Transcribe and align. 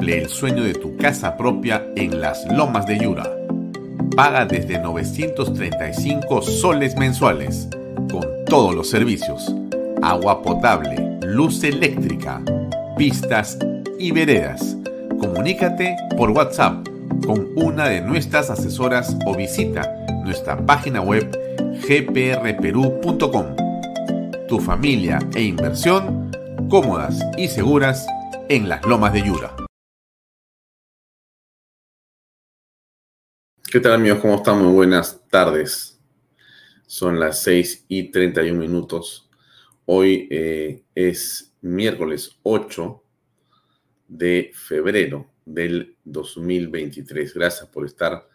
Cumple 0.00 0.22
el 0.22 0.30
sueño 0.30 0.62
de 0.62 0.72
tu 0.72 0.96
casa 0.96 1.36
propia 1.36 1.84
en 1.94 2.22
las 2.22 2.50
Lomas 2.50 2.86
de 2.86 2.98
Yura. 3.00 3.30
Paga 4.16 4.46
desde 4.46 4.78
935 4.78 6.40
soles 6.40 6.96
mensuales, 6.96 7.68
con 8.10 8.24
todos 8.46 8.74
los 8.74 8.88
servicios. 8.88 9.54
Agua 10.00 10.40
potable, 10.40 11.18
luz 11.20 11.62
eléctrica, 11.64 12.40
pistas 12.96 13.58
y 13.98 14.10
veredas. 14.12 14.74
Comunícate 15.20 15.94
por 16.16 16.30
WhatsApp 16.30 16.88
con 17.26 17.50
una 17.56 17.90
de 17.90 18.00
nuestras 18.00 18.48
asesoras 18.48 19.14
o 19.26 19.36
visita 19.36 19.82
nuestra 20.24 20.56
página 20.64 21.02
web 21.02 21.30
gprperú.com. 21.86 23.44
Tu 24.48 24.60
familia 24.60 25.18
e 25.34 25.42
inversión 25.42 26.30
cómodas 26.70 27.20
y 27.36 27.48
seguras 27.48 28.06
en 28.48 28.66
las 28.70 28.82
lomas 28.86 29.12
de 29.12 29.24
Yura. 29.24 29.59
¿Qué 33.70 33.78
tal 33.78 33.92
amigos? 33.92 34.18
¿Cómo 34.18 34.34
están? 34.34 34.64
Muy 34.64 34.72
buenas 34.72 35.24
tardes. 35.28 35.96
Son 36.88 37.20
las 37.20 37.40
6 37.44 37.84
y 37.86 38.10
31 38.10 38.58
minutos. 38.58 39.30
Hoy 39.84 40.26
eh, 40.28 40.82
es 40.92 41.54
miércoles 41.60 42.36
8 42.42 43.04
de 44.08 44.50
febrero 44.52 45.30
del 45.44 45.96
2023. 46.02 47.32
Gracias 47.32 47.68
por 47.68 47.86
estar 47.86 48.28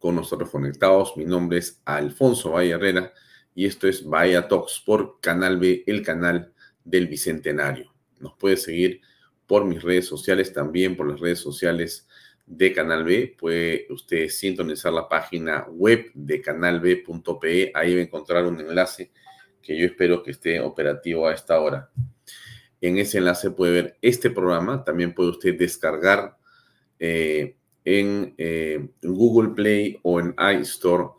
con 0.00 0.16
nosotros 0.16 0.50
conectados. 0.50 1.16
Mi 1.16 1.24
nombre 1.24 1.58
es 1.58 1.80
Alfonso 1.84 2.50
Valle 2.50 2.72
Herrera 2.72 3.12
y 3.54 3.66
esto 3.66 3.86
es 3.86 4.04
Bahía 4.04 4.48
Talks 4.48 4.82
por 4.84 5.20
Canal 5.20 5.56
B, 5.58 5.84
el 5.86 6.02
canal 6.02 6.52
del 6.82 7.06
Bicentenario. 7.06 7.94
Nos 8.18 8.34
puede 8.34 8.56
seguir 8.56 9.02
por 9.46 9.64
mis 9.66 9.84
redes 9.84 10.06
sociales, 10.06 10.52
también 10.52 10.96
por 10.96 11.08
las 11.08 11.20
redes 11.20 11.38
sociales 11.38 12.08
de 12.50 12.72
Canal 12.72 13.04
B. 13.04 13.36
Puede 13.38 13.86
usted 13.90 14.28
sintonizar 14.28 14.92
la 14.92 15.08
página 15.08 15.66
web 15.70 16.10
de 16.14 16.40
canalb.pe. 16.40 17.70
Ahí 17.72 17.94
va 17.94 18.00
a 18.00 18.04
encontrar 18.04 18.44
un 18.44 18.58
enlace 18.58 19.12
que 19.62 19.78
yo 19.78 19.86
espero 19.86 20.22
que 20.22 20.32
esté 20.32 20.58
operativo 20.58 21.28
a 21.28 21.32
esta 21.32 21.60
hora. 21.60 21.90
En 22.80 22.98
ese 22.98 23.18
enlace 23.18 23.52
puede 23.52 23.72
ver 23.72 23.98
este 24.02 24.30
programa. 24.30 24.82
También 24.82 25.14
puede 25.14 25.30
usted 25.30 25.56
descargar 25.56 26.36
eh, 26.98 27.56
en 27.84 28.34
eh, 28.36 28.88
Google 29.00 29.50
Play 29.50 30.00
o 30.02 30.18
en 30.18 30.34
iStore 30.60 31.10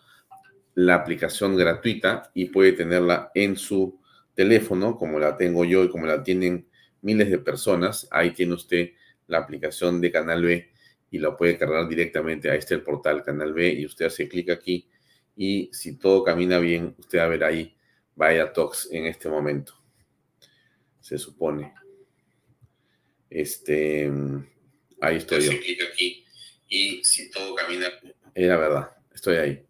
la 0.75 0.96
aplicación 0.96 1.56
gratuita 1.56 2.30
y 2.34 2.46
puede 2.46 2.74
tenerla 2.74 3.31
en 3.36 3.56
su 3.56 4.00
teléfono, 4.34 4.97
como 4.97 5.18
la 5.18 5.38
tengo 5.38 5.64
yo 5.64 5.86
y 5.86 5.90
como 5.90 6.06
la 6.08 6.24
tienen 6.24 6.68
miles 7.02 7.30
de 7.30 7.38
personas. 7.38 8.09
Ahí 8.12 8.31
tiene 8.31 8.53
usted 8.53 8.90
la 9.28 9.38
aplicación 9.38 10.02
de 10.02 10.12
Canal 10.12 10.44
B 10.44 10.71
y 11.12 11.20
lo 11.20 11.38
puede 11.38 11.58
cargar 11.58 11.88
directamente 11.88 12.50
a 12.50 12.56
este 12.56 12.80
portal 12.80 13.22
Canal 13.22 13.54
B 13.54 13.70
y 13.74 13.86
usted 13.86 14.06
hace 14.06 14.28
clic 14.28 14.50
aquí 14.50 14.88
y 15.36 15.70
si 15.74 15.98
todo 15.98 16.24
camina 16.24 16.58
bien, 16.58 16.96
usted 16.98 17.20
va 17.20 17.26
a 17.26 17.28
ver 17.28 17.44
ahí 17.44 17.76
Vaya 18.16 18.52
Talks 18.52 18.90
en 18.92 19.06
este 19.06 19.30
momento. 19.30 19.74
Se 21.00 21.18
supone. 21.18 21.74
Este, 23.30 24.12
ahí 25.00 25.18
estoy 25.18 25.46
yo. 25.46 25.52
Clic 25.60 25.82
aquí 25.92 26.26
y 26.68 27.04
si 27.04 27.32
todo 27.32 27.56
camina. 27.56 27.88
Era 28.36 28.58
verdad, 28.58 28.92
estoy 29.14 29.38
ahí. 29.38 29.66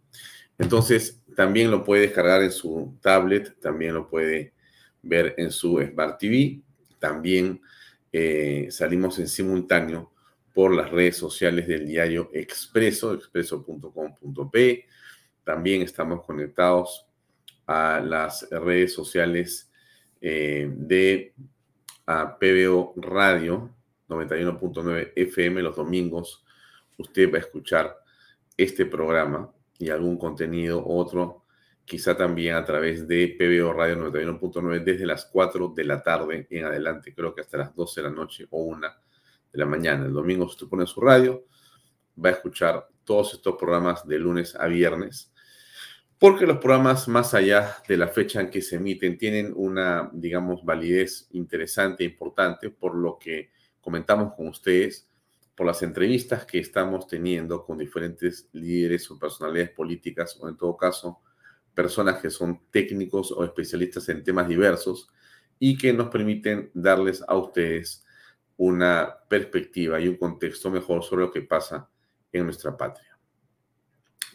Entonces, 0.58 1.22
también 1.36 1.72
lo 1.72 1.84
puede 1.84 2.04
descargar 2.04 2.44
en 2.44 2.52
su 2.52 2.98
tablet, 3.02 3.60
también 3.60 3.94
lo 3.94 4.10
puede 4.10 4.54
ver 5.02 5.34
en 5.38 5.52
su 5.52 5.80
Smart 5.80 6.20
TV. 6.20 6.62
También 7.00 7.62
eh, 8.12 8.68
salimos 8.70 9.18
en 9.20 9.28
simultáneo 9.28 10.12
por 10.54 10.76
las 10.76 10.90
redes 10.90 11.18
sociales 11.18 11.68
del 11.68 11.86
diario 11.86 12.30
Expreso, 12.34 13.14
expreso.com.p. 13.14 14.86
También 15.44 15.82
estamos 15.82 16.24
conectados 16.26 17.06
a 17.66 18.00
las 18.00 18.48
redes 18.50 18.94
sociales 18.94 19.72
eh, 20.20 20.70
de 20.72 21.34
PBO 22.06 22.94
Radio 22.98 23.72
91.9 24.10 25.14
FM 25.16 25.62
los 25.62 25.76
domingos. 25.76 26.44
Usted 26.98 27.32
va 27.32 27.38
a 27.38 27.42
escuchar 27.42 27.98
este 28.58 28.86
programa 28.86 29.52
y 29.80 29.90
algún 29.90 30.18
contenido 30.18 30.86
otro, 30.86 31.46
quizá 31.86 32.16
también 32.16 32.56
a 32.56 32.66
través 32.66 33.08
de 33.08 33.36
PBO 33.40 33.74
Radio 33.74 33.96
91.9 34.12 34.84
desde 34.84 35.06
las 35.06 35.26
4 35.26 35.74
de 35.76 35.84
la 35.86 36.04
tarde 36.04 36.46
en 36.50 36.66
adelante, 36.66 37.16
creo 37.16 37.34
que 37.34 37.42
hasta 37.42 37.58
las 37.58 37.76
12 37.76 38.02
de 38.02 38.10
la 38.10 38.14
noche 38.14 38.48
o 38.52 38.64
una 38.64 38.96
de 39.52 39.60
la 39.60 39.66
mañana. 39.66 40.06
El 40.06 40.14
domingo, 40.14 40.46
si 40.46 40.52
usted 40.52 40.68
pone 40.68 40.86
su 40.86 41.02
radio, 41.02 41.46
va 42.24 42.30
a 42.30 42.34
escuchar 42.34 42.88
todos 43.04 43.34
estos 43.34 43.56
programas 43.58 44.08
de 44.08 44.20
lunes 44.20 44.56
a 44.56 44.68
viernes, 44.68 45.34
porque 46.18 46.46
los 46.46 46.58
programas 46.58 47.08
más 47.08 47.34
allá 47.34 47.78
de 47.88 47.98
la 47.98 48.08
fecha 48.08 48.42
en 48.42 48.50
que 48.50 48.62
se 48.62 48.76
emiten 48.76 49.18
tienen 49.18 49.54
una, 49.56 50.10
digamos, 50.14 50.64
validez 50.64 51.28
interesante 51.32 52.04
e 52.04 52.08
importante 52.08 52.70
por 52.70 52.96
lo 52.96 53.18
que 53.18 53.50
comentamos 53.80 54.34
con 54.36 54.48
ustedes, 54.48 55.10
por 55.56 55.66
las 55.66 55.82
entrevistas 55.82 56.46
que 56.46 56.60
estamos 56.60 57.08
teniendo 57.08 57.66
con 57.66 57.78
diferentes 57.78 58.48
líderes 58.54 59.10
o 59.10 59.18
personalidades 59.18 59.72
políticas, 59.72 60.38
o 60.40 60.48
en 60.48 60.58
todo 60.58 60.78
caso, 60.78 61.20
personas 61.74 62.22
que 62.22 62.30
son 62.30 62.62
técnicos 62.70 63.32
o 63.32 63.44
especialistas 63.44 64.08
en 64.10 64.24
temas 64.24 64.48
diversos 64.48 65.10
y 65.58 65.78
que 65.78 65.94
nos 65.94 66.10
permiten 66.10 66.70
darles 66.74 67.24
a 67.28 67.36
ustedes 67.36 68.06
una 68.64 69.18
perspectiva 69.28 70.00
y 70.00 70.08
un 70.08 70.18
contexto 70.18 70.70
mejor 70.70 71.04
sobre 71.04 71.24
lo 71.24 71.32
que 71.32 71.42
pasa 71.42 71.90
en 72.32 72.44
nuestra 72.44 72.78
patria. 72.78 73.18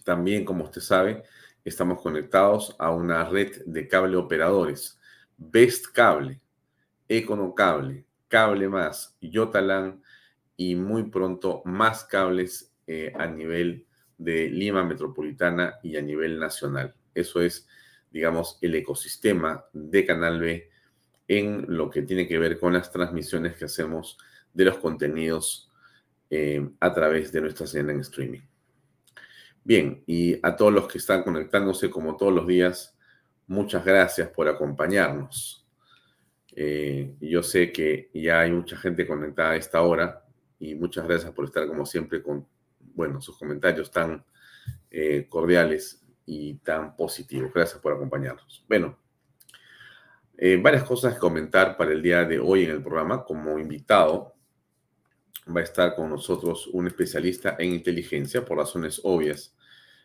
También, 0.03 0.44
como 0.44 0.64
usted 0.64 0.81
sabe, 0.81 1.22
estamos 1.64 2.00
conectados 2.00 2.75
a 2.81 2.91
una 2.91 3.28
red 3.28 3.62
de 3.66 3.86
cable 3.86 4.16
operadores, 4.16 4.98
Best 5.36 5.86
Cable, 5.92 6.41
Econocable, 7.06 8.04
Cable 8.26 8.69
Más, 8.69 9.16
Yotalan 9.20 10.03
y 10.56 10.75
muy 10.75 11.04
pronto 11.04 11.62
más 11.65 12.03
cables 12.03 12.75
eh, 12.88 13.12
a 13.15 13.28
nivel 13.28 13.86
de 14.19 14.48
Lima 14.48 14.82
Metropolitana 14.82 15.78
y 15.84 15.97
a 15.97 16.03
nivel 16.03 16.41
nacional. 16.41 16.97
Eso 17.15 17.41
es, 17.41 17.68
digamos, 18.10 18.59
el 18.60 18.74
ecosistema 18.74 19.66
de 19.72 20.04
Canal 20.04 20.41
B 20.41 20.68
en 21.28 21.65
lo 21.69 21.91
que 21.91 22.03
tiene 22.03 22.27
que 22.27 22.39
ver 22.39 22.59
con 22.59 22.73
las 22.73 22.91
transmisiones 22.91 23.57
que 23.57 23.65
hacemos 23.65 24.19
de 24.53 24.65
los 24.65 24.78
contenidos 24.78 25.71
eh, 26.31 26.69
a 26.81 26.93
través 26.93 27.33
de 27.33 27.41
nuestra 27.41 27.67
señal 27.67 27.91
en 27.91 28.01
streaming. 28.01 28.41
Bien, 29.65 30.03
y 30.07 30.39
a 30.43 30.57
todos 30.57 30.73
los 30.73 30.87
que 30.87 30.99
están 30.99 31.23
conectándose 31.23 31.91
como 31.91 32.17
todos 32.17 32.33
los 32.33 32.47
días, 32.47 32.97
muchas 33.47 33.84
gracias 33.84 34.28
por 34.28 34.49
acompañarnos. 34.49 35.67
Eh, 36.55 37.15
yo 37.21 37.43
sé 37.43 37.73
que 37.73 38.11
ya 38.15 38.41
hay 38.41 38.53
mucha 38.53 38.77
gente 38.77 39.07
conectada 39.07 39.51
a 39.51 39.57
esta 39.57 39.83
hora 39.83 40.25
y 40.59 40.75
muchas 40.75 41.07
gracias 41.07 41.33
por 41.33 41.45
estar 41.45 41.67
como 41.67 41.84
siempre 41.84 42.23
con, 42.23 42.47
bueno, 42.95 43.21
sus 43.21 43.37
comentarios 43.37 43.91
tan 43.91 44.25
eh, 44.91 45.27
cordiales 45.28 46.03
y 46.25 46.55
tan 46.55 46.97
positivos. 46.97 47.53
Gracias 47.53 47.81
por 47.81 47.93
acompañarnos. 47.93 48.65
Bueno, 48.69 48.99
eh, 50.38 50.59
varias 50.60 50.84
cosas 50.84 51.15
que 51.15 51.21
comentar 51.21 51.77
para 51.77 51.92
el 51.92 52.03
día 52.03 52.24
de 52.24 52.38
hoy 52.38 52.65
en 52.65 52.71
el 52.71 52.83
programa. 52.83 53.24
Como 53.24 53.59
invitado 53.59 54.34
va 55.54 55.60
a 55.60 55.65
estar 55.65 55.94
con 55.94 56.10
nosotros 56.10 56.66
un 56.68 56.86
especialista 56.86 57.56
en 57.59 57.72
inteligencia 57.72 58.44
por 58.44 58.59
razones 58.59 59.00
obvias. 59.04 59.56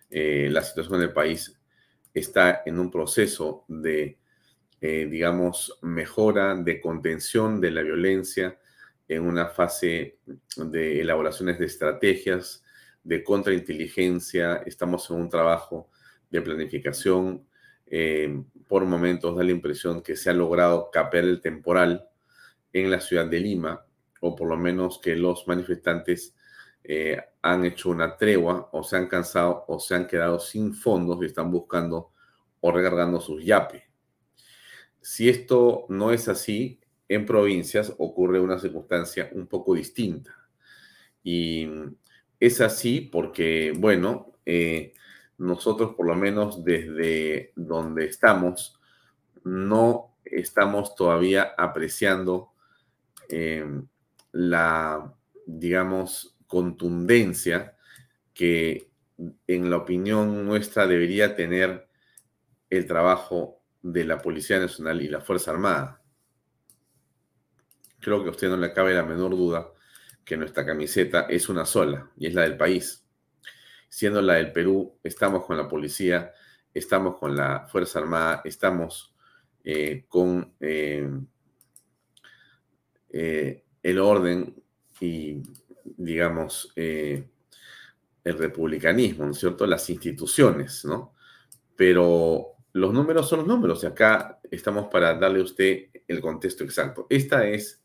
Eh, 0.10 0.50
la 0.52 0.64
situación 0.64 1.00
del 1.00 1.12
país 1.12 1.60
está 2.14 2.62
en 2.66 2.80
un 2.80 2.92
proceso 2.92 3.66
de, 3.68 4.20
eh, 4.80 5.08
digamos, 5.10 5.78
mejora, 5.82 6.56
de 6.56 6.80
contención 6.80 7.60
de 7.60 7.72
la 7.72 7.82
violencia, 7.82 8.58
en 9.08 9.24
una 9.24 9.48
fase 9.48 10.20
de 10.56 11.02
elaboraciones 11.02 11.60
de 11.60 11.66
estrategias, 11.66 12.64
de 13.04 13.22
contrainteligencia. 13.24 14.64
Estamos 14.66 15.10
en 15.10 15.18
un 15.18 15.30
trabajo 15.30 15.90
de 16.30 16.42
planificación 16.42 17.46
por 18.72 18.86
momentos 18.86 19.36
da 19.36 19.44
la 19.44 19.52
impresión 19.52 20.02
que 20.02 20.16
se 20.16 20.30
ha 20.30 20.34
logrado 20.34 20.90
capear 20.92 21.26
el 21.26 21.42
temporal 21.42 22.08
en 22.72 22.90
la 22.90 23.02
ciudad 23.02 23.26
de 23.26 23.38
Lima, 23.38 23.86
o 24.22 24.34
por 24.34 24.48
lo 24.48 24.56
menos 24.56 25.02
que 25.02 25.14
los 25.14 25.46
manifestantes 25.46 26.38
eh, 26.82 27.20
han 27.42 27.66
hecho 27.66 27.90
una 27.90 28.16
tregua 28.16 28.70
o 28.72 28.82
se 28.82 28.96
han 28.96 29.08
cansado 29.08 29.66
o 29.68 29.78
se 29.78 29.96
han 29.96 30.08
quedado 30.08 30.40
sin 30.40 30.74
fondos 30.74 31.22
y 31.22 31.26
están 31.26 31.52
buscando 31.52 32.14
o 32.62 32.72
recargando 32.72 33.20
sus 33.20 33.44
yape. 33.44 33.90
Si 35.02 35.28
esto 35.28 35.86
no 35.90 36.14
es 36.14 36.30
así, 36.30 36.80
en 37.10 37.26
provincias 37.26 37.94
ocurre 37.98 38.40
una 38.40 38.58
circunstancia 38.58 39.30
un 39.34 39.48
poco 39.48 39.74
distinta. 39.74 40.34
Y 41.22 41.68
es 42.40 42.62
así 42.62 43.02
porque, 43.02 43.74
bueno, 43.78 44.32
eh, 44.46 44.94
nosotros 45.42 45.96
por 45.96 46.06
lo 46.06 46.16
menos 46.16 46.64
desde 46.64 47.52
donde 47.56 48.06
estamos, 48.06 48.80
no 49.44 50.16
estamos 50.24 50.96
todavía 50.96 51.56
apreciando 51.58 52.52
eh, 53.28 53.66
la, 54.34 55.12
digamos, 55.48 56.38
contundencia 56.46 57.76
que 58.36 58.92
en 59.48 59.70
la 59.72 59.78
opinión 59.78 60.46
nuestra 60.46 60.86
debería 60.86 61.36
tener 61.36 61.88
el 62.70 62.86
trabajo 62.86 63.62
de 63.82 64.06
la 64.06 64.20
Policía 64.20 64.60
Nacional 64.60 65.02
y 65.02 65.08
la 65.08 65.22
Fuerza 65.22 65.50
Armada. 65.50 66.04
Creo 68.00 68.22
que 68.22 68.30
a 68.30 68.32
usted 68.32 68.50
no 68.50 68.58
le 68.58 68.74
cabe 68.74 68.94
la 68.94 69.04
menor 69.04 69.32
duda 69.32 69.72
que 70.24 70.38
nuestra 70.38 70.66
camiseta 70.66 71.22
es 71.22 71.50
una 71.50 71.66
sola 71.66 72.12
y 72.16 72.28
es 72.28 72.36
la 72.36 72.44
del 72.44 72.58
país. 72.58 73.01
Siendo 73.94 74.22
la 74.22 74.36
del 74.36 74.54
Perú, 74.54 74.98
estamos 75.04 75.44
con 75.46 75.58
la 75.58 75.68
policía, 75.68 76.32
estamos 76.74 77.18
con 77.18 77.36
la 77.36 77.68
Fuerza 77.68 78.00
Armada, 78.00 78.42
estamos 78.46 79.14
eh, 79.66 80.06
con 80.08 80.54
eh, 80.62 81.10
eh, 83.10 83.66
el 83.84 84.00
orden 84.00 84.64
y 85.02 85.42
digamos, 85.84 86.72
el 86.74 87.28
republicanismo, 88.24 89.26
¿no 89.26 89.32
es 89.32 89.40
cierto? 89.40 89.68
Las 89.68 89.90
instituciones, 89.90 90.86
¿no? 90.86 91.14
Pero 91.76 92.56
los 92.72 92.94
números 92.94 93.28
son 93.28 93.40
los 93.40 93.48
números 93.50 93.84
y 93.84 93.88
acá 93.88 94.40
estamos 94.50 94.88
para 94.88 95.16
darle 95.16 95.42
a 95.42 95.44
usted 95.44 95.88
el 96.08 96.22
contexto 96.22 96.64
exacto. 96.64 97.08
Esta 97.10 97.46
es 97.46 97.84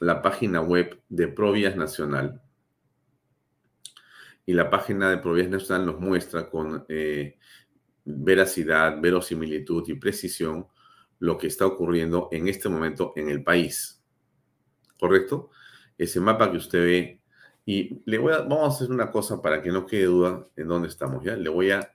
la 0.00 0.20
página 0.20 0.60
web 0.62 1.00
de 1.08 1.28
Provías 1.28 1.76
Nacional. 1.76 2.42
Y 4.46 4.54
la 4.54 4.70
página 4.70 5.10
de 5.10 5.18
Provías 5.18 5.48
Nacional 5.48 5.86
nos 5.86 6.00
muestra 6.00 6.50
con 6.50 6.84
eh, 6.88 7.38
veracidad, 8.04 9.00
verosimilitud 9.00 9.88
y 9.88 9.94
precisión 9.94 10.66
lo 11.18 11.38
que 11.38 11.46
está 11.46 11.66
ocurriendo 11.66 12.28
en 12.32 12.48
este 12.48 12.68
momento 12.68 13.12
en 13.16 13.28
el 13.30 13.44
país. 13.44 14.02
¿Correcto? 14.98 15.50
ese 15.98 16.20
mapa 16.20 16.50
que 16.50 16.56
usted 16.58 16.84
ve. 16.84 17.20
Y 17.64 18.02
le 18.06 18.18
voy 18.18 18.32
a, 18.32 18.38
vamos 18.38 18.64
a 18.64 18.76
hacer 18.76 18.90
una 18.90 19.10
cosa 19.10 19.40
para 19.40 19.62
que 19.62 19.70
no 19.70 19.86
quede 19.86 20.06
duda 20.06 20.46
en 20.56 20.68
dónde 20.68 20.88
estamos, 20.88 21.24
¿ya? 21.24 21.36
Le 21.36 21.48
voy 21.48 21.70
a, 21.70 21.92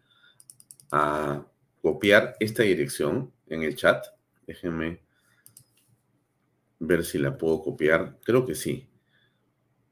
a 0.92 1.46
copiar 1.82 2.36
esta 2.40 2.64
dirección 2.64 3.34
en 3.48 3.64
el 3.64 3.76
chat. 3.76 4.06
Déjenme 4.46 5.02
ver 6.80 7.04
si 7.04 7.18
la 7.18 7.38
puedo 7.38 7.62
copiar. 7.62 8.18
Creo 8.24 8.46
que 8.46 8.56
sí. 8.56 8.90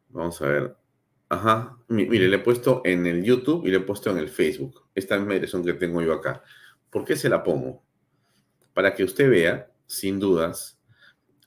Vamos 0.09 0.41
a 0.41 0.47
ver. 0.47 0.84
Ajá. 1.29 1.77
Mire, 1.87 2.27
le 2.27 2.37
he 2.37 2.39
puesto 2.39 2.81
en 2.85 3.05
el 3.05 3.23
YouTube 3.23 3.65
y 3.65 3.71
le 3.71 3.77
he 3.77 3.81
puesto 3.81 4.11
en 4.11 4.17
el 4.17 4.29
Facebook. 4.29 4.83
Esta 4.93 5.17
misma 5.17 5.33
dirección 5.33 5.63
que 5.63 5.73
tengo 5.73 6.01
yo 6.01 6.13
acá. 6.13 6.43
¿Por 6.89 7.03
qué 7.03 7.15
se 7.15 7.29
la 7.29 7.43
pongo? 7.43 7.83
Para 8.73 8.93
que 8.93 9.03
usted 9.03 9.29
vea, 9.29 9.71
sin 9.85 10.19
dudas, 10.19 10.79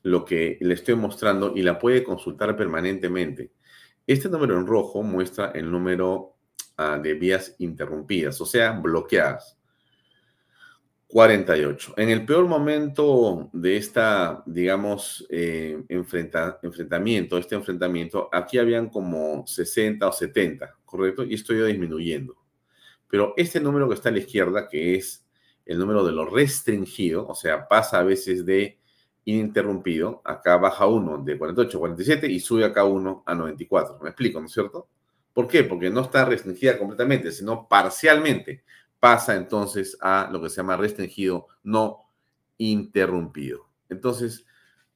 lo 0.03 0.25
que 0.25 0.59
le 0.61 0.75
estoy 0.75 0.95
mostrando 0.95 1.53
y 1.55 1.63
la 1.63 1.79
puede 1.79 2.03
consultar 2.03 2.57
permanentemente. 2.57 3.53
Este 4.07 4.29
número 4.29 4.57
en 4.59 4.67
rojo 4.67 5.03
muestra 5.03 5.53
el 5.55 5.71
número 5.71 6.35
ah, 6.77 6.99
de 6.99 7.15
vías 7.15 7.55
interrumpidas, 7.59 8.41
o 8.41 8.47
sea, 8.47 8.73
bloqueadas. 8.73 9.58
48. 11.09 11.95
En 11.97 12.11
el 12.11 12.27
peor 12.27 12.47
momento 12.47 13.49
de 13.55 13.79
esta, 13.79 14.43
digamos, 14.45 15.27
eh, 15.31 15.83
enfrentamiento, 15.89 17.39
este 17.39 17.55
enfrentamiento, 17.55 18.29
aquí 18.31 18.59
habían 18.59 18.91
como 18.91 19.47
60 19.47 20.07
o 20.07 20.13
70, 20.13 20.77
¿correcto? 20.85 21.25
Y 21.25 21.35
esto 21.35 21.55
iba 21.55 21.67
disminuyendo. 21.67 22.37
Pero 23.09 23.33
este 23.39 23.59
número 23.59 23.89
que 23.89 23.95
está 23.95 24.11
a 24.11 24.13
la 24.13 24.19
izquierda, 24.19 24.69
que 24.69 24.97
es 24.97 25.27
el 25.65 25.79
número 25.79 26.05
de 26.05 26.13
lo 26.13 26.27
restringido, 26.27 27.27
o 27.27 27.35
sea, 27.35 27.67
pasa 27.69 28.01
a 28.01 28.05
veces 28.05 28.45
de 28.45 28.79
ininterrumpido, 29.25 30.21
acá 30.25 30.59
baja 30.59 30.87
uno 30.87 31.19
de 31.19 31.39
48 31.39 31.77
a 31.77 31.81
47 31.81 32.27
y 32.29 32.41
sube 32.41 32.65
acá 32.65 32.85
uno 32.85 33.23
a 33.27 33.35
94. 33.35 33.99
¿Me 34.03 34.11
explico, 34.11 34.41
no 34.41 34.47
es 34.47 34.53
cierto? 34.53 34.89
¿Por 35.33 35.49
qué? 35.49 35.65
Porque 35.65 35.89
no 35.89 36.03
está 36.03 36.25
restringida 36.27 36.79
completamente, 36.79 37.33
sino 37.33 37.67
parcialmente. 37.67 38.65
Pasa 39.01 39.37
entonces 39.37 39.97
a 40.01 40.29
lo 40.33 40.43
que 40.43 40.51
se 40.51 40.57
llama 40.57 40.77
restringido 40.77 41.47
no 41.63 42.11
interrumpido. 42.59 43.69
Entonces, 43.89 44.45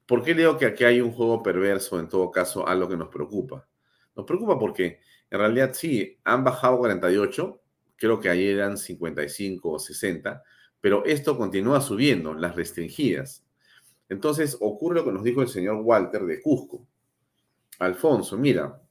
¿por 0.06 0.22
qué 0.22 0.34
digo 0.34 0.58
que 0.58 0.66
aquí 0.66 0.84
hay 0.84 1.00
un 1.00 1.12
juego 1.12 1.43
perverso 1.43 2.00
en 2.00 2.08
todo 2.08 2.31
caso 2.31 2.66
a 2.66 2.75
lo 2.75 2.88
que 2.88 2.96
nos 2.96 3.08
preocupa? 3.08 3.66
Nos 4.14 4.26
preocupa 4.26 4.58
porque 4.58 5.00
en 5.31 5.38
realidad 5.38 5.70
sí, 5.72 6.19
han 6.25 6.44
bajado 6.44 6.78
48, 6.78 7.62
creo 7.96 8.20
que 8.20 8.28
ayer 8.28 8.56
eran 8.56 8.76
55 8.76 9.70
o 9.70 9.78
60, 9.78 10.43
pero 10.81 11.04
esto 11.06 11.38
continúa 11.38 11.81
subiendo, 11.81 12.34
las 12.34 12.54
restringidas. 12.54 13.46
Entonces 14.10 14.58
ocurre 14.60 14.96
lo 14.96 15.04
que 15.06 15.12
nos 15.12 15.22
dijo 15.22 15.40
el 15.40 15.49
señor 15.49 15.76
Walter 15.76 16.26
de 16.26 16.43
Cusco. 16.43 16.87
Alfonso, 17.78 18.37
mira, 18.37 18.82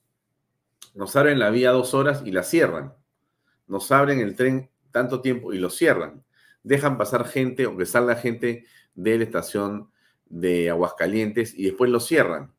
nos 0.95 1.15
abren 1.15 1.37
la 1.37 1.51
vía 1.51 1.69
dos 1.69 1.93
horas 1.93 2.23
y 2.25 2.31
la 2.31 2.41
cierran. 2.41 2.95
Nos 3.67 3.91
abren 3.91 4.19
el 4.19 4.35
tren 4.35 4.70
tanto 4.91 5.21
tiempo 5.21 5.53
y 5.53 5.57
lo 5.57 5.69
cierran. 5.69 6.23
Dejan 6.63 6.97
pasar 6.97 7.25
gente 7.25 7.65
o 7.65 7.77
que 7.77 7.85
salga 7.85 8.15
gente 8.15 8.65
de 8.93 9.17
la 9.17 9.23
estación 9.23 9.89
de 10.25 10.69
Aguascalientes 10.69 11.53
y 11.57 11.65
después 11.65 11.89
lo 11.89 11.99
cierran. 11.99 12.53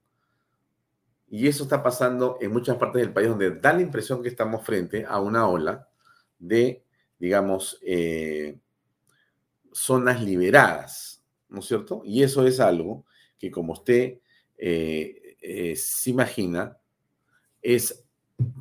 Y 1.28 1.48
eso 1.48 1.64
está 1.64 1.82
pasando 1.82 2.36
en 2.40 2.52
muchas 2.52 2.76
partes 2.76 3.00
del 3.00 3.12
país 3.12 3.28
donde 3.28 3.50
da 3.52 3.72
la 3.72 3.80
impresión 3.80 4.22
que 4.22 4.28
estamos 4.28 4.64
frente 4.64 5.06
a 5.06 5.20
una 5.20 5.48
ola 5.48 5.88
de, 6.38 6.84
digamos, 7.18 7.78
eh, 7.82 8.58
zonas 9.72 10.22
liberadas 10.22 11.12
¿no 11.52 11.60
es 11.60 11.66
cierto? 11.66 12.02
Y 12.04 12.22
eso 12.22 12.46
es 12.46 12.58
algo 12.58 13.04
que, 13.38 13.50
como 13.50 13.74
usted 13.74 14.18
eh, 14.56 15.36
eh, 15.40 15.76
se 15.76 16.10
imagina, 16.10 16.78
es 17.60 18.04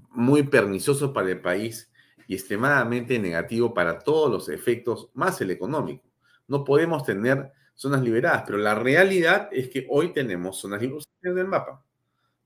muy 0.09 0.43
pernicioso 0.43 1.13
para 1.13 1.29
el 1.29 1.41
país 1.41 1.90
y 2.31 2.35
extremadamente 2.35 3.19
negativo 3.19 3.73
para 3.73 3.99
todos 3.99 4.31
los 4.31 4.47
efectos, 4.47 5.09
más 5.13 5.41
el 5.41 5.51
económico. 5.51 6.09
No 6.47 6.63
podemos 6.63 7.03
tener 7.03 7.51
zonas 7.75 8.01
liberadas, 8.01 8.43
pero 8.45 8.57
la 8.57 8.73
realidad 8.73 9.49
es 9.51 9.67
que 9.67 9.85
hoy 9.89 10.13
tenemos 10.13 10.57
zonas 10.57 10.79
liberadas 10.79 11.09
en 11.23 11.37
el 11.37 11.45
mapa. 11.45 11.83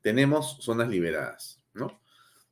Tenemos 0.02 0.58
zonas 0.62 0.90
liberadas, 0.90 1.62
¿no? 1.76 2.02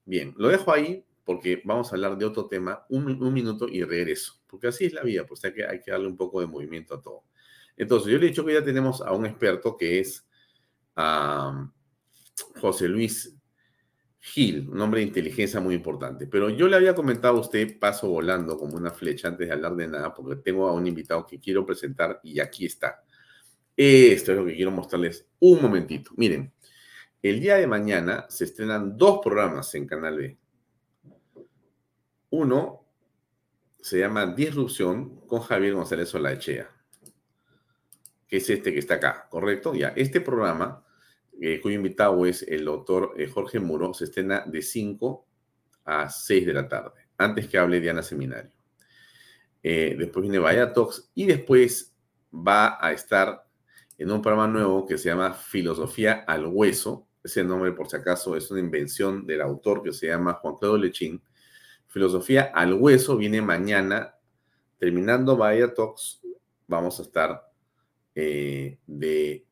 Bien, 0.05 0.35
lo 0.37 0.49
dejo 0.49 0.71
ahí 0.71 1.07
porque 1.23 1.59
vamos 1.65 1.91
a 1.91 1.95
hablar 1.95 2.19
de 2.19 2.25
otro 2.25 2.45
tema, 2.45 2.85
un, 2.89 3.33
minuto 3.33 3.67
y 3.67 3.83
regreso, 3.83 4.35
porque 4.45 4.67
así 4.67 4.85
es 4.85 4.93
la 4.93 5.01
vida, 5.01 5.25
pues 5.25 5.43
hay 5.43 5.53
que, 5.55 5.65
hay 5.65 5.81
que 5.81 5.89
darle 5.89 6.09
un 6.09 6.17
poco 6.17 6.39
de 6.39 6.45
movimiento 6.45 6.93
a 6.93 7.01
todo. 7.01 7.23
Entonces, 7.75 8.11
yo 8.11 8.19
le 8.19 8.27
he 8.27 8.29
dicho 8.29 8.45
que 8.45 8.53
ya 8.53 8.63
tenemos 8.63 9.01
a 9.01 9.11
un 9.11 9.25
experto 9.25 9.75
que 9.75 10.01
es 10.01 10.23
José 12.61 12.87
Luis 12.87 13.35
Gil, 14.25 14.69
un 14.69 14.79
hombre 14.79 15.01
de 15.01 15.07
inteligencia 15.07 15.59
muy 15.59 15.75
importante. 15.75 16.27
Pero 16.27 16.49
yo 16.49 16.67
le 16.69 16.77
había 16.77 16.95
comentado 16.95 17.37
a 17.37 17.41
usted, 17.41 17.77
paso 17.77 18.07
volando 18.07 18.57
como 18.57 18.77
una 18.77 18.91
flecha 18.91 19.27
antes 19.27 19.47
de 19.47 19.53
hablar 19.53 19.75
de 19.75 19.87
nada, 19.87 20.13
porque 20.13 20.41
tengo 20.41 20.67
a 20.67 20.71
un 20.71 20.87
invitado 20.87 21.25
que 21.27 21.39
quiero 21.39 21.65
presentar 21.65 22.19
y 22.23 22.39
aquí 22.39 22.65
está. 22.65 23.03
Esto 23.75 24.31
es 24.31 24.37
lo 24.37 24.45
que 24.45 24.55
quiero 24.55 24.71
mostrarles 24.71 25.27
un 25.39 25.61
momentito. 25.61 26.11
Miren, 26.15 26.53
el 27.21 27.41
día 27.41 27.55
de 27.55 27.67
mañana 27.67 28.25
se 28.29 28.45
estrenan 28.45 28.97
dos 28.97 29.19
programas 29.21 29.75
en 29.75 29.87
Canal 29.87 30.17
B. 30.17 30.37
Uno 32.29 32.85
se 33.81 33.99
llama 33.99 34.25
Disrupción 34.27 35.27
con 35.27 35.41
Javier 35.41 35.73
González 35.73 36.15
Olaechea 36.15 36.69
que 38.33 38.37
es 38.37 38.49
este 38.49 38.73
que 38.73 38.79
está 38.79 38.95
acá, 38.95 39.27
¿correcto? 39.29 39.75
Ya, 39.75 39.89
este 39.89 40.19
programa, 40.19 40.82
eh, 41.41 41.59
cuyo 41.61 41.75
invitado 41.75 42.25
es 42.25 42.43
el 42.43 42.65
doctor 42.65 43.13
eh, 43.17 43.27
Jorge 43.27 43.59
Muro, 43.59 43.93
se 43.93 44.05
estrena 44.05 44.43
de 44.45 44.61
5 44.61 45.25
a 45.85 46.09
6 46.09 46.45
de 46.45 46.53
la 46.53 46.67
tarde, 46.67 47.07
antes 47.17 47.47
que 47.47 47.57
hable 47.57 47.79
Diana 47.79 48.03
Seminario. 48.03 48.51
Eh, 49.61 49.95
después 49.97 50.21
viene 50.21 50.39
Vaya 50.39 50.73
Talks 50.73 51.11
y 51.15 51.25
después 51.25 51.95
va 52.33 52.77
a 52.85 52.91
estar 52.91 53.47
en 53.97 54.11
un 54.11 54.21
programa 54.21 54.47
nuevo 54.47 54.85
que 54.85 54.97
se 54.97 55.09
llama 55.09 55.33
Filosofía 55.33 56.25
al 56.27 56.47
Hueso. 56.47 57.07
Ese 57.23 57.43
nombre, 57.43 57.71
por 57.71 57.89
si 57.89 57.95
acaso, 57.95 58.35
es 58.35 58.51
una 58.51 58.59
invención 58.59 59.25
del 59.25 59.41
autor 59.41 59.81
que 59.81 59.93
se 59.93 60.07
llama 60.07 60.33
Juan 60.33 60.55
Claudio 60.57 60.77
Lechín. 60.77 61.21
Filosofía 61.87 62.51
al 62.53 62.73
Hueso 62.73 63.15
viene 63.15 63.41
mañana 63.41 64.15
terminando 64.77 65.37
Bahía 65.37 65.73
Talks, 65.73 66.21
vamos 66.67 66.99
a 66.99 67.03
estar 67.03 67.49
eh, 68.15 68.79
de 68.85 69.45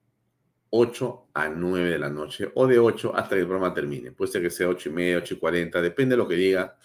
8 0.72 1.28
a 1.34 1.50
9 1.50 1.92
de 1.92 2.00
la 2.00 2.10
noche 2.10 2.50
o 2.56 2.66
de 2.66 2.80
8 2.80 3.16
hasta 3.16 3.36
que 3.36 3.42
el 3.42 3.48
programa 3.48 3.74
termine. 3.74 4.12
Puede 4.12 4.32
ser 4.32 4.42
que 4.42 4.50
sea 4.50 4.70
8 4.70 4.90
y 4.90 4.92
media, 4.92 5.18
8 5.18 5.36
y 5.36 5.38
40, 5.38 5.82
depende 5.82 6.13
de 6.13 6.18
lo 6.18 6.28
que 6.28 6.36
diga 6.36 6.78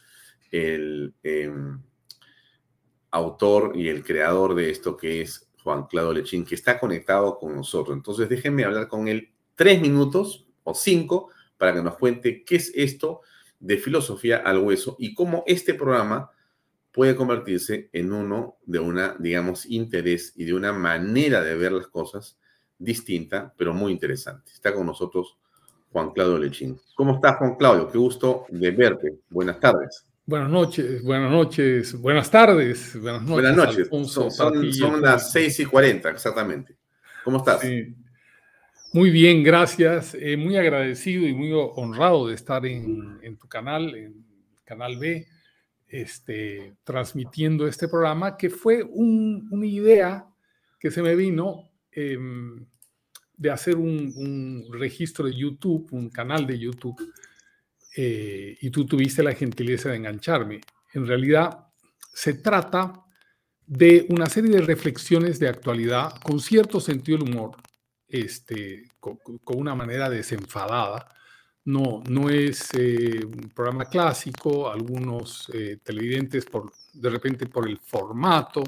el 0.50 1.14
em, 1.22 1.80
autor 3.10 3.72
y 3.74 3.88
el 3.88 4.04
creador 4.04 4.54
de 4.54 4.70
esto 4.70 4.96
que 4.96 5.22
es 5.22 5.48
Juan 5.62 5.86
Claudio 5.86 6.14
Lechín, 6.14 6.44
que 6.44 6.56
está 6.56 6.78
conectado 6.78 7.38
con 7.38 7.54
nosotros. 7.54 7.96
Entonces 7.96 8.28
déjenme 8.28 8.64
hablar 8.64 8.88
con 8.88 9.08
él 9.08 9.30
tres 9.54 9.80
minutos 9.80 10.46
o 10.64 10.74
cinco 10.74 11.30
para 11.56 11.72
que 11.72 11.82
nos 11.82 11.96
cuente 11.96 12.44
qué 12.44 12.56
es 12.56 12.72
esto 12.74 13.20
de 13.60 13.78
filosofía 13.78 14.38
al 14.38 14.58
hueso 14.58 14.96
y 14.98 15.14
cómo 15.14 15.44
este 15.46 15.74
programa 15.74 16.30
puede 16.92 17.14
convertirse 17.14 17.88
en 17.92 18.12
uno 18.12 18.56
de 18.64 18.80
una, 18.80 19.16
digamos, 19.18 19.66
interés 19.66 20.32
y 20.34 20.44
de 20.44 20.54
una 20.54 20.72
manera 20.72 21.42
de 21.42 21.54
ver 21.54 21.72
las 21.72 21.88
cosas 21.88 22.38
distinta, 22.78 23.52
pero 23.56 23.72
muy 23.72 23.92
interesante. 23.92 24.52
Está 24.52 24.72
con 24.74 24.86
nosotros 24.86 25.36
Juan 25.92 26.10
Claudio 26.10 26.38
Lechín. 26.38 26.78
¿Cómo 26.94 27.14
estás, 27.14 27.36
Juan 27.38 27.56
Claudio? 27.56 27.90
Qué 27.90 27.98
gusto 27.98 28.46
de 28.48 28.70
verte. 28.70 29.18
Buenas 29.30 29.58
tardes. 29.60 30.04
Buenas 30.28 30.50
noches, 30.50 31.04
buenas 31.04 31.30
noches, 31.30 32.00
buenas 32.00 32.28
tardes, 32.28 33.00
buenas 33.00 33.22
noches. 33.22 33.88
Buenas 33.88 34.16
noches. 34.16 34.76
son, 34.76 35.00
las 35.00 35.30
6 35.30 35.60
y 35.60 35.64
40, 35.66 36.10
exactamente. 36.10 36.76
¿Cómo 37.22 37.38
estás? 37.38 37.62
Muy 38.92 39.10
bien, 39.10 39.44
gracias. 39.44 40.16
Eh, 40.18 40.36
muy 40.36 40.56
agradecido 40.56 41.28
y 41.28 41.32
muy 41.32 41.52
honrado 41.52 42.26
de 42.26 42.34
estar 42.34 42.66
en, 42.66 43.36
tu 43.38 43.46
canal, 43.46 43.94
en 43.94 44.24
Canal 44.64 44.96
B, 44.96 45.28
este, 45.86 46.74
transmitiendo 46.82 47.68
este 47.68 47.86
programa, 47.86 48.36
que 48.36 48.50
fue 48.50 48.82
una 48.82 49.66
idea 49.66 50.26
que 50.80 50.90
se 50.90 51.02
me 51.02 51.14
vino 51.14 51.70
Em, 51.96 52.66
de 53.38 53.50
hacer 53.50 53.76
un, 53.76 54.66
registro 54.70 55.26
de 55.26 55.34
YouTube, 55.34 55.88
un 55.92 56.10
canal 56.10 56.46
de 56.46 56.58
YouTube, 56.58 56.96
eh, 57.96 58.56
y 58.60 58.70
tú 58.70 58.86
tuviste 58.86 59.22
la 59.22 59.34
gentileza 59.34 59.90
de 59.90 59.96
engancharme. 59.96 60.60
En 60.92 61.06
realidad, 61.06 61.68
se 62.12 62.34
trata 62.34 63.02
de 63.66 64.06
una 64.10 64.26
serie 64.26 64.50
de 64.50 64.60
reflexiones 64.60 65.38
de 65.38 65.48
actualidad 65.48 66.20
con 66.22 66.38
cierto 66.40 66.80
sentido 66.80 67.18
del 67.18 67.30
humor, 67.30 67.56
este, 68.08 68.84
con, 69.00 69.18
una 69.46 69.74
manera 69.74 70.10
desenfadada. 70.10 71.08
No, 71.64 72.02
no 72.08 72.28
es 72.28 72.70
eh, 72.74 73.24
un 73.24 73.50
programa 73.54 73.86
clásico, 73.86 74.70
algunos 74.70 75.50
eh, 75.52 75.78
televidentes 75.82 76.44
por, 76.44 76.72
de 76.92 77.10
repente 77.10 77.46
por 77.46 77.68
el 77.68 77.78
formato, 77.78 78.62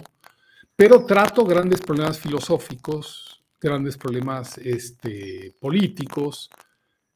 pero 0.79 1.05
trato 1.05 1.45
grandes 1.45 1.81
problemas 1.81 2.21
filosóficos, 2.21 3.43
grandes 3.61 3.97
problemas 3.97 4.59
este, 4.59 5.53
políticos 5.59 6.49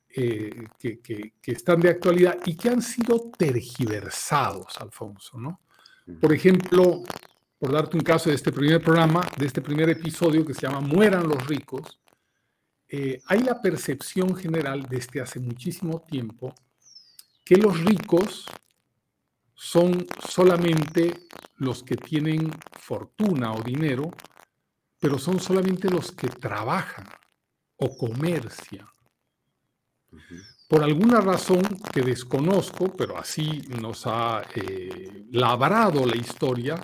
eh, 0.09 0.66
que, 0.81 1.33
están 1.47 1.78
de 1.78 1.90
actualidad 1.90 2.38
y 2.45 2.57
que 2.57 2.71
han 2.71 2.83
sido 2.83 3.31
tergiversados, 3.38 4.81
Alfonso, 4.81 5.38
¿no? 5.38 5.61
Por 6.21 6.33
ejemplo, 6.33 7.04
por 7.57 7.71
darte 7.71 7.97
un 7.97 8.02
caso 8.02 8.31
de 8.31 8.35
este 8.35 8.50
primer 8.50 8.83
programa, 8.83 9.25
de 9.38 9.47
este 9.47 9.62
primer 9.62 9.88
episodio 9.90 10.45
que 10.45 10.54
se 10.54 10.62
llama 10.62 10.81
Mueran 10.81 11.28
los 11.28 11.47
ricos, 11.47 12.00
eh, 12.88 13.23
hay 13.28 13.45
la 13.45 13.62
percepción 13.62 14.35
general 14.35 14.88
desde 14.90 15.21
hace 15.21 15.38
muchísimo 15.38 16.00
tiempo 16.00 16.52
que 17.45 17.59
los 17.59 17.78
ricos 17.85 18.45
son 19.55 20.07
solamente 20.29 21.27
los 21.57 21.83
que 21.83 21.97
tienen 21.97 22.51
fortuna 22.79 23.53
o 23.53 23.63
dinero, 23.63 24.11
pero 24.99 25.19
son 25.19 25.41
solamente 25.41 25.91
los 25.91 26.13
que 26.13 26.29
trabajan 26.29 27.09
o 27.77 27.97
comercian. 27.97 28.87
Por 30.69 30.83
alguna 30.83 31.21
razón 31.21 31.63
que 31.93 32.03
desconozco, 32.03 32.93
pero 32.93 33.19
así 33.19 33.63
nos 33.81 34.07
ha 34.07 34.43
eh, 34.55 35.27
labrado 35.31 36.07
la 36.07 36.17
historia, 36.17 36.83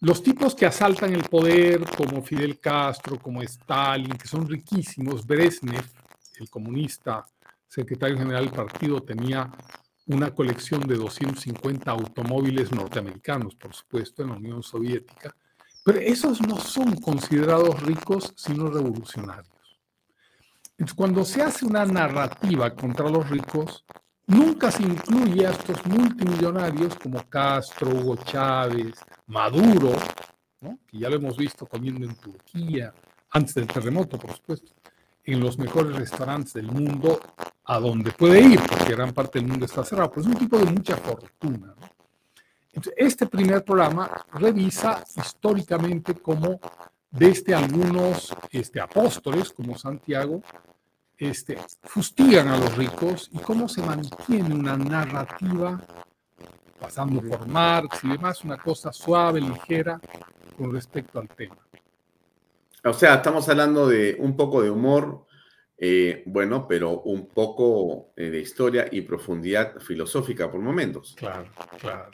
los 0.00 0.22
tipos 0.22 0.54
que 0.54 0.66
asaltan 0.66 1.14
el 1.14 1.24
poder, 1.24 1.80
como 1.96 2.22
Fidel 2.22 2.58
Castro, 2.58 3.18
como 3.18 3.40
Stalin, 3.42 4.18
que 4.18 4.26
son 4.26 4.46
riquísimos, 4.48 5.26
Brezhnev, 5.26 5.84
el 6.40 6.50
comunista, 6.50 7.26
secretario 7.66 8.18
general 8.18 8.44
del 8.44 8.54
partido, 8.54 9.02
tenía 9.02 9.50
una 10.06 10.34
colección 10.34 10.80
de 10.82 10.96
250 10.96 11.90
automóviles 11.90 12.72
norteamericanos, 12.72 13.54
por 13.54 13.74
supuesto, 13.74 14.22
en 14.22 14.28
la 14.28 14.36
Unión 14.36 14.62
Soviética, 14.62 15.34
pero 15.84 15.98
esos 15.98 16.40
no 16.40 16.58
son 16.58 16.96
considerados 16.96 17.82
ricos, 17.82 18.32
sino 18.36 18.68
revolucionarios. 18.68 19.54
Entonces, 20.72 20.94
cuando 20.94 21.24
se 21.24 21.42
hace 21.42 21.64
una 21.64 21.84
narrativa 21.84 22.74
contra 22.74 23.08
los 23.08 23.28
ricos, 23.28 23.84
nunca 24.26 24.70
se 24.70 24.82
incluye 24.82 25.46
a 25.46 25.50
estos 25.50 25.84
multimillonarios 25.86 26.96
como 26.96 27.22
Castro, 27.28 27.90
Hugo 27.90 28.16
Chávez, 28.16 28.94
Maduro, 29.26 29.92
que 30.86 30.98
ya 30.98 31.08
lo 31.10 31.16
hemos 31.16 31.36
visto 31.36 31.66
comiendo 31.66 32.06
en 32.06 32.14
Turquía, 32.16 32.92
antes 33.30 33.54
del 33.54 33.66
terremoto, 33.66 34.18
por 34.18 34.32
supuesto, 34.32 34.72
en 35.24 35.40
los 35.40 35.58
mejores 35.58 35.96
restaurantes 35.96 36.52
del 36.54 36.70
mundo 36.70 37.20
a 37.64 37.78
donde 37.78 38.12
puede 38.12 38.40
ir, 38.40 38.60
porque 38.68 38.94
gran 38.94 39.12
parte 39.12 39.38
del 39.38 39.48
mundo 39.48 39.64
está 39.64 39.84
cerrado, 39.84 40.10
pero 40.10 40.22
es 40.22 40.26
un 40.26 40.34
tipo 40.34 40.58
de 40.58 40.66
mucha 40.66 40.96
fortuna. 40.96 41.74
Entonces, 42.68 42.94
este 42.96 43.26
primer 43.26 43.64
programa 43.64 44.10
revisa 44.32 45.02
históricamente 45.16 46.14
cómo 46.14 46.60
desde 47.10 47.54
algunos 47.54 48.34
este, 48.50 48.80
apóstoles, 48.80 49.52
como 49.52 49.78
Santiago, 49.78 50.42
este, 51.16 51.56
fustigan 51.84 52.48
a 52.48 52.56
los 52.56 52.76
ricos 52.76 53.30
y 53.32 53.38
cómo 53.38 53.68
se 53.68 53.82
mantiene 53.82 54.52
una 54.54 54.76
narrativa, 54.76 55.80
pasando 56.80 57.22
por 57.22 57.46
Marx 57.46 58.02
y 58.02 58.08
demás, 58.08 58.44
una 58.44 58.58
cosa 58.58 58.92
suave, 58.92 59.40
ligera, 59.40 60.00
con 60.58 60.72
respecto 60.72 61.20
al 61.20 61.28
tema. 61.28 61.63
O 62.84 62.92
sea, 62.92 63.14
estamos 63.14 63.48
hablando 63.48 63.88
de 63.88 64.16
un 64.18 64.36
poco 64.36 64.62
de 64.62 64.70
humor, 64.70 65.26
eh, 65.76 66.22
bueno, 66.26 66.68
pero 66.68 67.00
un 67.00 67.28
poco 67.28 68.12
eh, 68.16 68.30
de 68.30 68.40
historia 68.40 68.86
y 68.90 69.00
profundidad 69.02 69.78
filosófica 69.80 70.50
por 70.50 70.60
momentos. 70.60 71.14
Claro, 71.16 71.50
claro. 71.80 72.10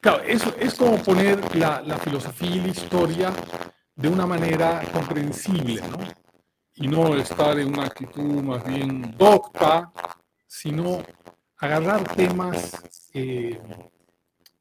Claro, 0.00 0.22
eso 0.22 0.54
es 0.58 0.74
como 0.74 0.96
poner 1.02 1.54
la, 1.56 1.82
la 1.82 1.98
filosofía 1.98 2.56
y 2.56 2.60
la 2.60 2.68
historia 2.68 3.32
de 3.94 4.08
una 4.08 4.26
manera 4.26 4.82
comprensible, 4.92 5.82
¿no? 5.82 5.98
Y 6.74 6.88
no 6.88 7.14
estar 7.16 7.58
en 7.58 7.68
una 7.68 7.84
actitud 7.84 8.42
más 8.42 8.64
bien 8.64 9.14
docta, 9.18 9.92
sino 10.46 11.02
agarrar 11.58 12.02
temas 12.14 12.82
eh, 13.12 13.60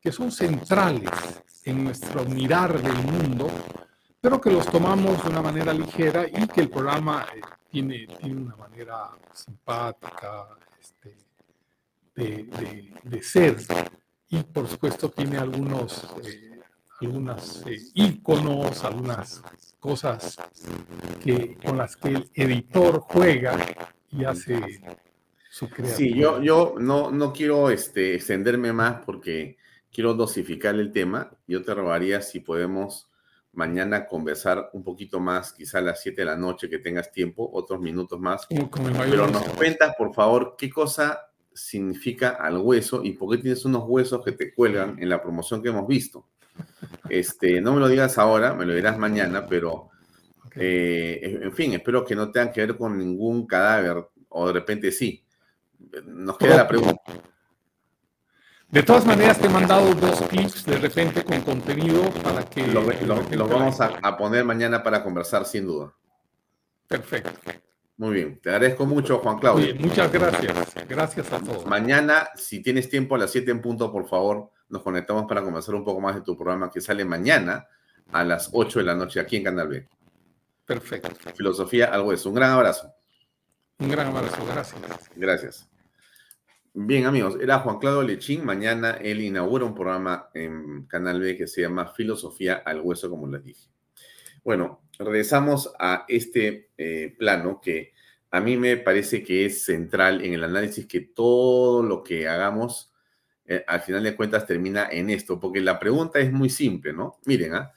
que 0.01 0.11
son 0.11 0.31
centrales 0.31 1.09
en 1.63 1.85
nuestro 1.85 2.25
mirar 2.25 2.81
del 2.81 2.97
mundo, 3.05 3.49
pero 4.21 4.41
que 4.41 4.51
los 4.51 4.65
tomamos 4.67 5.23
de 5.23 5.29
una 5.29 5.41
manera 5.41 5.73
ligera 5.73 6.27
y 6.27 6.47
que 6.47 6.61
el 6.61 6.69
programa 6.69 7.25
tiene, 7.71 8.07
una 8.23 8.55
manera 8.55 9.11
simpática 9.33 10.49
este, 10.79 11.15
de, 12.15 12.93
de, 13.03 13.23
ser. 13.23 13.57
Y 14.29 14.43
por 14.43 14.67
supuesto 14.67 15.09
tiene 15.09 15.37
algunos, 15.37 16.05
eh, 16.25 16.59
algunos 17.01 17.65
eh, 17.65 17.79
iconos, 17.93 18.83
algunas 18.83 19.41
cosas 19.79 20.37
que, 21.23 21.55
con 21.63 21.77
las 21.77 21.95
que 21.95 22.09
el 22.09 22.29
editor 22.33 22.99
juega 22.99 23.57
y 24.11 24.25
hace 24.25 24.81
su 25.49 25.69
creación. 25.69 25.97
Sí, 25.97 26.13
yo, 26.13 26.41
yo 26.41 26.75
no, 26.77 27.09
no 27.09 27.31
quiero 27.31 27.69
este, 27.69 28.15
extenderme 28.15 28.73
más 28.73 29.03
porque 29.05 29.57
quiero 29.91 30.13
dosificar 30.13 30.75
el 30.75 30.91
tema. 30.91 31.31
Yo 31.47 31.63
te 31.63 31.73
robaría 31.73 32.21
si 32.21 32.41
podemos 32.41 33.08
mañana 33.59 34.07
conversar 34.07 34.69
un 34.71 34.85
poquito 34.85 35.19
más, 35.19 35.51
quizá 35.51 35.79
a 35.79 35.81
las 35.81 36.01
7 36.01 36.21
de 36.21 36.25
la 36.25 36.37
noche 36.37 36.69
que 36.69 36.79
tengas 36.79 37.11
tiempo, 37.11 37.49
otros 37.51 37.81
minutos 37.81 38.17
más. 38.17 38.47
Pero 38.47 39.27
nos 39.27 39.43
cuentas, 39.49 39.95
por 39.97 40.13
favor, 40.13 40.55
qué 40.57 40.69
cosa 40.69 41.19
significa 41.53 42.29
al 42.29 42.57
hueso 42.57 43.03
y 43.03 43.11
por 43.11 43.35
qué 43.35 43.41
tienes 43.41 43.65
unos 43.65 43.83
huesos 43.85 44.23
que 44.23 44.31
te 44.31 44.53
cuelgan 44.53 44.97
en 44.97 45.09
la 45.09 45.21
promoción 45.21 45.61
que 45.61 45.67
hemos 45.67 45.85
visto. 45.85 46.25
Este, 47.09 47.59
no 47.59 47.73
me 47.73 47.81
lo 47.81 47.89
digas 47.89 48.17
ahora, 48.17 48.53
me 48.53 48.65
lo 48.65 48.73
dirás 48.73 48.97
mañana, 48.97 49.45
pero 49.45 49.89
eh, 50.55 51.39
en 51.41 51.51
fin, 51.51 51.73
espero 51.73 52.05
que 52.05 52.15
no 52.15 52.31
tengan 52.31 52.53
que 52.53 52.61
ver 52.61 52.77
con 52.77 52.97
ningún 52.97 53.45
cadáver 53.45 54.07
o 54.29 54.47
de 54.47 54.53
repente 54.53 54.89
sí. 54.89 55.21
Nos 56.05 56.37
queda 56.37 56.55
la 56.55 56.67
pregunta. 56.67 57.01
De 58.71 58.83
todas 58.83 59.03
maneras, 59.03 59.39
te 59.39 59.47
he 59.47 59.49
mandado 59.49 59.95
dos 59.95 60.21
clips 60.23 60.63
de 60.63 60.77
repente 60.77 61.23
con 61.23 61.41
contenido 61.41 62.07
para 62.23 62.45
que... 62.45 62.67
Los 62.67 63.49
vamos 63.49 63.81
a, 63.81 64.15
poner 64.17 64.45
mañana 64.45 64.83
para 64.83 65.03
conversar, 65.03 65.45
sin 65.45 65.65
duda. 65.65 65.91
Perfecto. 66.87 67.31
Muy 67.97 68.13
bien, 68.13 68.39
te 68.39 68.49
agradezco 68.49 68.85
mucho, 68.85 69.17
Juan 69.19 69.39
Claudio. 69.39 69.75
muchas 69.79 70.11
gracias. 70.11 70.75
Gracias 70.87 71.33
a 71.33 71.39
todos. 71.39 71.65
Mañana, 71.65 72.29
si 72.35 72.61
tienes 72.61 72.89
tiempo 72.89 73.15
a 73.15 73.17
las 73.17 73.31
7 73.31 73.49
en 73.49 73.61
punto, 73.61 73.91
por 73.91 74.07
favor, 74.07 74.51
nos 74.69 74.83
conectamos 74.83 75.25
para 75.27 75.41
conversar 75.41 75.73
un 75.73 75.83
poco 75.83 75.99
más 75.99 76.15
de 76.15 76.21
tu 76.21 76.37
programa 76.37 76.69
que 76.71 76.79
sale 76.79 77.03
mañana 77.03 77.67
a 78.11 78.23
las 78.23 78.51
8 78.53 78.79
de 78.79 78.85
la 78.85 78.95
noche 78.95 79.19
aquí 79.19 79.37
en 79.37 79.43
Canal 79.43 79.67
B. 79.67 79.87
Perfecto. 80.65 81.09
Filosofía, 81.35 81.87
algo 81.87 82.13
eso. 82.13 82.29
Un 82.29 82.35
gran 82.35 82.51
abrazo. 82.51 82.93
Un 83.79 83.89
gran 83.89 84.15
abrazo, 84.15 84.45
gracias. 84.45 84.79
Gracias. 85.15 85.68
Bien, 86.73 87.05
amigos, 87.07 87.37
era 87.41 87.59
Juan 87.59 87.79
Claudio 87.79 88.03
Lechín. 88.03 88.45
Mañana 88.45 88.91
él 88.91 89.21
inaugura 89.21 89.65
un 89.65 89.73
programa 89.73 90.29
en 90.35 90.83
Canal 90.85 91.19
B 91.19 91.35
que 91.35 91.47
se 91.47 91.61
llama 91.61 91.87
Filosofía 91.87 92.61
al 92.63 92.81
Hueso, 92.81 93.09
como 93.09 93.27
les 93.27 93.43
dije. 93.43 93.69
Bueno, 94.43 94.81
regresamos 94.99 95.73
a 95.79 96.05
este 96.07 96.69
eh, 96.77 97.15
plano 97.17 97.59
que 97.59 97.93
a 98.29 98.39
mí 98.39 98.55
me 98.55 98.77
parece 98.77 99.23
que 99.23 99.45
es 99.45 99.63
central 99.63 100.23
en 100.23 100.33
el 100.33 100.43
análisis 100.43 100.85
que 100.85 101.01
todo 101.01 101.81
lo 101.81 102.03
que 102.03 102.27
hagamos, 102.27 102.93
eh, 103.45 103.63
al 103.67 103.81
final 103.81 104.03
de 104.03 104.15
cuentas, 104.15 104.45
termina 104.45 104.87
en 104.91 105.09
esto, 105.09 105.39
porque 105.39 105.61
la 105.61 105.79
pregunta 105.79 106.19
es 106.19 106.31
muy 106.31 106.49
simple, 106.49 106.93
¿no? 106.93 107.17
Miren, 107.25 107.55
¿ah? 107.55 107.71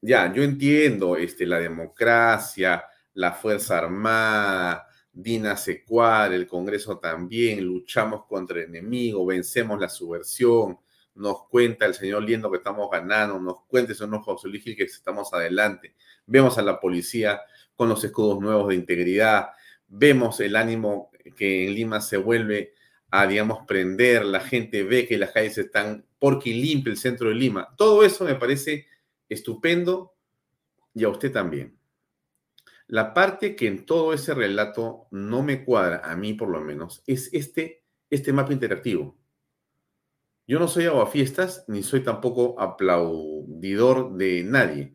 ya, 0.00 0.32
yo 0.32 0.42
entiendo 0.42 1.16
este, 1.16 1.46
la 1.46 1.60
democracia, 1.60 2.84
la 3.14 3.32
Fuerza 3.32 3.78
Armada, 3.78 4.87
Dina 5.12 5.56
Secuar, 5.56 6.32
el 6.32 6.46
Congreso 6.46 6.98
también, 6.98 7.64
luchamos 7.64 8.26
contra 8.26 8.60
el 8.60 8.66
enemigo, 8.66 9.26
vencemos 9.26 9.80
la 9.80 9.88
subversión, 9.88 10.78
nos 11.14 11.48
cuenta 11.48 11.86
el 11.86 11.94
señor 11.94 12.22
Liendo 12.22 12.50
que 12.50 12.58
estamos 12.58 12.88
ganando, 12.90 13.38
nos 13.40 13.64
cuenta 13.66 13.92
el 13.92 13.98
señor 13.98 14.20
José 14.22 14.48
Luis 14.48 14.62
que 14.62 14.84
estamos 14.84 15.32
adelante, 15.32 15.94
vemos 16.26 16.58
a 16.58 16.62
la 16.62 16.78
policía 16.78 17.40
con 17.74 17.88
los 17.88 18.02
escudos 18.04 18.40
nuevos 18.40 18.68
de 18.68 18.76
integridad, 18.76 19.50
vemos 19.88 20.40
el 20.40 20.56
ánimo 20.56 21.10
que 21.36 21.66
en 21.66 21.74
Lima 21.74 22.00
se 22.00 22.16
vuelve 22.16 22.74
a, 23.10 23.26
digamos, 23.26 23.66
prender, 23.66 24.24
la 24.24 24.40
gente 24.40 24.82
ve 24.82 25.06
que 25.06 25.18
las 25.18 25.30
calles 25.30 25.58
están 25.58 26.04
porque 26.18 26.50
limpia 26.50 26.90
el 26.90 26.98
centro 26.98 27.28
de 27.28 27.34
Lima. 27.34 27.74
Todo 27.76 28.04
eso 28.04 28.24
me 28.24 28.34
parece 28.34 28.86
estupendo 29.28 30.14
y 30.94 31.04
a 31.04 31.08
usted 31.08 31.32
también. 31.32 31.77
La 32.88 33.12
parte 33.12 33.54
que 33.54 33.66
en 33.66 33.84
todo 33.84 34.14
ese 34.14 34.32
relato 34.32 35.08
no 35.10 35.42
me 35.42 35.62
cuadra, 35.62 36.00
a 36.02 36.16
mí 36.16 36.32
por 36.32 36.48
lo 36.48 36.62
menos, 36.62 37.02
es 37.06 37.28
este, 37.34 37.84
este 38.08 38.32
mapa 38.32 38.54
interactivo. 38.54 39.18
Yo 40.46 40.58
no 40.58 40.68
soy 40.68 40.86
aguafiestas 40.86 41.66
ni 41.68 41.82
soy 41.82 42.00
tampoco 42.00 42.58
aplaudidor 42.58 44.16
de 44.16 44.42
nadie. 44.42 44.94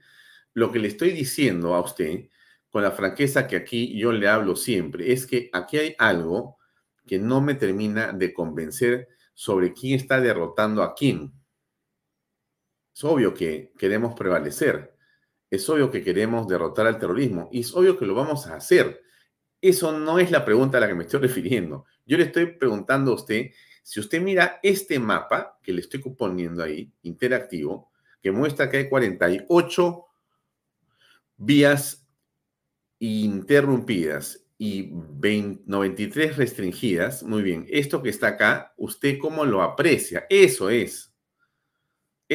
Lo 0.53 0.71
que 0.71 0.79
le 0.79 0.87
estoy 0.87 1.11
diciendo 1.11 1.75
a 1.75 1.81
usted, 1.81 2.29
con 2.71 2.81
la 2.81 2.89
franqueza 2.89 3.45
que 3.45 3.57
aquí 3.57 3.95
yo 3.95 4.11
le 4.11 4.27
hablo 4.27 4.55
siempre, 4.55 5.13
es 5.13 5.27
que 5.27 5.51
aquí 5.53 5.77
hay 5.77 5.95
algo 5.99 6.57
que 7.05 7.19
no 7.19 7.41
me 7.41 7.53
termina 7.53 8.11
de 8.11 8.33
convencer 8.33 9.07
sobre 9.35 9.71
quién 9.71 9.99
está 9.99 10.19
derrotando 10.19 10.81
a 10.81 10.95
quién. 10.95 11.31
Es 12.91 13.03
obvio 13.03 13.35
que 13.35 13.71
queremos 13.77 14.15
prevalecer, 14.15 14.92
es 15.55 15.69
obvio 15.69 15.91
que 15.91 16.03
queremos 16.03 16.47
derrotar 16.47 16.87
al 16.87 16.97
terrorismo 16.97 17.47
y 17.51 17.59
es 17.59 17.75
obvio 17.75 17.95
que 17.95 18.07
lo 18.07 18.15
vamos 18.15 18.47
a 18.47 18.55
hacer. 18.55 19.03
Eso 19.61 19.91
no 19.97 20.17
es 20.17 20.31
la 20.31 20.43
pregunta 20.43 20.79
a 20.79 20.81
la 20.81 20.87
que 20.87 20.95
me 20.95 21.03
estoy 21.03 21.19
refiriendo. 21.27 21.85
Yo 22.05 22.17
le 22.17 22.23
estoy 22.23 22.47
preguntando 22.47 23.11
a 23.11 23.15
usted, 23.15 23.51
si 23.83 23.99
usted 23.99 24.19
mira 24.19 24.59
este 24.63 24.97
mapa 24.97 25.59
que 25.61 25.71
le 25.71 25.81
estoy 25.81 25.99
poniendo 26.17 26.63
ahí, 26.63 26.91
interactivo, 27.03 27.91
que 28.19 28.31
muestra 28.31 28.67
que 28.67 28.77
hay 28.77 28.89
48 28.89 30.05
vías 31.37 32.07
interrumpidas 32.97 34.45
y 34.57 34.89
93 34.91 36.37
restringidas, 36.37 37.21
muy 37.21 37.43
bien, 37.43 37.67
esto 37.69 38.01
que 38.01 38.09
está 38.09 38.29
acá, 38.29 38.73
¿usted 38.77 39.19
cómo 39.19 39.45
lo 39.45 39.61
aprecia? 39.61 40.25
Eso 40.29 40.71
es. 40.71 41.12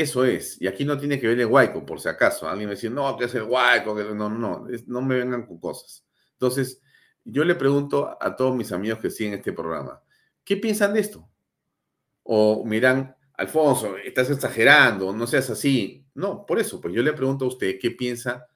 Eso 0.00 0.24
es. 0.24 0.62
Y 0.62 0.68
aquí 0.68 0.84
no 0.84 0.96
tiene 0.96 1.18
que 1.18 1.26
ver 1.26 1.40
el 1.40 1.48
guayco, 1.48 1.84
por 1.84 2.00
si 2.00 2.08
acaso. 2.08 2.48
Alguien 2.48 2.68
me 2.68 2.76
dice, 2.76 2.88
no, 2.88 3.16
que 3.16 3.24
es 3.24 3.34
el 3.34 3.42
guayco. 3.42 3.96
No, 4.14 4.28
no, 4.28 4.66
no 4.86 5.02
me 5.02 5.16
vengan 5.16 5.44
con 5.44 5.58
cosas. 5.58 6.06
Entonces, 6.34 6.80
yo 7.24 7.44
le 7.44 7.56
pregunto 7.56 8.16
a 8.20 8.36
todos 8.36 8.54
mis 8.54 8.70
amigos 8.70 9.00
que 9.00 9.10
siguen 9.10 9.34
este 9.34 9.52
programa, 9.52 10.00
¿qué 10.44 10.56
piensan 10.56 10.94
de 10.94 11.00
esto? 11.00 11.28
O 12.22 12.64
miran, 12.64 13.16
Alfonso, 13.34 13.96
estás 13.96 14.30
exagerando, 14.30 15.12
no 15.12 15.26
seas 15.26 15.50
así. 15.50 16.06
No, 16.14 16.46
por 16.46 16.60
eso, 16.60 16.80
pues 16.80 16.94
yo 16.94 17.02
le 17.02 17.12
pregunto 17.12 17.46
a 17.46 17.48
usted 17.48 17.76
qué 17.80 17.90
piensa 17.90 18.46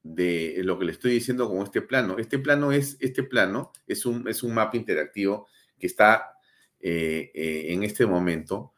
de 0.00 0.60
lo 0.62 0.78
que 0.78 0.84
le 0.84 0.92
estoy 0.92 1.10
diciendo 1.10 1.48
con 1.48 1.62
este 1.62 1.82
plano. 1.82 2.18
Este 2.18 2.38
plano 2.38 2.70
es, 2.70 2.96
este 3.00 3.24
plano 3.24 3.72
es 3.84 4.06
un, 4.06 4.28
es 4.28 4.44
un 4.44 4.54
mapa 4.54 4.76
interactivo 4.76 5.48
que 5.76 5.88
está 5.88 6.36
eh, 6.78 7.32
eh, 7.34 7.72
en 7.72 7.82
este 7.82 8.06
momento 8.06 8.71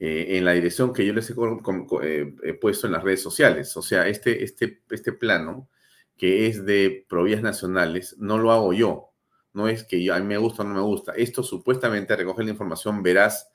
eh, 0.00 0.38
en 0.38 0.46
la 0.46 0.52
dirección 0.52 0.94
que 0.94 1.04
yo 1.04 1.12
les 1.12 1.28
he, 1.30 2.54
puesto 2.54 2.86
en 2.86 2.92
las 2.92 3.04
redes 3.04 3.22
sociales. 3.22 3.76
O 3.76 3.82
sea, 3.82 4.08
este, 4.08 4.42
este, 4.42 4.82
este 4.88 5.12
plano 5.12 5.68
que 6.16 6.46
es 6.46 6.64
de 6.66 7.06
provías 7.08 7.42
nacionales, 7.42 8.16
no 8.18 8.38
lo 8.38 8.52
hago 8.52 8.72
yo. 8.72 9.12
No 9.52 9.68
es 9.68 9.84
que 9.84 10.02
yo, 10.02 10.14
a 10.14 10.18
mí 10.18 10.26
me 10.26 10.38
gusta 10.38 10.62
o 10.62 10.66
no 10.66 10.74
me 10.74 10.80
gusta. 10.80 11.12
Esto 11.12 11.42
supuestamente 11.42 12.16
recoge 12.16 12.44
la 12.44 12.50
información 12.50 13.02
veraz 13.02 13.50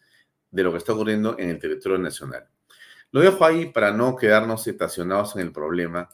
de 0.51 0.63
lo 0.63 0.71
que 0.71 0.77
está 0.77 0.93
ocurriendo 0.93 1.35
en 1.37 1.49
el 1.49 1.59
territorio 1.59 1.97
nacional. 1.97 2.47
Lo 3.11 3.21
dejo 3.21 3.43
ahí 3.45 3.67
para 3.67 3.91
no 3.91 4.15
quedarnos 4.15 4.67
estacionados 4.67 5.35
en 5.35 5.41
el 5.41 5.51
problema 5.51 6.09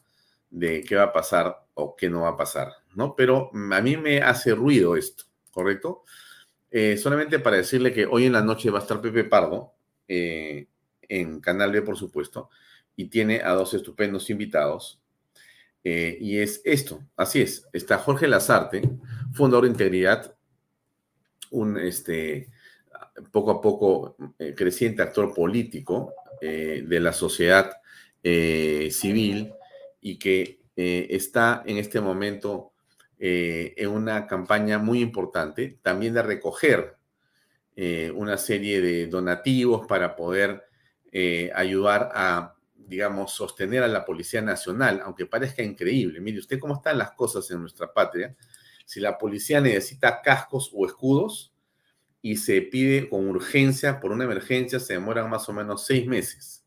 de 0.49 0.83
qué 0.83 0.95
va 0.95 1.03
a 1.03 1.13
pasar 1.13 1.65
o 1.73 1.95
qué 1.95 2.09
no 2.09 2.21
va 2.21 2.29
a 2.29 2.37
pasar, 2.37 2.71
¿no? 2.95 3.15
Pero 3.15 3.49
a 3.53 3.81
mí 3.81 3.97
me 3.97 4.21
hace 4.21 4.53
ruido 4.53 4.95
esto, 4.95 5.25
¿correcto? 5.51 6.03
Eh, 6.69 6.97
solamente 6.97 7.39
para 7.39 7.57
decirle 7.57 7.93
que 7.93 8.05
hoy 8.05 8.25
en 8.25 8.33
la 8.33 8.41
noche 8.41 8.69
va 8.69 8.79
a 8.79 8.81
estar 8.81 9.01
Pepe 9.01 9.23
Pardo, 9.23 9.73
eh, 10.11 10.67
en 11.07 11.39
Canal 11.39 11.71
B, 11.71 11.81
por 11.81 11.97
supuesto, 11.97 12.49
y 12.95 13.05
tiene 13.05 13.41
a 13.41 13.51
dos 13.51 13.73
estupendos 13.73 14.29
invitados. 14.29 14.99
Eh, 15.83 16.17
y 16.19 16.37
es 16.37 16.61
esto, 16.63 17.01
así 17.15 17.41
es, 17.41 17.67
está 17.73 17.97
Jorge 17.97 18.27
Lazarte, 18.27 18.81
fundador 19.33 19.63
de 19.63 19.71
Integridad, 19.71 20.35
un 21.49 21.77
este, 21.77 22.49
poco 23.31 23.51
a 23.51 23.61
poco 23.61 24.15
creciente 24.55 25.01
actor 25.01 25.33
político 25.33 26.13
de 26.41 26.99
la 26.99 27.13
sociedad 27.13 27.71
civil, 28.21 29.53
y 30.01 30.17
que 30.17 30.59
eh, 30.75 31.07
está 31.11 31.63
en 31.65 31.77
este 31.77 32.01
momento 32.01 32.73
eh, 33.19 33.73
en 33.77 33.89
una 33.89 34.25
campaña 34.25 34.79
muy 34.79 34.99
importante, 34.99 35.77
también 35.81 36.15
de 36.15 36.23
recoger 36.23 36.97
eh, 37.75 38.11
una 38.15 38.37
serie 38.37 38.81
de 38.81 39.07
donativos 39.07 39.87
para 39.87 40.15
poder 40.15 40.63
ayudar 41.53 42.09
a, 42.13 42.55
digamos, 42.73 43.33
sostener 43.33 43.83
a 43.83 43.89
la 43.89 44.05
Policía 44.05 44.41
Nacional, 44.41 45.01
aunque 45.03 45.25
parezca 45.25 45.61
increíble. 45.61 46.21
Mire 46.21 46.39
usted 46.39 46.57
cómo 46.57 46.75
están 46.75 46.97
las 46.97 47.11
cosas 47.11 47.51
en 47.51 47.59
nuestra 47.59 47.91
patria. 47.91 48.33
Si 48.85 49.01
la 49.01 49.17
policía 49.17 49.59
necesita 49.59 50.21
cascos 50.21 50.71
o 50.73 50.85
escudos 50.85 51.53
y 52.21 52.37
se 52.37 52.61
pide 52.61 53.09
con 53.09 53.27
urgencia 53.27 53.99
por 53.99 54.13
una 54.13 54.23
emergencia, 54.23 54.79
se 54.79 54.93
demoran 54.93 55.29
más 55.29 55.49
o 55.49 55.53
menos 55.53 55.85
seis 55.85 56.07
meses 56.07 56.61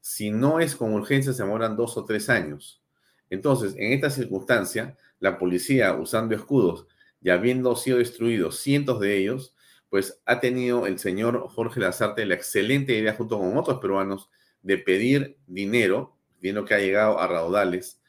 si 0.00 0.30
no 0.30 0.60
es 0.60 0.74
con 0.74 0.94
urgencia, 0.94 1.32
se 1.32 1.42
demoran 1.42 1.76
dos 1.76 1.96
o 1.96 2.04
tres 2.04 2.28
años. 2.28 2.82
Entonces, 3.28 3.74
en 3.76 3.92
esta 3.92 4.10
circunstancia, 4.10 4.96
la 5.20 5.38
policía 5.38 5.94
usando 5.94 6.34
escudos 6.34 6.86
y 7.22 7.30
habiendo 7.30 7.76
sido 7.76 7.98
destruidos 7.98 8.58
cientos 8.58 8.98
de 9.00 9.18
ellos, 9.18 9.54
pues 9.90 10.22
ha 10.24 10.40
tenido 10.40 10.86
el 10.86 10.98
señor 10.98 11.48
Jorge 11.48 11.80
Lazarte 11.80 12.24
la 12.24 12.36
excelente 12.36 12.96
idea 12.96 13.14
junto 13.14 13.38
con 13.38 13.58
otros 13.58 13.80
peruanos 13.80 14.30
de 14.62 14.78
pedir 14.78 15.36
dinero, 15.46 16.16
dinero 16.40 16.64
que 16.64 16.74
ha 16.74 16.78
llegado 16.78 17.18
a 17.18 17.26
raudales 17.26 18.00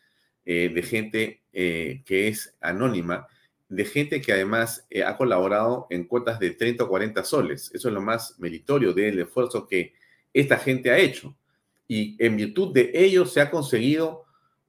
eh, 0.46 0.72
de 0.74 0.84
gente 0.84 1.42
eh, 1.52 2.04
que 2.06 2.28
es 2.28 2.56
anónima, 2.62 3.28
de 3.68 3.86
gente 3.86 4.22
que 4.22 4.32
además 4.32 4.86
eh, 4.90 5.04
ha 5.04 5.18
colaborado 5.18 5.88
en 5.90 6.06
cuotas 6.06 6.40
de 6.40 6.52
30 6.52 6.84
o 6.84 6.88
40 6.88 7.24
soles. 7.24 7.72
Eso 7.74 7.88
es 7.88 7.94
lo 7.94 8.02
más 8.02 8.40
meritorio 8.40 8.94
del 8.94 9.20
esfuerzo 9.20 9.68
que 9.68 9.94
esta 10.34 10.58
gente 10.58 10.92
ha 10.92 11.00
hecho 11.00 11.36
y 11.88 12.16
en 12.24 12.38
virtud 12.38 12.74
de 12.74 12.92
ello 12.94 13.26
se 13.26 13.42
ha 13.42 13.50
conseguido 13.50 14.26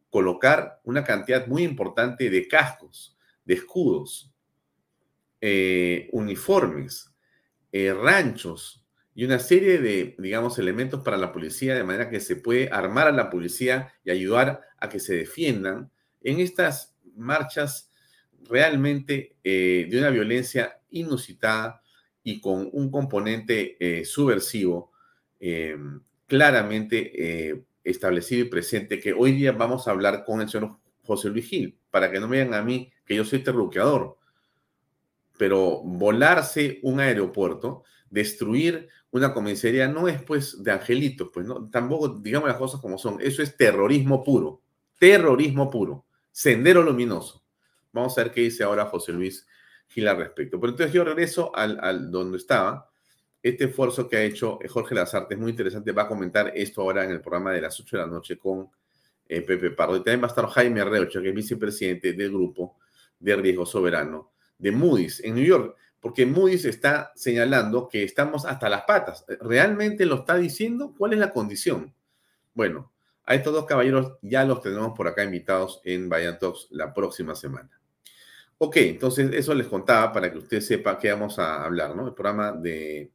colocar 0.09 0.81
una 0.85 1.05
cantidad 1.05 1.47
muy 1.47 1.63
importante 1.63 2.31
de 2.31 2.49
cascos, 2.49 3.17
de 3.45 3.55
escudos, 3.55 4.32
eh, 5.45 6.09
uniformes, 6.13 7.13
eh, 7.73 7.93
ranchos 7.93 8.87
y 9.13 9.25
una 9.25 9.41
serie 9.41 9.79
de, 9.79 10.15
digamos, 10.19 10.57
elementos 10.61 11.03
para 11.03 11.17
la 11.17 11.33
policía, 11.33 11.75
de 11.75 11.83
manera 11.83 12.09
que 12.09 12.21
se 12.21 12.37
puede 12.37 12.69
armar 12.71 13.09
a 13.09 13.13
la 13.13 13.29
policía 13.29 13.93
y 14.05 14.13
ayudar 14.13 14.61
a 14.79 14.89
que 14.89 15.01
se 15.01 15.17
defiendan 15.17 15.91
en 16.23 16.39
estas 16.39 16.97
marchas 17.17 17.91
realmente 18.49 19.35
eh, 19.43 19.89
de 19.91 19.99
una 19.99 20.11
violencia 20.11 20.81
inusitada 20.91 21.83
y 22.23 22.41
con 22.41 22.71
un 22.73 22.93
componente 22.93 24.05
subversivo 24.05 24.93
claramente 26.29 27.65
establecido 27.83 28.47
y 28.47 28.49
presente 28.49 29.01
que 29.01 29.13
hoy 29.13 29.33
día 29.33 29.51
vamos 29.51 29.89
a 29.89 29.91
hablar 29.91 30.23
con 30.25 30.41
el 30.41 30.49
señor 30.49 30.79
José 31.03 31.31
Luis 31.31 31.47
Gil, 31.47 31.77
para 31.91 32.13
que 32.13 32.21
no 32.21 32.29
me 32.29 32.39
digan 32.39 32.55
a 32.55 32.63
mí 32.63 32.93
que 33.05 33.17
yo 33.17 33.25
soy 33.25 33.41
terruqueador. 33.41 34.19
Pero 35.43 35.83
volarse 35.83 36.79
un 36.85 37.01
aeropuerto, 37.01 37.83
destruir 38.09 38.89
una 39.11 39.35
comisaría 39.35 39.89
no 39.89 40.07
es 40.07 40.23
pues 40.23 40.63
de 40.63 40.71
angelitos, 40.71 41.31
pues 41.35 41.45
no, 41.45 41.69
tampoco 41.69 42.11
digamos 42.11 42.49
las 42.49 42.59
cosas 42.59 42.81
como 42.81 42.97
son, 42.97 43.21
eso 43.21 43.43
es 43.43 43.57
terrorismo 43.57 44.23
puro, 44.23 44.61
terrorismo 45.01 45.69
puro, 45.69 46.07
sendero 46.31 46.81
luminoso. 46.81 47.43
Vamos 47.91 48.17
a 48.17 48.23
ver 48.23 48.33
qué 48.33 48.43
dice 48.43 48.63
ahora 48.63 48.85
José 48.85 49.13
Luis 49.13 49.45
Gil 49.89 50.07
al 50.07 50.19
respecto. 50.19 50.61
Pero 50.61 50.71
entonces 50.75 50.95
yo 50.95 51.03
regreso 51.03 51.51
al, 51.57 52.09
donde 52.09 52.39
estaba, 52.39 52.89
este 53.43 53.65
esfuerzo 53.65 54.09
que 54.09 54.19
ha 54.19 54.23
hecho 54.23 54.61
Jorge 54.69 54.95
Lazarte 54.95 55.35
es 55.35 55.41
muy 55.41 55.51
interesante, 55.51 55.91
va 55.91 56.03
a 56.03 56.09
comentar 56.09 56.53
esto 56.55 56.83
ahora 56.83 57.03
en 57.03 57.11
el 57.11 57.21
programa 57.21 57.51
de 57.51 57.63
las 57.63 57.81
8 57.81 57.97
de 57.97 58.03
la 58.05 58.09
noche 58.09 58.39
con 58.39 58.71
eh, 59.29 59.41
Pepe 59.41 59.73
Pardo. 59.73 59.97
Y 59.97 60.05
también 60.05 60.21
va 60.23 60.27
a 60.27 60.29
estar 60.29 60.47
Jaime 60.47 60.85
Reucha, 60.85 61.21
que 61.21 61.31
es 61.31 61.35
vicepresidente 61.35 62.13
del 62.13 62.31
grupo 62.31 62.77
de 63.19 63.35
riesgo 63.35 63.67
soberano 63.67 64.32
de 64.63 64.73
Moody's 64.73 65.21
en 65.21 65.35
New 65.35 65.45
York 65.45 65.77
porque 66.03 66.27
Moody's 66.27 66.65
está 66.65 67.13
señalando 67.15 67.89
que 67.89 68.03
estamos 68.03 68.45
hasta 68.45 68.69
las 68.69 68.83
patas. 68.83 69.25
¿Realmente 69.41 70.05
lo 70.05 70.17
está 70.17 70.37
diciendo? 70.37 70.93
¿Cuál 70.99 71.13
es 71.13 71.21
la 71.21 71.31
condición? 71.31 71.95
Bueno, 72.55 72.93
a 73.25 73.37
estos 73.37 73.53
dos 73.53 73.67
caballeros 73.67 74.19
ya 74.21 74.45
los 74.45 74.61
tenemos 74.61 74.97
por 74.97 75.07
acá 75.07 75.23
invitados 75.23 75.81
en 75.85 76.09
Bayern 76.09 76.41
Talks 76.41 76.67
la 76.71 76.93
próxima 76.93 77.37
semana. 77.37 77.71
Ok, 78.59 78.79
entonces 78.79 79.31
eso 79.33 79.55
les 79.55 79.69
contaba 79.69 80.13
para 80.13 80.33
que 80.33 80.39
usted 80.39 80.61
sepa 80.61 80.99
qué 80.99 81.13
vamos 81.13 81.39
a 81.39 81.65
hablar, 81.65 81.95
¿no? 81.95 82.09
El 82.09 82.15
programa 82.15 82.51
de 82.51 83.13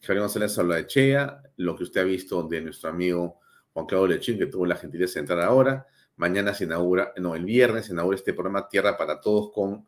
Javier 0.00 0.22
González 0.22 0.58
habla 0.58 0.76
de 0.76 0.86
Chea, 0.86 1.42
lo 1.58 1.76
que 1.76 1.82
usted 1.82 2.00
ha 2.00 2.04
visto 2.04 2.42
de 2.44 2.62
nuestro 2.62 2.88
amigo 2.88 3.40
Juan 3.74 3.84
Claudio 3.84 4.14
Lechín, 4.14 4.38
que 4.38 4.46
tuvo 4.46 4.64
la 4.64 4.76
gentileza 4.76 5.14
de 5.14 5.20
entrar 5.20 5.42
ahora. 5.42 5.86
Mañana 6.16 6.54
se 6.54 6.64
inaugura, 6.64 7.12
no, 7.18 7.34
el 7.34 7.44
viernes 7.44 7.84
se 7.86 7.92
inaugura 7.92 8.16
este 8.16 8.32
programa 8.32 8.70
Tierra 8.70 8.96
para 8.96 9.20
Todos 9.20 9.52
con 9.52 9.86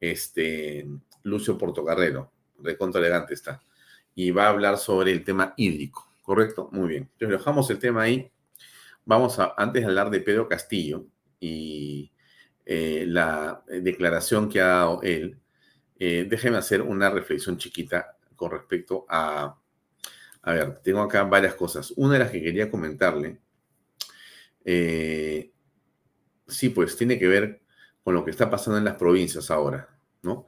este 0.00 0.86
Lucio 1.22 1.58
Portocarrero, 1.58 2.32
de 2.58 2.76
contra 2.76 3.00
elegante 3.00 3.34
está, 3.34 3.62
y 4.14 4.30
va 4.30 4.46
a 4.46 4.50
hablar 4.50 4.78
sobre 4.78 5.12
el 5.12 5.24
tema 5.24 5.54
hídrico, 5.56 6.08
¿correcto? 6.22 6.68
Muy 6.72 6.88
bien. 6.88 7.02
Entonces 7.12 7.38
dejamos 7.38 7.70
el 7.70 7.78
tema 7.78 8.02
ahí. 8.02 8.30
Vamos 9.04 9.38
a, 9.38 9.54
antes 9.56 9.82
de 9.82 9.88
hablar 9.88 10.10
de 10.10 10.20
Pedro 10.20 10.48
Castillo 10.48 11.06
y 11.38 12.10
eh, 12.64 13.04
la 13.06 13.62
declaración 13.68 14.48
que 14.48 14.60
ha 14.60 14.66
dado 14.66 15.02
él, 15.02 15.38
eh, 15.98 16.26
déjeme 16.28 16.56
hacer 16.56 16.82
una 16.82 17.10
reflexión 17.10 17.56
chiquita 17.56 18.16
con 18.34 18.50
respecto 18.50 19.06
a, 19.08 19.56
a 20.42 20.52
ver, 20.52 20.78
tengo 20.78 21.00
acá 21.00 21.24
varias 21.24 21.54
cosas. 21.54 21.92
Una 21.96 22.14
de 22.14 22.18
las 22.20 22.30
que 22.30 22.42
quería 22.42 22.70
comentarle, 22.70 23.38
eh, 24.64 25.52
sí, 26.46 26.68
pues 26.70 26.96
tiene 26.96 27.18
que 27.18 27.28
ver 27.28 27.62
con 28.06 28.14
lo 28.14 28.24
que 28.24 28.30
está 28.30 28.48
pasando 28.48 28.78
en 28.78 28.84
las 28.84 28.94
provincias 28.94 29.50
ahora, 29.50 29.88
¿no? 30.22 30.46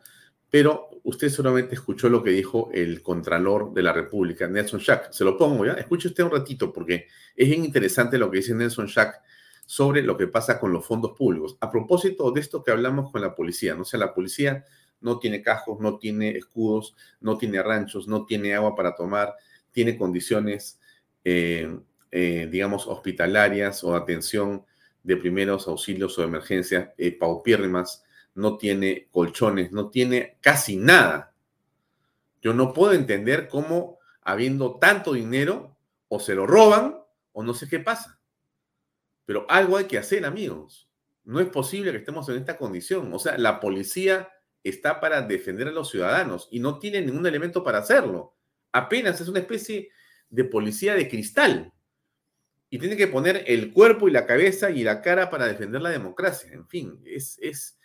Pero 0.48 0.90
usted 1.02 1.28
solamente 1.28 1.74
escuchó 1.74 2.08
lo 2.08 2.22
que 2.22 2.30
dijo 2.30 2.70
el 2.72 3.02
Contralor 3.02 3.74
de 3.74 3.82
la 3.82 3.92
República, 3.92 4.46
Nelson 4.46 4.78
Schack. 4.78 5.10
Se 5.10 5.24
lo 5.24 5.36
pongo 5.36 5.66
ya. 5.66 5.72
Escuche 5.72 6.06
usted 6.06 6.22
un 6.22 6.30
ratito 6.30 6.72
porque 6.72 7.08
es 7.34 7.48
bien 7.48 7.64
interesante 7.64 8.16
lo 8.16 8.30
que 8.30 8.36
dice 8.36 8.54
Nelson 8.54 8.86
Schack 8.86 9.20
sobre 9.66 10.02
lo 10.02 10.16
que 10.16 10.28
pasa 10.28 10.60
con 10.60 10.72
los 10.72 10.86
fondos 10.86 11.18
públicos. 11.18 11.56
A 11.60 11.68
propósito 11.68 12.30
de 12.30 12.40
esto 12.40 12.62
que 12.62 12.70
hablamos 12.70 13.10
con 13.10 13.22
la 13.22 13.34
policía, 13.34 13.74
¿no? 13.74 13.82
O 13.82 13.84
sea, 13.84 13.98
la 13.98 14.14
policía 14.14 14.64
no 15.00 15.18
tiene 15.18 15.42
cajos, 15.42 15.80
no 15.80 15.98
tiene 15.98 16.38
escudos, 16.38 16.94
no 17.20 17.38
tiene 17.38 17.60
ranchos, 17.60 18.06
no 18.06 18.24
tiene 18.24 18.54
agua 18.54 18.76
para 18.76 18.94
tomar, 18.94 19.34
tiene 19.72 19.98
condiciones, 19.98 20.78
eh, 21.24 21.76
eh, 22.12 22.48
digamos, 22.52 22.86
hospitalarias 22.86 23.82
o 23.82 23.96
atención 23.96 24.64
de 25.08 25.16
primeros 25.16 25.66
auxilios 25.68 26.18
o 26.18 26.20
de 26.20 26.28
emergencia 26.28 26.92
eh, 26.98 27.12
paupírrimas 27.12 28.04
no 28.34 28.58
tiene 28.58 29.08
colchones, 29.10 29.72
no 29.72 29.88
tiene 29.88 30.36
casi 30.42 30.76
nada. 30.76 31.32
Yo 32.42 32.52
no 32.52 32.74
puedo 32.74 32.92
entender 32.92 33.48
cómo, 33.48 33.98
habiendo 34.20 34.78
tanto 34.78 35.14
dinero, 35.14 35.78
o 36.08 36.20
se 36.20 36.34
lo 36.34 36.46
roban 36.46 37.02
o 37.32 37.42
no 37.42 37.54
sé 37.54 37.70
qué 37.70 37.80
pasa. 37.80 38.20
Pero 39.24 39.46
algo 39.48 39.78
hay 39.78 39.86
que 39.86 39.96
hacer, 39.96 40.26
amigos. 40.26 40.90
No 41.24 41.40
es 41.40 41.48
posible 41.48 41.90
que 41.90 41.98
estemos 41.98 42.28
en 42.28 42.36
esta 42.36 42.58
condición. 42.58 43.10
O 43.14 43.18
sea, 43.18 43.38
la 43.38 43.60
policía 43.60 44.28
está 44.62 45.00
para 45.00 45.22
defender 45.22 45.68
a 45.68 45.72
los 45.72 45.90
ciudadanos 45.90 46.48
y 46.50 46.60
no 46.60 46.78
tiene 46.78 47.00
ningún 47.00 47.26
elemento 47.26 47.64
para 47.64 47.78
hacerlo. 47.78 48.36
Apenas 48.72 49.22
es 49.22 49.28
una 49.28 49.40
especie 49.40 49.88
de 50.28 50.44
policía 50.44 50.94
de 50.94 51.08
cristal. 51.08 51.72
Y 52.70 52.78
tiene 52.78 52.96
que 52.96 53.06
poner 53.06 53.44
el 53.46 53.72
cuerpo 53.72 54.08
y 54.08 54.12
la 54.12 54.26
cabeza 54.26 54.70
y 54.70 54.84
la 54.84 55.00
cara 55.00 55.30
para 55.30 55.46
defender 55.46 55.80
la 55.80 55.90
democracia. 55.90 56.52
En 56.52 56.68
fin, 56.68 57.00
es, 57.04 57.38
es, 57.40 57.78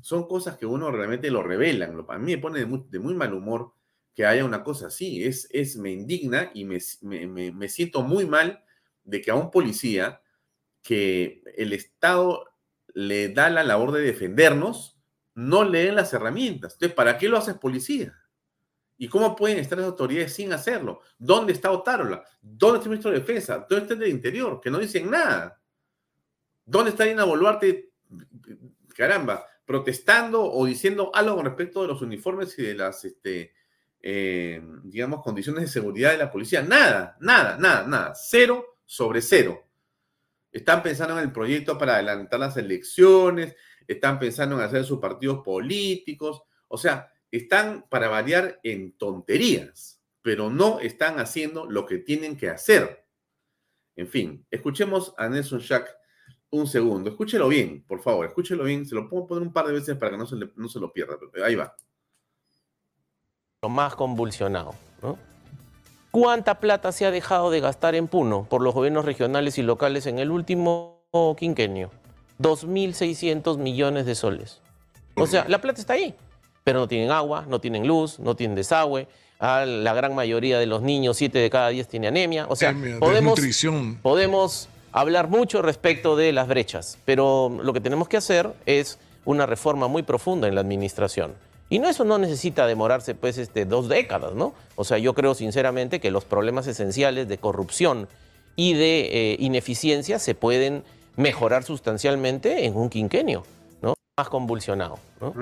son 0.00 0.26
cosas 0.26 0.56
que 0.56 0.66
uno 0.66 0.90
realmente 0.90 1.30
lo 1.30 1.42
revelan. 1.42 2.04
A 2.08 2.18
mí 2.18 2.32
me 2.32 2.38
pone 2.38 2.60
de 2.60 2.98
muy, 2.98 3.14
mal 3.14 3.34
humor 3.34 3.74
que 4.14 4.24
haya 4.24 4.44
una 4.44 4.64
cosa 4.64 4.86
así. 4.86 5.24
Es, 5.24 5.48
es 5.50 5.76
me 5.76 5.90
indigna 5.90 6.50
y 6.54 6.64
me, 6.64 6.78
me, 7.02 7.68
siento 7.68 8.02
muy 8.02 8.26
mal 8.26 8.64
de 9.04 9.20
que 9.20 9.30
a 9.30 9.34
un 9.34 9.50
policía 9.50 10.22
que 10.82 11.42
el 11.56 11.72
Estado 11.72 12.44
le 12.94 13.28
da 13.28 13.50
la 13.50 13.64
labor 13.64 13.92
de 13.92 14.02
defendernos, 14.02 14.98
no 15.34 15.64
le 15.64 15.84
den 15.84 15.94
las 15.94 16.12
herramientas. 16.12 16.74
Entonces, 16.74 16.94
¿para 16.94 17.18
qué 17.18 17.28
lo 17.28 17.38
haces 17.38 17.54
policía? 17.54 18.18
¿Y 19.02 19.08
cómo 19.08 19.34
pueden 19.34 19.58
estar 19.58 19.76
las 19.76 19.88
autoridades 19.88 20.32
sin 20.32 20.52
hacerlo? 20.52 21.00
¿Dónde 21.18 21.54
está 21.54 21.72
Otárola? 21.72 22.22
¿Dónde 22.40 22.78
está 22.78 22.84
el 22.84 22.90
ministro 22.90 23.10
de 23.10 23.18
Defensa? 23.18 23.66
¿Dónde 23.68 23.82
está 23.82 23.94
el 23.94 23.98
del 23.98 24.10
Interior? 24.10 24.60
Que 24.60 24.70
no 24.70 24.78
dicen 24.78 25.10
nada. 25.10 25.60
¿Dónde 26.64 26.92
está 26.92 27.02
Dina 27.02 27.24
Boluarte? 27.24 27.90
Caramba, 28.94 29.44
protestando 29.64 30.44
o 30.44 30.64
diciendo 30.66 31.10
algo 31.12 31.34
con 31.34 31.46
respecto 31.46 31.82
de 31.82 31.88
los 31.88 32.00
uniformes 32.00 32.56
y 32.60 32.62
de 32.62 32.74
las, 32.76 33.04
este, 33.04 33.52
eh, 34.00 34.62
digamos, 34.84 35.20
condiciones 35.20 35.62
de 35.64 35.68
seguridad 35.68 36.12
de 36.12 36.18
la 36.18 36.30
policía. 36.30 36.62
Nada, 36.62 37.16
nada, 37.18 37.56
nada, 37.58 37.84
nada. 37.88 38.14
Cero 38.14 38.78
sobre 38.84 39.20
cero. 39.20 39.66
Están 40.52 40.80
pensando 40.80 41.18
en 41.18 41.24
el 41.24 41.32
proyecto 41.32 41.76
para 41.76 41.96
adelantar 41.96 42.38
las 42.38 42.56
elecciones, 42.56 43.56
están 43.84 44.20
pensando 44.20 44.54
en 44.54 44.62
hacer 44.62 44.84
sus 44.84 45.00
partidos 45.00 45.42
políticos, 45.42 46.44
o 46.68 46.78
sea, 46.78 47.11
están 47.32 47.86
para 47.88 48.08
variar 48.08 48.60
en 48.62 48.92
tonterías, 48.92 50.00
pero 50.20 50.50
no 50.50 50.78
están 50.78 51.18
haciendo 51.18 51.66
lo 51.66 51.86
que 51.86 51.98
tienen 51.98 52.36
que 52.36 52.50
hacer. 52.50 53.04
En 53.96 54.06
fin, 54.06 54.46
escuchemos 54.50 55.14
a 55.16 55.28
Nelson 55.28 55.60
Schack 55.60 55.88
un 56.50 56.66
segundo. 56.66 57.10
Escúchelo 57.10 57.48
bien, 57.48 57.82
por 57.88 58.00
favor, 58.00 58.26
escúchelo 58.26 58.64
bien. 58.64 58.86
Se 58.86 58.94
lo 58.94 59.08
puedo 59.08 59.26
poner 59.26 59.42
un 59.42 59.52
par 59.52 59.66
de 59.66 59.72
veces 59.72 59.96
para 59.96 60.12
que 60.12 60.18
no 60.18 60.26
se, 60.26 60.36
no 60.54 60.68
se 60.68 60.78
lo 60.78 60.92
pierda. 60.92 61.16
Ahí 61.44 61.54
va. 61.54 61.74
Lo 63.62 63.68
más 63.68 63.96
convulsionado. 63.96 64.74
¿Cuánta 66.10 66.60
plata 66.60 66.92
se 66.92 67.06
ha 67.06 67.10
dejado 67.10 67.50
de 67.50 67.60
gastar 67.60 67.94
en 67.94 68.06
Puno 68.06 68.44
por 68.44 68.60
los 68.60 68.74
gobiernos 68.74 69.06
regionales 69.06 69.56
y 69.56 69.62
locales 69.62 70.04
en 70.06 70.18
el 70.18 70.30
último 70.30 71.06
quinquenio? 71.38 71.90
2.600 72.38 73.56
millones 73.56 74.04
de 74.04 74.14
soles. 74.14 74.60
O 75.16 75.26
sea, 75.26 75.46
la 75.48 75.60
plata 75.62 75.80
está 75.80 75.94
ahí, 75.94 76.14
pero 76.64 76.80
no 76.80 76.88
tienen 76.88 77.10
agua, 77.10 77.44
no 77.48 77.60
tienen 77.60 77.86
luz, 77.86 78.18
no 78.18 78.36
tienen 78.36 78.54
desagüe. 78.54 79.08
Ah, 79.40 79.64
la 79.66 79.92
gran 79.92 80.14
mayoría 80.14 80.58
de 80.58 80.66
los 80.66 80.82
niños, 80.82 81.16
7 81.16 81.38
de 81.38 81.50
cada 81.50 81.68
10 81.68 81.88
tiene 81.88 82.08
anemia. 82.08 82.46
O 82.48 82.54
sea, 82.54 82.74
podemos, 83.00 83.40
podemos 84.00 84.68
hablar 84.92 85.28
mucho 85.28 85.62
respecto 85.62 86.16
de 86.16 86.32
las 86.32 86.46
brechas, 86.46 86.98
pero 87.04 87.50
lo 87.62 87.72
que 87.72 87.80
tenemos 87.80 88.08
que 88.08 88.16
hacer 88.16 88.52
es 88.66 88.98
una 89.24 89.46
reforma 89.46 89.88
muy 89.88 90.02
profunda 90.02 90.46
en 90.46 90.54
la 90.54 90.60
administración. 90.60 91.34
Y 91.68 91.78
no, 91.78 91.88
eso 91.88 92.04
no 92.04 92.18
necesita 92.18 92.66
demorarse 92.66 93.14
pues 93.14 93.38
este, 93.38 93.64
dos 93.64 93.88
décadas, 93.88 94.34
¿no? 94.34 94.54
O 94.76 94.84
sea, 94.84 94.98
yo 94.98 95.14
creo 95.14 95.34
sinceramente 95.34 96.00
que 96.00 96.10
los 96.10 96.24
problemas 96.24 96.66
esenciales 96.66 97.28
de 97.28 97.38
corrupción 97.38 98.08
y 98.56 98.74
de 98.74 99.00
eh, 99.32 99.36
ineficiencia 99.40 100.18
se 100.18 100.34
pueden 100.34 100.84
mejorar 101.16 101.64
sustancialmente 101.64 102.66
en 102.66 102.76
un 102.76 102.90
quinquenio, 102.90 103.44
¿no? 103.80 103.94
Más 104.18 104.28
convulsionado, 104.28 104.98
¿no? 105.20 105.34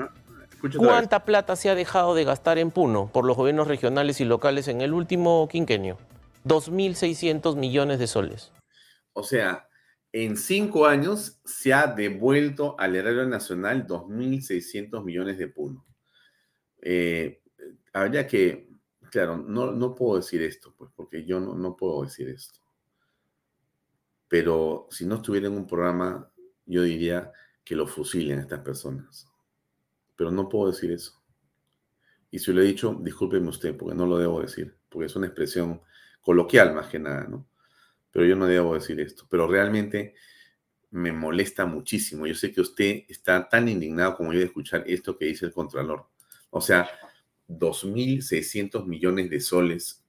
¿Cuánta 0.77 1.25
plata 1.25 1.55
se 1.55 1.69
ha 1.69 1.75
dejado 1.75 2.13
de 2.13 2.23
gastar 2.23 2.57
en 2.57 2.71
Puno 2.71 3.09
por 3.11 3.25
los 3.25 3.35
gobiernos 3.35 3.67
regionales 3.67 4.21
y 4.21 4.25
locales 4.25 4.67
en 4.67 4.81
el 4.81 4.93
último 4.93 5.47
quinquenio? 5.49 5.97
2.600 6.45 7.55
millones 7.55 7.99
de 7.99 8.07
soles. 8.07 8.51
O 9.13 9.23
sea, 9.23 9.67
en 10.11 10.37
cinco 10.37 10.85
años 10.85 11.39
se 11.45 11.73
ha 11.73 11.87
devuelto 11.87 12.75
al 12.79 12.95
erario 12.95 13.25
nacional 13.25 13.87
2.600 13.87 15.03
millones 15.03 15.37
de 15.37 15.47
puno. 15.47 15.85
Eh, 16.81 17.41
habría 17.93 18.27
que, 18.27 18.69
claro, 19.09 19.37
no, 19.37 19.71
no, 19.71 19.95
puedo 19.95 20.17
decir 20.17 20.41
esto, 20.41 20.73
pues, 20.77 20.91
porque 20.95 21.25
yo 21.25 21.39
no, 21.39 21.55
no 21.55 21.75
puedo 21.75 22.03
decir 22.03 22.29
esto. 22.29 22.59
Pero 24.27 24.87
si 24.91 25.05
no 25.05 25.15
estuviera 25.15 25.47
en 25.47 25.53
un 25.53 25.67
programa, 25.67 26.31
yo 26.65 26.83
diría 26.83 27.31
que 27.63 27.75
lo 27.75 27.85
fusilen 27.87 28.39
a 28.39 28.41
estas 28.41 28.61
personas. 28.61 29.30
Pero 30.21 30.29
no 30.29 30.47
puedo 30.47 30.71
decir 30.71 30.91
eso. 30.91 31.19
Y 32.29 32.37
si 32.37 32.53
lo 32.53 32.61
he 32.61 32.65
dicho, 32.65 32.95
discúlpeme 33.01 33.49
usted, 33.49 33.75
porque 33.75 33.95
no 33.95 34.05
lo 34.05 34.19
debo 34.19 34.39
decir, 34.39 34.77
porque 34.87 35.07
es 35.07 35.15
una 35.15 35.25
expresión 35.25 35.81
coloquial 36.21 36.75
más 36.75 36.89
que 36.89 36.99
nada, 36.99 37.25
¿no? 37.27 37.47
pero 38.11 38.23
yo 38.23 38.35
no 38.35 38.45
debo 38.45 38.75
decir 38.75 38.99
esto. 38.99 39.25
Pero 39.31 39.47
realmente 39.47 40.13
me 40.91 41.11
molesta 41.11 41.65
muchísimo. 41.65 42.27
Yo 42.27 42.35
sé 42.35 42.51
que 42.51 42.61
usted 42.61 43.05
está 43.09 43.49
tan 43.49 43.67
indignado 43.67 44.15
como 44.15 44.31
yo 44.31 44.37
de 44.37 44.45
escuchar 44.45 44.83
esto 44.85 45.17
que 45.17 45.25
dice 45.25 45.47
el 45.47 45.53
Contralor. 45.53 46.07
O 46.51 46.61
sea, 46.61 46.87
2.600 47.47 48.85
millones 48.85 49.31
de 49.31 49.39
soles 49.39 50.05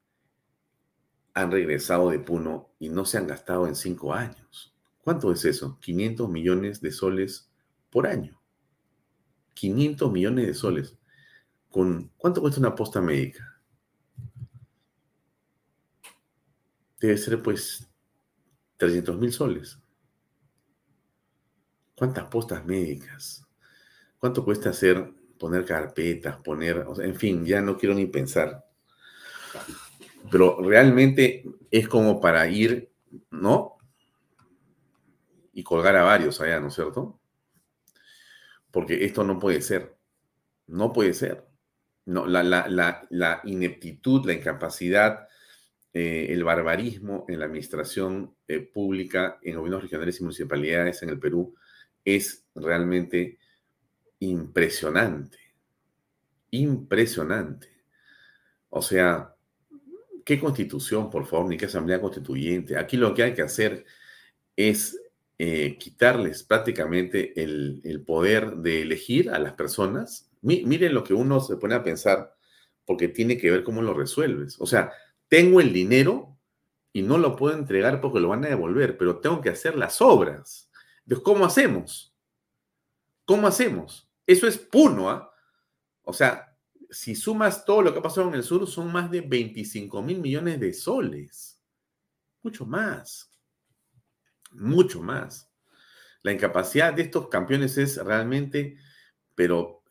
han 1.33 1.51
regresado 1.51 2.11
de 2.11 2.19
Puno 2.19 2.75
y 2.79 2.91
no 2.91 3.07
se 3.07 3.17
han 3.17 3.27
gastado 3.27 3.67
en 3.67 3.77
cinco 3.77 4.13
años. 4.13 4.77
¿Cuánto 5.01 5.33
es 5.33 5.47
eso? 5.47 5.79
500 5.81 6.29
millones 6.29 6.83
de 6.83 6.93
soles 6.93 7.51
por 7.89 8.07
año. 8.07 8.42
500 9.55 10.13
millones 10.13 10.47
de 10.47 10.55
soles. 10.55 10.99
¿Con 11.71 12.11
cuánto 12.17 12.41
cuesta 12.41 12.61
una 12.61 12.75
posta 12.75 13.01
médica? 13.01 13.61
Debe 17.01 17.17
ser 17.17 17.43
pues 17.43 17.89
300 18.77 19.19
mil 19.19 19.33
soles. 19.33 19.79
¿Cuántas 21.97 22.25
postas 22.27 22.65
médicas? 22.65 23.47
¿Cuánto 24.19 24.45
cuesta 24.45 24.71
hacer, 24.71 25.13
poner 25.43 25.65
carpetas, 25.65 26.37
poner, 26.37 26.87
en 27.01 27.17
fin, 27.17 27.45
ya 27.45 27.61
no 27.61 27.77
quiero 27.77 27.97
ni 27.97 28.07
pensar. 28.07 28.65
Pero 30.31 30.63
realmente 30.63 31.45
es 31.69 31.89
como 31.89 32.21
para 32.21 32.47
ir, 32.49 32.93
¿no? 33.33 33.77
Y 35.53 35.65
colgar 35.65 35.97
a 35.97 36.05
varios 36.05 36.41
allá, 36.41 36.61
¿no 36.61 36.69
es 36.69 36.75
cierto? 36.75 37.19
Porque 38.73 39.05
esto 39.05 39.23
no 39.23 39.39
puede 39.39 39.63
ser. 39.63 39.97
No 40.67 40.93
puede 40.93 41.15
ser. 41.15 41.47
No, 42.07 42.27
la, 42.27 42.43
la, 42.43 43.41
ineptitud, 43.45 44.27
la 44.27 44.33
incapacidad, 44.33 45.29
eh, 45.93 46.27
el 46.31 46.43
barbarismo 46.43 47.25
en 47.29 47.39
la 47.39 47.45
administración 47.45 48.35
eh, 48.49 48.59
pública, 48.59 49.39
en 49.43 49.57
gobiernos 49.57 49.83
regionales 49.83 50.19
y 50.19 50.25
municipalidades 50.25 51.03
en 51.03 51.11
el 51.11 51.21
Perú 51.21 51.55
es 52.05 52.45
realmente 52.57 53.39
impresionante. 54.19 55.39
Impresionante. 56.51 57.69
O 58.71 58.83
sea, 58.83 59.37
¿qué 60.25 60.41
constitución, 60.41 61.11
por 61.11 61.27
favor, 61.27 61.49
ni 61.49 61.57
qué 61.57 61.67
asamblea 61.67 62.01
constituyente? 62.01 62.77
Aquí 62.77 62.97
lo 62.97 63.15
que 63.15 63.23
hay 63.23 63.35
que 63.35 63.43
hacer 63.43 63.85
es 64.57 64.99
eh, 65.45 65.77
quitarles 65.77 66.45
prácticamente 66.45 67.43
el, 67.43 68.05
poder 68.07 68.59
de 68.59 68.83
elegir 68.83 69.29
a 69.29 69.41
las 69.41 69.55
personas. 69.55 70.31
miren 70.41 70.95
lo 70.95 71.03
que 71.03 71.15
uno 71.15 71.41
se 71.41 71.57
pone 71.57 71.75
a 71.75 71.83
pensar, 71.83 72.37
porque 72.85 73.09
tiene 73.09 73.37
que 73.37 73.51
ver 73.51 73.65
cómo 73.65 73.83
lo 73.83 73.93
resuelves. 73.93 74.55
O 74.61 74.67
sea, 74.67 74.93
tengo 75.27 75.61
el 75.61 75.73
dinero 75.73 76.39
y 76.93 77.03
no 77.03 77.19
lo 77.19 77.35
puedo 77.35 77.59
entregar 77.59 78.01
porque 78.01 78.21
lo 78.21 78.29
van 78.29 78.45
a 78.45 78.51
devolver, 78.51 78.97
pero 78.97 79.19
tengo 79.19 79.41
que 79.41 79.49
hacer 79.49 79.77
las 79.77 80.01
obras. 80.01 80.71
Entonces, 81.03 81.25
¿cómo 81.25 81.45
hacemos? 81.45 82.15
¿Cómo 83.25 83.49
hacemos? 83.49 84.09
Eso 84.25 84.47
es 84.47 84.57
puno, 84.57 85.11
¿ah? 85.11 85.35
O 86.03 86.13
sea, 86.13 86.57
si 86.89 87.17
sumas 87.17 87.65
todo 87.65 87.83
lo 87.83 87.93
que 87.93 87.99
ha 87.99 88.03
pasado 88.03 88.29
en 88.29 88.35
el 88.35 88.45
sur, 88.45 88.65
son 88.69 88.93
más 88.93 89.11
de 89.11 89.23
25 89.23 90.03
mil 90.03 90.21
millones 90.21 90.61
de 90.61 90.73
soles. 90.73 91.61
Mucho 92.45 92.65
más. 92.65 93.32
Mucho 94.55 95.03
más. 95.03 95.51
La 96.23 96.33
incapacidad 96.33 96.93
de 96.93 97.03
estos 97.03 97.29
campeones 97.29 97.79
es 97.79 97.97
realmente, 97.97 98.77
pero 99.35 99.83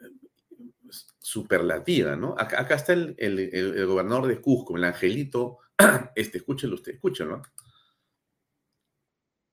superlativa, 1.19 2.15
¿no? 2.15 2.35
Acá, 2.37 2.75
está 2.75 2.93
el, 2.93 3.15
el, 3.17 3.85
gobernador 3.85 4.27
de 4.27 4.41
Cusco, 4.41 4.75
el 4.75 4.83
angelito, 4.83 5.59
este, 6.15 6.39
escúchelo 6.39 6.75
usted, 6.75 6.93
escúchelo 6.93 7.41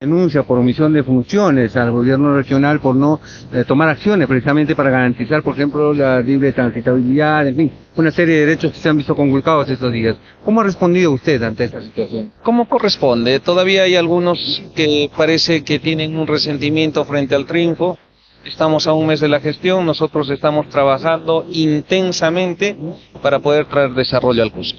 denuncia 0.00 0.44
por 0.44 0.60
omisión 0.60 0.92
de 0.92 1.02
funciones 1.02 1.74
al 1.74 1.90
gobierno 1.90 2.32
regional 2.36 2.78
por 2.78 2.94
no 2.94 3.20
eh, 3.52 3.64
tomar 3.66 3.88
acciones 3.88 4.28
precisamente 4.28 4.76
para 4.76 4.90
garantizar, 4.90 5.42
por 5.42 5.54
ejemplo, 5.54 5.92
la 5.92 6.20
libre 6.20 6.52
transitabilidad, 6.52 7.48
en 7.48 7.56
fin, 7.56 7.72
una 7.96 8.12
serie 8.12 8.36
de 8.36 8.46
derechos 8.46 8.70
que 8.70 8.78
se 8.78 8.88
han 8.88 8.96
visto 8.96 9.16
conculcados 9.16 9.68
estos 9.68 9.92
días. 9.92 10.16
¿Cómo 10.44 10.60
ha 10.60 10.64
respondido 10.64 11.10
usted 11.10 11.42
ante 11.42 11.64
esta 11.64 11.82
situación? 11.82 12.32
¿Cómo 12.44 12.68
corresponde? 12.68 13.40
Todavía 13.40 13.82
hay 13.82 13.96
algunos 13.96 14.62
que 14.76 15.10
parece 15.16 15.64
que 15.64 15.80
tienen 15.80 16.16
un 16.16 16.28
resentimiento 16.28 17.04
frente 17.04 17.34
al 17.34 17.46
triunfo. 17.46 17.98
Estamos 18.44 18.86
a 18.86 18.92
un 18.92 19.08
mes 19.08 19.18
de 19.18 19.26
la 19.26 19.40
gestión, 19.40 19.84
nosotros 19.84 20.30
estamos 20.30 20.68
trabajando 20.68 21.44
intensamente 21.50 22.76
para 23.20 23.40
poder 23.40 23.66
traer 23.66 23.90
desarrollo 23.94 24.44
al 24.44 24.52
Cusco. 24.52 24.78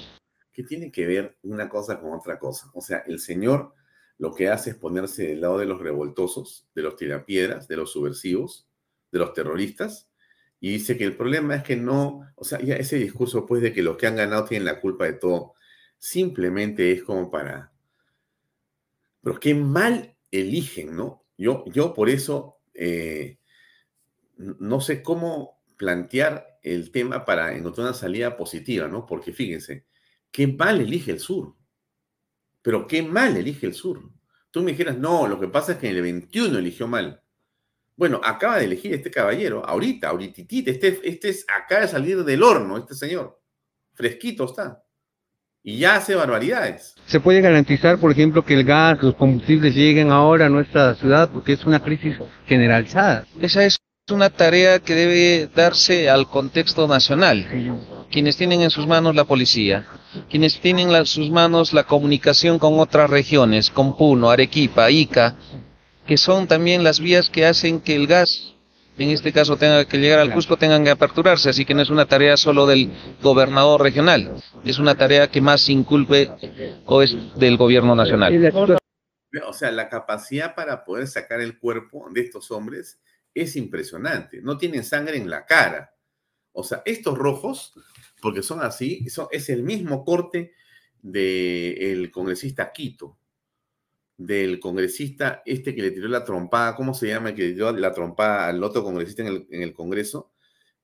¿Qué 0.54 0.62
tiene 0.62 0.90
que 0.90 1.04
ver 1.04 1.36
una 1.42 1.68
cosa 1.68 2.00
con 2.00 2.14
otra 2.14 2.38
cosa? 2.38 2.70
O 2.72 2.80
sea, 2.80 3.02
el 3.06 3.18
señor 3.18 3.74
lo 4.20 4.34
que 4.34 4.50
hace 4.50 4.70
es 4.70 4.76
ponerse 4.76 5.28
del 5.28 5.40
lado 5.40 5.56
de 5.56 5.64
los 5.64 5.80
revoltosos, 5.80 6.66
de 6.74 6.82
los 6.82 6.94
tirapiedras, 6.94 7.68
de 7.68 7.76
los 7.76 7.90
subversivos, 7.90 8.68
de 9.10 9.18
los 9.18 9.32
terroristas, 9.32 10.10
y 10.60 10.72
dice 10.72 10.98
que 10.98 11.04
el 11.04 11.16
problema 11.16 11.56
es 11.56 11.62
que 11.62 11.74
no, 11.74 12.30
o 12.34 12.44
sea, 12.44 12.60
ya 12.60 12.76
ese 12.76 12.96
discurso 12.96 13.46
pues 13.46 13.62
de 13.62 13.72
que 13.72 13.82
los 13.82 13.96
que 13.96 14.06
han 14.06 14.16
ganado 14.16 14.44
tienen 14.44 14.66
la 14.66 14.78
culpa 14.78 15.06
de 15.06 15.14
todo, 15.14 15.54
simplemente 15.96 16.92
es 16.92 17.02
como 17.02 17.30
para... 17.30 17.72
Pero 19.22 19.40
qué 19.40 19.54
mal 19.54 20.14
eligen, 20.30 20.94
¿no? 20.94 21.24
Yo, 21.38 21.64
yo 21.68 21.94
por 21.94 22.10
eso 22.10 22.58
eh, 22.74 23.38
no 24.36 24.82
sé 24.82 25.02
cómo 25.02 25.62
plantear 25.78 26.58
el 26.62 26.90
tema 26.90 27.24
para 27.24 27.56
encontrar 27.56 27.86
una 27.86 27.96
salida 27.96 28.36
positiva, 28.36 28.86
¿no? 28.86 29.06
Porque 29.06 29.32
fíjense, 29.32 29.86
qué 30.30 30.46
mal 30.46 30.82
elige 30.82 31.10
el 31.10 31.20
sur. 31.20 31.54
Pero 32.62 32.86
qué 32.86 33.02
mal 33.02 33.36
elige 33.36 33.66
el 33.66 33.74
sur. 33.74 34.00
Tú 34.50 34.62
me 34.62 34.72
dijeras, 34.72 34.98
no, 34.98 35.26
lo 35.28 35.38
que 35.38 35.48
pasa 35.48 35.72
es 35.72 35.78
que 35.78 35.88
en 35.88 35.96
el 35.96 36.02
21 36.02 36.58
eligió 36.58 36.86
mal. 36.88 37.22
Bueno, 37.96 38.20
acaba 38.24 38.58
de 38.58 38.64
elegir 38.64 38.94
este 38.94 39.10
caballero, 39.10 39.64
ahorita, 39.64 40.08
ahorita, 40.08 40.40
este, 40.40 41.00
este 41.04 41.28
es, 41.28 41.46
acaba 41.48 41.82
de 41.82 41.88
salir 41.88 42.24
del 42.24 42.42
horno, 42.42 42.78
este 42.78 42.94
señor. 42.94 43.40
Fresquito 43.92 44.46
está. 44.46 44.82
Y 45.62 45.78
ya 45.78 45.96
hace 45.96 46.14
barbaridades. 46.14 46.94
¿Se 47.04 47.20
puede 47.20 47.42
garantizar, 47.42 47.98
por 47.98 48.10
ejemplo, 48.10 48.44
que 48.44 48.54
el 48.54 48.64
gas, 48.64 49.02
los 49.02 49.14
combustibles 49.14 49.74
lleguen 49.74 50.10
ahora 50.10 50.46
a 50.46 50.48
nuestra 50.48 50.94
ciudad? 50.94 51.30
Porque 51.30 51.52
es 51.52 51.64
una 51.66 51.82
crisis 51.82 52.16
generalizada. 52.46 53.26
Esa 53.40 53.64
es 53.64 53.76
una 54.10 54.30
tarea 54.30 54.80
que 54.80 54.94
debe 54.94 55.48
darse 55.54 56.08
al 56.08 56.28
contexto 56.28 56.86
nacional. 56.86 57.46
Quienes 58.10 58.36
tienen 58.36 58.62
en 58.62 58.70
sus 58.70 58.86
manos 58.86 59.14
la 59.14 59.24
policía, 59.24 59.86
quienes 60.28 60.60
tienen 60.60 60.90
en 60.90 61.06
sus 61.06 61.30
manos 61.30 61.72
la 61.72 61.84
comunicación 61.84 62.58
con 62.58 62.78
otras 62.80 63.08
regiones, 63.08 63.70
con 63.70 63.96
Puno, 63.96 64.30
Arequipa, 64.30 64.90
Ica, 64.90 65.36
que 66.06 66.16
son 66.16 66.48
también 66.48 66.82
las 66.82 66.98
vías 66.98 67.30
que 67.30 67.46
hacen 67.46 67.80
que 67.80 67.94
el 67.94 68.08
gas, 68.08 68.54
en 68.98 69.10
este 69.10 69.32
caso 69.32 69.56
tenga 69.56 69.84
que 69.84 69.98
llegar 69.98 70.18
al 70.18 70.32
Cusco, 70.32 70.56
tengan 70.56 70.82
que 70.82 70.90
aperturarse, 70.90 71.50
así 71.50 71.64
que 71.64 71.72
no 71.72 71.82
es 71.82 71.90
una 71.90 72.06
tarea 72.06 72.36
solo 72.36 72.66
del 72.66 72.90
gobernador 73.22 73.80
regional, 73.80 74.32
es 74.64 74.78
una 74.78 74.96
tarea 74.96 75.28
que 75.28 75.40
más 75.40 75.68
inculpe 75.68 76.30
o 76.86 77.02
es 77.02 77.16
del 77.36 77.56
gobierno 77.56 77.94
nacional. 77.94 78.52
O 79.46 79.52
sea, 79.52 79.70
la 79.70 79.88
capacidad 79.88 80.56
para 80.56 80.84
poder 80.84 81.06
sacar 81.06 81.40
el 81.40 81.58
cuerpo 81.58 82.08
de 82.12 82.22
estos 82.22 82.50
hombres 82.50 82.98
es 83.34 83.56
impresionante. 83.56 84.40
No 84.42 84.58
tienen 84.58 84.84
sangre 84.84 85.16
en 85.16 85.30
la 85.30 85.46
cara. 85.46 85.94
O 86.52 86.64
sea, 86.64 86.82
estos 86.84 87.16
rojos, 87.16 87.74
porque 88.20 88.42
son 88.42 88.60
así, 88.60 89.06
es 89.30 89.48
el 89.48 89.62
mismo 89.62 90.04
corte 90.04 90.52
del 91.00 92.10
congresista 92.10 92.72
Quito, 92.72 93.18
del 94.16 94.60
congresista 94.60 95.42
este 95.46 95.74
que 95.74 95.82
le 95.82 95.92
tiró 95.92 96.08
la 96.08 96.24
trompada, 96.24 96.74
¿cómo 96.74 96.92
se 96.92 97.08
llama? 97.08 97.34
Que 97.34 97.48
le 97.48 97.52
tiró 97.52 97.72
la 97.72 97.92
trompada 97.92 98.48
al 98.48 98.62
otro 98.62 98.82
congresista 98.82 99.22
en 99.22 99.28
el, 99.28 99.46
en 99.50 99.62
el 99.62 99.72
Congreso. 99.72 100.32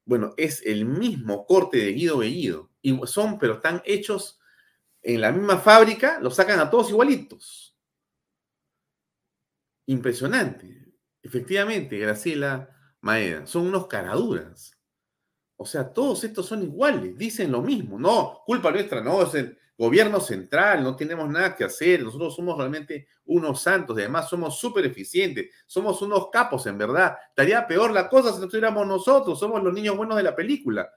Bueno, 0.04 0.32
es 0.36 0.62
el 0.64 0.86
mismo 0.86 1.44
corte 1.46 1.78
de 1.78 1.92
Guido 1.92 2.18
Bellido. 2.18 2.70
Y 2.80 2.98
son, 3.06 3.38
pero 3.38 3.54
están 3.54 3.82
hechos 3.84 4.38
en 5.02 5.20
la 5.20 5.32
misma 5.32 5.58
fábrica, 5.58 6.18
los 6.20 6.36
sacan 6.36 6.60
a 6.60 6.70
todos 6.70 6.90
igualitos. 6.90 7.76
Impresionante. 9.86 10.85
Efectivamente, 11.26 11.98
Graciela 11.98 12.70
Maeda, 13.00 13.48
son 13.48 13.66
unos 13.66 13.88
caraduras. 13.88 14.78
O 15.56 15.66
sea, 15.66 15.92
todos 15.92 16.22
estos 16.22 16.46
son 16.46 16.62
iguales, 16.62 17.18
dicen 17.18 17.50
lo 17.50 17.62
mismo. 17.62 17.98
No, 17.98 18.42
culpa 18.46 18.70
nuestra, 18.70 19.00
no, 19.00 19.24
es 19.24 19.34
el 19.34 19.58
gobierno 19.76 20.20
central, 20.20 20.84
no 20.84 20.94
tenemos 20.94 21.28
nada 21.28 21.56
que 21.56 21.64
hacer, 21.64 22.04
nosotros 22.04 22.36
somos 22.36 22.56
realmente 22.56 23.08
unos 23.24 23.60
santos, 23.60 23.98
y 23.98 24.02
además 24.02 24.28
somos 24.28 24.56
súper 24.60 24.86
eficientes, 24.86 25.50
somos 25.66 26.00
unos 26.00 26.30
capos 26.30 26.64
en 26.68 26.78
verdad. 26.78 27.16
Estaría 27.30 27.66
peor 27.66 27.90
la 27.90 28.08
cosa 28.08 28.32
si 28.32 28.38
no 28.38 28.44
estuviéramos 28.44 28.86
nosotros, 28.86 29.40
somos 29.40 29.60
los 29.64 29.74
niños 29.74 29.96
buenos 29.96 30.16
de 30.16 30.22
la 30.22 30.36
película. 30.36 30.88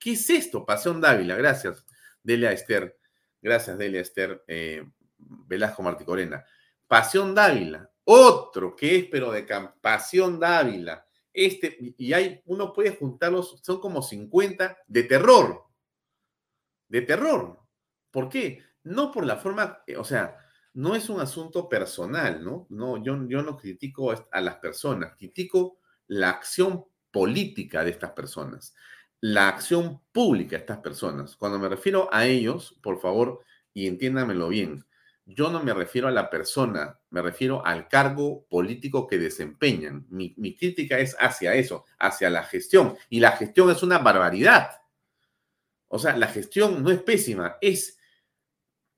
¿Qué 0.00 0.14
es 0.14 0.28
esto? 0.28 0.66
Pasión 0.66 1.00
Dávila, 1.00 1.36
gracias, 1.36 1.86
Delia 2.24 2.50
Esther. 2.50 2.98
Gracias, 3.40 3.78
Delia 3.78 4.00
Esther 4.00 4.42
eh, 4.48 4.84
Velasco 5.16 5.84
Marticorena. 5.84 6.44
Pasión 6.88 7.36
Dávila, 7.36 7.88
otro 8.06 8.76
que 8.76 8.96
es, 8.96 9.04
pero 9.10 9.32
de 9.32 9.46
Pasión 9.80 10.38
Dávila. 10.38 11.04
Este, 11.32 11.76
y 11.98 12.12
hay, 12.12 12.40
uno 12.46 12.72
puede 12.72 12.96
juntarlos, 12.96 13.60
son 13.62 13.80
como 13.80 14.00
50 14.00 14.78
de 14.86 15.02
terror. 15.02 15.64
De 16.88 17.02
terror. 17.02 17.60
¿Por 18.10 18.28
qué? 18.28 18.62
No 18.84 19.10
por 19.10 19.26
la 19.26 19.36
forma, 19.36 19.82
eh, 19.86 19.96
o 19.96 20.04
sea, 20.04 20.38
no 20.74 20.94
es 20.94 21.08
un 21.08 21.20
asunto 21.20 21.68
personal, 21.68 22.44
¿no? 22.44 22.66
No, 22.70 23.02
yo, 23.02 23.26
yo 23.28 23.42
no 23.42 23.56
critico 23.56 24.12
a 24.30 24.40
las 24.40 24.56
personas, 24.56 25.14
critico 25.16 25.78
la 26.06 26.30
acción 26.30 26.84
política 27.10 27.82
de 27.82 27.90
estas 27.90 28.12
personas, 28.12 28.74
la 29.20 29.48
acción 29.48 30.02
pública 30.12 30.56
de 30.56 30.60
estas 30.60 30.78
personas. 30.78 31.34
Cuando 31.34 31.58
me 31.58 31.68
refiero 31.68 32.08
a 32.12 32.26
ellos, 32.26 32.78
por 32.82 33.00
favor, 33.00 33.42
y 33.74 33.88
entiéndamelo 33.88 34.48
bien, 34.48 34.86
yo 35.26 35.50
no 35.50 35.60
me 35.60 35.74
refiero 35.74 36.06
a 36.06 36.12
la 36.12 36.30
persona, 36.30 37.00
me 37.10 37.20
refiero 37.20 37.66
al 37.66 37.88
cargo 37.88 38.46
político 38.48 39.08
que 39.08 39.18
desempeñan. 39.18 40.06
Mi, 40.08 40.32
crítica 40.56 41.00
es 41.00 41.16
hacia 41.18 41.54
eso, 41.54 41.84
hacia 41.98 42.30
la 42.30 42.44
gestión. 42.44 42.96
Y 43.10 43.18
la 43.18 43.32
gestión 43.32 43.68
es 43.70 43.82
una 43.82 43.98
barbaridad. 43.98 44.80
O 45.88 45.98
sea, 45.98 46.16
la 46.16 46.28
gestión 46.28 46.82
no 46.82 46.92
es 46.92 47.02
pésima, 47.02 47.56
es 47.60 47.98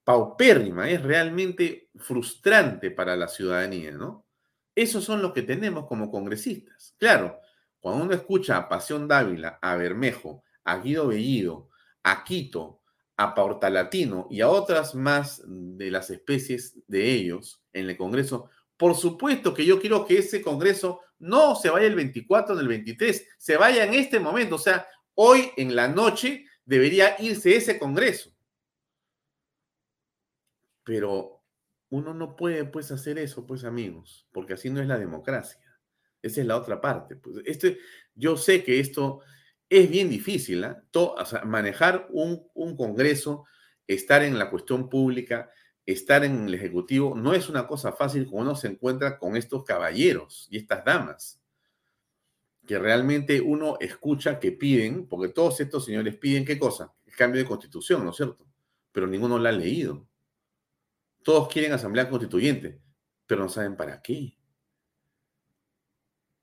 paupérrima, 0.04 0.90
es 0.90 1.02
realmente 1.02 1.88
frustrante 1.96 2.90
para 2.90 3.16
la 3.16 3.28
ciudadanía, 3.28 3.92
¿no? 3.92 4.26
Esos 4.74 5.04
son 5.04 5.22
los 5.22 5.32
que 5.32 5.42
tenemos 5.42 5.86
como 5.86 6.10
congresistas. 6.10 6.94
Claro, 6.98 7.40
cuando 7.80 8.04
uno 8.04 8.14
escucha 8.14 8.58
a 8.58 8.68
Pasión 8.68 9.08
Dávila, 9.08 9.58
a 9.62 9.76
Bermejo, 9.76 10.44
a 10.64 10.76
Guido 10.78 11.08
Bellido, 11.08 11.70
a 12.02 12.22
Quito, 12.22 12.77
a 13.18 13.34
Portalatino 13.34 14.28
y 14.30 14.40
a 14.40 14.48
otras 14.48 14.94
más 14.94 15.42
de 15.44 15.90
las 15.90 16.08
especies 16.08 16.78
de 16.86 17.12
ellos 17.12 17.60
en 17.72 17.90
el 17.90 17.96
Congreso, 17.96 18.48
por 18.76 18.94
supuesto 18.94 19.52
que 19.52 19.66
yo 19.66 19.80
quiero 19.80 20.06
que 20.06 20.18
ese 20.18 20.40
Congreso 20.40 21.00
no 21.18 21.56
se 21.56 21.68
vaya 21.68 21.88
el 21.88 21.96
24 21.96 22.54
en 22.54 22.60
el 22.60 22.68
23, 22.68 23.26
se 23.36 23.56
vaya 23.56 23.84
en 23.84 23.94
este 23.94 24.20
momento, 24.20 24.54
o 24.54 24.58
sea, 24.58 24.86
hoy 25.14 25.50
en 25.56 25.74
la 25.74 25.88
noche 25.88 26.46
debería 26.64 27.16
irse 27.18 27.56
ese 27.56 27.76
Congreso. 27.76 28.30
Pero 30.84 31.42
uno 31.90 32.14
no 32.14 32.36
puede 32.36 32.64
pues 32.66 32.92
hacer 32.92 33.18
eso, 33.18 33.44
pues 33.44 33.64
amigos, 33.64 34.28
porque 34.30 34.52
así 34.52 34.70
no 34.70 34.80
es 34.80 34.86
la 34.86 34.96
democracia. 34.96 35.60
Esa 36.22 36.40
es 36.40 36.46
la 36.46 36.56
otra 36.56 36.80
parte. 36.80 37.16
Pues, 37.16 37.38
este, 37.44 37.78
yo 38.14 38.36
sé 38.36 38.62
que 38.62 38.78
esto 38.78 39.22
es 39.70 39.90
bien 39.90 40.08
difícil, 40.08 40.64
¿eh? 40.64 40.76
manejar 41.44 42.08
un, 42.10 42.46
un, 42.54 42.76
Congreso, 42.76 43.44
estar 43.86 44.22
en 44.22 44.38
la 44.38 44.50
cuestión 44.50 44.88
pública, 44.88 45.50
estar 45.84 46.24
en 46.24 46.46
el 46.46 46.54
Ejecutivo, 46.54 47.14
no 47.14 47.34
es 47.34 47.48
una 47.48 47.66
cosa 47.66 47.92
fácil 47.92 48.26
cuando 48.26 48.50
uno 48.50 48.56
se 48.56 48.68
encuentra 48.68 49.18
con 49.18 49.36
estos 49.36 49.64
caballeros 49.64 50.48
y 50.50 50.58
estas 50.58 50.84
damas, 50.84 51.40
que 52.66 52.78
realmente 52.78 53.40
uno 53.40 53.78
escucha 53.80 54.38
que 54.38 54.52
piden, 54.52 55.06
porque 55.06 55.32
todos 55.32 55.60
estos 55.60 55.86
señores 55.86 56.16
piden 56.16 56.44
qué 56.44 56.58
cosa? 56.58 56.94
El 57.06 57.14
cambio 57.14 57.40
de 57.40 57.48
constitución, 57.48 58.04
¿no 58.04 58.10
es 58.10 58.16
cierto? 58.16 58.46
Pero 58.92 59.06
ninguno 59.06 59.38
la 59.38 59.48
ha 59.48 59.52
leído. 59.52 60.06
Todos 61.22 61.48
quieren 61.48 61.72
asamblea 61.72 62.10
constituyente, 62.10 62.80
pero 63.26 63.42
no 63.42 63.48
saben 63.48 63.76
para 63.76 64.02
qué. 64.02 64.36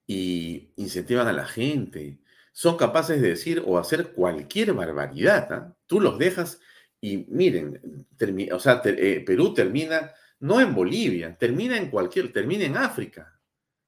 Y 0.08 0.72
incentivan 0.78 1.28
a 1.28 1.34
la 1.34 1.46
gente, 1.46 2.20
son 2.58 2.78
capaces 2.78 3.22
de 3.22 3.28
decir 3.28 3.62
o 3.66 3.78
hacer 3.78 4.14
cualquier 4.14 4.72
barbaridad. 4.72 5.52
¿ah? 5.52 5.76
Tú 5.88 6.00
los 6.00 6.18
dejas 6.18 6.62
y 7.02 7.26
miren, 7.28 8.08
o 8.50 8.60
sea, 8.60 8.82
eh, 8.86 9.22
Perú 9.26 9.54
termina 9.54 10.14
no 10.40 10.62
en 10.62 10.74
Bolivia, 10.74 11.38
termina 11.38 11.76
en 11.76 11.90
cualquier, 11.90 12.32
termina 12.32 12.64
en 12.64 12.78
África. 12.78 13.38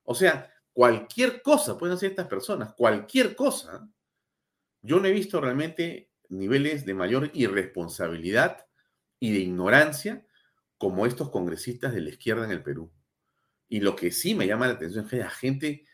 O 0.03 0.13
sea, 0.13 0.53
cualquier 0.73 1.41
cosa 1.41 1.77
pueden 1.77 1.95
hacer 1.95 2.09
estas 2.09 2.27
personas, 2.27 2.73
cualquier 2.73 3.37
cosa. 3.37 3.89
Yo 4.81 4.99
no 4.99 5.07
he 5.07 5.13
visto 5.13 5.39
realmente 5.39 6.11
niveles 6.27 6.85
de 6.85 6.93
mayor 6.93 7.31
irresponsabilidad 7.33 8.67
y 9.17 9.31
de 9.31 9.39
ignorancia 9.39 10.27
como 10.77 11.05
estos 11.05 11.29
congresistas 11.29 11.93
de 11.93 12.01
la 12.01 12.09
izquierda 12.09 12.43
en 12.43 12.51
el 12.51 12.63
Perú. 12.63 12.91
Y 13.69 13.79
lo 13.79 13.95
que 13.95 14.11
sí 14.11 14.35
me 14.35 14.45
llama 14.45 14.67
la 14.67 14.73
atención 14.73 15.05
es 15.05 15.09
que 15.11 15.17
la 15.19 15.29
gente 15.29 15.85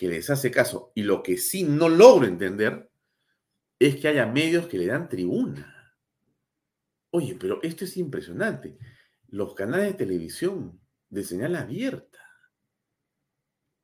que 0.00 0.08
les 0.08 0.30
hace 0.30 0.50
caso. 0.50 0.92
Y 0.94 1.02
lo 1.02 1.22
que 1.22 1.36
sí 1.36 1.62
no 1.62 1.90
logro 1.90 2.26
entender 2.26 2.90
es 3.78 3.96
que 3.96 4.08
haya 4.08 4.24
medios 4.24 4.66
que 4.66 4.78
le 4.78 4.86
dan 4.86 5.10
tribuna. 5.10 5.94
Oye, 7.10 7.36
pero 7.38 7.62
esto 7.62 7.84
es 7.84 7.98
impresionante. 7.98 8.78
Los 9.28 9.54
canales 9.54 9.88
de 9.88 10.06
televisión 10.06 10.80
de 11.10 11.22
señal 11.22 11.54
abierta. 11.54 12.18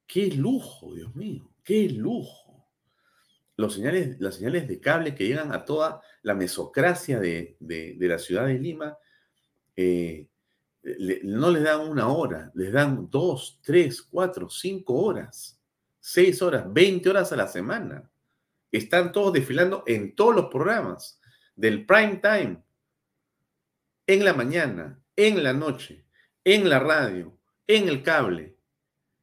Qué 0.06 0.28
lujo, 0.28 0.94
Dios 0.94 1.14
mío, 1.14 1.52
qué 1.62 1.90
lujo. 1.90 2.66
Los 3.58 3.74
señales, 3.74 4.18
las 4.18 4.36
señales 4.36 4.66
de 4.68 4.80
cable 4.80 5.14
que 5.14 5.26
llegan 5.26 5.52
a 5.52 5.66
toda 5.66 6.00
la 6.22 6.34
mesocracia 6.34 7.20
de, 7.20 7.58
la 7.60 8.18
ciudad 8.18 8.46
de 8.46 8.58
Lima, 8.58 8.96
eh, 9.76 10.30
no 11.24 11.50
les 11.50 11.62
dan 11.62 11.86
una 11.86 12.08
hora, 12.08 12.50
les 12.54 12.72
dan 12.72 13.10
dos, 13.10 13.60
tres, 13.62 14.00
cuatro, 14.00 14.48
cinco 14.48 14.94
horas. 14.94 15.55
6 16.06 16.40
horas, 16.42 16.72
20 16.72 17.10
horas 17.10 17.32
a 17.32 17.36
la 17.36 17.48
semana. 17.48 18.08
Están 18.70 19.10
todos 19.10 19.32
desfilando 19.32 19.82
en 19.88 20.14
todos 20.14 20.36
los 20.36 20.46
programas 20.46 21.20
del 21.56 21.84
prime 21.84 22.20
time, 22.22 22.62
en 24.06 24.24
la 24.24 24.32
mañana, 24.32 25.02
en 25.16 25.42
la 25.42 25.52
noche, 25.52 26.06
en 26.44 26.68
la 26.68 26.78
radio, 26.78 27.36
en 27.66 27.88
el 27.88 28.04
cable. 28.04 28.56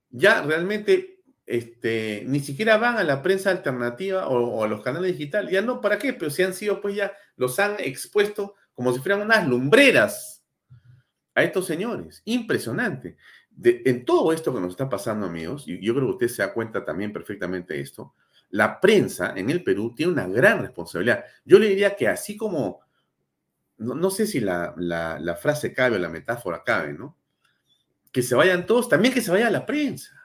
Ya 0.10 0.42
realmente 0.42 1.22
este, 1.46 2.26
ni 2.28 2.42
siquiera 2.42 2.76
van 2.76 2.98
a 2.98 3.06
la 3.06 3.22
prensa 3.22 3.50
alternativa 3.50 4.28
o, 4.28 4.44
o, 4.44 4.64
a 4.66 4.68
los 4.68 4.82
canales 4.82 5.14
digitales. 5.14 5.54
Ya 5.54 5.62
no, 5.62 5.80
¿para 5.80 5.98
qué? 5.98 6.12
Pero 6.12 6.32
si 6.32 6.44
han 6.44 6.54
sido, 6.54 6.82
pues 6.82 6.96
ya 6.96 7.16
los 7.38 7.60
han 7.60 7.78
expuesto 7.80 8.56
como 8.74 8.92
si 8.92 9.00
fueran 9.00 9.22
unas 9.22 9.48
lumbreras 9.48 10.44
a 11.34 11.44
estos 11.44 11.66
señores. 11.66 12.22
Impresionante 12.26 13.16
en 13.62 14.06
todo 14.06 14.34
esto 14.34 14.54
que 14.54 14.60
nos 14.60 14.72
está 14.72 14.90
pasando, 14.90 15.26
amigos, 15.26 15.68
y 15.68 15.80
yo 15.80 15.94
creo 15.94 16.08
que 16.08 16.14
usted 16.14 16.28
se 16.28 16.42
da 16.42 16.54
cuenta 16.54 16.84
también 16.84 17.14
perfectamente 17.14 17.74
de 17.74 17.82
esto, 17.82 18.14
la 18.50 18.80
prensa 18.80 19.34
en 19.36 19.50
el 19.50 19.64
Perú 19.64 19.94
tiene 19.96 20.12
una 20.12 20.28
gran 20.28 20.62
responsabilidad. 20.62 21.24
Yo 21.44 21.60
le 21.60 21.70
diría 21.70 21.96
que 21.96 22.08
así 22.08 22.38
como, 22.38 22.82
no, 23.78 24.10
sé 24.10 24.28
si 24.28 24.40
la, 24.40 24.74
la, 24.78 25.36
frase 25.36 25.74
cabe 25.74 25.96
o 25.96 26.00
la 26.00 26.10
metáfora 26.10 26.64
cabe, 26.64 26.94
¿no? 26.94 27.18
Que 28.12 28.22
se 28.22 28.36
vayan 28.36 28.66
todos, 28.66 28.90
también 28.90 29.14
que 29.14 29.22
se 29.22 29.32
vaya 29.32 29.50
la 29.50 29.66
prensa. 29.66 30.22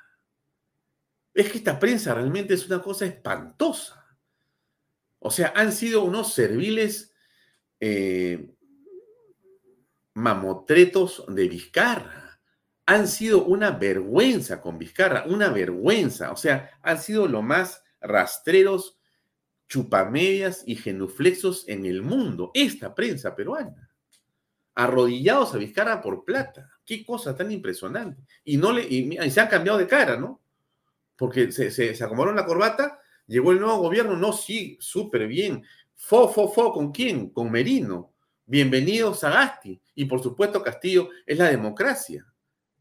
Es 1.32 1.50
que 1.50 1.58
esta 1.58 1.78
prensa 1.78 2.14
realmente 2.14 2.54
es 2.54 2.66
una 2.66 2.82
cosa 2.82 3.06
espantosa. 3.06 4.06
O 5.20 5.30
sea, 5.30 5.52
han 5.56 5.72
sido 5.72 6.04
unos 6.04 6.34
serviles 6.34 7.14
eh, 7.80 8.54
mamotretos 10.14 11.24
de 11.28 11.48
Vizcarra 11.48 12.17
han 12.88 13.07
sido 13.07 13.44
una 13.44 13.72
vergüenza 13.72 14.62
con 14.62 14.79
Vizcarra, 14.79 15.24
una 15.27 15.51
vergüenza. 15.51 16.33
O 16.33 16.37
sea, 16.38 16.70
han 16.81 16.98
sido 16.98 17.29
lo 17.29 17.42
más 17.42 17.83
rastreros, 18.01 18.98
chupamedias 19.68 20.62
y 20.64 20.74
genuflexos 20.74 21.68
en 21.68 21.85
el 21.85 22.01
mundo. 22.01 22.51
Esta 22.55 22.94
prensa 22.94 23.37
peruana. 23.37 23.90
Arrodillados 24.74 25.53
a 25.53 25.59
Vizcarra 25.59 26.01
por 26.01 26.24
plata. 26.24 26.70
Qué 26.87 27.05
cosa 27.05 27.37
tan 27.37 27.53
impresionante. 27.53 28.22
Y, 28.42 28.57
no 28.57 28.72
le, 28.72 28.85
y, 28.88 29.18
se 29.31 29.38
han 29.38 29.48
cambiado 29.48 29.77
de 29.77 29.87
cara, 29.87 30.16
¿no? 30.16 30.40
Porque 31.14 31.53
se, 31.53 31.70
se, 31.70 32.03
acomodaron 32.03 32.37
la 32.37 32.46
corbata, 32.46 33.03
llegó 33.27 33.53
el 33.53 33.61
nuevo 33.61 33.81
gobierno, 33.81 34.16
no, 34.16 34.33
sí, 34.33 34.79
súper 34.81 35.27
bien. 35.27 35.62
Fo, 35.94 36.27
fo, 36.27 36.51
fo, 36.51 36.72
¿con 36.72 36.90
quién? 36.90 37.29
Con 37.35 37.51
Merino. 37.51 38.14
Bienvenido 38.46 39.12
Sagasti. 39.12 39.79
Y 39.94 40.07
por 40.07 40.22
supuesto 40.22 40.62
Castillo 40.62 41.11
es 41.27 41.37
la 41.37 41.51
democracia 41.51 42.24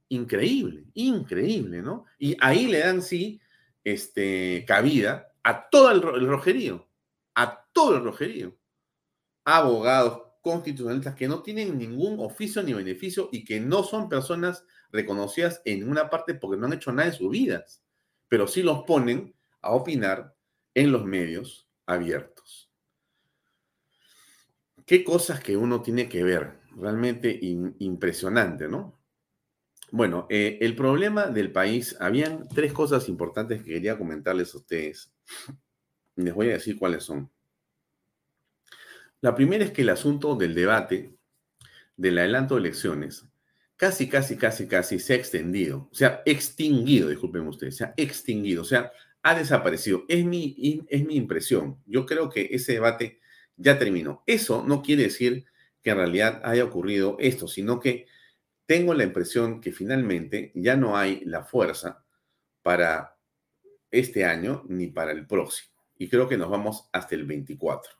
increíble, 0.09 0.85
increíble, 0.93 1.81
¿no? 1.81 2.05
Y 2.17 2.35
ahí 2.39 2.67
le 2.67 2.79
dan, 2.79 3.01
sí, 3.01 3.39
este, 3.83 4.65
cabida 4.67 5.33
a 5.43 5.69
todo 5.69 5.91
el, 5.91 6.27
rojerío, 6.27 6.87
a 7.35 7.65
todo 7.71 7.97
el 7.97 8.03
rojerío. 8.03 8.57
Abogados, 9.45 10.23
constitucionalistas 10.41 11.15
que 11.15 11.27
no 11.27 11.41
tienen 11.41 11.77
ningún 11.77 12.19
oficio 12.19 12.63
ni 12.63 12.73
beneficio 12.73 13.29
y 13.31 13.45
que 13.45 13.59
no 13.59 13.83
son 13.83 14.09
personas 14.09 14.65
reconocidas 14.91 15.61
en 15.65 15.79
ninguna 15.79 16.09
parte 16.09 16.33
porque 16.33 16.57
no 16.57 16.67
han 16.67 16.73
hecho 16.73 16.91
nada 16.91 17.09
en 17.09 17.13
sus 17.13 17.29
vidas, 17.29 17.83
pero 18.27 18.47
sí 18.47 18.61
los 18.61 18.83
ponen 18.83 19.33
a 19.61 19.71
opinar 19.71 20.35
en 20.73 20.91
los 20.91 21.05
medios 21.05 21.69
abiertos. 21.85 22.69
Qué 24.85 25.03
cosas 25.03 25.41
que 25.41 25.57
uno 25.57 25.81
tiene 25.81 26.07
que 26.07 26.23
ver, 26.23 26.59
realmente 26.75 27.39
impresionante, 27.41 28.67
¿no? 28.67 28.96
Bueno, 29.91 30.27
eh, 30.29 30.57
el 30.61 30.75
problema 30.75 31.27
del 31.27 31.51
país, 31.51 31.95
habían 31.99 32.47
tres 32.49 32.73
cosas 32.73 33.07
importantes 33.07 33.63
que 33.63 33.73
quería 33.73 33.97
comentarles 33.97 34.53
a 34.53 34.57
ustedes. 34.57 35.13
Les 36.15 36.33
voy 36.33 36.49
a 36.49 36.53
decir 36.53 36.77
cuáles 36.77 37.03
son. 37.03 37.31
La 39.21 39.33
primera 39.33 39.63
es 39.63 39.71
que 39.71 39.83
el 39.83 39.89
asunto 39.89 40.35
del 40.35 40.53
debate 40.53 41.15
del 41.95 42.17
adelanto 42.19 42.55
de 42.55 42.61
elecciones 42.61 43.25
casi, 43.77 44.09
casi, 44.09 44.35
casi, 44.35 44.67
casi 44.67 44.99
se 44.99 45.13
ha 45.13 45.15
extendido, 45.15 45.87
se 45.91 46.05
ha 46.05 46.21
extinguido, 46.25 47.09
disculpen 47.09 47.47
ustedes, 47.47 47.77
se 47.77 47.85
ha 47.85 47.93
extinguido, 47.95 48.63
o 48.63 48.65
sea, 48.65 48.91
ha 49.21 49.35
desaparecido. 49.35 50.03
Es 50.09 50.25
mi, 50.25 50.85
es 50.89 51.05
mi 51.05 51.15
impresión. 51.15 51.81
Yo 51.85 52.05
creo 52.05 52.29
que 52.29 52.49
ese 52.51 52.73
debate 52.73 53.19
ya 53.55 53.77
terminó. 53.77 54.23
Eso 54.25 54.63
no 54.67 54.81
quiere 54.81 55.03
decir 55.03 55.45
que 55.81 55.91
en 55.91 55.97
realidad 55.97 56.41
haya 56.43 56.63
ocurrido 56.63 57.17
esto, 57.19 57.47
sino 57.47 57.79
que 57.79 58.07
tengo 58.67 58.93
la 58.93 59.05
impresión 59.05 59.61
que 59.61 59.71
finalmente 59.71 60.51
ya 60.53 60.75
no 60.75 60.97
hay 60.97 61.21
la 61.25 61.43
fuerza 61.43 62.05
para 62.61 63.17
este 63.89 64.25
año 64.25 64.63
ni 64.67 64.87
para 64.87 65.11
el 65.13 65.25
próximo. 65.25 65.73
Y 65.97 66.09
creo 66.09 66.27
que 66.27 66.37
nos 66.37 66.49
vamos 66.49 66.89
hasta 66.91 67.15
el 67.15 67.25
24. 67.25 67.91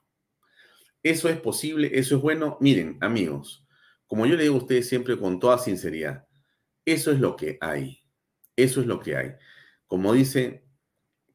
Eso 1.02 1.30
es 1.30 1.40
posible, 1.40 1.90
eso 1.94 2.18
es 2.18 2.22
bueno. 2.22 2.58
Miren, 2.60 2.98
amigos, 3.00 3.66
como 4.06 4.26
yo 4.26 4.36
le 4.36 4.44
digo 4.44 4.56
a 4.56 4.60
ustedes 4.60 4.90
siempre 4.90 5.18
con 5.18 5.40
toda 5.40 5.58
sinceridad, 5.58 6.28
eso 6.86 7.12
es 7.12 7.20
lo 7.20 7.38
que 7.38 7.58
hay. 7.62 8.04
Eso 8.58 8.82
es 8.82 8.88
lo 8.88 9.00
que 9.00 9.16
hay. 9.16 9.36
Como 9.88 10.14
dice 10.14 10.66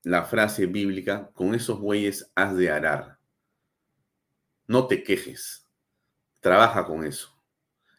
la 0.02 0.24
frase 0.24 0.66
bíblica, 0.66 1.30
con 1.32 1.54
esos 1.54 1.80
bueyes 1.80 2.30
has 2.34 2.54
de 2.54 2.70
arar. 2.70 3.18
No 4.66 4.86
te 4.86 5.02
quejes. 5.02 5.66
Trabaja 6.40 6.84
con 6.84 7.06
eso. 7.06 7.34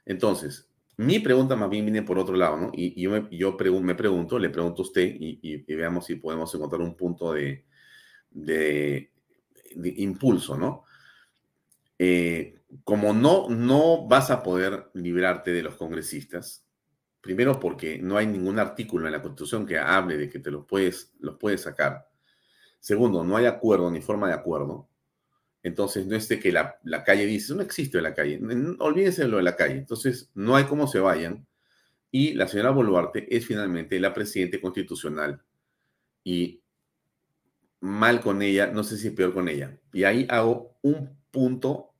Entonces, 0.06 0.70
mi 0.98 1.20
pregunta 1.20 1.56
más 1.56 1.70
bien 1.70 1.86
viene 1.86 2.04
por 2.04 2.20
otro 2.20 2.36
lado, 2.36 2.58
¿no? 2.58 2.72
Y, 2.74 3.02
yo, 3.02 3.12
me, 3.12 3.28
yo 3.32 3.58
me 3.82 3.96
pregunto, 3.96 4.38
le 4.38 4.50
pregunto 4.50 4.82
a 4.82 4.86
usted 4.86 5.16
y, 5.20 5.64
veamos 5.74 6.06
si 6.06 6.16
podemos 6.16 6.54
encontrar 6.54 6.82
un 6.82 6.96
punto 6.96 7.34
de, 7.34 7.66
de, 8.30 9.12
impulso, 9.76 10.58
¿no? 10.58 10.84
Eh, 11.98 12.62
como 12.84 13.14
no, 13.14 13.50
no 13.50 14.08
vas 14.08 14.32
a 14.32 14.44
poder 14.44 14.90
librarte 14.94 15.52
de 15.52 15.64
los 15.64 15.76
congresistas, 15.76 16.66
primero 17.22 17.60
porque 17.60 18.00
no 18.00 18.18
hay 18.18 18.28
ningún 18.28 18.60
artículo 18.60 19.06
en 19.06 19.14
la 19.14 19.22
Constitución 19.22 19.66
que 19.66 19.78
hable 19.78 20.18
de 20.18 20.30
que 20.30 20.40
te 20.40 20.52
los 20.52 20.66
puedes, 20.66 21.14
los 21.20 21.38
puedes 21.38 21.62
sacar. 21.62 22.08
Segundo, 22.80 23.24
no 23.24 23.38
hay 23.38 23.46
acuerdo 23.46 23.90
ni 23.90 24.02
forma 24.02 24.28
de 24.28 24.34
acuerdo. 24.34 24.90
Entonces, 25.64 26.06
no 26.06 26.16
es 26.18 26.28
de 26.28 26.40
que 26.40 26.52
la, 26.52 26.80
calle 27.06 27.26
dice, 27.26 27.56
no 27.56 27.62
existe 27.62 28.02
la 28.02 28.14
calle, 28.14 28.40
olvídense 28.80 29.24
de 29.24 29.30
lo 29.30 29.38
de 29.38 29.44
la 29.44 29.56
calle. 29.56 29.76
Entonces, 29.76 30.30
no 30.36 30.58
hay 30.58 30.66
cómo 30.66 30.88
se 30.88 31.00
vayan. 31.00 31.48
Y 32.12 32.34
la 32.34 32.48
señora 32.48 32.72
Boluarte 32.72 33.34
es 33.36 33.46
finalmente 33.46 34.00
la 34.00 34.14
presidenta 34.14 34.60
constitucional. 34.60 35.42
Y 36.24 36.62
mal 37.80 38.22
con 38.22 38.42
ella, 38.42 38.68
no 38.68 38.84
sé 38.84 38.98
si 38.98 39.10
peor 39.12 39.34
con 39.34 39.48
ella. 39.48 39.78
Y 39.94 40.04
ahí 40.04 40.28
hago 40.30 40.78
un 40.82 41.18
punto 41.32 41.94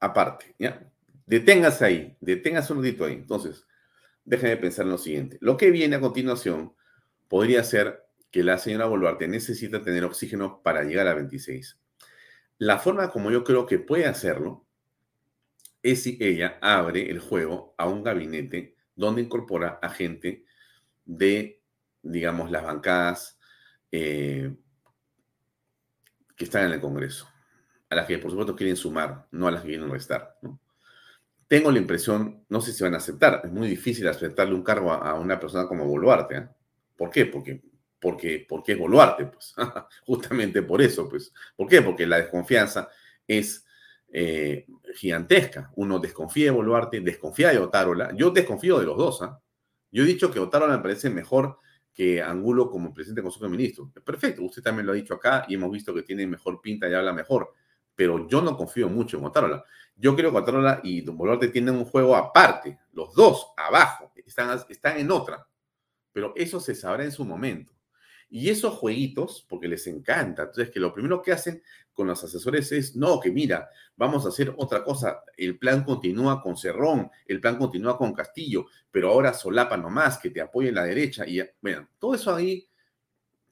aparte, 0.00 0.54
¿ya? 0.58 0.90
Deténgase 1.24 1.84
ahí, 1.84 2.16
deténgase 2.20 2.72
un 2.72 2.82
ratito 2.82 3.04
ahí. 3.04 3.14
Entonces, 3.14 3.64
déjenme 4.24 4.56
pensar 4.56 4.84
en 4.84 4.92
lo 4.92 4.98
siguiente. 4.98 5.38
Lo 5.40 5.56
que 5.56 5.70
viene 5.70 5.96
a 5.96 6.00
continuación 6.00 6.74
podría 7.28 7.64
ser 7.64 8.04
que 8.30 8.42
la 8.42 8.58
señora 8.58 8.86
Boluarte 8.86 9.28
necesita 9.28 9.82
tener 9.82 10.04
oxígeno 10.04 10.60
para 10.62 10.82
llegar 10.82 11.06
a 11.06 11.14
26. 11.14 11.78
La 12.58 12.78
forma 12.78 13.10
como 13.10 13.30
yo 13.30 13.44
creo 13.44 13.66
que 13.66 13.78
puede 13.78 14.06
hacerlo 14.06 14.66
es 15.82 16.02
si 16.02 16.18
ella 16.20 16.58
abre 16.60 17.10
el 17.10 17.20
juego 17.20 17.74
a 17.78 17.86
un 17.86 18.02
gabinete 18.02 18.76
donde 18.94 19.22
incorpora 19.22 19.78
a 19.82 19.90
gente 19.90 20.44
de, 21.04 21.62
digamos, 22.02 22.50
las 22.50 22.64
bancadas 22.64 23.38
eh, 23.92 24.54
que 26.34 26.44
están 26.44 26.66
en 26.66 26.72
el 26.72 26.80
Congreso 26.80 27.28
a 27.88 27.94
las 27.94 28.06
que 28.06 28.18
por 28.18 28.30
supuesto 28.30 28.56
quieren 28.56 28.76
sumar, 28.76 29.26
no 29.30 29.46
a 29.46 29.50
las 29.50 29.62
que 29.62 29.68
quieren 29.68 29.90
restar. 29.90 30.36
Tengo 31.48 31.70
la 31.70 31.78
impresión, 31.78 32.44
no 32.48 32.60
sé 32.60 32.72
si 32.72 32.82
van 32.82 32.94
a 32.94 32.98
aceptar, 32.98 33.42
es 33.44 33.52
muy 33.52 33.68
difícil 33.68 34.08
aceptarle 34.08 34.54
un 34.54 34.64
cargo 34.64 34.92
a, 34.92 35.14
una 35.14 35.38
persona 35.38 35.68
como 35.68 35.86
Boluarte. 35.86 36.36
¿eh? 36.36 36.48
¿Por 36.96 37.10
qué? 37.10 37.26
Porque, 37.26 37.62
porque, 38.00 38.44
porque 38.48 38.72
es 38.72 38.78
Boluarte, 38.78 39.26
pues. 39.26 39.54
Justamente 40.06 40.62
por 40.62 40.82
eso, 40.82 41.08
pues. 41.08 41.32
¿Por 41.54 41.68
qué? 41.68 41.82
Porque 41.82 42.06
la 42.06 42.18
desconfianza 42.18 42.88
es 43.26 43.64
eh, 44.08 44.66
gigantesca. 44.94 45.70
Uno 45.76 45.98
desconfía 45.98 46.46
de 46.46 46.50
Boluarte, 46.50 47.00
desconfía 47.00 47.50
de 47.50 47.58
Otárola. 47.58 48.12
Yo 48.14 48.30
desconfío 48.30 48.78
de 48.78 48.86
los 48.86 48.96
dos. 48.96 49.22
¿ah? 49.22 49.40
Yo 49.90 50.02
he 50.02 50.06
dicho 50.06 50.30
que 50.30 50.40
Otárola 50.40 50.76
me 50.76 50.82
parece 50.82 51.10
mejor 51.10 51.58
que 51.92 52.20
Angulo 52.20 52.70
como 52.70 52.92
presidente 52.92 53.20
del 53.20 53.24
Consejo 53.24 53.46
de 53.46 53.50
Ministros. 53.50 53.88
Perfecto, 54.04 54.42
usted 54.42 54.62
también 54.62 54.86
lo 54.86 54.92
ha 54.92 54.96
dicho 54.96 55.14
acá 55.14 55.46
y 55.48 55.54
hemos 55.54 55.70
visto 55.70 55.94
que 55.94 56.02
tiene 56.02 56.26
mejor 56.26 56.60
pinta 56.60 56.88
y 56.88 56.94
habla 56.94 57.12
mejor 57.12 57.54
pero 57.96 58.28
yo 58.28 58.42
no 58.42 58.56
confío 58.56 58.88
mucho 58.88 59.16
en 59.16 59.24
Otárola. 59.24 59.64
Yo 59.96 60.14
creo 60.14 60.30
que 60.30 60.36
Otárola 60.36 60.80
y 60.84 61.00
Don 61.00 61.16
Boluarte 61.16 61.48
tienen 61.48 61.74
un 61.74 61.86
juego 61.86 62.14
aparte, 62.14 62.78
los 62.92 63.14
dos 63.14 63.48
abajo, 63.56 64.12
están, 64.14 64.60
están 64.68 64.98
en 64.98 65.10
otra, 65.10 65.48
pero 66.12 66.34
eso 66.36 66.60
se 66.60 66.74
sabrá 66.74 67.02
en 67.02 67.12
su 67.12 67.24
momento. 67.24 67.72
Y 68.28 68.50
esos 68.50 68.74
jueguitos, 68.74 69.46
porque 69.48 69.68
les 69.68 69.86
encanta, 69.86 70.42
entonces 70.42 70.70
que 70.70 70.80
lo 70.80 70.92
primero 70.92 71.22
que 71.22 71.32
hacen 71.32 71.62
con 71.92 72.08
los 72.08 72.22
asesores 72.22 72.70
es, 72.72 72.96
no, 72.96 73.20
que 73.20 73.30
mira, 73.30 73.70
vamos 73.96 74.26
a 74.26 74.28
hacer 74.28 74.52
otra 74.58 74.84
cosa, 74.84 75.22
el 75.36 75.58
plan 75.58 75.84
continúa 75.84 76.42
con 76.42 76.56
Cerrón, 76.56 77.10
el 77.26 77.40
plan 77.40 77.56
continúa 77.56 77.96
con 77.96 78.12
Castillo, 78.12 78.66
pero 78.90 79.10
ahora 79.10 79.32
solapa 79.32 79.76
nomás, 79.76 80.18
que 80.18 80.30
te 80.30 80.40
apoye 80.40 80.68
en 80.68 80.74
la 80.74 80.84
derecha. 80.84 81.26
Y 81.26 81.40
bueno, 81.62 81.88
todo 81.98 82.14
eso 82.14 82.34
ahí, 82.34 82.68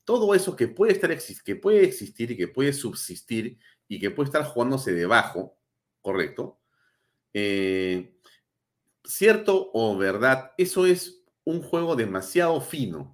todo 0.05 0.35
eso 0.35 0.55
que 0.55 0.69
puede, 0.69 0.93
estar, 0.93 1.17
que 1.45 1.57
puede 1.57 1.85
existir 1.85 2.33
y 2.33 2.37
que 2.37 2.49
puede 2.49 2.73
subsistir 2.73 3.59
y 3.89 3.99
que 3.99 4.11
puede 4.11 4.27
estar 4.27 4.45
jugándose 4.45 4.93
debajo, 4.93 5.57
¿correcto? 6.03 6.59
Eh, 7.33 8.15
cierto 9.05 9.71
o 9.73 9.97
verdad, 9.97 10.53
eso 10.59 10.85
es 10.85 11.23
un 11.45 11.63
juego 11.63 11.97
demasiado 11.97 12.61
fino 12.61 13.14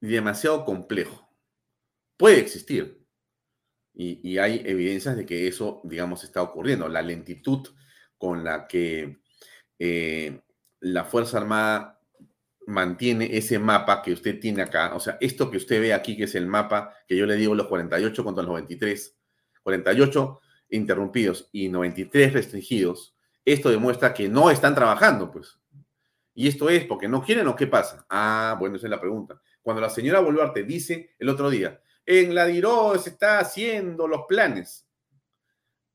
demasiado 0.00 0.64
complejo. 0.64 1.28
Puede 2.16 2.38
existir. 2.40 3.04
Y, 3.94 4.38
hay 4.38 4.62
evidencias 4.64 5.16
de 5.16 5.26
que 5.26 5.48
eso, 5.48 5.80
digamos, 5.84 6.22
está 6.22 6.40
ocurriendo. 6.42 6.88
La 6.88 7.02
lentitud 7.02 7.66
con 8.16 8.44
la 8.44 8.68
que 8.68 9.18
eh, 9.78 10.40
la 10.80 11.04
Fuerza 11.04 11.38
Armada 11.38 11.98
mantiene 12.68 13.36
ese 13.36 13.58
mapa 13.58 14.02
que 14.02 14.12
usted 14.12 14.38
tiene 14.38 14.60
acá, 14.60 14.94
o 14.94 15.00
sea, 15.00 15.16
esto 15.20 15.50
que 15.50 15.56
usted 15.56 15.80
ve 15.80 15.94
aquí, 15.94 16.18
que 16.18 16.24
es 16.24 16.34
el 16.34 16.46
mapa 16.46 16.94
que 17.06 17.16
yo 17.16 17.24
le 17.24 17.36
digo 17.36 17.54
los 17.54 17.66
48 17.66 18.22
contra 18.22 18.42
los 18.42 18.50
93, 18.50 19.16
48 19.62 20.40
interrumpidos 20.70 21.48
y 21.50 21.70
93 21.70 22.34
restringidos, 22.34 23.16
esto 23.42 23.70
demuestra 23.70 24.12
que 24.12 24.28
no 24.28 24.50
están 24.50 24.74
trabajando, 24.74 25.30
pues. 25.30 25.58
¿Y 26.34 26.46
esto 26.46 26.68
es 26.68 26.84
porque 26.84 27.08
no 27.08 27.22
quieren 27.22 27.48
o 27.48 27.56
qué 27.56 27.66
pasa? 27.66 28.06
Ah, 28.10 28.54
bueno, 28.60 28.76
esa 28.76 28.86
es 28.86 28.90
la 28.90 29.00
pregunta. 29.00 29.40
Cuando 29.68 29.82
la 29.82 29.90
señora 29.90 30.20
Boluarte 30.20 30.62
dice 30.62 31.14
el 31.18 31.28
otro 31.28 31.50
día, 31.50 31.78
en 32.06 32.34
la 32.34 32.46
DIRO 32.46 32.98
se 32.98 33.10
está 33.10 33.38
haciendo 33.38 34.08
los 34.08 34.22
planes. 34.26 34.88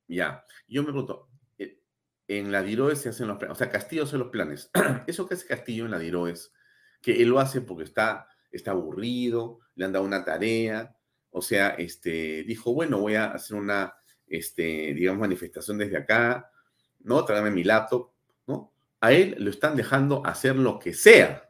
Ya, 0.07 0.45
yo 0.67 0.83
me 0.83 0.89
pregunto, 0.89 1.31
eh, 1.57 1.79
en 2.27 2.51
la 2.51 2.61
DIROE 2.61 2.95
se 2.95 3.09
hacen 3.09 3.27
los 3.27 3.37
planes, 3.39 3.55
o 3.55 3.57
sea, 3.57 3.71
Castillo 3.71 4.03
hace 4.03 4.19
los 4.19 4.27
planes. 4.27 4.69
¿Eso 5.07 5.27
que 5.27 5.33
hace 5.33 5.47
Castillo 5.47 5.85
en 5.85 5.89
la 5.89 5.97
DIRO 5.97 6.27
es 6.27 6.53
que 7.01 7.19
él 7.19 7.29
lo 7.29 7.39
hace 7.39 7.61
porque 7.61 7.85
está, 7.85 8.27
está 8.51 8.69
aburrido, 8.69 9.61
le 9.73 9.85
han 9.85 9.91
dado 9.91 10.05
una 10.05 10.23
tarea, 10.23 10.95
o 11.31 11.41
sea, 11.41 11.69
este, 11.69 12.43
dijo, 12.43 12.75
bueno, 12.75 12.99
voy 12.99 13.15
a 13.15 13.31
hacer 13.31 13.57
una, 13.57 13.95
este, 14.27 14.93
digamos, 14.93 15.21
manifestación 15.21 15.79
desde 15.79 15.97
acá, 15.97 16.51
¿no? 16.99 17.25
Tráeme 17.25 17.49
mi 17.49 17.63
laptop, 17.63 18.11
¿no? 18.45 18.71
A 19.01 19.13
él 19.13 19.35
lo 19.39 19.49
están 19.49 19.75
dejando 19.75 20.23
hacer 20.27 20.57
lo 20.57 20.77
que 20.77 20.93
sea. 20.93 21.49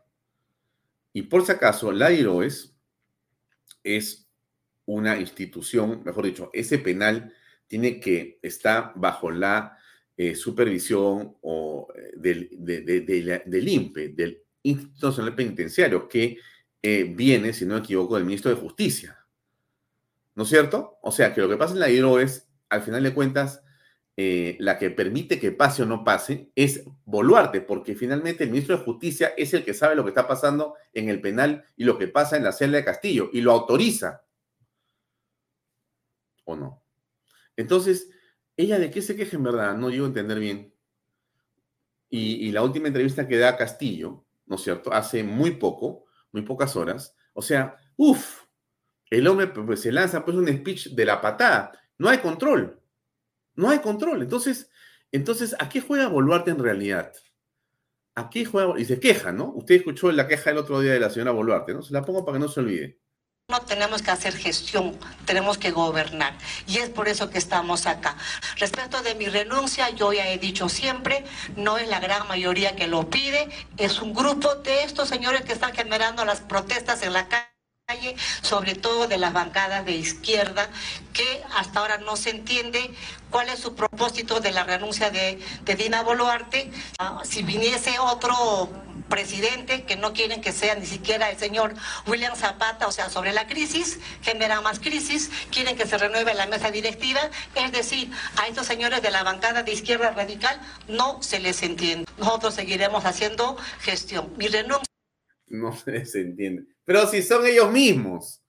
Y 1.13 1.23
por 1.23 1.45
si 1.45 1.51
acaso, 1.51 1.91
la 1.91 2.11
IROES 2.11 2.75
es 3.83 4.27
una 4.85 5.19
institución, 5.19 6.01
mejor 6.03 6.25
dicho, 6.25 6.49
ese 6.53 6.79
penal 6.79 7.33
tiene 7.67 7.99
que 7.99 8.39
estar 8.41 8.93
bajo 8.95 9.31
la 9.31 9.77
eh, 10.17 10.35
supervisión 10.35 11.37
o, 11.41 11.87
eh, 11.95 12.11
del, 12.15 12.49
del 12.59 13.67
INPE, 13.67 14.09
del 14.09 14.43
Instituto 14.63 15.07
Nacional 15.07 15.35
Penitenciario, 15.35 16.07
que 16.07 16.37
eh, 16.81 17.03
viene, 17.03 17.53
si 17.53 17.65
no 17.65 17.75
me 17.75 17.79
equivoco, 17.79 18.15
del 18.15 18.25
ministro 18.25 18.51
de 18.51 18.59
Justicia. 18.59 19.17
¿No 20.35 20.43
es 20.43 20.49
cierto? 20.49 20.97
O 21.01 21.11
sea, 21.11 21.33
que 21.33 21.41
lo 21.41 21.49
que 21.49 21.57
pasa 21.57 21.73
en 21.73 21.79
la 21.79 21.89
hidro 21.89 22.19
es, 22.19 22.49
al 22.69 22.81
final 22.81 23.03
de 23.03 23.13
cuentas, 23.13 23.63
eh, 24.15 24.57
la 24.59 24.77
que 24.77 24.91
permite 24.91 25.39
que 25.39 25.51
pase 25.51 25.81
o 25.81 25.85
no 25.87 26.03
pase 26.03 26.51
es 26.55 26.83
Boluarte, 27.05 27.61
porque 27.61 27.95
finalmente 27.95 28.43
el 28.43 28.51
ministro 28.51 28.77
de 28.77 28.83
Justicia 28.83 29.33
es 29.37 29.55
el 29.55 29.65
que 29.65 29.73
sabe 29.73 29.95
lo 29.95 30.03
que 30.03 30.09
está 30.09 30.27
pasando 30.27 30.75
en 30.93 31.09
el 31.09 31.19
penal 31.19 31.65
y 31.75 31.83
lo 31.83 31.97
que 31.97 32.07
pasa 32.07 32.37
en 32.37 32.43
la 32.43 32.51
celda 32.51 32.77
de 32.77 32.85
Castillo 32.85 33.29
y 33.33 33.41
lo 33.41 33.51
autoriza. 33.51 34.23
¿O 36.45 36.55
no? 36.55 36.83
Entonces, 37.55 38.09
¿ella 38.55 38.77
de 38.77 38.91
qué 38.91 39.01
se 39.01 39.15
queja 39.15 39.35
en 39.35 39.43
verdad? 39.43 39.75
No 39.75 39.89
llego 39.89 40.05
a 40.05 40.09
entender 40.09 40.39
bien. 40.39 40.73
Y, 42.09 42.51
la 42.51 42.61
última 42.61 42.89
entrevista 42.89 43.27
que 43.27 43.39
da 43.39 43.57
Castillo, 43.57 44.23
¿no 44.45 44.57
es 44.57 44.61
cierto? 44.61 44.93
Hace 44.93 45.23
muy 45.23 45.51
poco, 45.55 46.05
muy 46.31 46.43
pocas 46.43 46.75
horas. 46.75 47.15
O 47.33 47.41
sea, 47.41 47.75
uff, 47.97 48.43
el 49.09 49.27
hombre 49.27 49.47
pues, 49.47 49.81
se 49.81 49.91
lanza 49.91 50.23
pues 50.23 50.37
un 50.37 50.47
speech 50.47 50.89
de 50.89 51.05
la 51.05 51.19
patada. 51.19 51.71
No 51.97 52.09
hay 52.09 52.19
control. 52.19 52.79
No 53.55 53.69
hay 53.69 53.79
control. 53.79 54.21
Entonces, 54.21 54.69
entonces 55.11 55.55
¿a 55.59 55.69
qué 55.69 55.81
juega 55.81 56.07
Boluarte 56.07 56.51
en 56.51 56.59
realidad? 56.59 57.13
¿A 58.15 58.29
qué 58.29 58.45
juega? 58.45 58.79
Y 58.79 58.85
se 58.85 58.99
queja, 58.99 59.31
¿no? 59.31 59.51
Usted 59.55 59.75
escuchó 59.75 60.11
la 60.11 60.27
queja 60.27 60.51
el 60.51 60.57
otro 60.57 60.79
día 60.79 60.93
de 60.93 60.99
la 60.99 61.09
señora 61.09 61.31
Boluarte, 61.31 61.73
¿no? 61.73 61.81
Se 61.81 61.93
la 61.93 62.03
pongo 62.03 62.25
para 62.25 62.37
que 62.37 62.43
no 62.43 62.49
se 62.49 62.59
olvide. 62.59 62.99
No 63.49 63.59
tenemos 63.61 64.01
que 64.01 64.09
hacer 64.09 64.33
gestión, 64.33 64.97
tenemos 65.25 65.57
que 65.57 65.71
gobernar. 65.71 66.37
Y 66.65 66.77
es 66.77 66.89
por 66.89 67.09
eso 67.09 67.29
que 67.29 67.37
estamos 67.37 67.85
acá. 67.87 68.15
Respecto 68.57 69.01
de 69.01 69.15
mi 69.15 69.25
renuncia, 69.25 69.89
yo 69.89 70.13
ya 70.13 70.29
he 70.29 70.37
dicho 70.37 70.69
siempre, 70.69 71.25
no 71.57 71.77
es 71.77 71.89
la 71.89 71.99
gran 71.99 72.25
mayoría 72.27 72.75
que 72.75 72.87
lo 72.87 73.09
pide, 73.09 73.49
es 73.77 74.01
un 74.01 74.13
grupo 74.13 74.55
de 74.55 74.83
estos 74.83 75.09
señores 75.09 75.41
que 75.41 75.53
están 75.53 75.73
generando 75.73 76.23
las 76.23 76.39
protestas 76.39 77.03
en 77.03 77.13
la 77.13 77.27
calle 77.27 77.52
sobre 78.41 78.75
todo 78.75 79.07
de 79.07 79.17
las 79.17 79.33
bancadas 79.33 79.85
de 79.85 79.93
izquierda, 79.93 80.69
que 81.13 81.43
hasta 81.55 81.79
ahora 81.79 81.97
no 81.97 82.15
se 82.15 82.29
entiende 82.29 82.91
cuál 83.29 83.49
es 83.49 83.59
su 83.59 83.75
propósito 83.75 84.39
de 84.39 84.51
la 84.51 84.63
renuncia 84.63 85.09
de, 85.09 85.39
Dina 85.77 86.01
Boluarte. 86.03 86.71
Ah, 86.99 87.21
si 87.23 87.43
viniese 87.43 87.97
otro 87.99 88.69
presidente 89.09 89.83
que 89.83 89.95
no 89.95 90.13
quieren 90.13 90.41
que 90.41 90.51
sea 90.51 90.75
ni 90.75 90.85
siquiera 90.85 91.29
el 91.29 91.37
señor 91.37 91.73
William 92.07 92.35
Zapata, 92.35 92.87
o 92.87 92.91
sea, 92.91 93.09
sobre 93.09 93.33
la 93.33 93.47
crisis, 93.47 93.99
genera 94.21 94.61
más 94.61 94.79
crisis, 94.79 95.29
quieren 95.51 95.75
que 95.75 95.85
se 95.85 95.97
renueve 95.97 96.33
la 96.33 96.47
mesa 96.47 96.71
directiva, 96.71 97.19
es 97.55 97.71
decir, 97.71 98.09
a 98.41 98.47
estos 98.47 98.65
señores 98.65 99.01
de 99.01 99.11
la 99.11 99.23
bancada 99.23 99.63
de 99.63 99.73
izquierda 99.73 100.11
radical 100.11 100.59
no 100.87 101.21
se 101.21 101.39
les 101.39 101.61
entiende. 101.63 102.05
Nosotros 102.17 102.55
seguiremos 102.55 103.05
haciendo 103.05 103.57
gestión. 103.81 104.33
Mi 104.37 104.47
renuncia 104.47 104.87
no 105.47 105.75
se 105.75 105.91
les 105.91 106.15
entiende. 106.15 106.72
Pero 106.85 107.07
si 107.07 107.21
son 107.21 107.45
ellos 107.45 107.71
mismos. 107.71 108.41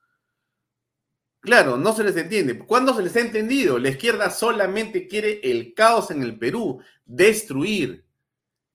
Claro, 1.40 1.76
no 1.76 1.92
se 1.92 2.04
les 2.04 2.16
entiende. 2.16 2.58
¿Cuándo 2.58 2.94
se 2.94 3.02
les 3.02 3.14
ha 3.16 3.20
entendido? 3.20 3.78
La 3.78 3.90
izquierda 3.90 4.30
solamente 4.30 5.06
quiere 5.06 5.40
el 5.42 5.74
caos 5.74 6.10
en 6.10 6.22
el 6.22 6.38
Perú, 6.38 6.82
destruir, 7.04 8.06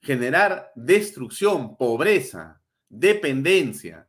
generar 0.01 0.71
destrucción, 0.75 1.75
pobreza, 1.77 2.61
dependencia, 2.87 4.07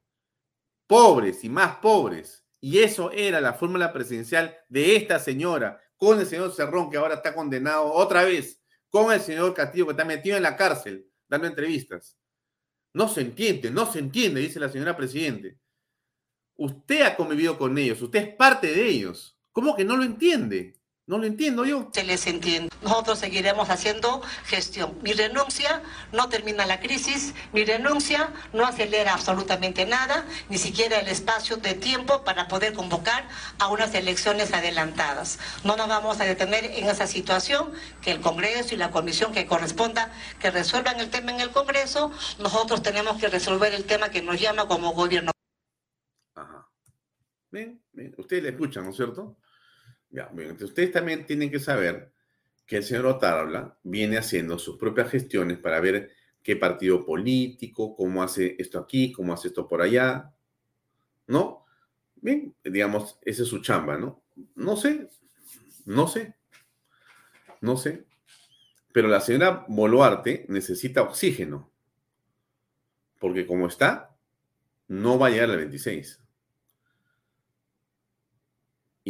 pobres 0.86 1.42
y 1.42 1.48
más 1.48 1.76
pobres. 1.76 2.44
Y 2.60 2.80
eso 2.80 3.10
era 3.12 3.40
la 3.40 3.54
fórmula 3.54 3.92
presidencial 3.92 4.54
de 4.68 4.96
esta 4.96 5.18
señora, 5.18 5.80
con 5.96 6.20
el 6.20 6.26
señor 6.26 6.52
Cerrón, 6.52 6.90
que 6.90 6.98
ahora 6.98 7.14
está 7.14 7.34
condenado 7.34 7.90
otra 7.92 8.24
vez, 8.24 8.60
con 8.90 9.10
el 9.12 9.20
señor 9.20 9.54
Castillo, 9.54 9.86
que 9.86 9.92
está 9.92 10.04
metido 10.04 10.36
en 10.36 10.42
la 10.42 10.56
cárcel, 10.56 11.06
dando 11.28 11.46
entrevistas. 11.46 12.19
No 12.94 13.08
se 13.08 13.20
entiende, 13.20 13.70
no 13.70 13.86
se 13.86 14.00
entiende, 14.00 14.40
dice 14.40 14.60
la 14.60 14.68
señora 14.68 14.96
Presidente. 14.96 15.58
Usted 16.56 17.02
ha 17.02 17.16
convivido 17.16 17.56
con 17.58 17.76
ellos, 17.78 18.02
usted 18.02 18.20
es 18.20 18.34
parte 18.34 18.66
de 18.68 18.88
ellos. 18.88 19.38
¿Cómo 19.52 19.76
que 19.76 19.84
no 19.84 19.96
lo 19.96 20.04
entiende? 20.04 20.79
No 21.10 21.18
lo 21.18 21.26
entiendo 21.26 21.64
yo. 21.64 21.90
Se 21.92 22.04
les 22.04 22.24
entiende. 22.28 22.70
Nosotros 22.82 23.18
seguiremos 23.18 23.68
haciendo 23.68 24.22
gestión. 24.44 24.96
Mi 25.02 25.12
renuncia 25.12 25.82
no 26.12 26.28
termina 26.28 26.66
la 26.66 26.78
crisis, 26.78 27.34
mi 27.52 27.64
renuncia 27.64 28.32
no 28.52 28.64
acelera 28.64 29.14
absolutamente 29.14 29.86
nada, 29.86 30.24
ni 30.48 30.56
siquiera 30.56 31.00
el 31.00 31.08
espacio 31.08 31.56
de 31.56 31.74
tiempo 31.74 32.22
para 32.22 32.46
poder 32.46 32.74
convocar 32.74 33.26
a 33.58 33.66
unas 33.66 33.92
elecciones 33.94 34.54
adelantadas. 34.54 35.40
No 35.64 35.76
nos 35.76 35.88
vamos 35.88 36.20
a 36.20 36.24
detener 36.24 36.64
en 36.64 36.88
esa 36.88 37.08
situación, 37.08 37.72
que 38.02 38.12
el 38.12 38.20
Congreso 38.20 38.76
y 38.76 38.78
la 38.78 38.92
comisión 38.92 39.32
que 39.32 39.46
corresponda 39.46 40.12
que 40.38 40.52
resuelvan 40.52 41.00
el 41.00 41.10
tema 41.10 41.32
en 41.32 41.40
el 41.40 41.50
Congreso, 41.50 42.12
nosotros 42.38 42.84
tenemos 42.84 43.18
que 43.18 43.26
resolver 43.26 43.74
el 43.74 43.84
tema 43.84 44.10
que 44.10 44.22
nos 44.22 44.40
llama 44.40 44.68
como 44.68 44.92
gobierno. 44.92 45.32
Ajá. 46.36 46.68
Bien, 47.50 47.82
bien. 47.90 48.14
Ustedes 48.16 48.44
le 48.44 48.50
escuchan, 48.50 48.84
¿no 48.84 48.90
es 48.90 48.96
cierto? 48.96 49.36
Ya, 50.10 50.30
ustedes 50.60 50.92
también 50.92 51.24
tienen 51.24 51.50
que 51.50 51.60
saber 51.60 52.12
que 52.66 52.78
el 52.78 52.82
señor 52.84 53.06
Otárola 53.06 53.78
viene 53.82 54.18
haciendo 54.18 54.58
sus 54.58 54.76
propias 54.76 55.10
gestiones 55.10 55.58
para 55.58 55.80
ver 55.80 56.10
qué 56.42 56.56
partido 56.56 57.04
político, 57.04 57.94
cómo 57.94 58.22
hace 58.22 58.56
esto 58.58 58.78
aquí, 58.78 59.12
cómo 59.12 59.32
hace 59.32 59.48
esto 59.48 59.68
por 59.68 59.82
allá, 59.82 60.32
¿no? 61.26 61.64
Bien, 62.16 62.54
digamos, 62.64 63.18
esa 63.22 63.42
es 63.42 63.48
su 63.48 63.60
chamba, 63.60 63.96
¿no? 63.96 64.22
No 64.54 64.76
sé, 64.76 65.08
no 65.84 66.06
sé, 66.06 66.34
no 67.60 67.76
sé. 67.76 68.04
Pero 68.92 69.08
la 69.08 69.20
señora 69.20 69.64
Boluarte 69.68 70.46
necesita 70.48 71.02
oxígeno, 71.02 71.70
porque 73.18 73.46
como 73.46 73.68
está, 73.68 74.16
no 74.88 75.18
va 75.18 75.28
a 75.28 75.30
llegar 75.30 75.50
al 75.50 75.58
26. 75.58 76.19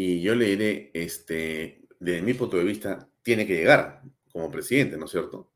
Y 0.02 0.22
yo 0.22 0.34
le 0.34 0.46
diré, 0.46 0.90
este, 0.94 1.82
desde 1.98 2.22
mi 2.22 2.32
punto 2.32 2.56
de 2.56 2.64
vista, 2.64 3.06
tiene 3.20 3.46
que 3.46 3.54
llegar 3.54 4.00
como 4.32 4.50
presidente, 4.50 4.96
¿no 4.96 5.04
es 5.04 5.10
cierto? 5.10 5.52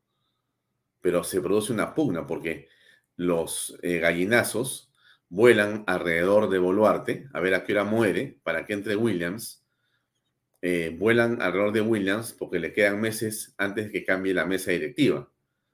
Pero 1.01 1.23
se 1.23 1.41
produce 1.41 1.73
una 1.73 1.95
pugna 1.95 2.27
porque 2.27 2.69
los 3.15 3.75
eh, 3.81 3.97
gallinazos 3.97 4.93
vuelan 5.29 5.83
alrededor 5.87 6.47
de 6.47 6.59
Boluarte, 6.59 7.27
a 7.33 7.39
ver 7.39 7.55
a 7.55 7.63
qué 7.63 7.73
hora 7.73 7.85
muere, 7.85 8.39
para 8.43 8.67
que 8.67 8.73
entre 8.73 8.95
Williams. 8.95 9.65
Eh, 10.61 10.95
vuelan 10.95 11.41
alrededor 11.41 11.71
de 11.71 11.81
Williams 11.81 12.33
porque 12.33 12.59
le 12.59 12.71
quedan 12.71 13.01
meses 13.01 13.55
antes 13.57 13.85
de 13.85 13.91
que 13.91 14.05
cambie 14.05 14.35
la 14.35 14.45
mesa 14.45 14.69
directiva, 14.69 15.27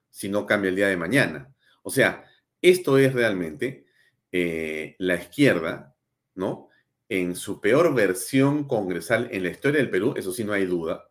si 0.10 0.30
no 0.30 0.46
cambia 0.46 0.70
el 0.70 0.78
día 0.78 0.88
de 0.88 0.96
mañana. 0.96 1.54
O 1.84 1.90
sea, 1.90 2.24
esto 2.62 2.98
es 2.98 3.12
realmente 3.12 3.86
eh, 4.32 4.96
la 4.98 5.16
izquierda, 5.16 5.94
¿no? 6.36 6.71
En 7.12 7.36
su 7.36 7.60
peor 7.60 7.94
versión 7.94 8.64
congresal 8.64 9.28
en 9.34 9.44
la 9.44 9.50
historia 9.50 9.82
del 9.82 9.90
Perú, 9.90 10.14
eso 10.16 10.32
sí 10.32 10.46
no 10.46 10.54
hay 10.54 10.66
duda, 10.66 11.10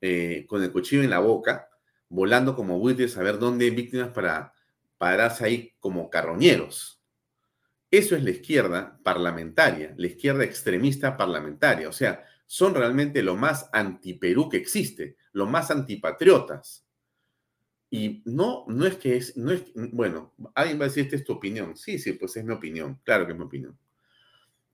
eh, 0.00 0.46
con 0.48 0.62
el 0.62 0.72
cuchillo 0.72 1.02
en 1.02 1.10
la 1.10 1.18
boca, 1.18 1.68
volando 2.08 2.56
como 2.56 2.78
buitres 2.78 3.14
a 3.18 3.22
ver 3.22 3.38
dónde 3.38 3.66
hay 3.66 3.70
víctimas 3.72 4.08
para 4.08 4.54
pararse 4.96 5.44
ahí 5.44 5.74
como 5.80 6.08
carroñeros. 6.08 7.02
Eso 7.90 8.16
es 8.16 8.24
la 8.24 8.30
izquierda 8.30 8.98
parlamentaria, 9.04 9.92
la 9.98 10.06
izquierda 10.06 10.44
extremista 10.44 11.14
parlamentaria. 11.14 11.90
O 11.90 11.92
sea, 11.92 12.24
son 12.46 12.74
realmente 12.74 13.22
lo 13.22 13.36
más 13.36 13.68
anti-Perú 13.74 14.48
que 14.48 14.56
existe, 14.56 15.18
lo 15.32 15.44
más 15.44 15.70
antipatriotas. 15.70 16.86
Y 17.90 18.22
no, 18.24 18.64
no 18.66 18.86
es 18.86 18.96
que 18.96 19.18
es, 19.18 19.36
no 19.36 19.52
es, 19.52 19.64
bueno, 19.74 20.32
alguien 20.54 20.80
va 20.80 20.86
a 20.86 20.88
decir, 20.88 21.04
esta 21.04 21.16
es 21.16 21.24
tu 21.24 21.34
opinión. 21.34 21.76
Sí, 21.76 21.98
sí, 21.98 22.14
pues 22.14 22.34
es 22.38 22.44
mi 22.46 22.54
opinión, 22.54 22.98
claro 23.04 23.26
que 23.26 23.32
es 23.32 23.38
mi 23.38 23.44
opinión 23.44 23.78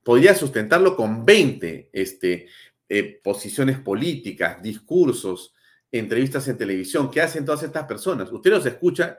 podría 0.05 0.35
sustentarlo 0.35 0.95
con 0.95 1.25
20 1.25 1.91
este, 1.93 2.47
eh, 2.89 3.21
posiciones 3.25 3.79
políticas, 3.81 4.63
discursos, 4.63 5.55
entrevistas 5.91 6.47
en 6.49 6.59
televisión. 6.59 7.11
¿Qué 7.11 7.23
hacen 7.23 7.45
todas 7.45 7.63
estas 7.63 7.85
personas? 7.85 8.31
Usted 8.31 8.51
los 8.51 8.67
escucha 8.67 9.19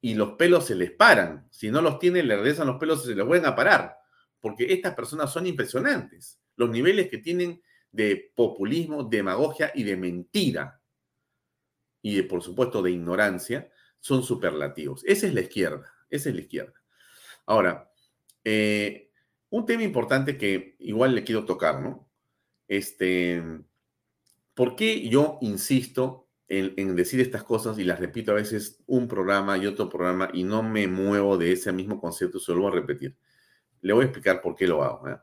y 0.00 0.14
los 0.14 0.32
pelos 0.32 0.66
se 0.66 0.76
les 0.76 0.92
paran. 0.92 1.48
Si 1.50 1.70
no 1.70 1.82
los 1.82 1.98
tiene, 1.98 2.22
le 2.22 2.36
regresan 2.36 2.68
los 2.68 2.78
pelos 2.78 3.04
y 3.04 3.08
se 3.08 3.14
les 3.14 3.26
vuelven 3.26 3.46
a 3.46 3.56
parar. 3.56 3.96
Porque 4.40 4.72
estas 4.72 4.94
personas 4.94 5.32
son 5.32 5.46
impresionantes. 5.46 6.40
Los 6.56 6.70
niveles 6.70 7.08
que 7.08 7.18
tienen 7.18 7.60
de 7.90 8.32
populismo, 8.34 9.04
demagogia 9.04 9.72
y 9.74 9.82
de 9.82 9.96
mentira. 9.96 10.80
Y 12.00 12.16
de, 12.16 12.22
por 12.24 12.42
supuesto, 12.42 12.82
de 12.82 12.92
ignorancia, 12.92 13.70
son 14.00 14.22
superlativos. 14.22 15.04
Esa 15.04 15.26
es 15.26 15.34
la 15.34 15.40
izquierda. 15.40 15.92
Esa 16.08 16.28
es 16.28 16.34
la 16.34 16.40
izquierda. 16.40 16.74
Ahora, 17.46 17.90
eh, 18.44 19.11
un 19.52 19.66
tema 19.66 19.82
importante 19.82 20.38
que 20.38 20.76
igual 20.78 21.14
le 21.14 21.24
quiero 21.24 21.44
tocar, 21.44 21.82
¿no? 21.82 22.08
Este, 22.68 23.42
¿por 24.54 24.76
qué 24.76 25.06
yo 25.10 25.36
insisto 25.42 26.26
en, 26.48 26.96
decir 26.96 27.20
estas 27.20 27.44
cosas 27.44 27.78
y 27.78 27.84
las 27.84 28.00
repito 28.00 28.32
a 28.32 28.36
veces 28.36 28.82
un 28.86 29.06
programa 29.08 29.58
y 29.58 29.66
otro 29.66 29.90
programa 29.90 30.30
y 30.32 30.42
no 30.44 30.62
me 30.62 30.88
muevo 30.88 31.36
de 31.36 31.52
ese 31.52 31.70
mismo 31.70 32.00
concepto, 32.00 32.40
se 32.40 32.52
lo 32.54 32.62
voy 32.62 32.72
a 32.72 32.74
repetir? 32.76 33.14
Le 33.82 33.92
voy 33.92 34.04
a 34.04 34.06
explicar 34.06 34.40
por 34.40 34.56
qué 34.56 34.66
lo 34.66 34.82
hago. 34.82 35.06
¿eh? 35.10 35.18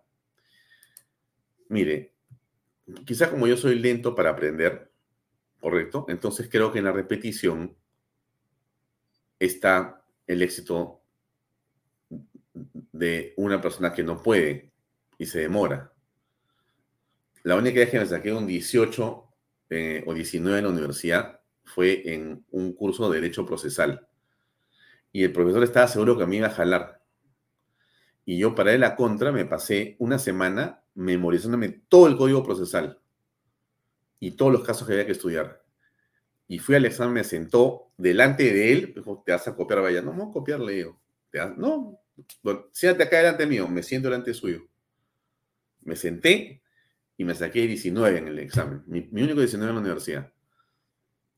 Mire, 1.70 2.14
quizá 3.06 3.32
como 3.32 3.48
yo 3.48 3.58
soy 3.58 3.80
lento 3.80 4.14
para 4.14 4.30
aprender, 4.30 4.92
¿correcto? 5.60 6.06
Entonces 6.08 6.48
creo 6.52 6.72
que 6.72 6.78
en 6.78 6.86
la 6.86 6.92
repetición 6.92 7.76
está 9.40 10.06
el 10.28 10.44
éxito 10.44 10.99
de 12.92 13.34
una 13.38 13.62
persona 13.62 13.94
que 13.94 14.04
no 14.04 14.22
puede 14.22 14.72
y 15.18 15.26
se 15.26 15.40
demora. 15.40 15.94
La 17.44 17.56
única 17.56 17.80
vez 17.80 17.90
que 17.90 18.00
me 18.00 18.06
saqué 18.06 18.34
un 18.34 18.48
18 18.48 19.24
eh, 19.70 20.04
o 20.06 20.14
19 20.14 20.58
en 20.58 20.64
la 20.66 20.72
universidad 20.72 21.42
fue 21.64 22.14
en 22.14 22.46
un 22.52 22.74
curso 22.74 23.10
de 23.10 23.22
Derecho 23.22 23.46
Procesal. 23.46 24.08
Y 25.12 25.24
el 25.24 25.32
profesor 25.32 25.64
estaba 25.64 25.88
seguro 25.88 26.18
que 26.18 26.26
me 26.26 26.38
iba 26.38 26.48
a 26.48 26.52
jalar. 26.52 27.02
Y 28.26 28.38
yo 28.38 28.54
para 28.54 28.74
él 28.74 28.82
la 28.82 28.96
contra 28.96 29.32
me 29.32 29.46
pasé 29.46 29.96
una 30.00 30.20
semana 30.20 30.84
memorizándome 30.94 31.70
todo 31.70 32.08
el 32.08 32.18
código 32.18 32.44
procesal 32.44 33.00
y 34.20 34.32
todos 34.32 34.52
los 34.52 34.64
casos 34.64 34.86
que 34.86 34.94
había 34.94 35.06
que 35.06 35.14
estudiar. 35.14 35.64
Y 36.48 36.60
fui 36.60 36.76
al 36.76 36.86
examen, 36.86 37.14
me 37.14 37.24
sentó 37.24 37.92
delante 37.98 38.52
de 38.52 38.72
él, 38.72 38.94
dijo, 38.96 39.24
te 39.26 39.32
vas 39.32 39.48
a 39.48 39.56
copiar, 39.56 39.82
vaya, 39.82 40.02
no, 40.02 40.14
no, 40.14 40.32
copiarle 40.32 40.80
yo. 40.80 41.00
No, 41.58 42.00
bueno, 42.42 42.68
siéntate 42.72 43.04
acá 43.04 43.18
delante 43.18 43.46
mío, 43.46 43.68
me 43.68 43.84
siento 43.84 44.10
delante 44.10 44.34
suyo. 44.34 44.68
Me 45.82 45.96
senté 45.96 46.62
y 47.18 47.26
me 47.26 47.36
saqué 47.36 47.68
19 47.68 48.18
en 48.18 48.28
el 48.30 48.40
examen. 48.40 48.84
Mi, 48.88 49.08
único 49.12 49.42
19 49.42 49.70
en 49.70 49.76
la 49.76 49.82
universidad. 49.82 50.34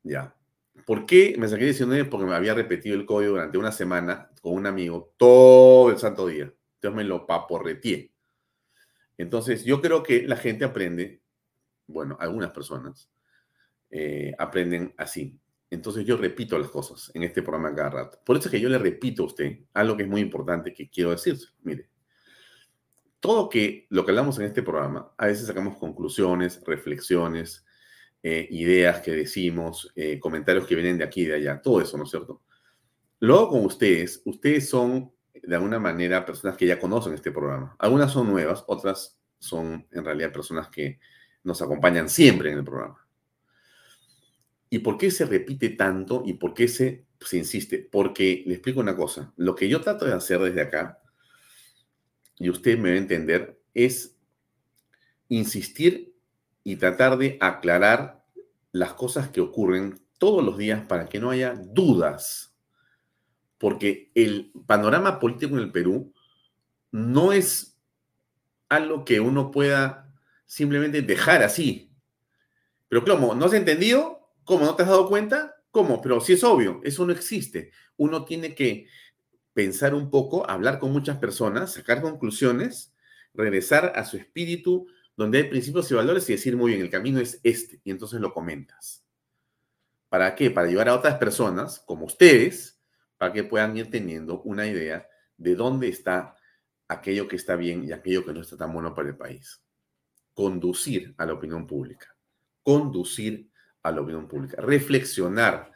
Ya. 0.04 0.36
¿Por 0.86 1.06
qué 1.06 1.36
me 1.38 1.48
saqué 1.48 1.66
19? 1.66 2.06
Porque 2.06 2.28
me 2.28 2.36
había 2.36 2.54
repetido 2.54 2.96
el 2.96 3.06
código 3.06 3.32
durante 3.32 3.58
una 3.58 3.72
semana 3.72 4.30
con 4.42 4.54
un 4.54 4.68
amigo 4.68 5.14
todo 5.18 5.90
el 5.90 5.98
santo 5.98 6.28
día. 6.28 6.54
Entonces 6.76 6.96
me 6.96 7.04
lo 7.04 7.26
paporretié. 7.26 8.12
Entonces 9.18 9.64
yo 9.64 9.82
creo 9.82 10.04
que 10.04 10.28
la 10.28 10.36
gente 10.36 10.66
aprende, 10.66 11.22
bueno, 11.88 12.16
algunas 12.20 12.52
personas 12.52 13.10
eh, 13.90 14.34
aprenden 14.38 14.94
así. 14.98 15.41
Entonces 15.72 16.06
yo 16.06 16.18
repito 16.18 16.60
las 16.60 16.70
cosas 16.70 17.10
en 17.16 17.24
este 17.24 17.42
programa 17.42 17.74
cada 17.74 17.90
rato. 17.90 18.20
Por 18.26 18.36
eso 18.36 18.50
es 18.50 18.52
que 18.52 18.60
yo 18.60 18.68
le 18.68 18.78
repito 18.78 19.24
a 19.24 19.28
usted 19.28 19.60
algo 19.74 19.96
que 19.96 20.04
es 20.04 20.10
muy 20.10 20.20
importante 20.20 20.74
que 20.74 20.90
quiero 20.90 21.12
decir. 21.12 21.38
Mire, 21.64 21.90
todo 23.22 23.48
que 23.48 23.88
lo 23.90 24.04
que 24.04 24.12
hablamos 24.12 24.38
en 24.38 24.46
este 24.46 24.64
programa, 24.64 25.14
a 25.18 25.28
veces 25.28 25.48
sacamos 25.48 25.78
conclusiones, 25.78 26.62
reflexiones, 26.66 27.66
eh, 28.22 28.48
ideas 28.52 29.00
que 29.00 29.12
decimos, 29.12 29.92
eh, 29.96 30.20
comentarios 30.20 30.68
que 30.68 30.76
vienen 30.76 30.98
de 30.98 31.06
aquí 31.06 31.22
y 31.22 31.26
de 31.26 31.36
allá, 31.36 31.62
todo 31.62 31.80
eso, 31.80 31.98
¿no 31.98 32.04
es 32.04 32.10
cierto? 32.10 32.42
Luego 33.22 33.52
con 33.52 33.66
ustedes, 33.66 34.22
ustedes 34.26 34.68
son 34.68 35.14
de 35.34 35.56
alguna 35.56 35.80
manera 35.80 36.26
personas 36.26 36.58
que 36.58 36.68
ya 36.68 36.80
conocen 36.80 37.14
este 37.14 37.32
programa. 37.32 37.76
Algunas 37.80 38.12
son 38.12 38.30
nuevas, 38.30 38.64
otras 38.68 39.18
son 39.40 39.88
en 39.92 40.04
realidad 40.04 40.34
personas 40.34 40.68
que 40.68 41.00
nos 41.44 41.62
acompañan 41.62 42.10
siempre 42.10 42.52
en 42.52 42.58
el 42.58 42.64
programa. 42.66 43.01
¿Y 44.72 44.80
por 44.80 44.98
qué 44.98 45.12
se 45.12 45.26
repite 45.26 45.70
tanto 45.70 46.24
y 46.26 46.34
por 46.34 46.56
qué 46.56 46.68
se, 46.68 47.06
se 47.20 47.38
insiste? 47.38 47.78
Porque 47.92 48.44
le 48.48 48.54
explico 48.56 48.80
una 48.80 48.96
cosa, 48.96 49.32
lo 49.38 49.54
que 49.54 49.70
yo 49.70 49.82
trato 49.82 50.06
de 50.06 50.14
hacer 50.14 50.40
desde 50.40 50.62
acá 50.62 51.02
y 52.42 52.50
usted 52.50 52.76
me 52.80 52.90
va 52.90 52.96
a 52.96 52.98
entender, 52.98 53.62
es 53.76 54.18
insistir 55.28 56.16
y 56.64 56.76
tratar 56.78 57.20
de 57.20 57.38
aclarar 57.40 58.26
las 58.72 58.94
cosas 58.94 59.30
que 59.30 59.42
ocurren 59.42 60.02
todos 60.18 60.44
los 60.44 60.58
días 60.58 60.82
para 60.88 61.08
que 61.08 61.20
no 61.20 61.30
haya 61.30 61.54
dudas. 61.54 62.58
Porque 63.60 64.12
el 64.16 64.52
panorama 64.66 65.20
político 65.20 65.56
en 65.56 65.62
el 65.62 65.72
Perú 65.72 66.16
no 66.90 67.32
es 67.32 67.80
algo 68.70 69.06
que 69.06 69.20
uno 69.20 69.52
pueda 69.52 70.12
simplemente 70.48 71.04
dejar 71.04 71.44
así. 71.44 71.92
Pero 72.90 73.06
¿cómo? 73.06 73.36
¿No 73.36 73.46
has 73.46 73.54
entendido? 73.54 74.21
¿Cómo? 74.44 74.66
¿No 74.66 74.76
te 74.76 74.84
has 74.84 74.90
dado 74.90 75.08
cuenta? 75.08 75.56
¿Cómo? 75.72 76.02
Pero 76.02 76.20
si 76.20 76.34
es 76.34 76.44
obvio, 76.44 76.82
eso 76.84 77.06
no 77.06 77.14
existe. 77.14 77.72
Uno 77.98 78.26
tiene 78.26 78.56
que 78.56 78.88
pensar 79.54 79.94
un 79.94 80.10
poco, 80.10 80.50
hablar 80.50 80.80
con 80.80 80.92
muchas 80.92 81.18
personas, 81.18 81.74
sacar 81.74 82.02
conclusiones, 82.02 82.94
regresar 83.34 83.94
a 83.96 84.06
su 84.06 84.18
espíritu 84.18 84.88
donde 85.16 85.40
hay 85.40 85.44
principios 85.46 85.92
y 85.92 85.94
valores 85.94 86.28
y 86.30 86.34
decir, 86.34 86.56
muy 86.58 86.72
bien, 86.72 86.82
el 86.82 86.90
camino 86.90 87.20
es 87.20 87.40
este, 87.44 87.80
y 87.84 87.92
entonces 87.92 88.20
lo 88.20 88.34
comentas. 88.34 89.06
¿Para 90.10 90.36
qué? 90.36 90.52
Para 90.52 90.68
ayudar 90.68 90.90
a 90.90 90.96
otras 90.96 91.18
personas, 91.18 91.80
como 91.80 92.06
ustedes, 92.06 92.82
para 93.18 93.32
que 93.32 93.44
puedan 93.44 93.78
ir 93.78 93.90
teniendo 93.90 94.42
una 94.42 94.66
idea 94.66 95.08
de 95.38 95.56
dónde 95.56 95.90
está 95.90 96.36
aquello 96.88 97.28
que 97.28 97.36
está 97.36 97.56
bien 97.56 97.84
y 97.84 97.92
aquello 97.92 98.26
que 98.26 98.34
no 98.34 98.42
está 98.42 98.58
tan 98.58 98.74
bueno 98.74 98.94
para 98.94 99.10
el 99.10 99.16
país. 99.16 99.62
Conducir 100.34 101.14
a 101.18 101.26
la 101.26 101.34
opinión 101.34 101.68
pública. 101.68 102.16
Conducir 102.64 103.51
a 103.84 103.92
la 103.92 104.02
opinión 104.02 104.28
pública. 104.28 104.62
Reflexionar 104.62 105.72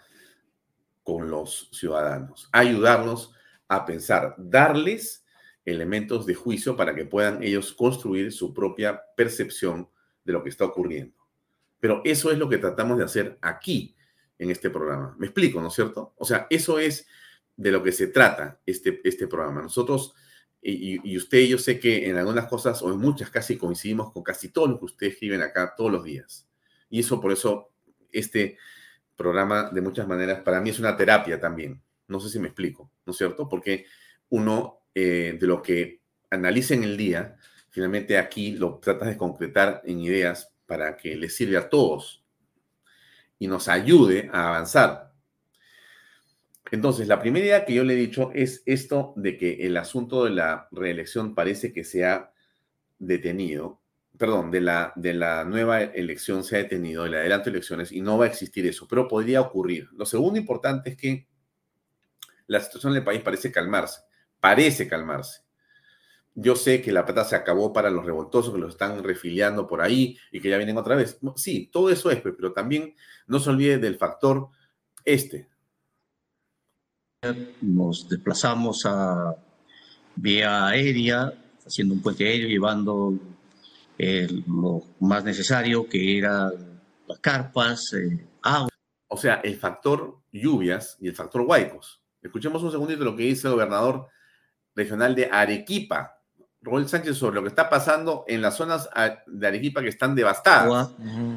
con 1.03 1.29
los 1.29 1.69
ciudadanos. 1.71 2.49
Ayudarnos 2.51 3.33
a 3.67 3.85
pensar, 3.85 4.35
darles 4.37 5.25
elementos 5.65 6.25
de 6.25 6.35
juicio 6.35 6.75
para 6.75 6.93
que 6.93 7.05
puedan 7.05 7.41
ellos 7.41 7.73
construir 7.73 8.31
su 8.31 8.53
propia 8.53 9.01
percepción 9.15 9.89
de 10.23 10.33
lo 10.33 10.43
que 10.43 10.49
está 10.49 10.65
ocurriendo. 10.65 11.15
Pero 11.79 12.01
eso 12.03 12.31
es 12.31 12.37
lo 12.37 12.49
que 12.49 12.57
tratamos 12.57 12.97
de 12.97 13.03
hacer 13.03 13.37
aquí, 13.41 13.95
en 14.37 14.51
este 14.51 14.69
programa. 14.69 15.15
Me 15.17 15.27
explico, 15.27 15.61
¿no 15.61 15.69
es 15.69 15.73
cierto? 15.73 16.13
O 16.17 16.25
sea, 16.25 16.47
eso 16.49 16.79
es 16.79 17.07
de 17.55 17.71
lo 17.71 17.81
que 17.83 17.91
se 17.91 18.07
trata 18.07 18.59
este, 18.65 19.01
este 19.03 19.27
programa. 19.27 19.61
Nosotros, 19.61 20.13
y, 20.61 20.99
y 21.09 21.17
usted, 21.17 21.45
yo 21.45 21.57
sé 21.57 21.79
que 21.79 22.09
en 22.09 22.17
algunas 22.17 22.47
cosas, 22.47 22.81
o 22.81 22.91
en 22.91 22.99
muchas 22.99 23.29
casi 23.29 23.57
coincidimos 23.57 24.11
con 24.11 24.23
casi 24.23 24.49
todo 24.49 24.67
lo 24.67 24.79
que 24.79 24.85
ustedes 24.85 25.13
escriben 25.13 25.41
acá 25.41 25.73
todos 25.75 25.91
los 25.91 26.03
días. 26.03 26.47
Y 26.89 26.99
eso, 26.99 27.21
por 27.21 27.31
eso, 27.31 27.71
este 28.17 28.57
programa, 29.15 29.69
de 29.71 29.81
muchas 29.81 30.07
maneras, 30.07 30.41
para 30.41 30.61
mí 30.61 30.69
es 30.69 30.79
una 30.79 30.97
terapia 30.97 31.39
también. 31.39 31.81
No 32.07 32.19
sé 32.19 32.29
si 32.29 32.39
me 32.39 32.47
explico, 32.47 32.91
¿no 33.05 33.11
es 33.11 33.17
cierto? 33.17 33.47
Porque 33.47 33.85
uno 34.29 34.79
eh, 34.93 35.37
de 35.39 35.47
lo 35.47 35.61
que 35.61 36.01
analiza 36.29 36.73
en 36.73 36.83
el 36.83 36.97
día, 36.97 37.37
finalmente 37.69 38.17
aquí 38.17 38.51
lo 38.51 38.79
tratas 38.79 39.09
de 39.09 39.17
concretar 39.17 39.81
en 39.85 39.99
ideas 40.01 40.53
para 40.65 40.97
que 40.97 41.15
le 41.15 41.29
sirva 41.29 41.59
a 41.59 41.69
todos 41.69 42.23
y 43.39 43.47
nos 43.47 43.67
ayude 43.67 44.29
a 44.31 44.47
avanzar. 44.47 45.13
Entonces, 46.71 47.07
la 47.07 47.19
primera 47.19 47.45
idea 47.45 47.65
que 47.65 47.73
yo 47.73 47.83
le 47.83 47.93
he 47.93 47.97
dicho 47.97 48.31
es 48.33 48.63
esto 48.65 49.13
de 49.17 49.37
que 49.37 49.67
el 49.67 49.77
asunto 49.77 50.23
de 50.23 50.31
la 50.31 50.67
reelección 50.71 51.35
parece 51.35 51.71
que 51.71 51.83
se 51.83 52.05
ha 52.05 52.33
detenido, 52.97 53.81
perdón, 54.17 54.51
de 54.51 54.61
la, 54.61 54.93
de 54.95 55.13
la 55.13 55.43
nueva 55.43 55.81
elección 55.81 56.43
se 56.43 56.55
ha 56.55 56.59
detenido, 56.59 57.03
de 57.03 57.09
la 57.09 57.17
adelanto 57.19 57.45
de 57.45 57.57
elecciones, 57.57 57.91
y 57.91 58.01
no 58.01 58.17
va 58.17 58.25
a 58.25 58.29
existir 58.29 58.65
eso, 58.65 58.87
pero 58.87 59.07
podría 59.07 59.41
ocurrir. 59.41 59.89
Lo 59.93 60.05
segundo 60.05 60.39
importante 60.39 60.91
es 60.91 60.97
que 60.97 61.27
la 62.47 62.59
situación 62.59 62.93
del 62.93 63.03
país 63.03 63.21
parece 63.21 63.51
calmarse, 63.51 64.01
parece 64.39 64.87
calmarse. 64.87 65.41
Yo 66.37 66.55
sé 66.55 66.81
que 66.81 66.91
la 66.91 67.05
plata 67.05 67.23
se 67.23 67.35
acabó 67.35 67.71
para 67.71 67.89
los 67.89 68.05
revoltosos 68.05 68.53
que 68.53 68.59
los 68.59 68.71
están 68.71 69.01
refiliando 69.03 69.65
por 69.67 69.81
ahí 69.81 70.17
y 70.31 70.41
que 70.41 70.49
ya 70.49 70.57
vienen 70.57 70.77
otra 70.77 70.95
vez. 70.95 71.17
Sí, 71.37 71.69
todo 71.71 71.89
eso 71.89 72.11
es, 72.11 72.21
pero 72.21 72.51
también 72.51 72.93
no 73.25 73.39
se 73.39 73.49
olvide 73.49 73.77
del 73.77 73.95
factor 73.95 74.49
este. 75.05 75.49
Nos 77.61 78.09
desplazamos 78.09 78.85
a 78.85 79.35
vía 80.15 80.67
aérea, 80.67 81.33
haciendo 81.65 81.93
un 81.93 82.01
puente 82.01 82.27
aéreo, 82.27 82.49
llevando 82.49 83.17
eh, 83.97 84.27
lo 84.47 84.83
más 84.99 85.23
necesario, 85.23 85.87
que 85.87 86.17
era 86.17 86.51
las 87.07 87.19
carpas, 87.19 87.93
eh, 87.93 88.27
agua. 88.41 88.69
O 89.07 89.17
sea, 89.17 89.35
el 89.43 89.55
factor 89.55 90.19
lluvias 90.31 90.97
y 90.99 91.07
el 91.07 91.15
factor 91.15 91.41
huaicos. 91.41 92.01
Escuchemos 92.21 92.63
un 92.63 92.71
segundito 92.71 93.03
lo 93.03 93.15
que 93.15 93.23
dice 93.23 93.47
el 93.47 93.53
gobernador 93.53 94.07
regional 94.75 95.15
de 95.15 95.29
Arequipa, 95.31 96.19
Roel 96.61 96.89
Sánchez, 96.89 97.17
sobre 97.17 97.35
lo 97.35 97.43
que 97.43 97.49
está 97.49 97.69
pasando 97.69 98.25
en 98.27 98.41
las 98.41 98.55
zonas 98.55 98.89
de 99.27 99.47
Arequipa 99.47 99.81
que 99.81 99.89
están 99.89 100.15
devastadas. 100.15 100.89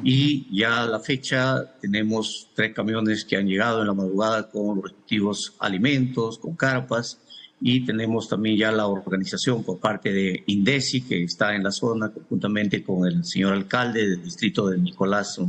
Y 0.03 0.57
ya 0.57 0.83
a 0.83 0.87
la 0.87 0.99
fecha 0.99 1.75
tenemos 1.79 2.49
tres 2.55 2.73
camiones 2.73 3.23
que 3.23 3.37
han 3.37 3.47
llegado 3.47 3.81
en 3.81 3.87
la 3.87 3.93
madrugada 3.93 4.49
con 4.49 4.77
los 4.77 4.85
respectivos 4.85 5.55
alimentos, 5.59 6.39
con 6.39 6.55
carpas, 6.55 7.21
y 7.61 7.85
tenemos 7.85 8.29
también 8.29 8.57
ya 8.57 8.71
la 8.71 8.87
organización 8.87 9.63
por 9.63 9.79
parte 9.79 10.13
de 10.13 10.43
INDECI, 10.47 11.01
que 11.01 11.23
está 11.23 11.53
en 11.55 11.63
la 11.63 11.71
zona, 11.71 12.09
conjuntamente 12.09 12.83
con 12.83 13.05
el 13.05 13.25
señor 13.25 13.53
alcalde 13.53 14.07
del 14.07 14.23
distrito 14.23 14.67
de 14.67 14.77
Nicolás, 14.77 15.39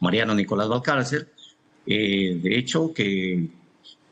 Mariano 0.00 0.34
Nicolás 0.34 0.68
Valcárcel. 0.68 1.28
Eh, 1.86 2.38
de 2.42 2.58
hecho, 2.58 2.92
que 2.92 3.48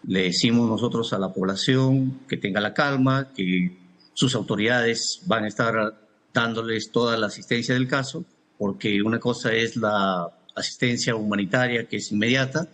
le 0.04 0.22
decimos 0.22 0.68
nosotros 0.68 1.12
a 1.12 1.18
la 1.18 1.32
población 1.32 2.20
que 2.26 2.38
tenga 2.38 2.60
la 2.60 2.72
calma, 2.72 3.28
que 3.34 3.76
sus 4.14 4.34
autoridades 4.34 5.20
van 5.26 5.44
a 5.44 5.48
estar 5.48 6.08
dándoles 6.32 6.90
toda 6.90 7.18
la 7.18 7.26
asistencia 7.26 7.74
del 7.74 7.86
caso, 7.86 8.24
porque 8.58 9.02
una 9.02 9.18
cosa 9.18 9.52
es 9.52 9.76
la 9.76 10.26
asistencia 10.54 11.14
humanitaria 11.14 11.86
que 11.86 11.96
es 11.96 12.12
inmediata 12.12 12.68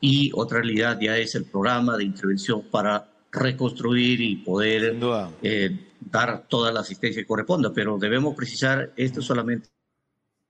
y 0.00 0.30
otra 0.34 0.58
realidad 0.58 0.98
ya 1.00 1.16
es 1.16 1.34
el 1.36 1.44
programa 1.44 1.96
de 1.96 2.04
intervención 2.04 2.62
para 2.70 3.11
reconstruir 3.32 4.20
y 4.20 4.36
poder 4.36 4.96
eh, 5.42 5.88
dar 5.98 6.46
toda 6.48 6.70
la 6.70 6.80
asistencia 6.80 7.22
que 7.22 7.26
corresponda. 7.26 7.72
Pero 7.72 7.98
debemos 7.98 8.34
precisar, 8.34 8.92
esto 8.96 9.22
solamente 9.22 9.68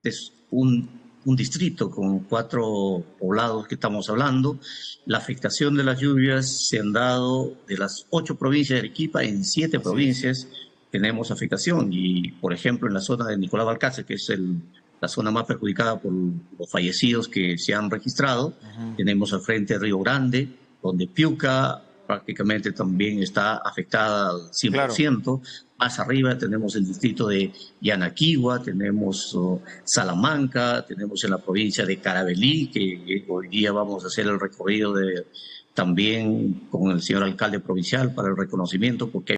es 0.03 0.33
un 0.51 1.03
un 1.25 1.37
distrito 1.37 1.91
con 1.91 2.21
cuatro 2.21 3.05
poblados 3.19 3.67
que 3.67 3.77
estamos 3.77 4.09
hablando. 4.11 4.59
La 5.07 5.19
afectación 5.19 5.77
de 5.77 5.85
las 5.85 6.01
lluvias 6.01 6.67
se 6.69 6.81
han 6.81 6.93
dado 6.93 7.57
de 7.69 7.79
las 7.79 8.07
ocho 8.11 8.37
provincias 8.37 8.77
de 8.77 8.89
Arequipa, 8.89 9.23
en 9.23 9.45
siete 9.45 9.79
provincias 9.81 10.49
tenemos 10.91 11.31
afectación. 11.31 11.91
Y, 11.93 12.33
por 12.33 12.53
ejemplo, 12.53 12.89
en 12.89 12.95
la 12.95 13.01
zona 13.01 13.27
de 13.27 13.39
Nicolás 13.39 13.67
Balcácer, 13.67 14.05
que 14.05 14.15
es 14.15 14.29
el, 14.31 14.61
la 15.01 15.09
zona 15.09 15.31
más 15.31 15.45
perjudicada 15.45 15.99
por 15.99 16.13
los 16.13 16.71
fallecidos 16.71 17.29
que 17.29 17.57
se 17.57 17.75
han 17.75 17.91
registrado, 17.91 18.55
tenemos 18.97 19.33
al 19.33 19.41
frente 19.41 19.79
Río 19.79 20.01
Grande, 20.01 20.49
donde 20.83 21.07
Piuca 21.07 21.83
prácticamente 22.07 22.73
también 22.73 23.23
está 23.23 23.57
afectada 23.57 24.31
al 24.31 24.51
100%. 24.51 25.41
Más 25.79 25.99
arriba 25.99 26.39
tenemos 26.39 26.77
el 26.77 26.87
distrito 26.87 27.29
de 27.29 27.53
Yanaquiwa, 27.81 28.63
tenemos 28.63 29.35
oh, 29.35 29.63
Salamanca, 29.85 30.85
tenemos 30.87 31.25
en 31.25 31.31
la 31.31 31.39
provincia 31.39 31.85
de 31.85 31.99
Carabelí, 31.99 32.71
que 32.71 33.25
hoy 33.29 33.49
día 33.49 33.73
vamos 33.73 34.05
a 34.05 34.07
hacer 34.07 34.27
el 34.27 34.39
recorrido 34.39 34.95
de, 34.95 35.27
también 35.75 36.69
con 36.71 36.91
el 36.91 37.03
señor 37.03 37.25
alcalde 37.25 37.61
provincial 37.61 38.15
para 38.15 38.29
el 38.29 38.37
reconocimiento. 38.37 39.11
porque 39.11 39.37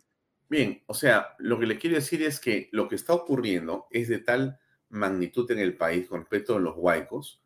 Bien, 0.49 0.83
o 0.87 0.95
sea, 0.95 1.35
lo 1.39 1.59
que 1.59 1.67
le 1.67 1.79
quiero 1.79 1.97
decir 1.97 2.23
es 2.23 2.39
que 2.39 2.69
lo 2.73 2.89
que 2.89 2.97
está 2.97 3.13
ocurriendo 3.13 3.87
es 3.91 4.09
de 4.09 4.19
tal 4.19 4.61
magnitud 4.89 5.51
en 5.51 5.59
el 5.59 5.77
país 5.77 6.09
con 6.09 6.21
respecto 6.21 6.57
a 6.57 6.61
los 6.61 6.75
huaicos 6.77 7.41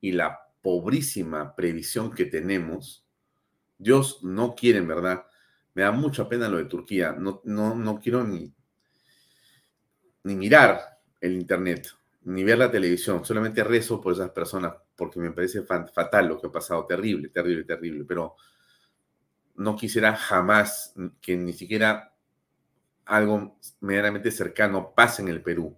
y 0.00 0.12
la 0.12 0.38
pobrísima 0.62 1.54
previsión 1.54 2.12
que 2.12 2.26
tenemos. 2.26 3.03
Dios 3.78 4.20
no 4.22 4.54
quiere, 4.54 4.78
en 4.78 4.88
verdad, 4.88 5.26
me 5.74 5.82
da 5.82 5.92
mucha 5.92 6.28
pena 6.28 6.48
lo 6.48 6.58
de 6.58 6.66
Turquía. 6.66 7.12
No, 7.12 7.40
no, 7.44 7.74
no 7.74 7.98
quiero 8.00 8.24
ni, 8.24 8.52
ni 10.22 10.36
mirar 10.36 11.00
el 11.20 11.32
Internet, 11.32 11.88
ni 12.22 12.44
ver 12.44 12.58
la 12.58 12.70
televisión. 12.70 13.24
Solamente 13.24 13.64
rezo 13.64 14.00
por 14.00 14.12
esas 14.12 14.30
personas 14.30 14.74
porque 14.96 15.18
me 15.18 15.32
parece 15.32 15.62
fatal 15.62 16.28
lo 16.28 16.40
que 16.40 16.46
ha 16.46 16.52
pasado. 16.52 16.86
Terrible, 16.86 17.28
terrible, 17.28 17.64
terrible. 17.64 18.04
Pero 18.04 18.36
no 19.56 19.76
quisiera 19.76 20.16
jamás 20.16 20.94
que 21.20 21.36
ni 21.36 21.52
siquiera 21.52 22.12
algo 23.06 23.58
medianamente 23.80 24.30
cercano 24.30 24.92
pase 24.94 25.22
en 25.22 25.28
el 25.28 25.42
Perú, 25.42 25.76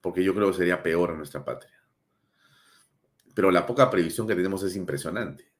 porque 0.00 0.22
yo 0.22 0.34
creo 0.34 0.50
que 0.50 0.58
sería 0.58 0.82
peor 0.82 1.10
en 1.10 1.18
nuestra 1.18 1.44
patria. 1.44 1.72
Pero 3.34 3.50
la 3.50 3.66
poca 3.66 3.90
previsión 3.90 4.26
que 4.26 4.34
tenemos 4.34 4.62
es 4.62 4.76
impresionante. 4.76 5.50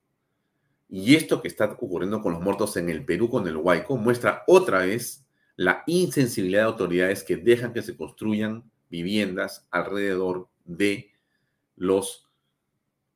Y 0.90 1.14
esto 1.14 1.40
que 1.40 1.46
está 1.46 1.66
ocurriendo 1.66 2.20
con 2.20 2.32
los 2.32 2.42
muertos 2.42 2.76
en 2.76 2.90
el 2.90 3.04
Perú 3.04 3.30
con 3.30 3.46
el 3.46 3.56
Huayco 3.56 3.96
muestra 3.96 4.42
otra 4.48 4.80
vez 4.80 5.24
la 5.54 5.84
insensibilidad 5.86 6.62
de 6.62 6.66
autoridades 6.66 7.22
que 7.22 7.36
dejan 7.36 7.72
que 7.72 7.82
se 7.82 7.96
construyan 7.96 8.68
viviendas 8.88 9.68
alrededor 9.70 10.48
de 10.64 11.12
los 11.76 12.28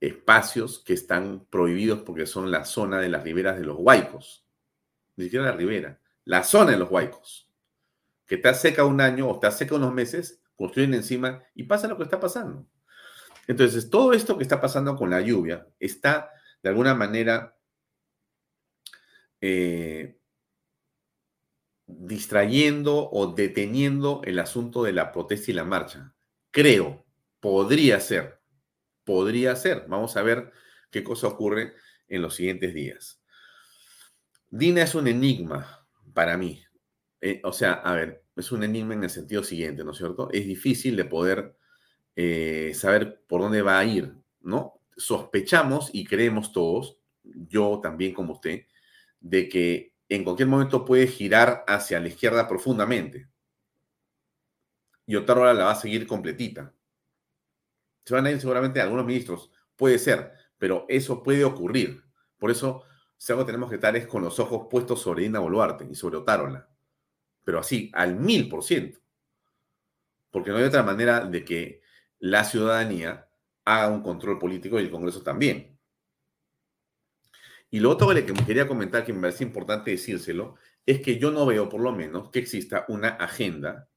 espacios 0.00 0.78
que 0.78 0.92
están 0.92 1.46
prohibidos 1.50 2.00
porque 2.00 2.26
son 2.26 2.52
la 2.52 2.64
zona 2.64 3.00
de 3.00 3.08
las 3.08 3.24
riberas 3.24 3.58
de 3.58 3.64
los 3.64 3.76
huaicos. 3.78 4.46
Ni 5.16 5.24
siquiera 5.24 5.46
la 5.46 5.52
ribera, 5.52 5.98
la 6.24 6.44
zona 6.44 6.72
de 6.72 6.78
los 6.78 6.90
huaicos. 6.90 7.48
Que 8.24 8.36
está 8.36 8.54
seca 8.54 8.84
un 8.84 9.00
año 9.00 9.28
o 9.28 9.34
está 9.34 9.50
seca 9.50 9.74
unos 9.74 9.92
meses, 9.92 10.40
construyen 10.54 10.94
encima 10.94 11.42
y 11.56 11.64
pasa 11.64 11.88
lo 11.88 11.96
que 11.96 12.04
está 12.04 12.20
pasando. 12.20 12.66
Entonces, 13.48 13.90
todo 13.90 14.12
esto 14.12 14.36
que 14.36 14.44
está 14.44 14.60
pasando 14.60 14.94
con 14.96 15.10
la 15.10 15.20
lluvia 15.20 15.66
está 15.80 16.30
de 16.62 16.70
alguna 16.70 16.94
manera 16.94 17.56
eh, 19.46 20.16
distrayendo 21.86 23.10
o 23.10 23.34
deteniendo 23.34 24.22
el 24.24 24.38
asunto 24.38 24.82
de 24.82 24.94
la 24.94 25.12
protesta 25.12 25.50
y 25.50 25.54
la 25.54 25.66
marcha. 25.66 26.14
Creo, 26.50 27.04
podría 27.40 28.00
ser, 28.00 28.40
podría 29.04 29.54
ser. 29.54 29.84
Vamos 29.86 30.16
a 30.16 30.22
ver 30.22 30.50
qué 30.90 31.04
cosa 31.04 31.28
ocurre 31.28 31.74
en 32.08 32.22
los 32.22 32.36
siguientes 32.36 32.72
días. 32.72 33.22
Dina 34.48 34.82
es 34.82 34.94
un 34.94 35.08
enigma 35.08 35.86
para 36.14 36.38
mí. 36.38 36.64
Eh, 37.20 37.42
o 37.44 37.52
sea, 37.52 37.74
a 37.74 37.94
ver, 37.96 38.24
es 38.36 38.50
un 38.50 38.64
enigma 38.64 38.94
en 38.94 39.04
el 39.04 39.10
sentido 39.10 39.44
siguiente, 39.44 39.84
¿no 39.84 39.90
es 39.90 39.98
cierto? 39.98 40.30
Es 40.32 40.46
difícil 40.46 40.96
de 40.96 41.04
poder 41.04 41.54
eh, 42.16 42.72
saber 42.74 43.22
por 43.26 43.42
dónde 43.42 43.60
va 43.60 43.78
a 43.78 43.84
ir, 43.84 44.14
¿no? 44.40 44.80
Sospechamos 44.96 45.90
y 45.92 46.06
creemos 46.06 46.50
todos, 46.50 46.98
yo 47.22 47.80
también 47.82 48.14
como 48.14 48.32
usted, 48.32 48.62
de 49.24 49.48
que 49.48 49.94
en 50.10 50.22
cualquier 50.22 50.48
momento 50.48 50.84
puede 50.84 51.06
girar 51.06 51.64
hacia 51.66 51.98
la 51.98 52.08
izquierda 52.08 52.46
profundamente. 52.46 53.30
Y 55.06 55.16
hora 55.16 55.54
la 55.54 55.64
va 55.64 55.70
a 55.72 55.76
seguir 55.76 56.06
completita. 56.06 56.74
Se 58.04 58.14
van 58.14 58.26
a 58.26 58.30
ir 58.30 58.38
seguramente 58.38 58.82
algunos 58.82 59.06
ministros, 59.06 59.50
puede 59.76 59.98
ser, 59.98 60.32
pero 60.58 60.84
eso 60.90 61.22
puede 61.22 61.42
ocurrir. 61.42 62.04
Por 62.38 62.50
eso, 62.50 62.84
si 63.16 63.32
algo 63.32 63.46
tenemos 63.46 63.70
que 63.70 63.76
estar 63.76 63.96
es 63.96 64.06
con 64.06 64.22
los 64.22 64.38
ojos 64.38 64.66
puestos 64.70 65.00
sobre 65.00 65.22
Dina 65.22 65.38
Boluarte 65.38 65.86
y 65.90 65.94
sobre 65.94 66.18
Otárola. 66.18 66.68
Pero 67.44 67.58
así, 67.58 67.90
al 67.94 68.16
mil 68.16 68.48
por 68.50 68.62
ciento. 68.62 69.00
Porque 70.30 70.50
no 70.50 70.58
hay 70.58 70.64
otra 70.64 70.82
manera 70.82 71.24
de 71.24 71.44
que 71.44 71.80
la 72.18 72.44
ciudadanía 72.44 73.26
haga 73.64 73.88
un 73.88 74.02
control 74.02 74.38
político 74.38 74.78
y 74.78 74.82
el 74.82 74.90
Congreso 74.90 75.22
también. 75.22 75.73
Y 77.74 77.80
lo 77.80 77.90
otro 77.90 78.06
que 78.10 78.32
me 78.32 78.46
quería 78.46 78.68
comentar, 78.68 79.04
que 79.04 79.12
me 79.12 79.22
parece 79.22 79.42
importante 79.42 79.90
decírselo, 79.90 80.54
es 80.86 81.00
que 81.00 81.18
yo 81.18 81.32
no 81.32 81.44
veo, 81.44 81.68
por 81.68 81.80
lo 81.80 81.90
menos, 81.90 82.30
que 82.30 82.38
exista 82.38 82.84
una 82.86 83.08
agenda 83.08 83.88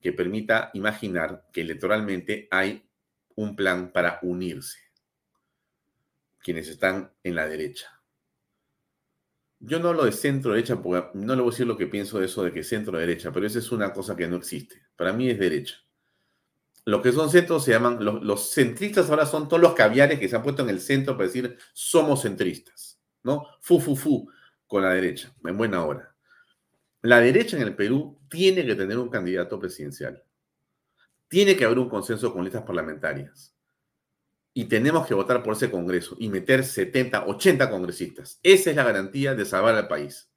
que 0.00 0.12
permita 0.12 0.70
imaginar 0.72 1.48
que 1.52 1.62
electoralmente 1.62 2.46
hay 2.48 2.88
un 3.34 3.56
plan 3.56 3.90
para 3.90 4.20
unirse 4.22 4.78
quienes 6.38 6.68
están 6.68 7.12
en 7.24 7.34
la 7.34 7.48
derecha. 7.48 7.88
Yo 9.58 9.80
no 9.80 9.88
hablo 9.88 10.04
de 10.04 10.12
centro-derecha, 10.12 10.80
porque 10.80 11.08
no 11.14 11.34
le 11.34 11.42
voy 11.42 11.50
a 11.50 11.54
decir 11.54 11.66
lo 11.66 11.76
que 11.76 11.88
pienso 11.88 12.20
de 12.20 12.26
eso 12.26 12.44
de 12.44 12.52
que 12.52 12.62
centro-derecha, 12.62 13.32
pero 13.32 13.48
esa 13.48 13.58
es 13.58 13.72
una 13.72 13.92
cosa 13.92 14.14
que 14.14 14.28
no 14.28 14.36
existe. 14.36 14.80
Para 14.94 15.12
mí 15.12 15.28
es 15.28 15.40
derecha. 15.40 15.74
Los 16.86 17.02
que 17.02 17.10
son 17.10 17.28
centros 17.30 17.64
se 17.64 17.72
llaman, 17.72 17.98
los, 18.00 18.52
centristas 18.52 19.10
ahora 19.10 19.26
son 19.26 19.48
todos 19.48 19.60
los 19.60 19.74
caviares 19.74 20.20
que 20.20 20.28
se 20.28 20.36
han 20.36 20.42
puesto 20.44 20.62
en 20.62 20.70
el 20.70 20.80
centro 20.80 21.16
para 21.16 21.26
decir 21.26 21.58
somos 21.72 22.22
centristas, 22.22 23.00
¿no? 23.24 23.44
Fu, 23.60 23.80
fu, 23.80 23.96
fu 23.96 24.30
con 24.68 24.84
la 24.84 24.90
derecha, 24.90 25.34
en 25.44 25.56
buena 25.58 25.84
hora. 25.84 26.14
La 27.02 27.18
derecha 27.18 27.56
en 27.56 27.64
el 27.64 27.74
Perú 27.74 28.20
tiene 28.30 28.64
que 28.64 28.76
tener 28.76 28.98
un 28.98 29.08
candidato 29.08 29.58
presidencial. 29.58 30.22
Tiene 31.26 31.56
que 31.56 31.64
haber 31.64 31.80
un 31.80 31.88
consenso 31.88 32.32
con 32.32 32.44
listas 32.44 32.62
parlamentarias. 32.62 33.52
Y 34.54 34.66
tenemos 34.66 35.08
que 35.08 35.14
votar 35.14 35.42
por 35.42 35.54
ese 35.54 35.72
Congreso 35.72 36.14
y 36.20 36.28
meter 36.28 36.64
70, 36.64 37.26
80 37.26 37.68
congresistas. 37.68 38.38
Esa 38.44 38.70
es 38.70 38.76
la 38.76 38.84
garantía 38.84 39.34
de 39.34 39.44
salvar 39.44 39.74
al 39.74 39.88
país. 39.88 40.30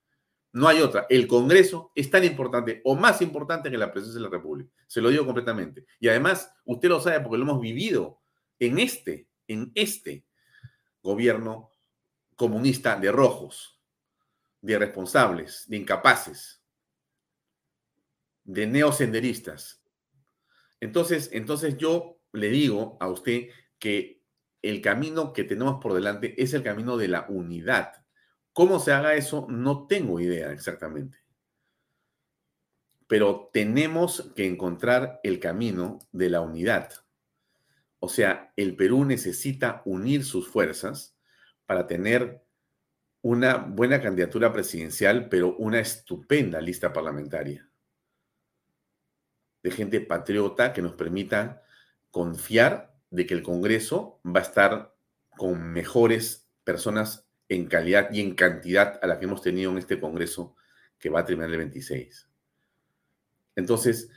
No 0.51 0.67
hay 0.67 0.81
otra. 0.81 1.05
El 1.09 1.27
Congreso 1.27 1.91
es 1.93 2.09
tan 2.09 2.23
importante 2.23 2.81
o 2.83 2.95
más 2.95 3.21
importante 3.21 3.69
que 3.69 3.77
la 3.77 3.91
presidencia 3.91 4.19
de 4.19 4.29
la 4.29 4.35
República. 4.35 4.71
Se 4.87 5.01
lo 5.01 5.09
digo 5.09 5.25
completamente. 5.25 5.85
Y 5.99 6.07
además, 6.07 6.51
usted 6.65 6.89
lo 6.89 6.99
sabe 6.99 7.19
porque 7.19 7.37
lo 7.37 7.43
hemos 7.43 7.61
vivido 7.61 8.21
en 8.57 8.79
este, 8.79 9.27
en 9.47 9.71
este 9.75 10.25
gobierno 11.01 11.69
comunista 12.35 12.99
de 12.99 13.11
rojos, 13.11 13.79
de 14.61 14.73
irresponsables, 14.73 15.65
de 15.67 15.77
incapaces, 15.77 16.63
de 18.43 18.65
neosenderistas. 18.65 19.83
Entonces, 20.79 21.29
entonces 21.31 21.77
yo 21.77 22.19
le 22.31 22.49
digo 22.49 22.97
a 22.99 23.07
usted 23.07 23.49
que 23.77 24.23
el 24.61 24.81
camino 24.81 25.31
que 25.31 25.43
tenemos 25.43 25.79
por 25.81 25.93
delante 25.93 26.41
es 26.41 26.53
el 26.53 26.63
camino 26.63 26.97
de 26.97 27.07
la 27.07 27.25
unidad 27.29 27.98
¿Cómo 28.59 28.79
se 28.79 28.91
haga 28.91 29.15
eso? 29.15 29.47
No 29.49 29.87
tengo 29.87 30.19
idea 30.19 30.51
exactamente. 30.51 31.17
Pero 33.07 33.49
tenemos 33.53 34.33
que 34.35 34.45
encontrar 34.45 35.21
el 35.23 35.39
camino 35.39 35.99
de 36.11 36.29
la 36.29 36.41
unidad. 36.41 36.91
O 37.99 38.09
sea, 38.09 38.51
el 38.57 38.75
Perú 38.75 39.05
necesita 39.05 39.81
unir 39.85 40.25
sus 40.25 40.49
fuerzas 40.49 41.15
para 41.67 41.87
tener 41.87 42.43
una 43.21 43.55
buena 43.55 44.01
candidatura 44.01 44.51
presidencial, 44.51 45.29
pero 45.29 45.55
una 45.55 45.79
estupenda 45.79 46.59
lista 46.59 46.91
parlamentaria 46.91 47.65
de 49.63 49.71
gente 49.71 50.01
patriota 50.01 50.73
que 50.73 50.81
nos 50.81 50.95
permita 50.95 51.63
confiar 52.11 52.93
de 53.09 53.25
que 53.25 53.35
el 53.35 53.41
Congreso 53.41 54.19
va 54.25 54.41
a 54.41 54.43
estar 54.43 54.93
con 55.37 55.71
mejores 55.71 56.49
personas 56.65 57.28
en 57.49 57.65
calidad 57.65 58.11
y 58.11 58.21
en 58.21 58.35
cantidad 58.35 58.99
a 59.01 59.07
la 59.07 59.19
que 59.19 59.25
hemos 59.25 59.41
tenido 59.41 59.71
en 59.71 59.79
este 59.79 59.99
Congreso 59.99 60.55
que 60.99 61.09
va 61.09 61.21
a 61.21 61.25
terminar 61.25 61.49
el 61.49 61.57
26. 61.57 62.29
Entonces, 63.55 64.11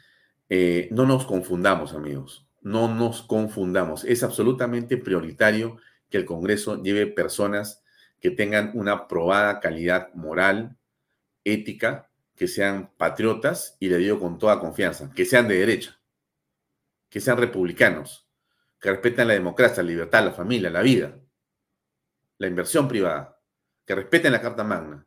eh, 0.49 0.89
no 0.93 1.07
nos 1.07 1.24
confundamos, 1.24 1.95
amigos, 1.95 2.47
no 2.61 2.95
nos 2.95 3.22
confundamos. 3.22 4.05
Es 4.05 4.22
absolutamente 4.22 4.99
prioritario 4.99 5.78
que 6.11 6.18
el 6.18 6.26
Congreso 6.26 6.83
lleve 6.83 7.07
personas 7.07 7.83
que 8.20 8.30
tengan 8.30 8.70
una 8.74 9.09
probada 9.09 9.61
calidad 9.61 10.12
moral, 10.14 10.76
ética, 11.43 12.11
que 12.37 12.47
sean 12.47 12.93
patriotas, 12.97 13.76
y 13.80 13.89
le 13.89 13.97
digo 13.97 14.20
con 14.20 14.39
toda 14.39 14.61
confianza, 14.61 15.11
que 15.14 15.24
sean 15.24 15.49
de 15.49 15.59
derecha, 15.59 15.99
que 17.09 17.20
sean 17.20 17.39
republicanos, 17.39 18.28
que 18.78 18.91
respeten 18.91 19.28
la 19.28 19.35
democracia, 19.35 19.83
la 19.83 19.89
libertad, 19.89 20.24
la 20.24 20.33
familia, 20.33 20.70
la 20.70 20.83
vida 20.83 21.22
la 22.43 22.49
inversión 22.49 22.88
privada, 22.88 23.40
que 23.86 23.95
respeten 23.95 24.32
la 24.32 24.43
Carta 24.43 24.64
Magna 24.64 25.07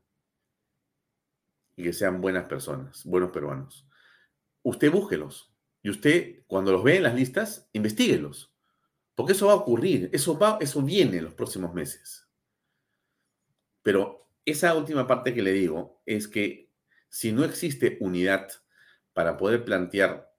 y 1.75 1.83
que 1.83 1.91
sean 1.91 2.21
buenas 2.21 2.45
personas, 2.45 3.03
buenos 3.03 3.31
peruanos. 3.31 3.86
Usted 4.63 4.89
búsquelos 4.89 5.53
y 5.81 5.89
usted, 5.89 6.45
cuando 6.47 6.71
los 6.71 6.81
ve 6.81 6.95
en 6.95 7.03
las 7.03 7.13
listas, 7.13 7.69
investiguelos, 7.73 8.55
porque 9.15 9.33
eso 9.33 9.47
va 9.47 9.51
a 9.51 9.57
ocurrir, 9.57 10.09
eso, 10.13 10.39
va, 10.39 10.57
eso 10.61 10.81
viene 10.81 11.17
en 11.17 11.25
los 11.25 11.33
próximos 11.33 11.73
meses. 11.73 12.25
Pero 13.83 14.29
esa 14.45 14.73
última 14.73 15.05
parte 15.05 15.33
que 15.33 15.41
le 15.41 15.51
digo 15.51 16.01
es 16.05 16.29
que 16.29 16.71
si 17.09 17.33
no 17.33 17.43
existe 17.43 17.97
unidad 17.99 18.47
para 19.11 19.36
poder 19.36 19.65
plantear 19.65 20.33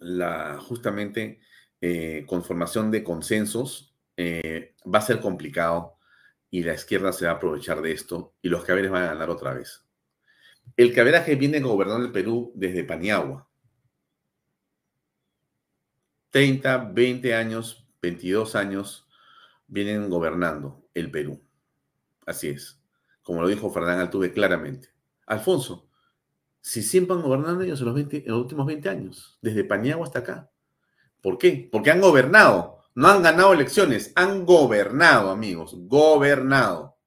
la 0.00 0.58
justamente 0.58 1.38
eh, 1.80 2.24
conformación 2.26 2.90
de 2.90 3.04
consensos, 3.04 3.91
eh, 4.16 4.74
va 4.84 4.98
a 4.98 5.02
ser 5.02 5.20
complicado 5.20 5.98
y 6.50 6.62
la 6.62 6.74
izquierda 6.74 7.12
se 7.12 7.24
va 7.24 7.32
a 7.32 7.34
aprovechar 7.36 7.80
de 7.80 7.92
esto 7.92 8.34
y 8.42 8.48
los 8.48 8.64
caberes 8.64 8.90
van 8.90 9.04
a 9.04 9.08
ganar 9.08 9.30
otra 9.30 9.54
vez. 9.54 9.84
El 10.76 10.94
caberaje 10.94 11.34
viene 11.34 11.60
gobernando 11.60 12.04
el 12.04 12.12
Perú 12.12 12.52
desde 12.54 12.84
Paniagua. 12.84 13.48
30, 16.30 16.90
20 16.92 17.34
años, 17.34 17.86
22 18.00 18.56
años 18.56 19.08
vienen 19.66 20.08
gobernando 20.08 20.86
el 20.94 21.10
Perú. 21.10 21.42
Así 22.26 22.48
es. 22.48 22.80
Como 23.22 23.42
lo 23.42 23.48
dijo 23.48 23.70
Fernán 23.70 24.00
Altuve 24.00 24.32
claramente. 24.32 24.88
Alfonso, 25.26 25.88
si 26.60 26.82
siempre 26.82 27.16
han 27.16 27.22
gobernado 27.22 27.62
ellos 27.62 27.80
en 27.80 27.86
los, 27.86 27.98
en 27.98 28.24
los 28.26 28.40
últimos 28.40 28.66
20 28.66 28.88
años, 28.88 29.38
desde 29.42 29.64
Paniagua 29.64 30.06
hasta 30.06 30.20
acá. 30.20 30.50
¿Por 31.20 31.38
qué? 31.38 31.68
Porque 31.70 31.90
han 31.90 32.00
gobernado 32.00 32.81
no 32.94 33.08
han 33.08 33.22
ganado 33.22 33.52
elecciones, 33.52 34.12
han 34.14 34.44
gobernado, 34.44 35.30
amigos, 35.30 35.74
gobernado. 35.76 36.98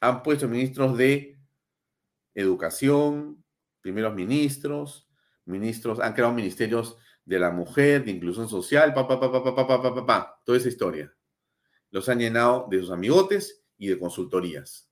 Han 0.00 0.22
puesto 0.22 0.48
ministros 0.48 0.96
de 0.96 1.38
educación, 2.34 3.44
primeros 3.80 4.14
ministros, 4.14 5.08
ministros, 5.44 6.00
han 6.00 6.12
creado 6.12 6.34
ministerios 6.34 6.96
de 7.24 7.38
la 7.38 7.50
mujer, 7.50 8.04
de 8.04 8.10
inclusión 8.12 8.48
social, 8.48 8.92
pa, 8.92 9.06
pa, 9.06 9.18
pa, 9.20 9.32
pa, 9.32 9.42
pa, 9.42 9.66
pa, 9.66 9.82
pa, 9.82 10.06
pa, 10.06 10.42
toda 10.44 10.58
esa 10.58 10.68
historia. 10.68 11.12
Los 11.90 12.08
han 12.08 12.18
llenado 12.18 12.66
de 12.68 12.80
sus 12.80 12.90
amigotes 12.90 13.64
y 13.78 13.88
de 13.88 13.98
consultorías. 13.98 14.90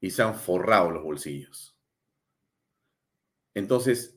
Y 0.00 0.10
se 0.10 0.22
han 0.22 0.34
forrado 0.34 0.90
los 0.90 1.02
bolsillos. 1.02 1.76
Entonces, 3.54 4.15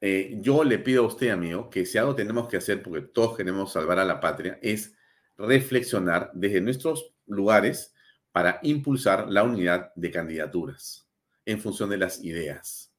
eh, 0.00 0.38
yo 0.40 0.64
le 0.64 0.78
pido 0.78 1.04
a 1.04 1.06
usted, 1.06 1.30
amigo, 1.30 1.68
que 1.70 1.84
si 1.84 1.98
algo 1.98 2.14
tenemos 2.14 2.48
que 2.48 2.58
hacer, 2.58 2.82
porque 2.82 3.02
todos 3.02 3.36
queremos 3.36 3.72
salvar 3.72 3.98
a 3.98 4.04
la 4.04 4.20
patria, 4.20 4.58
es 4.62 4.94
reflexionar 5.36 6.30
desde 6.34 6.60
nuestros 6.60 7.14
lugares 7.26 7.94
para 8.32 8.60
impulsar 8.62 9.28
la 9.30 9.42
unidad 9.42 9.92
de 9.94 10.10
candidaturas 10.10 11.08
en 11.44 11.60
función 11.60 11.90
de 11.90 11.96
las 11.96 12.22
ideas. 12.22 12.92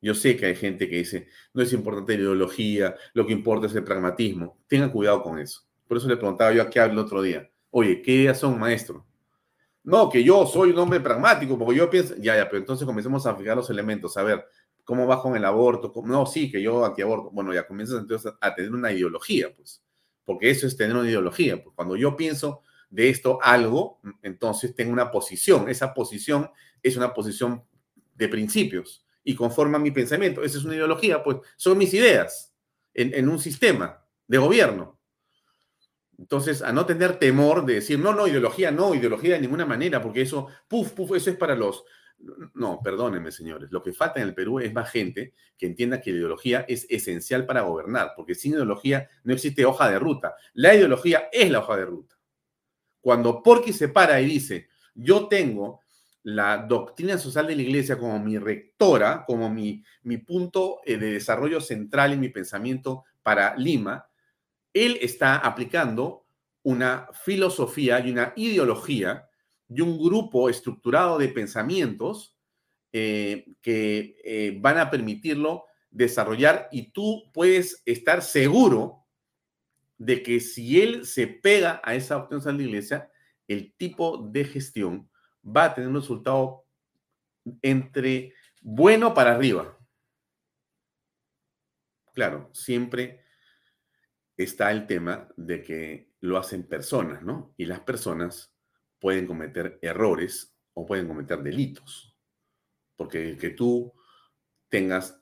Yo 0.00 0.14
sé 0.14 0.36
que 0.36 0.46
hay 0.46 0.56
gente 0.56 0.88
que 0.88 0.96
dice, 0.96 1.28
no 1.52 1.62
es 1.62 1.72
importante 1.72 2.14
la 2.14 2.22
ideología, 2.22 2.96
lo 3.12 3.26
que 3.26 3.32
importa 3.32 3.66
es 3.66 3.74
el 3.74 3.84
pragmatismo. 3.84 4.58
Tengan 4.66 4.90
cuidado 4.90 5.22
con 5.22 5.38
eso. 5.38 5.62
Por 5.86 5.98
eso 5.98 6.08
le 6.08 6.16
preguntaba 6.16 6.52
yo 6.52 6.62
a 6.62 6.70
qué 6.70 6.80
el 6.80 6.98
otro 6.98 7.20
día. 7.20 7.50
Oye, 7.70 8.00
¿qué 8.00 8.12
ideas 8.12 8.38
son, 8.38 8.58
maestro? 8.58 9.06
No, 9.82 10.08
que 10.08 10.24
yo 10.24 10.46
soy 10.46 10.70
un 10.70 10.78
hombre 10.78 11.00
pragmático, 11.00 11.58
porque 11.58 11.76
yo 11.76 11.90
pienso, 11.90 12.14
ya, 12.16 12.36
ya, 12.36 12.48
pero 12.48 12.58
entonces 12.58 12.86
comencemos 12.86 13.26
a 13.26 13.34
fijar 13.34 13.56
los 13.56 13.70
elementos, 13.70 14.16
a 14.16 14.22
ver, 14.22 14.44
¿cómo 14.84 15.06
va 15.06 15.22
con 15.22 15.36
el 15.36 15.44
aborto? 15.44 15.92
No, 16.04 16.26
sí, 16.26 16.50
que 16.50 16.62
yo 16.62 16.84
antiaborto. 16.84 17.30
Bueno, 17.30 17.52
ya 17.54 17.66
comienzas 17.66 18.00
entonces 18.00 18.32
a 18.40 18.54
tener 18.54 18.72
una 18.72 18.92
ideología, 18.92 19.54
pues, 19.54 19.82
porque 20.24 20.50
eso 20.50 20.66
es 20.66 20.76
tener 20.76 20.96
una 20.96 21.08
ideología. 21.08 21.62
Pues 21.62 21.74
cuando 21.74 21.96
yo 21.96 22.16
pienso 22.16 22.62
de 22.88 23.08
esto 23.08 23.38
algo, 23.42 24.00
entonces 24.22 24.74
tengo 24.74 24.92
una 24.92 25.10
posición. 25.10 25.68
Esa 25.68 25.94
posición 25.94 26.50
es 26.82 26.96
una 26.96 27.14
posición 27.14 27.64
de 28.14 28.28
principios 28.28 29.06
y 29.24 29.34
conforma 29.34 29.78
mi 29.78 29.90
pensamiento. 29.90 30.42
Esa 30.42 30.58
es 30.58 30.64
una 30.64 30.74
ideología, 30.74 31.22
pues 31.22 31.38
son 31.56 31.78
mis 31.78 31.94
ideas 31.94 32.54
en, 32.94 33.14
en 33.14 33.28
un 33.28 33.38
sistema 33.38 34.04
de 34.26 34.38
gobierno. 34.38 35.00
Entonces, 36.20 36.60
a 36.60 36.70
no 36.70 36.84
tener 36.84 37.18
temor 37.18 37.64
de 37.64 37.74
decir, 37.74 37.98
no, 37.98 38.12
no, 38.12 38.28
ideología, 38.28 38.70
no, 38.70 38.94
ideología 38.94 39.34
de 39.34 39.40
ninguna 39.40 39.64
manera, 39.64 40.02
porque 40.02 40.20
eso, 40.20 40.48
puf, 40.68 40.90
puf, 40.90 41.16
eso 41.16 41.30
es 41.30 41.36
para 41.36 41.54
los... 41.54 41.82
No, 42.54 42.80
perdónenme, 42.82 43.32
señores. 43.32 43.70
Lo 43.72 43.82
que 43.82 43.92
falta 43.92 44.20
en 44.20 44.28
el 44.28 44.34
Perú 44.34 44.60
es 44.60 44.72
más 44.72 44.90
gente 44.90 45.32
que 45.56 45.66
entienda 45.66 46.00
que 46.00 46.10
la 46.10 46.18
ideología 46.18 46.64
es 46.68 46.86
esencial 46.90 47.46
para 47.46 47.62
gobernar, 47.62 48.12
porque 48.14 48.34
sin 48.34 48.52
ideología 48.52 49.08
no 49.24 49.32
existe 49.32 49.64
hoja 49.64 49.90
de 49.90 49.98
ruta. 49.98 50.34
La 50.52 50.74
ideología 50.74 51.28
es 51.32 51.50
la 51.50 51.60
hoja 51.60 51.76
de 51.76 51.86
ruta. 51.86 52.18
Cuando 53.00 53.42
Porky 53.42 53.72
se 53.72 53.88
para 53.88 54.20
y 54.20 54.26
dice, 54.26 54.68
yo 54.94 55.28
tengo 55.28 55.80
la 56.22 56.58
doctrina 56.58 57.16
social 57.16 57.46
de 57.46 57.56
la 57.56 57.62
iglesia 57.62 57.98
como 57.98 58.18
mi 58.18 58.36
rectora, 58.36 59.24
como 59.26 59.48
mi, 59.48 59.82
mi 60.02 60.18
punto 60.18 60.80
eh, 60.84 60.98
de 60.98 61.12
desarrollo 61.12 61.60
central 61.60 62.12
en 62.12 62.20
mi 62.20 62.28
pensamiento 62.28 63.04
para 63.22 63.56
Lima, 63.56 64.06
él 64.74 64.98
está 65.00 65.36
aplicando 65.36 66.26
una 66.62 67.08
filosofía 67.24 68.00
y 68.00 68.10
una 68.10 68.34
ideología 68.36 69.29
y 69.70 69.80
un 69.80 69.98
grupo 69.98 70.50
estructurado 70.50 71.16
de 71.16 71.28
pensamientos 71.28 72.36
eh, 72.92 73.46
que 73.62 74.16
eh, 74.24 74.58
van 74.60 74.78
a 74.78 74.90
permitirlo 74.90 75.64
desarrollar 75.90 76.68
y 76.72 76.90
tú 76.90 77.30
puedes 77.32 77.82
estar 77.86 78.22
seguro 78.22 79.06
de 79.96 80.22
que 80.22 80.40
si 80.40 80.80
él 80.80 81.06
se 81.06 81.28
pega 81.28 81.80
a 81.84 81.94
esa 81.94 82.16
opción 82.16 82.40
de 82.56 82.64
la 82.64 82.68
iglesia, 82.68 83.10
el 83.46 83.74
tipo 83.74 84.18
de 84.18 84.44
gestión 84.44 85.08
va 85.44 85.66
a 85.66 85.74
tener 85.74 85.88
un 85.88 85.96
resultado 85.96 86.64
entre 87.62 88.34
bueno 88.60 89.14
para 89.14 89.34
arriba. 89.34 89.78
Claro, 92.12 92.50
siempre 92.52 93.24
está 94.36 94.70
el 94.72 94.86
tema 94.86 95.28
de 95.36 95.62
que 95.62 96.10
lo 96.20 96.38
hacen 96.38 96.66
personas, 96.66 97.22
¿no? 97.22 97.54
Y 97.56 97.66
las 97.66 97.80
personas 97.80 98.49
pueden 99.00 99.26
cometer 99.26 99.78
errores 99.82 100.54
o 100.74 100.86
pueden 100.86 101.08
cometer 101.08 101.42
delitos. 101.42 102.16
Porque 102.96 103.36
que 103.36 103.50
tú 103.50 103.92
tengas 104.68 105.20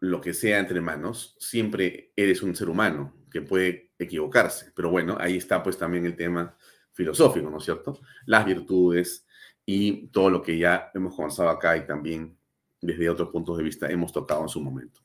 lo 0.00 0.20
que 0.20 0.32
sea 0.34 0.58
entre 0.58 0.80
manos, 0.80 1.36
siempre 1.38 2.12
eres 2.16 2.42
un 2.42 2.54
ser 2.54 2.68
humano 2.68 3.26
que 3.30 3.42
puede 3.42 3.92
equivocarse. 3.98 4.72
Pero 4.74 4.90
bueno, 4.90 5.16
ahí 5.20 5.36
está 5.36 5.62
pues 5.62 5.76
también 5.76 6.06
el 6.06 6.16
tema 6.16 6.56
filosófico, 6.92 7.50
¿no 7.50 7.58
es 7.58 7.64
cierto? 7.64 8.00
Las 8.26 8.46
virtudes 8.46 9.26
y 9.64 10.08
todo 10.08 10.30
lo 10.30 10.42
que 10.42 10.56
ya 10.56 10.90
hemos 10.94 11.14
conversado 11.14 11.50
acá 11.50 11.76
y 11.76 11.86
también 11.86 12.38
desde 12.80 13.10
otros 13.10 13.30
puntos 13.30 13.58
de 13.58 13.64
vista 13.64 13.90
hemos 13.90 14.12
tocado 14.12 14.42
en 14.42 14.48
su 14.48 14.60
momento. 14.60 15.00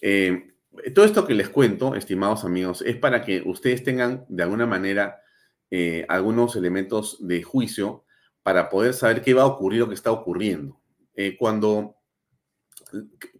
Eh, 0.00 0.54
todo 0.94 1.04
esto 1.04 1.26
que 1.26 1.34
les 1.34 1.50
cuento, 1.50 1.94
estimados 1.94 2.44
amigos, 2.44 2.82
es 2.82 2.96
para 2.96 3.22
que 3.22 3.42
ustedes 3.44 3.84
tengan 3.84 4.24
de 4.28 4.42
alguna 4.42 4.66
manera 4.66 5.20
eh, 5.74 6.04
algunos 6.10 6.54
elementos 6.54 7.16
de 7.26 7.42
juicio 7.42 8.04
para 8.42 8.68
poder 8.68 8.92
saber 8.92 9.22
qué 9.22 9.32
va 9.32 9.40
a 9.40 9.46
ocurrir 9.46 9.80
o 9.80 9.88
qué 9.88 9.94
está 9.94 10.12
ocurriendo. 10.12 10.78
Eh, 11.14 11.34
cuando 11.38 11.96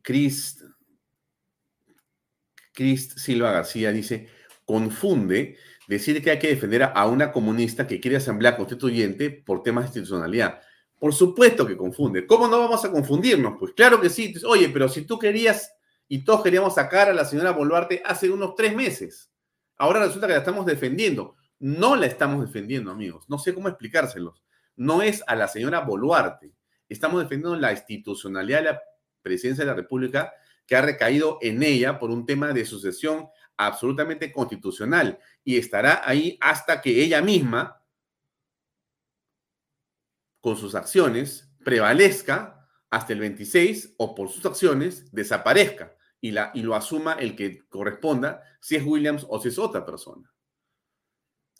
Chris, 0.00 0.64
Chris 2.72 3.10
Silva 3.18 3.52
García 3.52 3.92
dice, 3.92 4.30
confunde 4.64 5.58
decir 5.86 6.22
que 6.24 6.30
hay 6.30 6.38
que 6.38 6.48
defender 6.48 6.84
a 6.94 7.06
una 7.06 7.30
comunista 7.32 7.86
que 7.86 8.00
quiere 8.00 8.16
asamblea 8.16 8.56
constituyente 8.56 9.28
por 9.30 9.62
temas 9.62 9.84
de 9.84 9.88
institucionalidad. 9.88 10.62
Por 10.98 11.12
supuesto 11.12 11.66
que 11.66 11.76
confunde. 11.76 12.26
¿Cómo 12.26 12.48
no 12.48 12.60
vamos 12.60 12.82
a 12.82 12.90
confundirnos? 12.90 13.56
Pues 13.58 13.74
claro 13.74 14.00
que 14.00 14.08
sí. 14.08 14.32
Oye, 14.46 14.70
pero 14.70 14.88
si 14.88 15.02
tú 15.02 15.18
querías 15.18 15.70
y 16.08 16.24
todos 16.24 16.42
queríamos 16.42 16.76
sacar 16.76 17.10
a 17.10 17.12
la 17.12 17.26
señora 17.26 17.50
Boluarte 17.50 18.02
hace 18.06 18.30
unos 18.30 18.54
tres 18.54 18.74
meses. 18.74 19.30
Ahora 19.76 20.06
resulta 20.06 20.26
que 20.26 20.32
la 20.32 20.38
estamos 20.38 20.64
defendiendo. 20.64 21.36
No 21.62 21.94
la 21.94 22.06
estamos 22.06 22.44
defendiendo, 22.44 22.90
amigos. 22.90 23.28
No 23.28 23.38
sé 23.38 23.54
cómo 23.54 23.68
explicárselos. 23.68 24.42
No 24.74 25.00
es 25.00 25.22
a 25.28 25.36
la 25.36 25.46
señora 25.46 25.78
Boluarte. 25.78 26.52
Estamos 26.88 27.22
defendiendo 27.22 27.54
la 27.54 27.70
institucionalidad 27.70 28.58
de 28.58 28.64
la 28.64 28.82
presidencia 29.22 29.64
de 29.64 29.70
la 29.70 29.76
República 29.76 30.32
que 30.66 30.74
ha 30.74 30.82
recaído 30.82 31.38
en 31.40 31.62
ella 31.62 32.00
por 32.00 32.10
un 32.10 32.26
tema 32.26 32.52
de 32.52 32.64
sucesión 32.64 33.28
absolutamente 33.56 34.32
constitucional 34.32 35.20
y 35.44 35.56
estará 35.56 36.02
ahí 36.04 36.36
hasta 36.40 36.80
que 36.80 37.00
ella 37.00 37.22
misma, 37.22 37.80
con 40.40 40.56
sus 40.56 40.74
acciones, 40.74 41.48
prevalezca 41.64 42.68
hasta 42.90 43.12
el 43.12 43.20
26 43.20 43.94
o 43.98 44.16
por 44.16 44.28
sus 44.30 44.44
acciones 44.44 45.12
desaparezca 45.12 45.96
y, 46.20 46.32
la, 46.32 46.50
y 46.54 46.62
lo 46.62 46.74
asuma 46.74 47.12
el 47.12 47.36
que 47.36 47.68
corresponda, 47.68 48.42
si 48.60 48.74
es 48.74 48.84
Williams 48.84 49.24
o 49.28 49.40
si 49.40 49.46
es 49.46 49.60
otra 49.60 49.86
persona. 49.86 50.28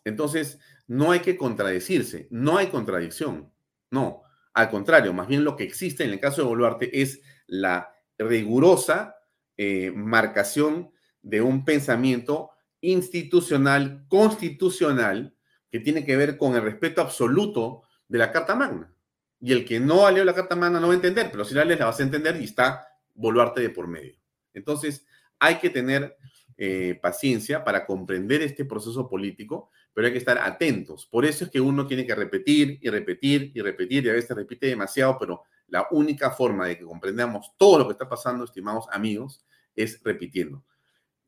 Entonces, 0.05 0.59
no 0.86 1.12
hay 1.12 1.20
que 1.20 1.36
contradecirse, 1.36 2.28
no 2.30 2.57
hay 2.57 2.68
contradicción, 2.68 3.53
no. 3.90 4.22
Al 4.55 4.68
contrario, 4.68 5.12
más 5.12 5.28
bien 5.28 5.44
lo 5.44 5.57
que 5.57 5.64
existe 5.64 6.05
en 6.05 6.11
el 6.11 6.20
caso 6.20 6.42
de 6.42 6.48
Boluarte 6.48 7.00
es 7.00 7.22
la 7.46 7.94
rigurosa 8.18 9.16
eh, 9.57 9.90
marcación 9.94 10.90
de 11.22 11.40
un 11.40 11.64
pensamiento 11.64 12.50
institucional, 12.80 14.05
constitucional, 14.09 15.34
que 15.70 15.80
tiene 15.80 16.05
que 16.05 16.16
ver 16.16 16.36
con 16.36 16.55
el 16.55 16.62
respeto 16.62 17.00
absoluto 17.00 17.82
de 18.09 18.18
la 18.18 18.30
Carta 18.30 18.55
Magna. 18.55 18.94
Y 19.40 19.53
el 19.53 19.64
que 19.64 19.80
no 19.80 20.07
ha 20.07 20.11
leído 20.11 20.26
la 20.26 20.34
Carta 20.34 20.55
Magna 20.55 20.78
no 20.78 20.88
va 20.88 20.92
a 20.92 20.96
entender, 20.96 21.30
pero 21.30 21.44
si 21.44 21.55
la 21.55 21.64
lees 21.64 21.80
la 21.80 21.86
vas 21.86 22.00
a 22.00 22.03
entender 22.03 22.36
y 22.40 22.44
está 22.44 22.86
Boluarte 23.14 23.61
de 23.61 23.70
por 23.70 23.88
medio. 23.88 24.16
Entonces, 24.55 25.07
hay 25.38 25.57
que 25.59 25.70
tener 25.70 26.16
eh, 26.57 26.98
paciencia 27.00 27.64
para 27.64 27.86
comprender 27.86 28.42
este 28.42 28.64
proceso 28.64 29.09
político, 29.09 29.70
pero 29.95 30.07
hay 30.07 30.12
que 30.12 30.18
estar 30.18 30.38
atentos. 30.38 31.07
Por 31.07 31.24
eso 31.24 31.45
es 31.45 31.51
que 31.51 31.61
uno 31.61 31.86
tiene 31.86 32.07
que 32.07 32.14
repetir 32.14 32.78
y 32.80 32.88
repetir 32.88 33.53
y 33.55 33.61
repetir, 33.61 34.05
y 34.05 34.09
a 34.09 34.14
veces 34.14 34.36
repite 34.36 34.66
demasiado, 34.66 35.18
pero 35.18 35.43
la 35.68 35.86
única 35.90 36.30
forma 36.30 36.66
de 36.66 36.78
que 36.78 36.84
comprendamos 36.84 37.53
todo 37.57 37.78
lo 37.78 37.86
que 37.86 37.93
está 37.93 38.09
pasando, 38.09 38.45
estimados 38.45 38.86
amigos, 38.90 39.45
es 39.74 40.01
repitiendo. 40.03 40.64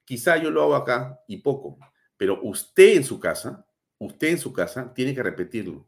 Quizá 0.05 0.37
yo 0.37 0.51
lo 0.51 0.63
hago 0.63 0.77
acá 0.77 1.21
y 1.27 1.39
poco, 1.39 1.79
pero 2.17 2.41
usted 2.43 2.97
en 2.97 3.05
su 3.05 3.19
casa, 3.19 3.67
usted 3.99 4.29
en 4.29 4.39
su 4.39 4.53
casa 4.53 4.93
tiene 4.93 5.15
que 5.15 5.23
repetirlo 5.23 5.87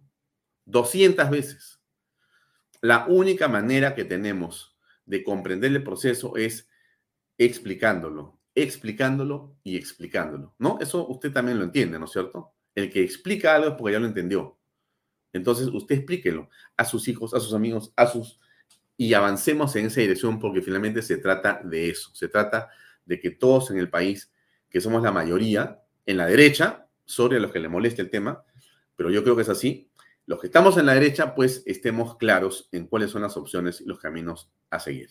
200 0.64 1.30
veces. 1.30 1.80
La 2.80 3.06
única 3.06 3.48
manera 3.48 3.94
que 3.94 4.04
tenemos 4.04 4.76
de 5.04 5.22
comprender 5.22 5.72
el 5.72 5.84
proceso 5.84 6.36
es 6.36 6.68
explicándolo, 7.38 8.40
explicándolo 8.54 9.56
y 9.62 9.76
explicándolo, 9.76 10.54
¿no? 10.58 10.78
Eso 10.80 11.06
usted 11.08 11.32
también 11.32 11.58
lo 11.58 11.64
entiende, 11.64 11.98
¿no 11.98 12.06
es 12.06 12.12
cierto? 12.12 12.55
El 12.76 12.92
que 12.92 13.02
explica 13.02 13.56
algo 13.56 13.70
es 13.70 13.74
porque 13.74 13.94
ya 13.94 13.98
lo 13.98 14.06
entendió. 14.06 14.56
Entonces, 15.32 15.66
usted 15.66 15.96
explíquelo 15.96 16.48
a 16.76 16.84
sus 16.84 17.08
hijos, 17.08 17.34
a 17.34 17.40
sus 17.40 17.52
amigos, 17.52 17.92
a 17.96 18.06
sus... 18.06 18.38
Y 18.96 19.12
avancemos 19.12 19.74
en 19.76 19.86
esa 19.86 20.00
dirección 20.00 20.38
porque 20.38 20.62
finalmente 20.62 21.02
se 21.02 21.18
trata 21.18 21.60
de 21.64 21.90
eso. 21.90 22.14
Se 22.14 22.28
trata 22.28 22.70
de 23.04 23.18
que 23.18 23.30
todos 23.30 23.70
en 23.70 23.78
el 23.78 23.90
país, 23.90 24.32
que 24.70 24.80
somos 24.80 25.02
la 25.02 25.10
mayoría, 25.10 25.82
en 26.06 26.18
la 26.18 26.26
derecha, 26.26 26.86
sobre 27.04 27.40
los 27.40 27.50
que 27.50 27.58
le 27.58 27.68
moleste 27.68 28.02
el 28.02 28.10
tema, 28.10 28.44
pero 28.94 29.10
yo 29.10 29.22
creo 29.22 29.36
que 29.36 29.42
es 29.42 29.48
así, 29.48 29.90
los 30.26 30.40
que 30.40 30.48
estamos 30.48 30.76
en 30.76 30.86
la 30.86 30.94
derecha, 30.94 31.34
pues 31.34 31.62
estemos 31.66 32.16
claros 32.16 32.68
en 32.72 32.86
cuáles 32.86 33.10
son 33.10 33.22
las 33.22 33.36
opciones 33.36 33.80
y 33.80 33.84
los 33.84 34.00
caminos 34.00 34.50
a 34.70 34.80
seguir. 34.80 35.10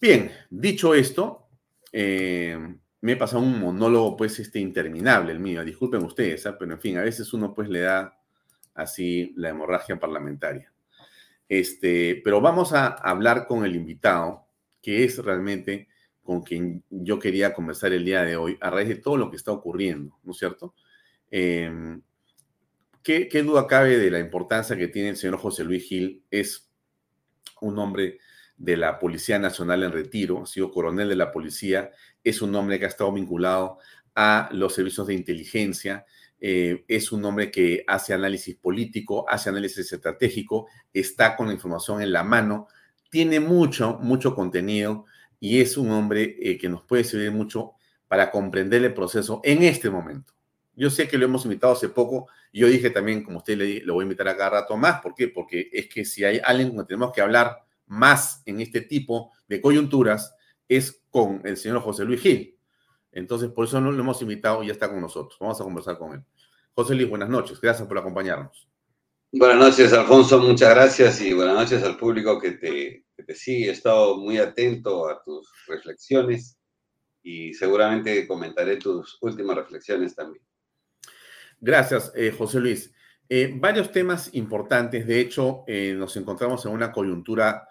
Bien, 0.00 0.30
dicho 0.50 0.94
esto, 0.94 1.48
eh, 1.92 2.76
me 3.02 3.12
he 3.12 3.16
pasado 3.16 3.42
un 3.42 3.58
monólogo, 3.60 4.16
pues, 4.16 4.38
este 4.38 4.58
interminable, 4.58 5.32
el 5.32 5.40
mío. 5.40 5.64
Disculpen 5.64 6.04
ustedes, 6.04 6.46
¿ah? 6.46 6.56
pero 6.58 6.72
en 6.72 6.80
fin, 6.80 6.98
a 6.98 7.02
veces 7.02 7.32
uno, 7.32 7.54
pues, 7.54 7.68
le 7.68 7.80
da 7.80 8.18
así 8.74 9.32
la 9.36 9.50
hemorragia 9.50 9.98
parlamentaria. 9.98 10.72
Este, 11.48 12.20
pero 12.22 12.40
vamos 12.40 12.72
a 12.72 12.88
hablar 12.88 13.46
con 13.46 13.64
el 13.64 13.74
invitado, 13.74 14.46
que 14.82 15.04
es 15.04 15.18
realmente 15.18 15.88
con 16.22 16.42
quien 16.42 16.84
yo 16.90 17.18
quería 17.18 17.52
conversar 17.52 17.92
el 17.92 18.04
día 18.04 18.22
de 18.22 18.36
hoy, 18.36 18.56
a 18.60 18.70
raíz 18.70 18.88
de 18.88 18.96
todo 18.96 19.16
lo 19.16 19.30
que 19.30 19.36
está 19.36 19.50
ocurriendo, 19.50 20.18
¿no 20.22 20.32
es 20.32 20.38
cierto? 20.38 20.74
Em, 21.30 22.02
¿qué, 23.02 23.28
¿Qué 23.28 23.42
duda 23.42 23.66
cabe 23.66 23.98
de 23.98 24.10
la 24.10 24.20
importancia 24.20 24.76
que 24.76 24.88
tiene 24.88 25.10
el 25.10 25.16
señor 25.16 25.38
José 25.38 25.64
Luis 25.64 25.84
Gil? 25.88 26.22
Es 26.30 26.70
un 27.60 27.78
hombre 27.78 28.18
de 28.60 28.76
la 28.76 28.98
Policía 28.98 29.38
Nacional 29.38 29.82
en 29.82 29.92
retiro, 29.92 30.42
ha 30.42 30.46
sido 30.46 30.70
coronel 30.70 31.08
de 31.08 31.16
la 31.16 31.32
policía, 31.32 31.90
es 32.22 32.42
un 32.42 32.54
hombre 32.54 32.78
que 32.78 32.84
ha 32.84 32.88
estado 32.88 33.10
vinculado 33.10 33.78
a 34.14 34.50
los 34.52 34.74
servicios 34.74 35.06
de 35.06 35.14
inteligencia, 35.14 36.04
eh, 36.38 36.84
es 36.86 37.10
un 37.10 37.24
hombre 37.24 37.50
que 37.50 37.84
hace 37.86 38.12
análisis 38.12 38.54
político, 38.56 39.24
hace 39.26 39.48
análisis 39.48 39.90
estratégico, 39.90 40.66
está 40.92 41.36
con 41.36 41.46
la 41.46 41.54
información 41.54 42.02
en 42.02 42.12
la 42.12 42.22
mano, 42.22 42.68
tiene 43.08 43.40
mucho, 43.40 43.98
mucho 44.02 44.34
contenido 44.34 45.06
y 45.38 45.62
es 45.62 45.78
un 45.78 45.90
hombre 45.90 46.36
eh, 46.38 46.58
que 46.58 46.68
nos 46.68 46.82
puede 46.82 47.04
servir 47.04 47.32
mucho 47.32 47.72
para 48.08 48.30
comprender 48.30 48.84
el 48.84 48.92
proceso 48.92 49.40
en 49.42 49.62
este 49.62 49.88
momento. 49.88 50.34
Yo 50.76 50.90
sé 50.90 51.08
que 51.08 51.16
lo 51.16 51.24
hemos 51.24 51.46
invitado 51.46 51.72
hace 51.72 51.88
poco, 51.88 52.28
yo 52.52 52.66
dije 52.66 52.90
también, 52.90 53.24
como 53.24 53.38
usted 53.38 53.56
le 53.56 53.80
lo 53.86 53.94
voy 53.94 54.02
a 54.02 54.04
invitar 54.04 54.28
a 54.28 54.36
cada 54.36 54.50
rato 54.50 54.76
más, 54.76 55.00
¿por 55.00 55.14
qué? 55.14 55.28
Porque 55.28 55.70
es 55.72 55.88
que 55.88 56.04
si 56.04 56.24
hay 56.24 56.42
alguien 56.44 56.70
con 56.70 56.84
que 56.84 56.88
tenemos 56.88 57.12
que 57.14 57.22
hablar 57.22 57.69
más 57.90 58.42
en 58.46 58.60
este 58.60 58.80
tipo 58.80 59.32
de 59.48 59.60
coyunturas 59.60 60.34
es 60.68 61.02
con 61.10 61.42
el 61.44 61.56
señor 61.56 61.80
José 61.80 62.04
Luis 62.04 62.20
Gil. 62.20 62.56
Entonces, 63.12 63.50
por 63.50 63.66
eso 63.66 63.80
no 63.80 63.90
lo 63.90 64.00
hemos 64.00 64.22
invitado 64.22 64.62
y 64.62 64.68
ya 64.68 64.72
está 64.72 64.88
con 64.88 65.00
nosotros. 65.00 65.36
Vamos 65.40 65.60
a 65.60 65.64
conversar 65.64 65.98
con 65.98 66.14
él. 66.14 66.24
José 66.72 66.94
Luis, 66.94 67.08
buenas 67.08 67.28
noches. 67.28 67.60
Gracias 67.60 67.86
por 67.88 67.98
acompañarnos. 67.98 68.68
Buenas 69.32 69.58
noches, 69.58 69.92
Alfonso. 69.92 70.38
Muchas 70.38 70.70
gracias 70.70 71.20
y 71.20 71.32
buenas 71.32 71.54
noches 71.54 71.82
al 71.82 71.96
público 71.96 72.40
que 72.40 72.52
te, 72.52 73.06
que 73.16 73.22
te 73.24 73.34
sigue. 73.34 73.66
He 73.66 73.72
estado 73.72 74.16
muy 74.16 74.38
atento 74.38 75.08
a 75.08 75.20
tus 75.22 75.50
reflexiones 75.66 76.56
y 77.22 77.52
seguramente 77.54 78.26
comentaré 78.28 78.76
tus 78.76 79.18
últimas 79.20 79.56
reflexiones 79.56 80.14
también. 80.14 80.44
Gracias, 81.58 82.12
eh, 82.14 82.32
José 82.36 82.60
Luis. 82.60 82.94
Eh, 83.28 83.52
varios 83.54 83.92
temas 83.92 84.34
importantes. 84.34 85.06
De 85.06 85.20
hecho, 85.20 85.64
eh, 85.66 85.94
nos 85.96 86.16
encontramos 86.16 86.64
en 86.66 86.72
una 86.72 86.90
coyuntura 86.90 87.68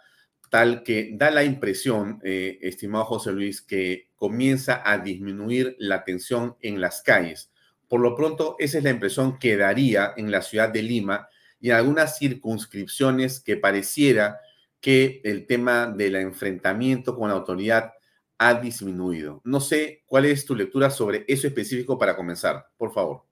tal 0.50 0.84
que 0.84 1.12
da 1.14 1.32
la 1.32 1.44
impresión, 1.44 2.20
eh, 2.24 2.60
estimado 2.62 3.06
José 3.06 3.32
Luis, 3.32 3.62
que 3.62 4.10
comienza 4.16 4.82
a 4.84 4.98
disminuir 4.98 5.76
la 5.80 6.04
tensión 6.04 6.56
en 6.62 6.82
las 6.82 7.02
calles. 7.02 7.52
Por 7.88 8.02
lo 8.02 8.16
pronto, 8.16 8.56
esa 8.60 8.78
es 8.78 8.84
la 8.84 8.90
impresión 8.90 9.40
que 9.40 9.58
daría 9.58 10.14
en 10.18 10.32
la 10.32 10.42
ciudad 10.42 10.70
de 10.70 10.84
Lima 10.84 11.28
y 11.60 11.70
en 11.70 11.76
algunas 11.76 12.18
circunscripciones 12.18 13.40
que 13.40 13.58
pareciera 13.58 14.40
que 14.82 15.22
el 15.24 15.46
tema 15.46 15.88
del 15.88 16.16
enfrentamiento 16.16 17.16
con 17.16 17.30
la 17.30 17.36
autoridad 17.36 17.94
ha 18.38 18.54
disminuido. 18.56 19.42
No 19.44 19.60
sé 19.60 20.04
cuál 20.06 20.26
es 20.26 20.46
tu 20.46 20.56
lectura 20.56 20.90
sobre 20.90 21.26
eso 21.28 21.48
específico 21.48 21.98
para 21.98 22.16
comenzar, 22.16 22.68
por 22.78 22.94
favor. 22.94 23.29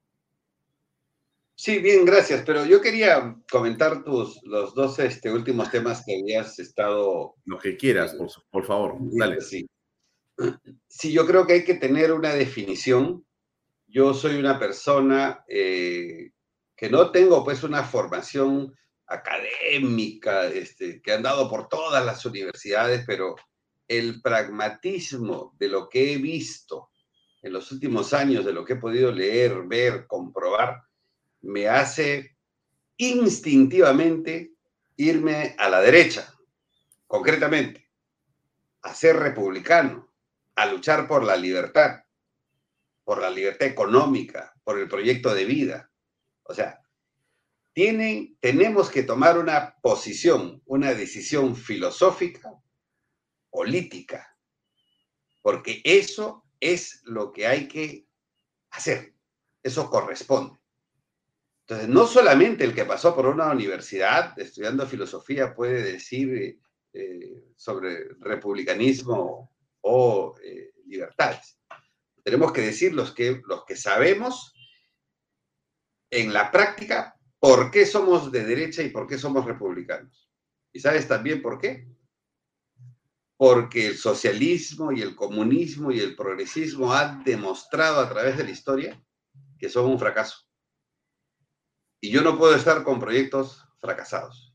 Sí, 1.60 1.80
bien, 1.80 2.05
gracias. 2.05 2.43
Pero 2.45 2.66
yo 2.66 2.80
quería 2.82 3.36
comentar 3.51 4.03
tus 4.03 4.39
los 4.43 4.76
dos 4.76 4.99
este, 4.99 5.32
últimos 5.32 5.72
temas 5.72 6.03
que 6.05 6.20
habías 6.20 6.60
estado. 6.60 7.34
Lo 7.45 7.58
que 7.58 7.76
quieras, 7.76 8.16
por, 8.51 8.64
favor. 8.64 8.95
Dale. 8.99 9.41
Sí. 9.41 9.68
sí, 10.88 11.12
yo 11.12 11.26
creo 11.26 11.47
que 11.47 11.53
hay 11.53 11.64
que 11.66 11.74
tener 11.74 12.14
una 12.14 12.32
definición. 12.32 13.26
Yo 13.88 14.14
soy 14.14 14.36
una 14.36 14.60
persona 14.60 15.43
eh, 15.47 16.30
que 16.76 16.91
no 16.91 17.10
tengo 17.10 17.43
pues 17.43 17.64
una 17.64 17.84
formación 17.84 18.76
académica, 19.08 20.45
este, 20.45 21.01
que 21.01 21.12
han 21.12 21.24
dado 21.24 21.49
por 21.49 21.68
todas 21.70 22.05
las 22.05 22.24
universidades, 22.24 23.03
pero 23.08 23.36
el 23.88 24.22
pragmatismo 24.22 25.55
de 25.58 25.70
lo 25.70 25.89
que 25.89 26.14
he 26.14 26.18
visto 26.18 26.91
en 27.41 27.53
los 27.53 27.72
últimos 27.72 28.14
años, 28.14 28.45
de 28.45 28.53
lo 28.53 28.64
que 28.64 28.74
he 28.74 28.78
podido 28.78 29.12
leer, 29.12 29.64
ver, 29.66 30.05
comprobar, 30.05 30.86
me 31.48 31.70
hace 31.70 32.38
instintivamente 32.98 34.52
irme 34.98 35.56
a 35.58 35.70
la 35.70 35.80
derecha, 35.80 36.34
concretamente, 37.08 37.89
a 38.82 38.93
ser 38.93 39.16
republicano, 39.16 40.12
a 40.56 40.66
luchar 40.66 41.08
por 41.08 41.24
la 41.24 41.38
libertad, 41.38 42.04
por 43.06 43.22
la 43.22 43.30
libertad 43.30 43.66
económica, 43.66 44.54
por 44.66 44.78
el 44.78 44.89
proyecto 44.89 45.34
de 45.34 45.45
vida. 45.45 45.89
O 46.43 46.54
sea, 46.54 46.82
tienen, 47.72 48.38
tenemos 48.41 48.89
que 48.89 49.04
tomar 49.04 49.38
una 49.38 49.78
posición, 49.82 50.62
una 50.66 50.93
decisión 50.93 51.56
filosófica, 51.56 52.52
política, 53.50 54.38
porque 55.41 55.80
eso 55.86 56.43
es 56.60 57.02
lo 57.06 57.32
que 57.32 57.48
hay 57.48 57.70
que 57.70 58.06
hacer, 58.70 59.16
eso 59.64 59.89
corresponde. 59.89 60.60
Entonces, 61.70 61.89
no 61.89 62.07
solamente 62.07 62.63
el 62.63 62.74
que 62.74 62.86
pasó 62.86 63.13
por 63.13 63.26
una 63.26 63.51
universidad 63.51 64.39
estudiando 64.39 64.88
filosofía 64.88 65.53
puede 65.53 65.84
decir 65.84 66.61
eh, 66.93 67.51
sobre 67.57 68.13
republicanismo 68.22 69.53
o 69.82 70.36
eh, 70.41 70.72
libertades. 70.86 71.59
Tenemos 72.24 72.53
que 72.53 72.61
decir 72.61 72.93
los 72.93 73.11
que, 73.11 73.41
los 73.45 73.65
que 73.65 73.76
sabemos 73.76 74.53
en 76.09 76.32
la 76.32 76.51
práctica 76.51 77.20
por 77.38 77.70
qué 77.70 77.86
somos 77.86 78.32
de 78.32 78.45
derecha 78.45 78.82
y 78.82 78.89
por 78.89 79.05
qué 79.05 79.18
somos 79.18 79.43
republicanos. 79.43 80.32
¿Y 80.72 80.80
sabes 80.80 81.05
también 81.05 81.41
por 81.41 81.59
qué? 81.59 81.86
Porque 83.36 83.88
el 83.88 83.97
socialismo 83.97 84.93
y 84.93 85.01
el 85.01 85.18
comunismo 85.18 85.91
y 85.91 85.99
el 85.99 86.15
progresismo 86.15 86.93
han 86.93 87.26
demostrado 87.26 87.99
a 87.99 88.07
través 88.07 88.38
de 88.38 88.45
la 88.45 88.51
historia 88.51 89.03
que 89.59 89.68
son 89.68 89.91
un 89.91 89.99
fracaso 89.99 90.47
y 92.02 92.12
yo 92.12 92.22
no 92.22 92.38
puedo 92.38 92.56
estar 92.56 92.84
con 92.84 93.00
proyectos 93.00 93.64
fracasados. 93.80 94.54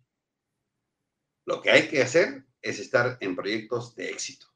Lo 1.45 1.61
que 1.61 1.71
hay 1.71 1.89
que 1.89 2.03
hacer 2.03 2.45
es 2.61 2.79
estar 2.79 3.19
en 3.21 3.35
proyectos 3.35 3.95
de 3.97 4.11
éxito. 4.11 4.47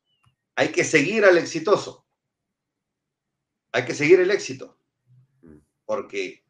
Hay 0.54 0.68
que 0.68 0.84
seguir 0.84 1.24
al 1.24 1.36
exitoso. 1.38 2.06
Hay 3.72 3.84
que 3.84 3.94
seguir 3.94 4.20
el 4.20 4.30
éxito. 4.30 4.78
Porque 5.84 6.44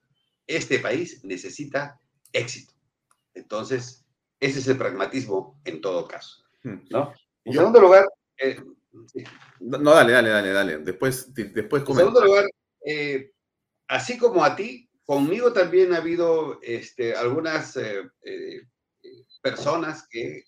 este 0.46 0.78
país 0.78 1.24
necesita 1.24 2.00
éxito. 2.32 2.74
Entonces, 3.34 4.06
ese 4.40 4.58
es 4.60 4.68
el 4.68 4.78
pragmatismo 4.78 5.60
en 5.64 5.80
todo 5.80 6.06
caso. 6.06 6.44
Hmm. 6.62 6.84
¿no? 6.90 7.14
En 7.44 7.52
segundo 7.52 7.80
lugar... 7.80 8.08
Eh, 8.38 8.60
no, 9.60 9.94
dale, 9.94 10.12
dale, 10.12 10.28
dale, 10.30 10.52
dale. 10.52 10.78
Después, 10.78 11.32
después 11.34 11.82
En 11.86 11.96
segundo 11.96 12.24
lugar, 12.24 12.46
eh, 12.84 13.32
así 13.88 14.16
como 14.16 14.44
a 14.44 14.56
ti, 14.56 14.85
Conmigo 15.06 15.52
también 15.52 15.94
ha 15.94 15.98
habido 15.98 16.60
este, 16.62 17.14
algunas 17.14 17.76
eh, 17.76 18.10
eh, 18.22 18.66
personas 19.40 20.08
que 20.08 20.42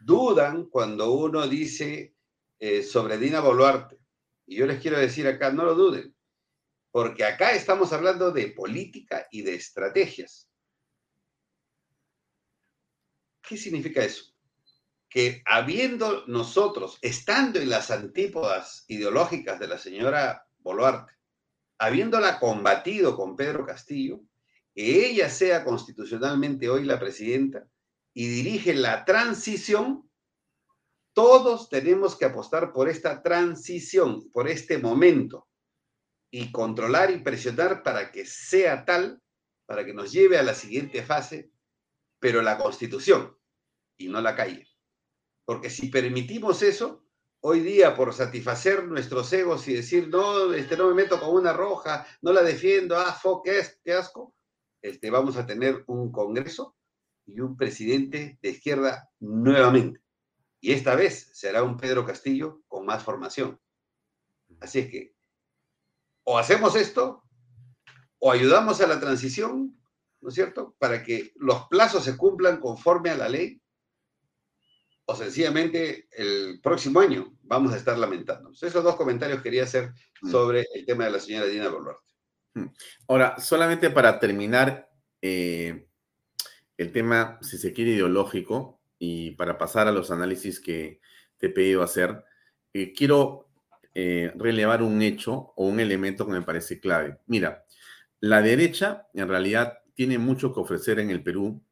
dudan 0.00 0.64
cuando 0.64 1.12
uno 1.12 1.46
dice 1.46 2.16
eh, 2.58 2.82
sobre 2.82 3.18
Dina 3.18 3.38
Boluarte. 3.38 4.00
Y 4.46 4.56
yo 4.56 4.66
les 4.66 4.80
quiero 4.80 4.98
decir 4.98 5.28
acá, 5.28 5.52
no 5.52 5.64
lo 5.64 5.76
duden, 5.76 6.12
porque 6.90 7.24
acá 7.24 7.52
estamos 7.52 7.92
hablando 7.92 8.32
de 8.32 8.48
política 8.48 9.28
y 9.30 9.42
de 9.42 9.54
estrategias. 9.54 10.50
¿Qué 13.42 13.56
significa 13.56 14.02
eso? 14.02 14.34
Que 15.08 15.42
habiendo 15.44 16.26
nosotros, 16.26 16.98
estando 17.00 17.60
en 17.60 17.70
las 17.70 17.92
antípodas 17.92 18.84
ideológicas 18.88 19.60
de 19.60 19.68
la 19.68 19.78
señora 19.78 20.44
Boluarte, 20.58 21.15
habiéndola 21.78 22.38
combatido 22.38 23.16
con 23.16 23.36
Pedro 23.36 23.66
Castillo, 23.66 24.20
que 24.74 25.08
ella 25.08 25.30
sea 25.30 25.64
constitucionalmente 25.64 26.68
hoy 26.68 26.84
la 26.84 26.98
presidenta 26.98 27.66
y 28.12 28.26
dirige 28.28 28.74
la 28.74 29.04
transición, 29.04 30.10
todos 31.12 31.68
tenemos 31.68 32.16
que 32.16 32.26
apostar 32.26 32.72
por 32.72 32.88
esta 32.88 33.22
transición, 33.22 34.30
por 34.32 34.48
este 34.48 34.78
momento, 34.78 35.48
y 36.30 36.52
controlar 36.52 37.10
y 37.10 37.18
presionar 37.18 37.82
para 37.82 38.12
que 38.12 38.26
sea 38.26 38.84
tal, 38.84 39.22
para 39.64 39.84
que 39.84 39.94
nos 39.94 40.12
lleve 40.12 40.38
a 40.38 40.42
la 40.42 40.54
siguiente 40.54 41.02
fase, 41.02 41.50
pero 42.18 42.42
la 42.42 42.58
constitución 42.58 43.36
y 43.96 44.08
no 44.08 44.20
la 44.20 44.36
calle. 44.36 44.68
Porque 45.44 45.70
si 45.70 45.88
permitimos 45.88 46.62
eso, 46.62 47.05
hoy 47.48 47.60
día 47.60 47.94
por 47.94 48.12
satisfacer 48.12 48.88
nuestros 48.88 49.32
egos 49.32 49.68
y 49.68 49.74
decir, 49.74 50.08
no, 50.08 50.52
este, 50.52 50.76
no 50.76 50.88
me 50.88 50.94
meto 50.94 51.20
con 51.20 51.30
una 51.30 51.52
roja, 51.52 52.04
no 52.20 52.32
la 52.32 52.42
defiendo, 52.42 52.98
ah, 52.98 53.12
fo, 53.12 53.40
qué, 53.40 53.92
asco, 53.92 54.34
este, 54.82 55.10
vamos 55.10 55.36
a 55.36 55.46
tener 55.46 55.84
un 55.86 56.10
Congreso 56.10 56.74
y 57.24 57.38
un 57.38 57.56
presidente 57.56 58.36
de 58.42 58.48
izquierda 58.48 59.08
nuevamente. 59.20 60.00
Y 60.60 60.72
esta 60.72 60.96
vez 60.96 61.30
será 61.34 61.62
un 61.62 61.76
Pedro 61.76 62.04
Castillo 62.04 62.62
con 62.66 62.84
más 62.84 63.04
formación. 63.04 63.60
Así 64.58 64.80
es 64.80 64.90
que 64.90 65.14
o 66.24 66.38
hacemos 66.38 66.74
esto 66.74 67.22
o 68.18 68.32
ayudamos 68.32 68.80
a 68.80 68.88
la 68.88 68.98
transición, 68.98 69.80
¿no 70.20 70.30
es 70.30 70.34
cierto?, 70.34 70.74
para 70.80 71.04
que 71.04 71.30
los 71.36 71.68
plazos 71.68 72.02
se 72.02 72.16
cumplan 72.16 72.58
conforme 72.58 73.10
a 73.10 73.16
la 73.16 73.28
ley, 73.28 73.62
o 75.06 75.14
sencillamente 75.14 76.08
el 76.10 76.60
próximo 76.60 77.00
año 77.00 77.32
vamos 77.42 77.72
a 77.72 77.76
estar 77.76 77.96
lamentándonos. 77.96 78.62
Esos 78.62 78.82
dos 78.82 78.96
comentarios 78.96 79.40
quería 79.40 79.62
hacer 79.62 79.92
mm. 80.20 80.30
sobre 80.30 80.66
el 80.74 80.84
tema 80.84 81.04
de 81.04 81.12
la 81.12 81.20
señora 81.20 81.46
Dina 81.46 81.68
Boluarte. 81.68 82.12
Mm. 82.54 82.66
Ahora, 83.08 83.38
solamente 83.38 83.90
para 83.90 84.18
terminar 84.18 84.90
eh, 85.22 85.88
el 86.76 86.92
tema, 86.92 87.38
si 87.40 87.56
se 87.56 87.72
quiere, 87.72 87.92
ideológico, 87.92 88.80
y 88.98 89.32
para 89.32 89.58
pasar 89.58 89.86
a 89.88 89.92
los 89.92 90.10
análisis 90.10 90.58
que 90.58 91.00
te 91.38 91.46
he 91.46 91.50
pedido 91.50 91.82
hacer, 91.82 92.24
eh, 92.72 92.92
quiero 92.92 93.48
eh, 93.94 94.32
relevar 94.36 94.82
un 94.82 95.00
hecho 95.02 95.52
o 95.56 95.66
un 95.66 95.80
elemento 95.80 96.26
que 96.26 96.32
me 96.32 96.42
parece 96.42 96.80
clave. 96.80 97.18
Mira, 97.26 97.64
la 98.20 98.42
derecha 98.42 99.06
en 99.14 99.28
realidad 99.28 99.78
tiene 99.94 100.18
mucho 100.18 100.52
que 100.52 100.60
ofrecer 100.60 100.98
en 100.98 101.10
el 101.10 101.22
Perú 101.22 101.62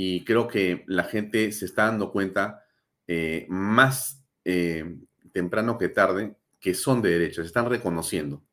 y 0.00 0.24
creo 0.24 0.46
que 0.46 0.84
la 0.86 1.02
gente 1.02 1.50
se 1.50 1.64
está 1.64 1.86
dando 1.86 2.12
cuenta 2.12 2.64
eh, 3.08 3.46
más 3.48 4.22
eh, 4.44 4.94
temprano 5.32 5.76
que 5.76 5.88
tarde 5.88 6.36
que 6.60 6.72
son 6.74 7.02
de 7.02 7.10
derecha, 7.10 7.42
se 7.42 7.48
están 7.48 7.68
reconociendo. 7.68 8.44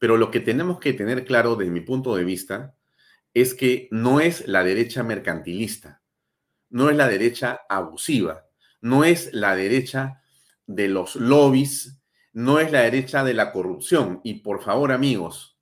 Pero 0.00 0.16
lo 0.16 0.32
que 0.32 0.40
tenemos 0.40 0.80
que 0.80 0.92
tener 0.94 1.24
claro 1.24 1.54
desde 1.54 1.70
mi 1.70 1.82
punto 1.82 2.16
de 2.16 2.24
vista 2.24 2.74
es 3.32 3.54
que 3.54 3.86
no 3.92 4.18
es 4.18 4.48
la 4.48 4.64
derecha 4.64 5.04
mercantilista, 5.04 6.02
no 6.68 6.90
es 6.90 6.96
la 6.96 7.06
derecha 7.06 7.60
abusiva, 7.68 8.48
no 8.80 9.04
es 9.04 9.32
la 9.32 9.54
derecha 9.54 10.20
de 10.66 10.88
los 10.88 11.14
lobbies, 11.14 12.02
no 12.32 12.58
es 12.58 12.72
la 12.72 12.80
derecha 12.80 13.22
de 13.22 13.34
la 13.34 13.52
corrupción. 13.52 14.20
Y 14.24 14.40
por 14.40 14.64
favor, 14.64 14.90
amigos, 14.90 15.60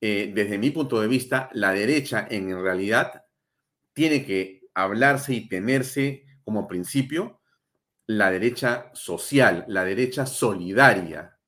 eh, 0.00 0.32
desde 0.34 0.56
mi 0.56 0.70
punto 0.70 0.98
de 0.98 1.08
vista, 1.08 1.50
la 1.52 1.74
derecha 1.74 2.26
en 2.30 2.58
realidad 2.58 3.26
tiene 3.92 4.24
que 4.24 4.61
hablarse 4.74 5.34
y 5.34 5.48
tenerse 5.48 6.24
como 6.44 6.66
principio 6.66 7.40
la 8.06 8.30
derecha 8.30 8.90
social, 8.94 9.64
la 9.68 9.84
derecha 9.84 10.26
solidaria, 10.26 11.38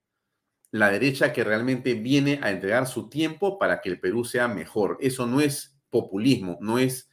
la 0.71 0.89
derecha 0.89 1.31
que 1.31 1.43
realmente 1.43 1.93
viene 1.93 2.39
a 2.41 2.49
entregar 2.51 2.87
su 2.87 3.09
tiempo 3.09 3.57
para 3.57 3.81
que 3.81 3.89
el 3.89 3.99
Perú 3.99 4.25
sea 4.25 4.47
mejor. 4.47 4.97
Eso 4.99 5.25
no 5.25 5.41
es 5.41 5.77
populismo, 5.89 6.57
no 6.61 6.79
es 6.79 7.09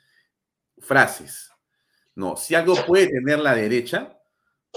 frases. 0.78 1.50
No, 2.14 2.36
si 2.36 2.54
algo 2.54 2.74
puede 2.86 3.08
tener 3.08 3.38
la 3.38 3.54
derecha, 3.54 4.18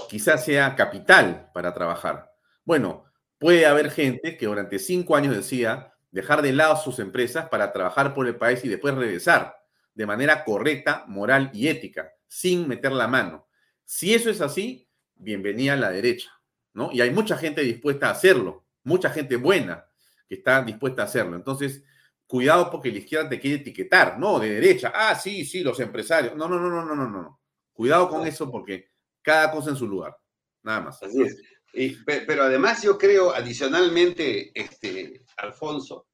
quizás 0.08 0.44
sea 0.44 0.74
capital 0.76 1.50
para 1.52 1.74
trabajar. 1.74 2.32
Bueno, 2.64 3.04
puede 3.38 3.66
haber 3.66 3.90
gente 3.90 4.36
que 4.36 4.46
durante 4.46 4.78
cinco 4.78 5.16
años 5.16 5.34
decía, 5.34 5.92
dejar 6.10 6.42
de 6.42 6.52
lado 6.52 6.76
sus 6.76 6.98
empresas 6.98 7.48
para 7.48 7.72
trabajar 7.72 8.14
por 8.14 8.26
el 8.26 8.36
país 8.36 8.64
y 8.64 8.68
después 8.68 8.94
regresar 8.94 9.56
de 9.96 10.06
manera 10.06 10.44
correcta, 10.44 11.04
moral 11.08 11.50
y 11.54 11.68
ética, 11.68 12.12
sin 12.28 12.68
meter 12.68 12.92
la 12.92 13.08
mano. 13.08 13.48
Si 13.82 14.14
eso 14.14 14.28
es 14.28 14.42
así, 14.42 14.86
bienvenida 15.14 15.72
a 15.72 15.76
la 15.76 15.90
derecha, 15.90 16.30
¿no? 16.74 16.90
Y 16.92 17.00
hay 17.00 17.10
mucha 17.10 17.38
gente 17.38 17.62
dispuesta 17.62 18.08
a 18.08 18.12
hacerlo, 18.12 18.66
mucha 18.84 19.08
gente 19.08 19.36
buena 19.36 19.86
que 20.28 20.34
está 20.34 20.62
dispuesta 20.62 21.00
a 21.02 21.04
hacerlo. 21.06 21.34
Entonces, 21.34 21.82
cuidado 22.26 22.70
porque 22.70 22.92
la 22.92 22.98
izquierda 22.98 23.30
te 23.30 23.40
quiere 23.40 23.56
etiquetar, 23.56 24.18
no, 24.18 24.38
de 24.38 24.50
derecha, 24.50 24.92
ah, 24.94 25.14
sí, 25.14 25.46
sí, 25.46 25.62
los 25.62 25.80
empresarios. 25.80 26.36
No, 26.36 26.46
no, 26.46 26.60
no, 26.60 26.68
no, 26.68 26.84
no, 26.84 26.94
no, 26.94 27.08
no. 27.08 27.40
Cuidado 27.72 28.10
con 28.10 28.26
eso 28.26 28.50
porque 28.50 28.90
cada 29.22 29.50
cosa 29.50 29.70
en 29.70 29.76
su 29.76 29.88
lugar, 29.88 30.14
nada 30.62 30.82
más. 30.82 31.02
Así 31.02 31.22
es. 31.22 32.04
pero 32.04 32.42
además 32.42 32.82
yo 32.82 32.98
creo, 32.98 33.34
adicionalmente, 33.34 34.52
este, 34.54 35.24
Alfonso, 35.38 36.06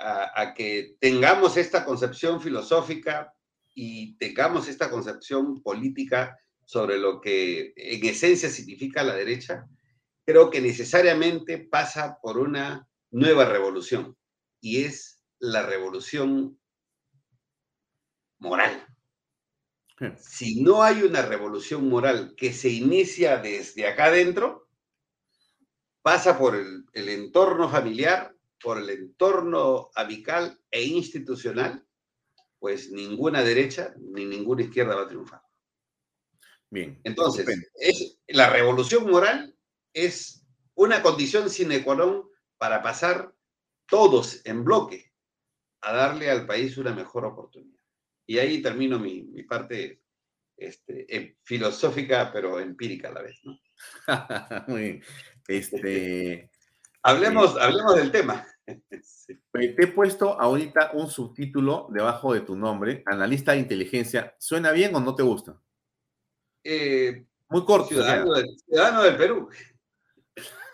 a, 0.00 0.54
que 0.54 0.96
tengamos 0.98 1.56
esta 1.56 1.84
concepción 1.84 2.40
filosófica 2.40 3.32
y 3.74 4.16
tengamos 4.16 4.68
esta 4.68 4.90
concepción 4.90 5.62
política 5.62 6.38
sobre 6.64 6.98
lo 6.98 7.20
que 7.20 7.72
en 7.76 8.04
esencia 8.06 8.48
significa 8.48 9.02
la 9.02 9.14
derecha, 9.14 9.66
creo 10.24 10.50
que 10.50 10.60
necesariamente 10.60 11.58
pasa 11.58 12.18
por 12.22 12.38
una 12.38 12.88
nueva 13.10 13.44
revolución 13.44 14.16
y 14.60 14.84
es 14.84 15.22
la 15.38 15.66
revolución 15.66 16.58
moral. 18.38 18.86
Si 20.18 20.62
no 20.62 20.82
hay 20.82 21.02
una 21.02 21.22
revolución 21.22 21.88
moral 21.88 22.34
que 22.36 22.54
se 22.54 22.70
inicia 22.70 23.36
desde 23.36 23.86
acá 23.86 24.06
adentro, 24.06 24.68
pasa 26.00 26.38
por 26.38 26.56
el, 26.56 26.86
el 26.94 27.08
entorno 27.10 27.68
familiar, 27.68 28.34
por 28.62 28.78
el 28.78 28.90
entorno 28.90 29.90
amical 29.94 30.60
e 30.70 30.84
institucional, 30.84 31.84
pues 32.58 32.90
ninguna 32.90 33.42
derecha 33.42 33.94
ni 33.98 34.24
ninguna 34.26 34.62
izquierda 34.62 34.94
va 34.94 35.02
a 35.02 35.08
triunfar. 35.08 35.42
Bien. 36.68 37.00
Entonces, 37.02 37.46
la 38.28 38.50
revolución 38.50 39.10
moral 39.10 39.56
es 39.92 40.46
una 40.74 41.02
condición 41.02 41.50
sine 41.50 41.82
qua 41.82 41.96
non 41.96 42.30
para 42.58 42.80
pasar 42.80 43.34
todos 43.86 44.40
en 44.44 44.62
bloque 44.62 45.12
a 45.80 45.92
darle 45.92 46.30
al 46.30 46.46
país 46.46 46.76
una 46.76 46.94
mejor 46.94 47.24
oportunidad. 47.24 47.82
Y 48.26 48.38
ahí 48.38 48.62
termino 48.62 48.98
mi, 48.98 49.42
parte 49.42 50.02
este, 50.56 51.04
eh, 51.08 51.36
filosófica, 51.42 52.30
pero 52.32 52.60
empírica 52.60 53.08
a 53.08 53.12
la 53.12 53.22
vez. 53.22 53.40
¿no? 53.42 53.58
Muy 54.68 54.82
bien. 54.82 55.04
Este, 55.48 56.49
Hablemos, 57.02 57.56
hablemos 57.58 57.96
del 57.96 58.10
tema. 58.10 58.46
Te 58.66 59.74
he 59.78 59.86
puesto 59.88 60.40
ahorita 60.40 60.92
un 60.94 61.10
subtítulo 61.10 61.88
debajo 61.90 62.34
de 62.34 62.40
tu 62.40 62.56
nombre, 62.56 63.02
analista 63.06 63.52
de 63.52 63.58
inteligencia. 63.58 64.34
¿Suena 64.38 64.72
bien 64.72 64.94
o 64.94 65.00
no 65.00 65.14
te 65.14 65.22
gusta? 65.22 65.60
Eh, 66.62 67.26
Muy 67.48 67.64
corto. 67.64 67.88
Ciudadano, 67.88 69.02
del, 69.02 69.16
Perú. 69.16 69.48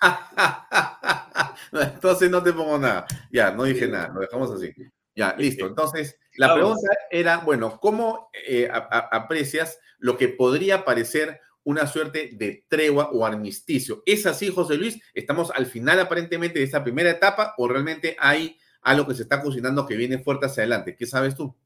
Entonces 1.72 2.30
no 2.30 2.42
te 2.42 2.52
pongo 2.52 2.78
nada. 2.78 3.06
Ya, 3.30 3.50
no 3.50 3.64
dije 3.64 3.88
nada, 3.88 4.09
lo 4.09 4.20
dejamos 4.20 4.50
así. 4.50 4.72
Ya, 5.14 5.34
listo. 5.38 5.66
Entonces, 5.66 6.18
la 6.36 6.52
pregunta 6.52 6.90
era, 7.10 7.38
bueno, 7.38 7.80
¿cómo 7.80 8.30
eh, 8.46 8.68
aprecias 8.70 9.78
lo 9.98 10.18
que 10.18 10.28
podría 10.28 10.84
parecer 10.84 11.40
una 11.66 11.86
suerte 11.88 12.30
de 12.32 12.64
tregua 12.68 13.10
o 13.12 13.26
armisticio. 13.26 14.02
¿Es 14.06 14.24
así, 14.24 14.52
José 14.52 14.76
Luis? 14.76 15.01
¿Estamos 15.12 15.51
al 15.51 15.66
final 15.66 15.98
aparentemente 15.98 16.60
de 16.60 16.64
esta 16.64 16.84
primera 16.84 17.10
etapa 17.10 17.55
o 17.59 17.66
realmente 17.66 18.16
hay 18.20 18.56
algo 18.82 19.09
que 19.09 19.16
se 19.16 19.22
está 19.22 19.43
cocinando 19.43 19.84
que 19.84 19.97
viene 19.97 20.20
fuerte 20.20 20.47
hacia 20.47 20.62
adelante? 20.62 20.94
¿Qué 20.94 21.06
sabes 21.06 21.34
tú? 21.34 21.56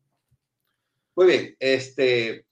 Muy 1.15 1.27
bien, 1.27 1.57
este, 1.61 2.47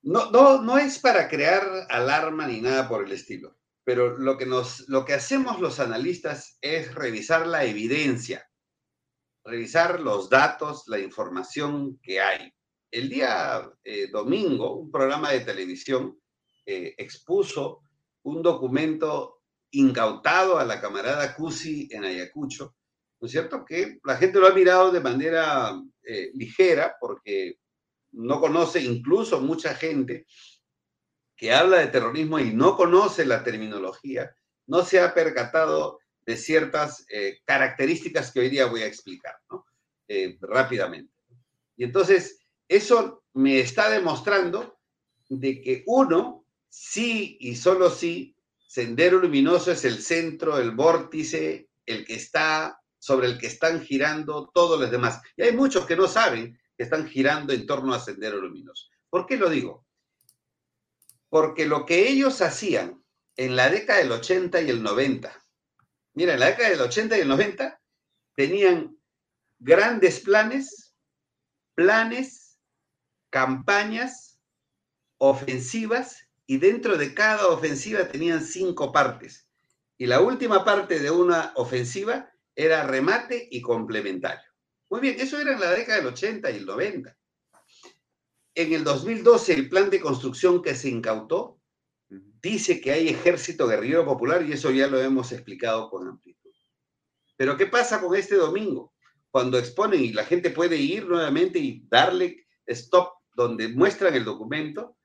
no, 0.00 0.30
no, 0.30 0.62
no 0.62 0.78
es 0.78 0.98
para 0.98 1.28
crear 1.28 1.62
alarma 1.90 2.46
ni 2.46 2.62
nada 2.62 2.88
por 2.88 3.04
el 3.04 3.12
estilo, 3.12 3.58
pero 3.84 4.16
lo 4.16 4.38
que, 4.38 4.46
nos, 4.46 4.88
lo 4.88 5.04
que 5.04 5.12
hacemos 5.12 5.60
los 5.60 5.78
analistas 5.78 6.56
es 6.62 6.94
revisar 6.94 7.46
la 7.46 7.66
evidencia, 7.66 8.50
revisar 9.44 10.00
los 10.00 10.30
datos, 10.30 10.84
la 10.86 11.00
información 11.00 11.98
que 12.02 12.18
hay. 12.18 12.50
El 12.90 13.10
día 13.10 13.70
eh, 13.84 14.08
domingo, 14.10 14.76
un 14.76 14.90
programa 14.90 15.32
de 15.32 15.40
televisión 15.40 16.18
eh, 16.66 16.94
expuso 16.96 17.82
un 18.22 18.42
documento 18.42 19.42
incautado 19.72 20.58
a 20.58 20.64
la 20.64 20.80
camarada 20.80 21.34
Cusi 21.34 21.88
en 21.90 22.04
Ayacucho, 22.04 22.74
¿no 23.20 23.26
es 23.26 23.32
cierto? 23.32 23.64
Que 23.64 23.98
la 24.04 24.16
gente 24.16 24.38
lo 24.38 24.46
ha 24.46 24.54
mirado 24.54 24.90
de 24.90 25.00
manera 25.00 25.80
eh, 26.02 26.30
ligera 26.34 26.96
porque 27.00 27.58
no 28.12 28.40
conoce 28.40 28.80
incluso 28.80 29.40
mucha 29.40 29.74
gente 29.74 30.26
que 31.36 31.52
habla 31.52 31.78
de 31.78 31.86
terrorismo 31.86 32.38
y 32.38 32.52
no 32.52 32.76
conoce 32.76 33.24
la 33.24 33.42
terminología, 33.42 34.34
no 34.66 34.84
se 34.84 35.00
ha 35.00 35.14
percatado 35.14 36.00
de 36.26 36.36
ciertas 36.36 37.06
eh, 37.10 37.38
características 37.44 38.30
que 38.32 38.40
hoy 38.40 38.50
día 38.50 38.66
voy 38.66 38.82
a 38.82 38.86
explicar, 38.86 39.36
¿no? 39.50 39.64
rápidamente. 40.40 41.14
Y 41.76 41.84
entonces, 41.84 42.40
eso 42.68 43.24
me 43.32 43.60
está 43.60 43.90
demostrando 43.90 44.78
de 45.28 45.60
que 45.60 45.82
uno, 45.86 46.39
sí 46.70 47.36
y 47.40 47.56
solo 47.56 47.90
sí, 47.90 48.34
Sendero 48.66 49.18
Luminoso 49.18 49.72
es 49.72 49.84
el 49.84 50.00
centro, 50.00 50.58
el 50.58 50.70
vórtice, 50.70 51.68
el 51.84 52.06
que 52.06 52.14
está, 52.14 52.80
sobre 52.98 53.26
el 53.26 53.38
que 53.38 53.48
están 53.48 53.82
girando 53.82 54.50
todos 54.54 54.80
los 54.80 54.90
demás. 54.90 55.20
Y 55.36 55.42
hay 55.42 55.52
muchos 55.52 55.84
que 55.84 55.96
no 55.96 56.08
saben 56.08 56.58
que 56.76 56.84
están 56.84 57.06
girando 57.06 57.52
en 57.52 57.66
torno 57.66 57.92
a 57.92 58.00
Sendero 58.00 58.40
Luminoso. 58.40 58.86
¿Por 59.10 59.26
qué 59.26 59.36
lo 59.36 59.50
digo? 59.50 59.86
Porque 61.28 61.66
lo 61.66 61.84
que 61.84 62.08
ellos 62.08 62.40
hacían 62.40 63.04
en 63.36 63.56
la 63.56 63.68
década 63.68 63.98
del 63.98 64.12
80 64.12 64.62
y 64.62 64.70
el 64.70 64.82
90, 64.82 65.44
mira, 66.14 66.34
en 66.34 66.40
la 66.40 66.46
década 66.46 66.70
del 66.70 66.80
80 66.80 67.18
y 67.18 67.20
el 67.20 67.28
90 67.28 67.80
tenían 68.34 68.96
grandes 69.58 70.20
planes 70.20 70.90
planes, 71.80 72.58
campañas, 73.30 74.38
ofensivas, 75.16 76.28
y 76.50 76.58
dentro 76.58 76.98
de 76.98 77.14
cada 77.14 77.46
ofensiva 77.46 78.08
tenían 78.08 78.44
cinco 78.44 78.90
partes. 78.90 79.48
Y 79.96 80.06
la 80.06 80.20
última 80.20 80.64
parte 80.64 80.98
de 80.98 81.08
una 81.08 81.52
ofensiva 81.54 82.28
era 82.56 82.84
remate 82.84 83.46
y 83.52 83.60
complementario. 83.60 84.50
Muy 84.88 84.98
bien, 84.98 85.14
eso 85.20 85.38
era 85.38 85.52
en 85.52 85.60
la 85.60 85.70
década 85.70 85.98
del 85.98 86.08
80 86.08 86.50
y 86.50 86.56
el 86.56 86.66
90. 86.66 87.16
En 88.56 88.72
el 88.72 88.82
2012, 88.82 89.54
el 89.54 89.68
plan 89.68 89.90
de 89.90 90.00
construcción 90.00 90.60
que 90.60 90.74
se 90.74 90.88
incautó 90.88 91.60
dice 92.08 92.80
que 92.80 92.90
hay 92.90 93.10
ejército 93.10 93.68
guerrillero 93.68 94.04
popular 94.04 94.44
y 94.44 94.54
eso 94.54 94.72
ya 94.72 94.88
lo 94.88 95.00
hemos 95.00 95.30
explicado 95.30 95.88
con 95.88 96.08
amplitud. 96.08 96.50
Pero 97.36 97.56
¿qué 97.56 97.66
pasa 97.66 98.00
con 98.00 98.16
este 98.16 98.34
domingo? 98.34 98.92
Cuando 99.30 99.56
exponen 99.56 100.02
y 100.02 100.12
la 100.12 100.24
gente 100.24 100.50
puede 100.50 100.78
ir 100.78 101.06
nuevamente 101.06 101.60
y 101.60 101.86
darle 101.88 102.48
stop 102.66 103.10
donde 103.36 103.68
muestran 103.68 104.16
el 104.16 104.24
documento, 104.24 104.96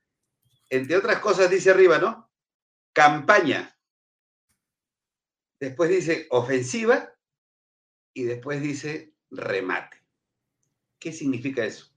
entre 0.70 0.96
otras 0.96 1.20
cosas 1.20 1.50
dice 1.50 1.70
arriba, 1.70 1.98
¿no? 1.98 2.30
Campaña. 2.92 3.78
Después 5.60 5.90
dice 5.90 6.26
ofensiva 6.30 7.14
y 8.12 8.24
después 8.24 8.60
dice 8.60 9.14
remate. 9.30 10.02
¿Qué 10.98 11.12
significa 11.12 11.64
eso? 11.64 11.92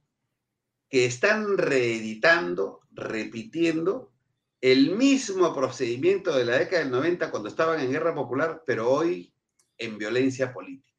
Que 0.89 1.05
están 1.05 1.57
reeditando, 1.57 2.81
repitiendo 2.91 4.13
el 4.61 4.95
mismo 4.95 5.55
procedimiento 5.55 6.35
de 6.35 6.45
la 6.45 6.57
década 6.57 6.83
del 6.83 6.91
90 6.91 7.31
cuando 7.31 7.49
estaban 7.49 7.79
en 7.79 7.91
guerra 7.91 8.13
popular, 8.13 8.63
pero 8.65 8.89
hoy 8.91 9.33
en 9.77 9.97
violencia 9.97 10.53
política. 10.53 10.97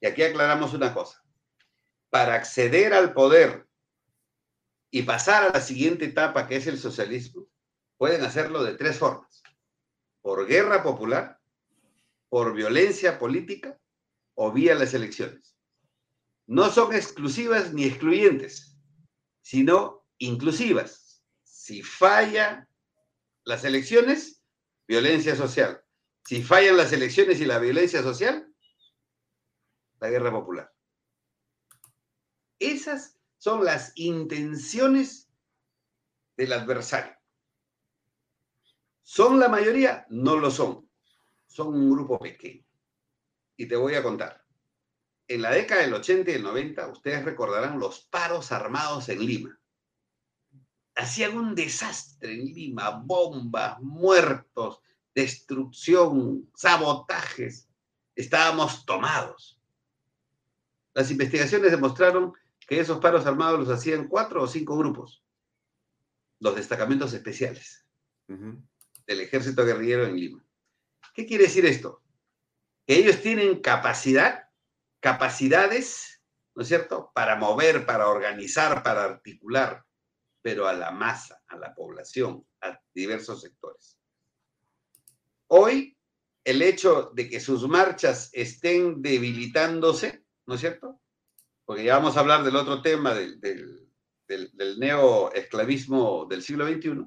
Y 0.00 0.06
aquí 0.06 0.22
aclaramos 0.22 0.72
una 0.72 0.94
cosa. 0.94 1.22
Para 2.08 2.34
acceder 2.34 2.94
al 2.94 3.12
poder 3.12 3.66
y 4.90 5.02
pasar 5.02 5.44
a 5.44 5.52
la 5.52 5.60
siguiente 5.60 6.06
etapa, 6.06 6.46
que 6.46 6.56
es 6.56 6.66
el 6.66 6.78
socialismo, 6.78 7.46
pueden 7.96 8.22
hacerlo 8.24 8.64
de 8.64 8.74
tres 8.74 8.98
formas. 8.98 9.42
Por 10.20 10.46
guerra 10.46 10.82
popular, 10.82 11.40
por 12.28 12.54
violencia 12.54 13.18
política 13.18 13.78
o 14.34 14.52
vía 14.52 14.74
las 14.74 14.94
elecciones. 14.94 15.56
No 16.46 16.70
son 16.70 16.94
exclusivas 16.94 17.72
ni 17.72 17.84
excluyentes, 17.84 18.76
sino 19.42 20.06
inclusivas. 20.18 21.22
Si 21.44 21.82
falla 21.82 22.68
las 23.44 23.64
elecciones, 23.64 24.42
violencia 24.88 25.36
social. 25.36 25.82
Si 26.24 26.42
fallan 26.42 26.76
las 26.76 26.92
elecciones 26.92 27.40
y 27.40 27.46
la 27.46 27.58
violencia 27.58 28.02
social, 28.02 28.52
la 30.00 30.10
guerra 30.10 30.30
popular. 30.30 30.72
Esas 32.58 33.19
son 33.40 33.64
las 33.64 33.92
intenciones 33.94 35.30
del 36.36 36.52
adversario. 36.52 37.16
¿Son 39.02 39.40
la 39.40 39.48
mayoría? 39.48 40.06
No 40.10 40.36
lo 40.36 40.50
son. 40.50 40.86
Son 41.46 41.68
un 41.68 41.90
grupo 41.90 42.18
pequeño. 42.18 42.62
Y 43.56 43.66
te 43.66 43.76
voy 43.76 43.94
a 43.94 44.02
contar. 44.02 44.44
En 45.26 45.40
la 45.40 45.52
década 45.52 45.80
del 45.80 45.94
80 45.94 46.30
y 46.30 46.34
el 46.34 46.42
90, 46.42 46.88
ustedes 46.88 47.24
recordarán 47.24 47.80
los 47.80 48.00
paros 48.00 48.52
armados 48.52 49.08
en 49.08 49.24
Lima. 49.24 49.58
Hacían 50.94 51.38
un 51.38 51.54
desastre 51.54 52.34
en 52.34 52.44
Lima, 52.44 52.90
bombas, 52.90 53.80
muertos, 53.80 54.80
destrucción, 55.14 56.50
sabotajes. 56.54 57.70
Estábamos 58.14 58.84
tomados. 58.84 59.58
Las 60.92 61.10
investigaciones 61.10 61.70
demostraron 61.70 62.34
que 62.70 62.78
esos 62.78 63.00
paros 63.00 63.26
armados 63.26 63.58
los 63.58 63.68
hacían 63.68 64.06
cuatro 64.06 64.44
o 64.44 64.46
cinco 64.46 64.78
grupos, 64.78 65.24
los 66.38 66.54
destacamentos 66.54 67.12
especiales 67.12 67.84
del 68.28 69.20
ejército 69.20 69.66
guerrillero 69.66 70.06
en 70.06 70.14
Lima. 70.14 70.46
¿Qué 71.12 71.26
quiere 71.26 71.44
decir 71.44 71.66
esto? 71.66 72.04
Que 72.86 72.94
ellos 72.94 73.20
tienen 73.22 73.60
capacidad, 73.60 74.44
capacidades, 75.00 76.22
¿no 76.54 76.62
es 76.62 76.68
cierto?, 76.68 77.10
para 77.12 77.34
mover, 77.34 77.86
para 77.86 78.06
organizar, 78.06 78.84
para 78.84 79.02
articular, 79.02 79.84
pero 80.40 80.68
a 80.68 80.72
la 80.72 80.92
masa, 80.92 81.42
a 81.48 81.56
la 81.56 81.74
población, 81.74 82.46
a 82.60 82.80
diversos 82.94 83.40
sectores. 83.40 83.98
Hoy, 85.48 85.98
el 86.44 86.62
hecho 86.62 87.10
de 87.16 87.28
que 87.28 87.40
sus 87.40 87.66
marchas 87.66 88.30
estén 88.32 89.02
debilitándose, 89.02 90.24
¿no 90.46 90.54
es 90.54 90.60
cierto? 90.60 91.00
Porque 91.70 91.84
ya 91.84 91.98
vamos 91.98 92.16
a 92.16 92.20
hablar 92.20 92.42
del 92.42 92.56
otro 92.56 92.82
tema, 92.82 93.14
del, 93.14 93.40
del, 93.40 93.88
del, 94.26 94.80
neoesclavismo 94.80 96.26
del 96.28 96.42
siglo 96.42 96.66
XXI, 96.66 97.06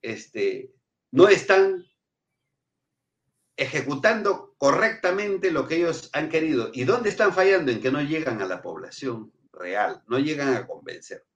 este, 0.00 0.72
no 1.10 1.26
están 1.26 1.84
ejecutando 3.56 4.54
correctamente 4.58 5.50
lo 5.50 5.66
que 5.66 5.78
ellos 5.78 6.08
han 6.12 6.28
querido. 6.28 6.70
¿Y 6.72 6.84
dónde 6.84 7.08
están 7.08 7.34
fallando? 7.34 7.72
En 7.72 7.80
que 7.80 7.90
no 7.90 8.00
llegan 8.00 8.40
a 8.40 8.46
la 8.46 8.62
población 8.62 9.32
real, 9.50 10.04
no 10.06 10.20
llegan 10.20 10.54
a 10.54 10.68
convencer. 10.68 11.26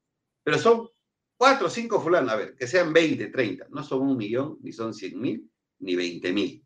Pero 0.45 0.59
son 0.59 0.89
cuatro 1.37 1.67
o 1.67 1.71
cinco 1.71 2.01
fulanos, 2.01 2.31
a 2.31 2.37
ver, 2.37 2.55
que 2.55 2.69
sean 2.69 2.93
20, 2.93 3.31
30, 3.31 3.67
no 3.71 3.83
son 3.83 4.03
un 4.03 4.17
millón, 4.17 4.59
ni 4.63 4.71
son 4.71 4.95
100 4.95 5.21
mil, 5.21 5.51
ni 5.81 5.97
20 5.97 6.33
mil. 6.33 6.65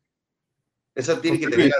Eso 0.94 1.18
tiene 1.20 1.40
que 1.40 1.48
tener. 1.48 1.72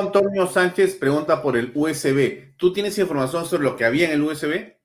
Antonio 0.00 0.46
Sánchez 0.46 0.96
pregunta 0.96 1.42
por 1.42 1.56
el 1.56 1.72
USB. 1.74 2.56
¿Tú 2.56 2.72
tienes 2.72 2.98
información 2.98 3.44
sobre 3.44 3.64
lo 3.64 3.76
que 3.76 3.84
había 3.84 4.06
en 4.06 4.12
el 4.12 4.22
USB? 4.22 4.76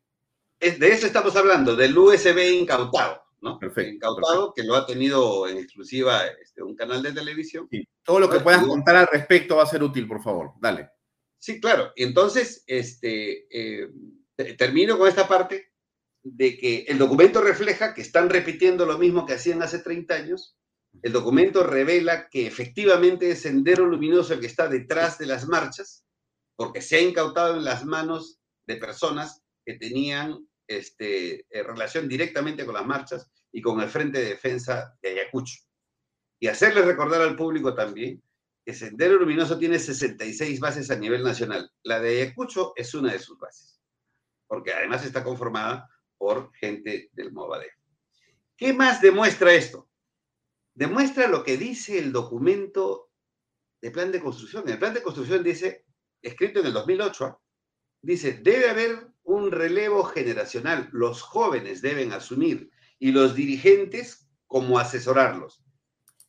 de 0.61 0.89
eso 0.89 1.07
estamos 1.07 1.35
hablando, 1.35 1.75
del 1.75 1.97
USB 1.97 2.37
incautado, 2.53 3.23
¿no? 3.41 3.57
Perfecto. 3.57 3.95
Incautado, 3.95 4.53
que 4.53 4.63
lo 4.63 4.75
ha 4.75 4.85
tenido 4.85 5.47
en 5.47 5.57
exclusiva 5.57 6.27
este, 6.39 6.61
un 6.61 6.75
canal 6.75 7.01
de 7.01 7.13
televisión. 7.13 7.67
Todo 8.03 8.19
lo 8.19 8.29
que 8.29 8.41
puedas 8.41 8.63
contar 8.63 8.95
al 8.95 9.07
respecto 9.07 9.55
va 9.55 9.63
a 9.63 9.67
ser 9.67 9.81
útil, 9.81 10.07
por 10.07 10.21
favor. 10.21 10.51
Dale. 10.61 10.91
Sí, 11.39 11.59
claro. 11.59 11.91
Entonces, 11.95 12.63
este, 12.67 13.47
eh, 13.49 13.89
termino 14.55 14.99
con 14.99 15.07
esta 15.07 15.27
parte 15.27 15.71
de 16.21 16.55
que 16.57 16.85
el 16.87 16.99
documento 16.99 17.41
refleja 17.41 17.95
que 17.95 18.01
están 18.01 18.29
repitiendo 18.29 18.85
lo 18.85 18.99
mismo 18.99 19.25
que 19.25 19.33
hacían 19.33 19.63
hace 19.63 19.79
30 19.79 20.13
años 20.13 20.55
el 21.01 21.11
documento 21.11 21.63
revela 21.63 22.27
que 22.29 22.45
efectivamente 22.45 23.31
es 23.31 23.41
Sendero 23.41 23.85
Luminoso 23.85 24.33
el 24.33 24.39
que 24.39 24.47
está 24.47 24.67
detrás 24.67 25.17
de 25.17 25.25
las 25.25 25.47
marchas, 25.47 26.05
porque 26.55 26.81
se 26.81 26.97
ha 26.97 27.01
incautado 27.01 27.55
en 27.55 27.63
las 27.63 27.85
manos 27.85 28.39
de 28.67 28.77
personas 28.77 29.41
que 29.65 29.75
tenían 29.75 30.47
este, 30.67 31.45
eh, 31.49 31.63
relación 31.63 32.07
directamente 32.07 32.65
con 32.65 32.75
las 32.75 32.85
marchas 32.85 33.29
y 33.51 33.61
con 33.61 33.81
el 33.81 33.89
Frente 33.89 34.19
de 34.19 34.29
Defensa 34.29 34.95
de 35.01 35.09
Ayacucho. 35.09 35.55
Y 36.39 36.47
hacerle 36.47 36.81
recordar 36.83 37.21
al 37.21 37.35
público 37.35 37.73
también 37.73 38.21
que 38.63 38.73
Sendero 38.73 39.17
Luminoso 39.17 39.57
tiene 39.57 39.79
66 39.79 40.59
bases 40.59 40.91
a 40.91 40.95
nivel 40.95 41.23
nacional. 41.23 41.71
La 41.83 41.99
de 41.99 42.21
Ayacucho 42.21 42.73
es 42.75 42.93
una 42.93 43.11
de 43.11 43.19
sus 43.19 43.39
bases, 43.39 43.81
porque 44.47 44.73
además 44.73 45.03
está 45.03 45.23
conformada 45.23 45.89
por 46.17 46.53
gente 46.53 47.09
del 47.13 47.31
Movadero. 47.31 47.73
¿Qué 48.55 48.73
más 48.73 49.01
demuestra 49.01 49.53
esto? 49.53 49.90
Demuestra 50.73 51.27
lo 51.27 51.43
que 51.43 51.57
dice 51.57 51.99
el 51.99 52.11
documento 52.11 53.11
de 53.81 53.91
plan 53.91 54.11
de 54.11 54.21
construcción. 54.21 54.67
el 54.69 54.79
plan 54.79 54.93
de 54.93 55.01
construcción 55.01 55.43
dice, 55.43 55.85
escrito 56.21 56.59
en 56.59 56.67
el 56.67 56.73
2008, 56.73 57.25
¿ah? 57.25 57.39
dice, 58.01 58.33
debe 58.33 58.69
haber 58.69 59.07
un 59.23 59.51
relevo 59.51 60.03
generacional, 60.03 60.89
los 60.91 61.21
jóvenes 61.21 61.81
deben 61.81 62.13
asumir 62.13 62.71
y 62.99 63.11
los 63.11 63.35
dirigentes 63.35 64.27
como 64.47 64.79
asesorarlos. 64.79 65.63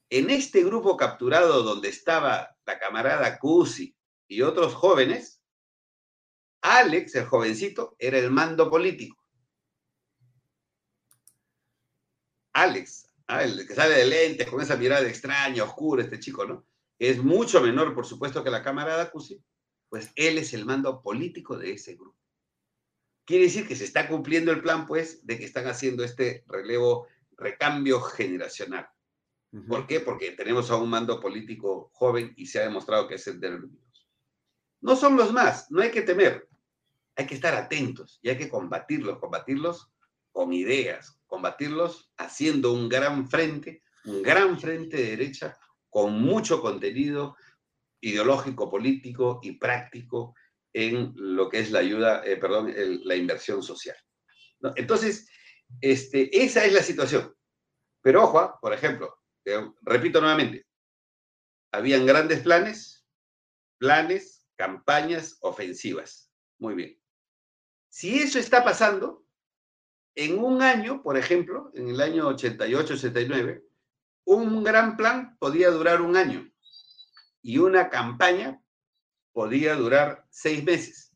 En 0.08 0.30
este 0.30 0.62
grupo 0.62 0.96
capturado 0.96 1.62
donde 1.62 1.88
estaba 1.88 2.56
la 2.66 2.78
camarada 2.78 3.38
Cusi 3.38 3.96
y 4.28 4.42
otros 4.42 4.74
jóvenes, 4.74 5.42
Alex, 6.62 7.14
el 7.16 7.26
jovencito, 7.26 7.96
era 7.98 8.18
el 8.18 8.30
mando 8.30 8.70
político. 8.70 9.20
Alex, 12.52 13.11
Ah, 13.32 13.44
el 13.44 13.66
que 13.66 13.74
sale 13.74 13.94
de 13.94 14.04
lentes 14.04 14.46
con 14.46 14.60
esa 14.60 14.76
mirada 14.76 15.08
extraña, 15.08 15.64
oscura, 15.64 16.02
este 16.02 16.20
chico, 16.20 16.44
¿no? 16.44 16.66
Es 16.98 17.24
mucho 17.24 17.62
menor, 17.62 17.94
por 17.94 18.04
supuesto, 18.04 18.44
que 18.44 18.50
la 18.50 18.62
camarada 18.62 19.10
Cusi, 19.10 19.42
pues 19.88 20.12
él 20.16 20.36
es 20.36 20.52
el 20.52 20.66
mando 20.66 21.00
político 21.00 21.56
de 21.56 21.72
ese 21.72 21.94
grupo. 21.94 22.18
Quiere 23.24 23.44
decir 23.44 23.66
que 23.66 23.74
se 23.74 23.84
está 23.84 24.06
cumpliendo 24.06 24.52
el 24.52 24.60
plan, 24.60 24.86
pues, 24.86 25.26
de 25.26 25.38
que 25.38 25.46
están 25.46 25.66
haciendo 25.66 26.04
este 26.04 26.44
relevo, 26.46 27.06
recambio 27.38 28.02
generacional. 28.02 28.86
¿Por 29.66 29.86
qué? 29.86 30.00
Porque 30.00 30.32
tenemos 30.32 30.70
a 30.70 30.76
un 30.76 30.90
mando 30.90 31.18
político 31.18 31.90
joven 31.94 32.34
y 32.36 32.44
se 32.44 32.60
ha 32.60 32.64
demostrado 32.64 33.08
que 33.08 33.14
es 33.14 33.26
el 33.28 33.40
de 33.40 33.50
los 33.52 33.70
No 34.82 34.94
son 34.94 35.16
los 35.16 35.32
más, 35.32 35.70
no 35.70 35.80
hay 35.80 35.90
que 35.90 36.02
temer. 36.02 36.46
Hay 37.16 37.26
que 37.26 37.34
estar 37.34 37.54
atentos 37.54 38.18
y 38.20 38.28
hay 38.28 38.36
que 38.36 38.50
combatirlos, 38.50 39.18
combatirlos 39.18 39.91
con 40.32 40.52
ideas, 40.52 41.20
combatirlos 41.26 42.12
haciendo 42.16 42.72
un 42.72 42.88
gran 42.88 43.28
frente, 43.28 43.82
un 44.04 44.22
gran 44.22 44.58
frente 44.58 44.96
de 44.96 45.10
derecha 45.10 45.56
con 45.88 46.20
mucho 46.20 46.60
contenido 46.60 47.36
ideológico, 48.00 48.70
político 48.70 49.40
y 49.42 49.52
práctico 49.52 50.34
en 50.72 51.12
lo 51.14 51.48
que 51.48 51.60
es 51.60 51.70
la 51.70 51.80
ayuda, 51.80 52.24
eh, 52.24 52.36
perdón, 52.36 52.72
la 53.04 53.14
inversión 53.14 53.62
social. 53.62 53.96
Entonces, 54.74 55.28
este, 55.80 56.44
esa 56.44 56.64
es 56.64 56.72
la 56.72 56.82
situación. 56.82 57.34
Pero 58.00 58.24
ojo, 58.24 58.38
ah, 58.38 58.58
por 58.60 58.72
ejemplo, 58.72 59.22
repito 59.82 60.20
nuevamente, 60.20 60.66
habían 61.72 62.06
grandes 62.06 62.40
planes, 62.40 63.06
planes, 63.78 64.46
campañas 64.56 65.38
ofensivas. 65.40 66.30
Muy 66.58 66.74
bien. 66.74 67.00
Si 67.88 68.18
eso 68.18 68.38
está 68.38 68.64
pasando, 68.64 69.24
en 70.14 70.38
un 70.38 70.62
año, 70.62 71.02
por 71.02 71.16
ejemplo, 71.16 71.70
en 71.74 71.88
el 71.88 72.00
año 72.00 72.30
88-89, 72.30 73.64
un 74.24 74.62
gran 74.62 74.96
plan 74.96 75.36
podía 75.38 75.70
durar 75.70 76.00
un 76.00 76.16
año 76.16 76.50
y 77.42 77.58
una 77.58 77.88
campaña 77.90 78.62
podía 79.32 79.74
durar 79.74 80.26
seis 80.30 80.62
meses 80.62 81.12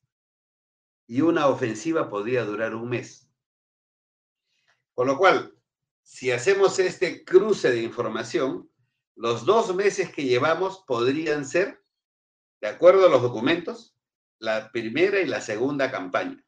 y 1.06 1.20
una 1.20 1.46
ofensiva 1.48 2.08
podía 2.08 2.44
durar 2.44 2.74
un 2.74 2.88
mes. 2.88 3.28
Con 4.94 5.06
lo 5.06 5.18
cual, 5.18 5.54
si 6.02 6.30
hacemos 6.30 6.78
este 6.78 7.24
cruce 7.24 7.70
de 7.70 7.82
información, 7.82 8.70
los 9.14 9.44
dos 9.44 9.74
meses 9.74 10.10
que 10.10 10.24
llevamos 10.24 10.84
podrían 10.86 11.44
ser, 11.44 11.82
de 12.60 12.68
acuerdo 12.68 13.06
a 13.06 13.10
los 13.10 13.22
documentos, 13.22 13.94
la 14.38 14.70
primera 14.72 15.20
y 15.20 15.26
la 15.26 15.40
segunda 15.40 15.90
campaña. 15.90 16.45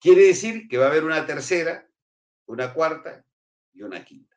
Quiere 0.00 0.26
decir 0.26 0.68
que 0.68 0.78
va 0.78 0.86
a 0.86 0.88
haber 0.90 1.04
una 1.04 1.26
tercera, 1.26 1.88
una 2.46 2.72
cuarta 2.72 3.24
y 3.72 3.82
una 3.82 4.04
quinta. 4.04 4.36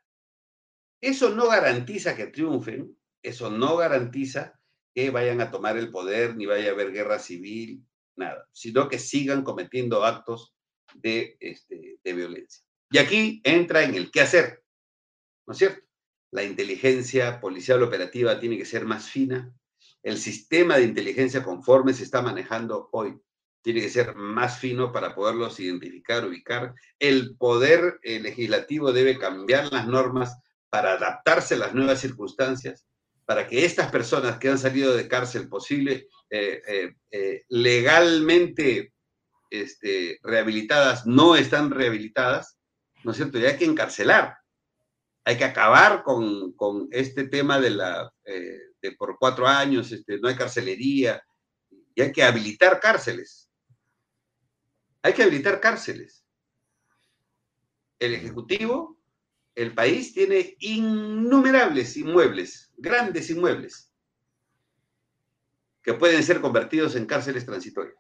Eso 1.00 1.30
no 1.30 1.48
garantiza 1.48 2.16
que 2.16 2.28
triunfen, 2.28 2.98
eso 3.24 3.50
no 3.50 3.78
garantiza 3.78 4.60
que 4.94 5.10
vayan 5.10 5.42
a 5.42 5.52
tomar 5.52 5.78
el 5.78 5.92
poder, 5.92 6.36
ni 6.36 6.46
vaya 6.46 6.70
a 6.70 6.74
haber 6.74 6.92
guerra 6.92 7.20
civil, 7.20 7.86
nada, 8.16 8.48
sino 8.52 8.90
que 8.90 9.00
sigan 9.00 9.44
cometiendo 9.44 10.04
actos 10.04 10.54
de, 10.96 11.38
este, 11.40 12.00
violencia. 12.04 12.64
Y 12.90 12.98
aquí 12.98 13.42
entra 13.44 13.84
en 13.84 13.96
el 13.96 14.12
qué 14.12 14.22
hacer, 14.22 14.64
¿no 15.48 15.54
es 15.54 15.60
cierto? 15.60 15.82
La 16.32 16.44
inteligencia 16.44 17.40
policial 17.40 17.82
operativa 17.84 18.40
tiene 18.40 18.58
que 18.58 18.66
ser 18.66 18.86
más 18.86 19.10
fina, 19.10 19.54
el 20.04 20.18
sistema 20.18 20.78
de 20.78 20.84
inteligencia 20.84 21.44
conforme 21.44 21.94
se 21.94 22.04
está 22.04 22.22
manejando 22.22 22.90
hoy 22.92 23.20
tiene 23.62 23.82
que 23.82 23.90
ser 23.90 24.16
más 24.16 24.60
fino 24.60 24.92
para 24.92 25.14
poderlos 25.14 25.60
identificar, 25.60 26.26
ubicar. 26.26 26.74
El 27.00 27.36
poder 27.38 28.00
eh, 28.04 28.20
legislativo 28.20 28.92
debe 28.92 29.20
cambiar 29.20 29.72
las 29.72 29.88
normas 29.88 30.38
para 30.70 30.94
adaptarse 30.94 31.56
a 31.56 31.60
las 31.60 31.74
nuevas 31.74 32.00
circunstancias 32.00 32.88
para 33.26 33.48
que 33.48 33.64
estas 33.66 33.92
personas 33.92 34.40
que 34.40 34.50
han 34.50 34.58
salido 34.58 34.94
de 34.96 35.08
cárcel 35.08 35.48
posible, 35.48 36.08
eh, 36.30 36.94
eh, 37.12 37.44
legalmente 37.50 38.94
este, 39.50 40.20
rehabilitadas, 40.24 41.06
no 41.06 41.36
están 41.36 41.72
rehabilitadas, 41.72 42.58
¿no 43.04 43.12
es 43.12 43.18
cierto? 43.18 43.40
Y 43.40 43.46
hay 43.46 43.58
que 43.58 43.66
encarcelar, 43.66 44.38
hay 45.24 45.38
que 45.38 45.46
acabar 45.46 46.04
con, 46.04 46.56
este 46.92 47.26
tema 47.26 47.60
de 47.60 47.70
la, 47.70 48.12
de 48.26 48.92
por 48.98 49.18
cuatro 49.18 49.48
años, 49.48 49.92
este, 49.92 50.20
no 50.20 50.28
hay 50.28 50.36
carcelería, 50.36 51.24
y 51.96 52.02
hay 52.02 52.12
que 52.12 52.24
habilitar 52.24 52.80
cárceles. 52.80 53.41
Hay 55.02 55.14
que 55.14 55.24
habilitar 55.24 55.60
cárceles. 55.60 56.26
El 58.00 58.16
Ejecutivo 58.16 59.02
el 59.56 59.74
país 59.74 60.14
tiene 60.14 60.56
innumerables 60.60 61.98
inmuebles, 61.98 62.72
grandes 62.78 63.30
inmuebles, 63.30 63.92
que 65.82 65.94
pueden 65.94 66.24
ser 66.24 66.40
convertidos 66.40 66.96
en 66.96 67.06
cárceles 67.06 67.46
transitorias. 67.46 67.98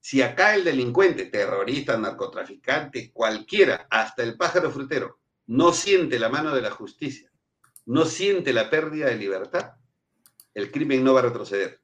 Si 0.00 0.22
acá 0.22 0.54
el 0.54 0.64
delincuente, 0.64 1.26
terrorista, 1.26 1.98
narcotraficante, 1.98 3.12
cualquiera, 3.12 3.86
hasta 3.90 4.22
el 4.22 4.36
pájaro 4.36 4.70
frutero, 4.70 5.20
no 5.46 5.72
siente 5.72 6.18
la 6.18 6.28
mano 6.28 6.54
de 6.54 6.62
la 6.62 6.70
justicia, 6.70 7.30
no 7.86 8.04
siente 8.04 8.52
la 8.52 8.70
pérdida 8.70 9.06
de 9.06 9.16
libertad, 9.16 9.72
el 10.54 10.70
crimen 10.70 11.02
no 11.02 11.14
va 11.14 11.20
a 11.20 11.24
retroceder. 11.24 11.79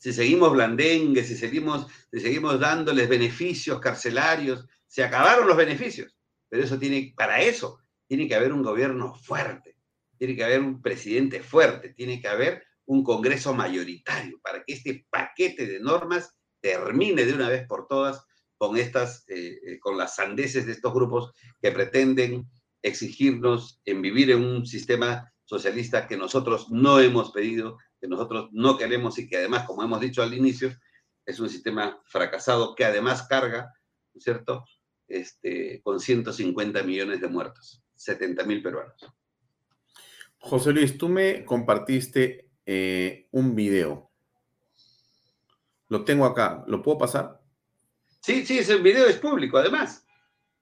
Si 0.00 0.14
seguimos 0.14 0.50
blandengues, 0.50 1.28
si 1.28 1.36
seguimos, 1.36 1.86
si 2.10 2.20
seguimos 2.20 2.58
dándoles 2.58 3.06
beneficios 3.06 3.80
carcelarios, 3.80 4.66
se 4.86 5.04
acabaron 5.04 5.46
los 5.46 5.58
beneficios. 5.58 6.16
Pero 6.48 6.64
eso 6.64 6.78
tiene, 6.78 7.12
para 7.14 7.42
eso, 7.42 7.80
tiene 8.08 8.26
que 8.26 8.34
haber 8.34 8.54
un 8.54 8.62
gobierno 8.62 9.14
fuerte, 9.14 9.76
tiene 10.16 10.34
que 10.34 10.42
haber 10.42 10.60
un 10.60 10.80
presidente 10.80 11.42
fuerte, 11.42 11.90
tiene 11.90 12.18
que 12.18 12.28
haber 12.28 12.64
un 12.86 13.04
Congreso 13.04 13.52
mayoritario 13.52 14.40
para 14.40 14.64
que 14.64 14.72
este 14.72 15.06
paquete 15.10 15.66
de 15.66 15.80
normas 15.80 16.34
termine 16.62 17.26
de 17.26 17.34
una 17.34 17.50
vez 17.50 17.66
por 17.66 17.86
todas 17.86 18.24
con 18.56 18.78
estas, 18.78 19.28
eh, 19.28 19.58
eh, 19.64 19.78
con 19.80 19.98
las 19.98 20.16
sandeces 20.16 20.64
de 20.64 20.72
estos 20.72 20.94
grupos 20.94 21.32
que 21.60 21.72
pretenden 21.72 22.48
exigirnos 22.82 23.82
en 23.84 24.00
vivir 24.00 24.30
en 24.30 24.42
un 24.42 24.66
sistema 24.66 25.30
socialista 25.44 26.06
que 26.06 26.16
nosotros 26.16 26.70
no 26.70 27.00
hemos 27.00 27.32
pedido, 27.32 27.76
que 28.00 28.08
nosotros 28.08 28.48
no 28.52 28.78
queremos 28.78 29.18
y 29.18 29.28
que 29.28 29.36
además, 29.36 29.66
como 29.66 29.82
hemos 29.82 30.00
dicho 30.00 30.22
al 30.22 30.34
inicio, 30.34 30.72
es 31.26 31.38
un 31.38 31.48
sistema 31.48 32.00
fracasado 32.06 32.74
que 32.74 32.84
además 32.84 33.24
carga, 33.28 33.72
¿no 34.14 34.18
es 34.18 34.24
cierto?, 34.24 34.64
este, 35.06 35.80
con 35.82 36.00
150 36.00 36.82
millones 36.82 37.20
de 37.20 37.28
muertos. 37.28 37.82
70 37.96 38.44
mil 38.44 38.62
peruanos. 38.62 38.94
José 40.38 40.72
Luis, 40.72 40.96
tú 40.96 41.08
me 41.08 41.44
compartiste 41.44 42.50
eh, 42.64 43.28
un 43.32 43.54
video. 43.54 44.10
Lo 45.88 46.04
tengo 46.04 46.24
acá. 46.24 46.64
¿Lo 46.66 46.82
puedo 46.82 46.96
pasar? 46.96 47.40
Sí, 48.20 48.46
sí, 48.46 48.58
ese 48.58 48.76
video 48.76 49.06
es 49.06 49.16
público, 49.16 49.58
además. 49.58 50.06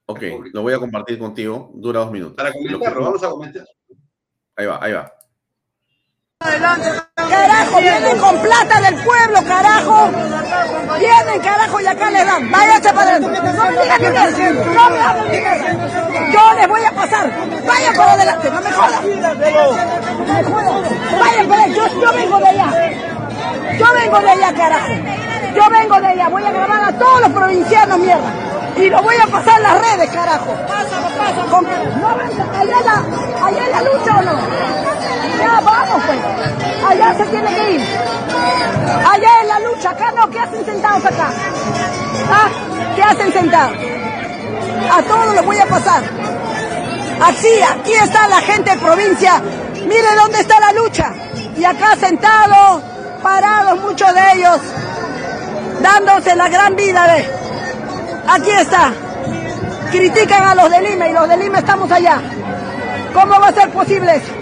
Ok, 0.06 0.22
lo 0.52 0.62
voy 0.62 0.72
a 0.72 0.78
compartir 0.78 1.18
contigo. 1.18 1.70
Dura 1.74 2.00
dos 2.00 2.10
minutos. 2.10 2.36
Para 2.36 2.52
comentarlo, 2.52 3.02
vamos 3.02 3.22
a 3.22 3.30
comentar. 3.30 3.66
Ahí 4.56 4.66
va, 4.66 4.82
ahí 4.82 4.92
va. 4.92 5.12
Carajo, 7.30 7.78
vienen 7.80 8.18
con 8.18 8.38
plata 8.40 8.80
del 8.80 8.94
pueblo, 8.96 9.44
carajo. 9.44 10.10
Vienen, 10.98 11.40
carajo, 11.40 11.80
y 11.80 11.86
acá 11.86 12.10
les 12.10 12.26
dan. 12.26 12.50
Váyanse 12.50 12.92
para 12.92 13.10
adentro. 13.10 13.30
No 13.30 13.42
me 13.42 13.74
que 13.98 14.10
No 14.52 14.88
Yo 16.32 16.52
les 16.54 16.68
voy 16.68 16.84
a 16.84 16.92
pasar. 16.92 17.30
Vayan 17.66 17.94
para 17.94 18.12
adelante, 18.12 18.50
no 18.50 18.60
me 18.60 18.72
jodan. 18.72 19.38
Me. 19.38 19.52
Vayan 21.18 21.48
para 21.48 21.66
yo, 21.68 21.86
yo 22.00 22.12
vengo 22.12 22.38
de 22.38 22.46
allá. 22.48 22.72
Yo 23.78 23.86
vengo 23.94 24.20
de 24.20 24.30
allá, 24.30 24.52
carajo. 24.54 24.92
Yo 25.54 25.70
vengo 25.70 26.00
de 26.00 26.06
allá. 26.06 26.28
Voy 26.28 26.44
a 26.44 26.50
grabar 26.50 26.84
a 26.84 26.92
todos 26.98 27.20
los 27.20 27.32
provincianos, 27.32 27.98
mierda. 27.98 28.32
Y 28.76 28.90
lo 28.90 29.02
voy 29.02 29.16
a 29.16 29.26
pasar 29.26 29.56
en 29.56 29.62
las 29.62 29.80
redes, 29.80 30.10
carajo. 30.10 30.54
Pásalo, 30.66 31.08
pásalo. 31.16 31.50
Con... 31.50 31.64
No, 31.64 32.08
allá 32.58 32.80
la, 32.84 33.46
allá 33.46 33.68
la 33.68 33.82
lucha 33.82 34.16
o 34.18 34.22
no. 34.22 34.38
Ya, 35.38 35.60
vamos 35.60 36.02
pues. 36.04 36.18
Allá 36.88 37.14
se 37.16 37.24
tiene 37.26 37.54
que 37.54 37.70
ir. 37.72 37.80
Allá 39.06 39.28
es 39.42 39.48
la 39.48 39.58
lucha. 39.60 39.90
Acá 39.90 40.12
no, 40.12 40.30
¿qué 40.30 40.38
hacen 40.38 40.64
sentados 40.64 41.04
acá? 41.04 41.30
¿Ah? 42.30 42.48
¿Qué 42.94 43.02
hacen 43.02 43.32
sentados? 43.32 43.76
A 44.92 45.02
todos 45.02 45.34
los 45.34 45.44
voy 45.44 45.58
a 45.58 45.66
pasar. 45.66 46.02
Así, 47.20 47.60
aquí 47.62 47.92
está 47.92 48.28
la 48.28 48.40
gente 48.40 48.70
de 48.70 48.76
provincia. 48.76 49.42
Mire 49.86 50.14
dónde 50.16 50.40
está 50.40 50.60
la 50.60 50.72
lucha. 50.72 51.12
Y 51.56 51.64
acá 51.64 51.96
sentados, 51.96 52.82
parados 53.22 53.80
muchos 53.80 54.14
de 54.14 54.32
ellos, 54.34 54.60
dándose 55.80 56.36
la 56.36 56.48
gran 56.48 56.76
vida 56.76 57.06
de... 57.12 57.47
Aquí 58.28 58.50
está. 58.50 58.92
Critican 59.90 60.42
a 60.42 60.54
los 60.54 60.70
de 60.70 60.80
Lima 60.82 61.08
y 61.08 61.12
los 61.12 61.28
de 61.28 61.36
Lima 61.36 61.58
estamos 61.58 61.90
allá. 61.90 62.20
¿Cómo 63.14 63.40
va 63.40 63.48
a 63.48 63.52
ser 63.52 63.70
posible 63.70 64.16
eso? 64.16 64.38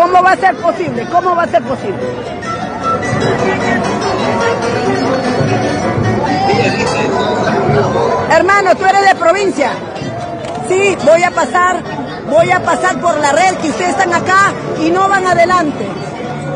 ¿Cómo 0.00 0.22
va 0.22 0.32
a 0.32 0.36
ser 0.36 0.56
posible? 0.56 1.06
¿Cómo 1.12 1.36
va 1.36 1.42
a 1.42 1.46
ser 1.46 1.62
posible? 1.62 1.98
Hermano, 8.30 8.74
tú 8.76 8.84
eres 8.86 9.08
de 9.08 9.14
provincia. 9.16 9.70
Sí, 10.68 10.96
voy 11.04 11.22
a 11.22 11.30
pasar, 11.30 11.82
voy 12.28 12.50
a 12.50 12.60
pasar 12.60 13.00
por 13.00 13.16
la 13.18 13.32
red 13.32 13.56
que 13.56 13.70
ustedes 13.70 13.90
están 13.90 14.12
acá 14.12 14.52
y 14.80 14.90
no 14.90 15.08
van 15.08 15.26
adelante. 15.26 15.86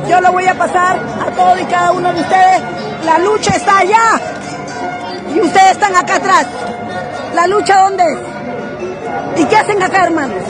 Yo 0.09 0.20
lo 0.20 0.32
voy 0.32 0.47
a 0.47 0.55
pasar 0.55 0.99
a 0.99 1.31
todos 1.31 1.61
y 1.61 1.65
cada 1.65 1.93
uno 1.93 2.12
de 2.12 2.20
ustedes. 2.20 2.62
La 3.05 3.19
lucha 3.19 3.55
está 3.57 3.78
allá 3.78 4.20
y 5.35 5.41
ustedes 5.41 5.73
están 5.73 5.97
acá 5.97 6.16
atrás. 6.16 6.47
¿La 7.35 7.47
lucha 7.47 7.81
dónde 7.81 8.05
es? 8.05 9.41
¿Y 9.41 9.45
qué 9.47 9.57
hacen 9.57 9.82
acá, 9.82 10.05
hermanos? 10.05 10.43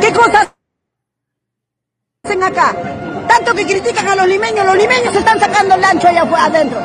¿Qué 0.00 0.12
cosas 0.12 0.48
hacen 2.24 2.42
acá? 2.42 2.74
Tanto 3.28 3.54
que 3.54 3.66
critican 3.66 4.08
a 4.08 4.16
los 4.16 4.26
limeños, 4.26 4.66
los 4.66 4.76
limeños 4.76 5.12
se 5.12 5.20
están 5.20 5.40
sacando 5.40 5.74
el 5.74 5.84
ancho 5.84 6.08
allá 6.08 6.22
adentro. 6.22 6.78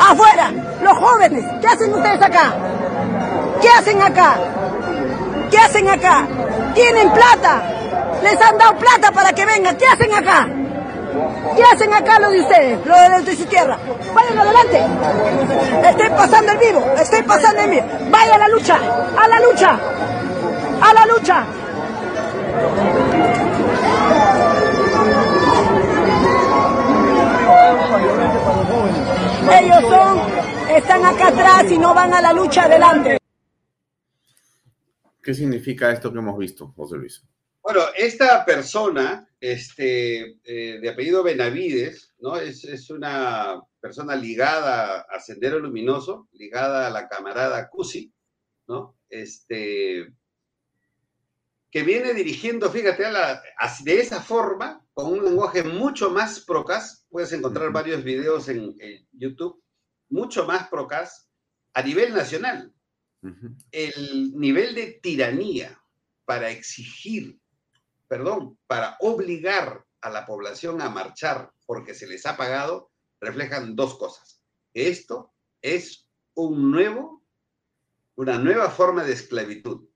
Afuera, 0.00 0.50
los 0.82 0.98
jóvenes, 0.98 1.44
¿qué 1.60 1.66
hacen 1.66 1.94
ustedes 1.94 2.22
acá? 2.22 2.54
¿Qué 3.60 3.68
hacen 3.68 4.02
acá? 4.02 4.36
¿Qué 5.50 5.58
hacen 5.58 5.88
acá? 5.88 6.26
Tienen 6.74 7.10
plata. 7.12 7.62
Les 8.22 8.40
han 8.40 8.58
dado 8.58 8.76
plata 8.76 9.12
para 9.12 9.32
que 9.32 9.44
vengan. 9.44 9.76
¿Qué 9.76 9.86
hacen 9.86 10.12
acá? 10.14 10.48
¿Qué 11.56 11.62
hacen 11.64 11.92
acá 11.92 12.18
lo 12.18 12.30
de 12.30 12.40
ustedes? 12.40 12.86
Lo 12.86 13.20
de 13.22 13.36
su 13.36 13.44
tierra. 13.46 13.78
Vayan 14.14 14.38
adelante. 14.38 14.82
Estoy 15.88 16.10
pasando 16.10 16.52
el 16.52 16.58
vivo. 16.58 16.84
Estoy 16.98 17.22
pasando 17.22 17.62
el 17.62 17.70
vivo. 17.70 17.86
Vaya 18.10 18.34
a 18.34 18.38
la 18.38 18.48
lucha. 18.48 18.78
A 19.16 19.28
la 19.28 19.40
lucha. 19.40 19.78
A 20.80 20.94
la 20.94 21.06
lucha. 21.06 21.44
Ellos 29.50 29.80
son, 29.80 30.20
están 30.68 31.04
acá 31.06 31.28
atrás 31.28 31.64
y 31.70 31.78
no 31.78 31.94
van 31.94 32.12
a 32.12 32.20
la 32.20 32.32
lucha 32.32 32.64
adelante. 32.64 33.17
¿Qué 35.28 35.34
significa 35.34 35.92
esto 35.92 36.10
que 36.10 36.20
hemos 36.20 36.38
visto, 36.38 36.72
José 36.74 36.96
Luis? 36.96 37.22
Bueno, 37.60 37.82
esta 37.94 38.46
persona, 38.46 39.28
este, 39.38 40.38
eh, 40.42 40.80
de 40.80 40.88
apellido 40.88 41.22
Benavides, 41.22 42.14
¿no? 42.20 42.38
Es, 42.38 42.64
es, 42.64 42.88
una 42.88 43.60
persona 43.78 44.16
ligada 44.16 45.02
a 45.02 45.20
Sendero 45.20 45.58
Luminoso, 45.58 46.30
ligada 46.32 46.86
a 46.86 46.90
la 46.90 47.06
camarada 47.08 47.68
Cusi, 47.68 48.10
¿no? 48.68 48.96
Este, 49.10 50.14
que 51.70 51.82
viene 51.82 52.14
dirigiendo, 52.14 52.70
fíjate, 52.70 53.02
de 53.84 54.00
esa 54.00 54.22
forma, 54.22 54.82
con 54.94 55.12
un 55.12 55.26
lenguaje 55.26 55.62
mucho 55.62 56.08
más 56.08 56.40
procas, 56.40 57.04
puedes 57.10 57.34
encontrar 57.34 57.70
varios 57.70 58.02
videos 58.02 58.48
en, 58.48 58.74
YouTube, 59.12 59.62
mucho 60.08 60.46
más 60.46 60.68
procas 60.68 61.28
a 61.74 61.82
nivel 61.82 62.14
nacional. 62.14 62.72
El 63.72 64.38
nivel 64.38 64.74
de 64.74 64.98
tiranía 65.02 65.80
para 66.24 66.50
exigir, 66.50 67.38
perdón, 68.06 68.58
para 68.66 68.96
obligar 69.00 69.84
a 70.00 70.10
la 70.10 70.24
población 70.24 70.80
a 70.80 70.88
marchar 70.88 71.52
porque 71.66 71.94
se 71.94 72.06
les 72.06 72.26
ha 72.26 72.36
pagado, 72.36 72.90
reflejan 73.20 73.74
dos 73.74 73.98
cosas. 73.98 74.40
Esto 74.72 75.32
es 75.60 76.08
un 76.34 76.70
nuevo, 76.70 77.24
una 78.14 78.38
nueva 78.38 78.70
forma 78.70 79.04
de 79.04 79.12
esclavitud 79.12 79.88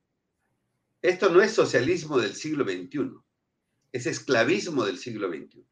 esto 1.03 1.31
no 1.31 1.43
es 1.43 1.53
socialismo 1.53 2.17
del 2.19 2.35
siglo 2.37 2.65
XXI, 2.65 3.11
es 3.91 4.07
esclavismo 4.07 4.85
del 4.85 4.99
siglo 4.99 5.29
XXI. 5.29 5.67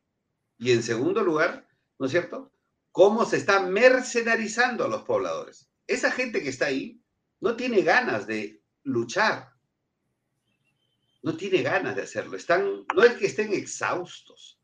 Y 0.59 0.73
en 0.73 0.83
segundo 0.83 1.23
lugar, 1.23 1.69
¿no 2.01 2.07
es 2.07 2.13
cierto? 2.13 2.53
Cómo 2.91 3.25
se 3.25 3.37
está 3.37 3.63
mercenarizando 3.63 4.85
a 4.85 4.89
los 4.89 5.05
pobladores. 5.05 5.71
Esa 5.87 6.11
gente 6.11 6.43
que 6.43 6.49
está 6.49 6.67
ahí 6.67 7.01
no 7.41 7.57
tiene 7.57 7.83
ganas 7.83 8.27
de 8.27 8.63
luchar, 8.85 9.51
no 11.23 11.37
tiene 11.37 11.63
ganas 11.63 11.97
de 11.97 12.03
hacerlo. 12.03 12.37
Están, 12.37 12.85
no 12.95 13.03
es 13.03 13.15
que 13.15 13.27
estén 13.27 13.53
exhaustos, 13.53 14.59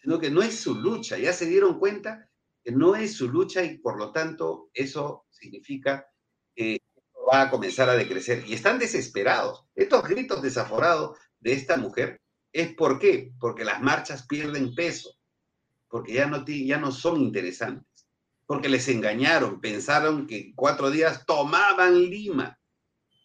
sino 0.00 0.18
que 0.18 0.30
no 0.30 0.42
es 0.42 0.58
su 0.58 0.74
lucha. 0.74 1.18
Ya 1.18 1.32
se 1.32 1.46
dieron 1.46 1.78
cuenta 1.78 2.28
que 2.64 2.72
no 2.72 2.94
es 2.94 3.14
su 3.14 3.28
lucha 3.28 3.62
y 3.62 3.78
por 3.78 3.98
lo 3.98 4.12
tanto 4.12 4.70
eso 4.74 5.26
significa 5.30 6.06
que 6.54 6.82
va 7.30 7.42
a 7.42 7.50
comenzar 7.50 7.88
a 7.88 7.96
decrecer 7.96 8.44
y 8.46 8.54
están 8.54 8.78
desesperados. 8.78 9.66
Estos 9.74 10.02
gritos 10.04 10.42
desaforados 10.42 11.18
de 11.38 11.52
esta 11.52 11.76
mujer 11.76 12.20
es 12.52 12.74
por 12.74 12.98
qué? 12.98 13.32
Porque 13.38 13.64
las 13.64 13.80
marchas 13.80 14.26
pierden 14.26 14.74
peso, 14.74 15.16
porque 15.88 16.14
ya 16.14 16.26
no, 16.26 16.44
ya 16.44 16.78
no 16.78 16.90
son 16.90 17.20
interesantes, 17.20 17.86
porque 18.50 18.68
les 18.68 18.88
engañaron, 18.88 19.60
pensaron 19.60 20.26
que 20.26 20.52
cuatro 20.56 20.90
días 20.90 21.24
tomaban 21.24 21.94
Lima, 21.94 22.58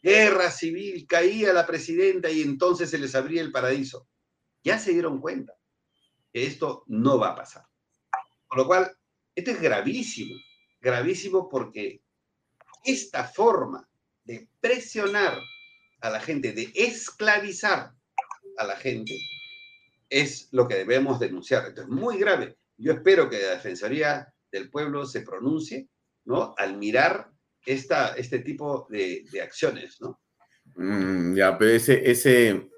guerra 0.04 0.52
civil, 0.52 1.08
caía 1.08 1.52
la 1.52 1.66
presidenta 1.66 2.30
y 2.30 2.44
entonces 2.44 2.92
se 2.92 3.00
les 3.00 3.16
abría 3.16 3.42
el 3.42 3.52
paraíso. 3.52 4.08
Ya 4.64 4.78
se 4.78 4.92
dieron 4.92 5.20
cuenta 5.20 5.58
que 6.32 6.46
esto 6.46 6.84
no 6.86 7.18
va 7.18 7.30
a 7.30 7.36
pasar. 7.36 7.66
Con 8.46 8.60
lo 8.60 8.68
cual, 8.68 8.96
esto 9.34 9.50
es 9.50 9.60
gravísimo, 9.60 10.36
gravísimo 10.80 11.50
porque 11.50 12.04
esta 12.84 13.24
forma 13.24 13.90
de 14.26 14.48
presionar 14.62 15.40
a 16.02 16.10
la 16.12 16.20
gente, 16.20 16.52
de 16.52 16.72
esclavizar 16.76 17.96
a 18.60 18.64
la 18.64 18.76
gente, 18.76 19.18
es 20.08 20.50
lo 20.52 20.68
que 20.68 20.76
debemos 20.76 21.20
denunciar. 21.20 21.66
Esto 21.66 21.82
es 21.82 21.88
muy 21.88 22.20
grave. 22.20 22.60
Yo 22.78 22.94
espero 22.94 23.28
que 23.28 23.42
la 23.42 23.56
Defensoría 23.56 24.32
del 24.56 24.70
Pueblo 24.70 25.06
se 25.06 25.22
pronuncie, 25.22 25.90
¿no? 26.26 26.54
Al 26.58 26.78
mirar 26.78 27.30
esta, 27.66 28.16
este 28.16 28.40
tipo 28.40 28.88
de, 28.90 29.26
acciones, 29.44 30.00
¿no? 30.02 30.22
Mm, 30.76 31.36
ya, 31.36 31.58
pero 31.58 31.72
ese, 31.72 32.10
ese 32.10 32.70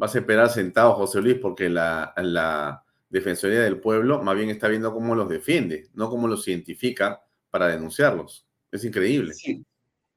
va 0.00 0.06
a 0.06 0.10
esperar 0.10 0.50
sentado, 0.50 0.94
José 0.94 1.20
Luis, 1.20 1.38
porque 1.40 1.68
la, 1.68 2.12
la 2.16 2.82
Defensoría 3.08 3.60
del 3.60 3.80
Pueblo 3.80 4.22
más 4.22 4.36
bien 4.36 4.50
está 4.50 4.68
viendo 4.68 4.92
cómo 4.92 5.14
los 5.14 5.28
defiende, 5.28 5.88
no 5.94 6.08
cómo 6.08 6.26
los 6.26 6.46
identifica 6.48 7.22
para 7.50 7.68
denunciarlos. 7.68 8.46
Es 8.70 8.84
increíble. 8.84 9.34
Sí, 9.34 9.64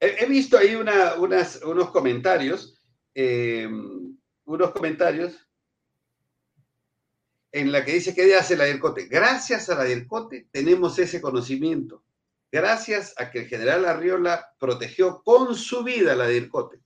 He, 0.00 0.26
visto 0.26 0.56
ahí 0.56 0.76
unos 0.76 1.90
comentarios, 1.90 2.80
eh, 3.14 3.68
unos 4.44 4.70
comentarios 4.70 5.47
en 7.52 7.72
la 7.72 7.84
que 7.84 7.92
dice 7.94 8.14
que 8.14 8.34
hace 8.36 8.56
la 8.56 8.64
DIRCOTE. 8.64 9.06
Gracias 9.06 9.70
a 9.70 9.74
la 9.74 9.84
DIRCOTE 9.84 10.48
tenemos 10.50 10.98
ese 10.98 11.20
conocimiento. 11.20 12.04
Gracias 12.50 13.14
a 13.18 13.30
que 13.30 13.40
el 13.40 13.46
general 13.46 13.84
Arriola 13.84 14.54
protegió 14.58 15.22
con 15.22 15.54
su 15.54 15.84
vida 15.84 16.14
la 16.16 16.26
DIRCOTE, 16.26 16.80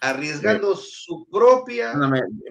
arriesgando 0.00 0.76
su 0.76 1.28
propia... 1.30 1.94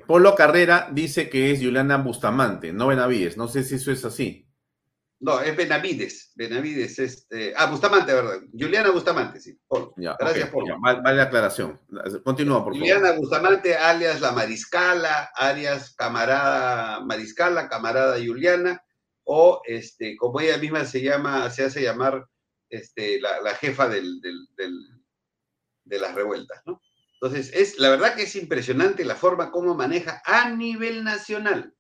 Polo 0.08 0.36
Carrera 0.36 0.90
dice 0.92 1.30
que 1.30 1.52
es 1.52 1.60
Juliana 1.62 1.98
Bustamante, 1.98 2.72
no 2.72 2.88
Benavides. 2.88 3.38
No 3.38 3.48
sé 3.48 3.64
si 3.64 3.76
eso 3.76 3.92
es 3.92 4.06
así. 4.06 4.48
No, 5.22 5.40
es 5.40 5.56
Benavides. 5.56 6.32
Benavides, 6.36 6.98
este. 6.98 7.54
Ah, 7.56 7.68
Bustamante, 7.68 8.12
¿verdad? 8.12 8.40
Juliana 8.52 8.90
Bustamante, 8.90 9.40
sí. 9.40 9.56
Gracias, 9.96 10.50
por 10.50 10.64
vale, 10.82 11.16
la 11.16 11.24
aclaración. 11.24 11.80
Continúa, 12.24 12.64
por 12.64 12.74
favor. 12.74 12.80
Juliana 12.80 13.12
Bustamante, 13.12 13.76
alias 13.76 14.20
la 14.20 14.32
Mariscala, 14.32 15.32
alias 15.36 15.94
camarada 15.96 17.02
Mariscala, 17.02 17.70
camarada 17.70 18.18
Juliana, 18.18 18.84
o 19.24 19.62
este, 19.66 20.18
como 20.18 20.40
ella 20.40 20.58
misma 20.58 20.86
se 20.86 21.04
llama, 21.04 21.52
se 21.52 21.66
hace 21.66 21.84
llamar 21.84 22.26
este, 22.68 23.22
la, 23.22 23.54
jefa 23.54 23.88
del, 23.88 24.20
de 24.22 26.00
las 26.00 26.16
revueltas, 26.16 26.64
¿no? 26.66 26.82
Entonces, 27.22 27.52
es, 27.54 27.78
la 27.78 27.92
verdad 27.92 28.16
que 28.16 28.24
es 28.24 28.36
impresionante 28.36 29.06
la 29.06 29.16
forma 29.16 29.52
como 29.52 29.76
maneja 29.76 30.24
a 30.26 30.50
nivel 30.50 31.04
nacional 31.04 31.76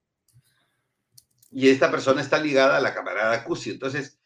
y 1.52 1.70
esta 1.70 1.92
persona 1.92 2.22
está 2.22 2.42
ligada 2.42 2.78
a 2.78 2.82
la 2.82 2.94
camarada 2.94 3.44
Cusi. 3.44 3.72
Entonces, 3.72 4.18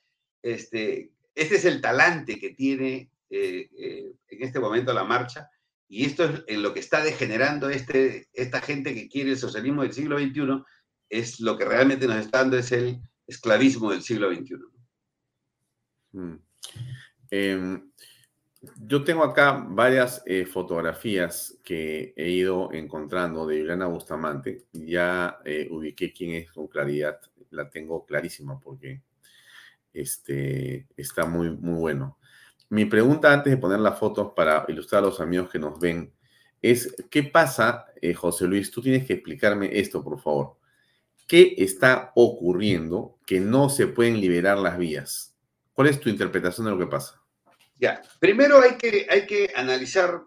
este, 0.44 1.12
este 1.34 1.56
es 1.56 1.66
el 1.66 1.82
talante 1.82 2.40
que 2.40 2.52
tiene 2.52 3.10
eh, 3.30 3.70
eh, 3.78 4.14
en 4.28 4.44
este 4.44 4.60
momento 4.60 4.94
la 4.94 5.04
marcha 5.04 5.50
y 5.88 6.06
esto 6.06 6.26
es 6.26 6.44
en 6.48 6.62
lo 6.62 6.74
que 6.74 6.80
está 6.80 7.04
degenerando 7.04 7.70
este, 7.70 8.30
esta 8.34 8.62
gente 8.62 8.94
que 8.94 9.10
quiere 9.10 9.32
el 9.32 9.38
socialismo 9.38 9.82
del 9.82 9.94
siglo 9.94 10.20
XXI, 10.20 10.64
es 11.10 11.40
lo 11.40 11.58
que 11.58 11.66
realmente 11.66 12.08
nos 12.08 12.18
está 12.18 12.40
dando 12.40 12.58
es 12.58 12.72
el 12.72 13.02
esclavismo 13.28 13.92
del 13.92 14.02
siglo 14.02 14.34
XXI. 14.34 14.56
Yo 18.78 19.04
tengo 19.04 19.24
acá 19.24 19.66
varias 19.68 20.22
eh, 20.26 20.46
fotografías 20.46 21.58
que 21.64 22.14
he 22.16 22.30
ido 22.30 22.72
encontrando 22.74 23.46
de 23.48 23.60
Juliana 23.60 23.88
Bustamante. 23.88 24.66
Ya 24.74 25.40
eh, 25.46 25.68
ubiqué 25.72 26.14
quién 26.14 26.32
es 26.32 26.52
con 26.52 26.68
claridad. 26.68 27.20
La 27.52 27.70
tengo 27.70 28.06
clarísima 28.06 28.60
porque 28.60 29.02
este, 29.94 30.88
está 30.98 31.26
muy, 31.26 31.50
muy 31.50 31.80
bueno. 31.80 32.18
Mi 32.70 32.86
pregunta 32.86 33.32
antes 33.32 33.52
de 33.52 33.58
poner 33.58 33.80
las 33.80 34.00
fotos 34.00 34.34
para 34.36 34.66
ilustrar 34.68 35.04
a 35.04 35.08
los 35.08 35.20
amigos 35.20 35.50
que 35.50 35.60
nos 35.60 35.80
ven 35.80 36.14
es, 36.62 36.96
¿qué 37.10 37.24
pasa, 37.24 37.86
eh, 38.02 38.14
José 38.14 38.48
Luis? 38.48 38.72
Tú 38.72 38.82
tienes 38.82 39.06
que 39.06 39.14
explicarme 39.14 39.80
esto, 39.80 40.04
por 40.04 40.20
favor. 40.20 40.58
¿Qué 41.28 41.56
está 41.58 42.12
ocurriendo 42.16 43.18
que 43.26 43.40
no 43.40 43.70
se 43.70 43.88
pueden 43.88 44.20
liberar 44.20 44.58
las 44.58 44.78
vías? 44.78 45.36
¿Cuál 45.74 45.90
es 45.90 46.00
tu 46.00 46.10
interpretación 46.10 46.66
de 46.66 46.72
lo 46.72 46.80
que 46.80 46.88
pasa? 46.88 47.25
Ya, 47.78 48.02
primero 48.20 48.62
hay 48.62 48.78
que, 48.78 49.06
hay 49.10 49.26
que 49.28 49.52
analizar 49.56 50.24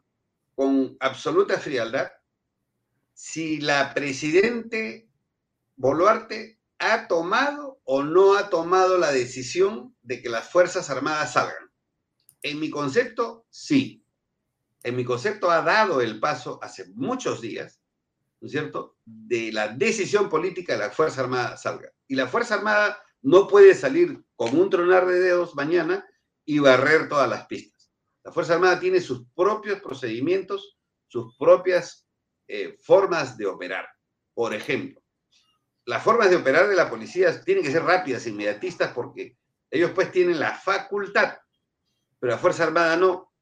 con 0.55 0.97
absoluta 1.01 1.59
frialdad 1.59 2.11
si 3.15 3.61
la 3.61 3.95
presidente 3.95 5.09
Boluarte 5.77 6.61
ha 6.79 7.09
tomado 7.09 7.81
o 7.85 8.03
no 8.03 8.37
ha 8.37 8.51
tomado 8.51 8.99
la 8.99 9.13
decisión 9.13 9.97
de 10.03 10.21
que 10.23 10.29
las 10.29 10.51
Fuerzas 10.51 10.91
Armadas 10.91 11.33
salgan. 11.33 11.71
En 12.43 12.61
mi 12.61 12.71
concepto, 12.71 13.47
sí. 13.51 14.05
En 14.83 14.95
mi 14.95 15.05
concepto 15.05 15.51
ha 15.51 15.63
dado 15.63 16.01
el 16.01 16.21
paso 16.21 16.59
hace 16.63 16.87
muchos 16.95 17.41
días, 17.41 17.81
¿no 18.41 18.47
es 18.47 18.53
cierto?, 18.53 18.97
de 19.05 19.53
la 19.53 19.69
decisión 19.69 20.29
política 20.29 20.75
de 20.75 20.81
la 20.81 20.91
Fuerza 20.91 21.23
Armada 21.23 21.57
salga. 21.57 21.91
Y 22.07 22.15
la 22.15 22.29
Fuerza 22.29 22.55
Armada 22.55 23.03
no 23.23 23.49
puede 23.49 23.75
salir 23.75 24.23
con 24.37 24.57
un 24.57 24.71
tronar 24.71 25.07
de 25.07 25.19
dedos 25.19 25.57
mañana 25.57 26.07
y 26.49 26.61
barrer 26.61 27.11
todas 27.11 27.29
las 27.29 27.47
pistas. 27.47 27.91
La 28.25 28.33
Fuerza 28.33 28.55
Armada 28.55 28.81
tiene 28.81 29.03
sus 29.03 29.27
propios 29.35 29.81
procedimientos 29.81 30.79
sus 31.09 31.37
propias 31.37 32.07
eh, 32.47 32.79
formas 32.83 33.37
de 33.37 33.47
operar. 33.47 33.87
Por 34.35 34.55
ejemplo, 34.55 35.03
las 35.85 36.03
formas 36.03 36.31
de 36.31 36.37
operar 36.37 36.69
de 36.69 36.77
la 36.77 36.89
policía 36.89 37.39
tienen 37.43 37.65
que 37.65 37.71
ser 37.71 37.83
rápidas, 37.83 38.27
inmediatistas, 38.27 38.93
porque 38.93 39.37
ellos 39.71 39.91
pues 39.95 40.11
tienen 40.11 40.39
la 40.39 40.55
facultad, 40.55 41.39
pero 42.19 42.33
la 42.33 42.39
Fuerza 42.39 42.65
Armada 42.65 42.97
no, 42.97 43.33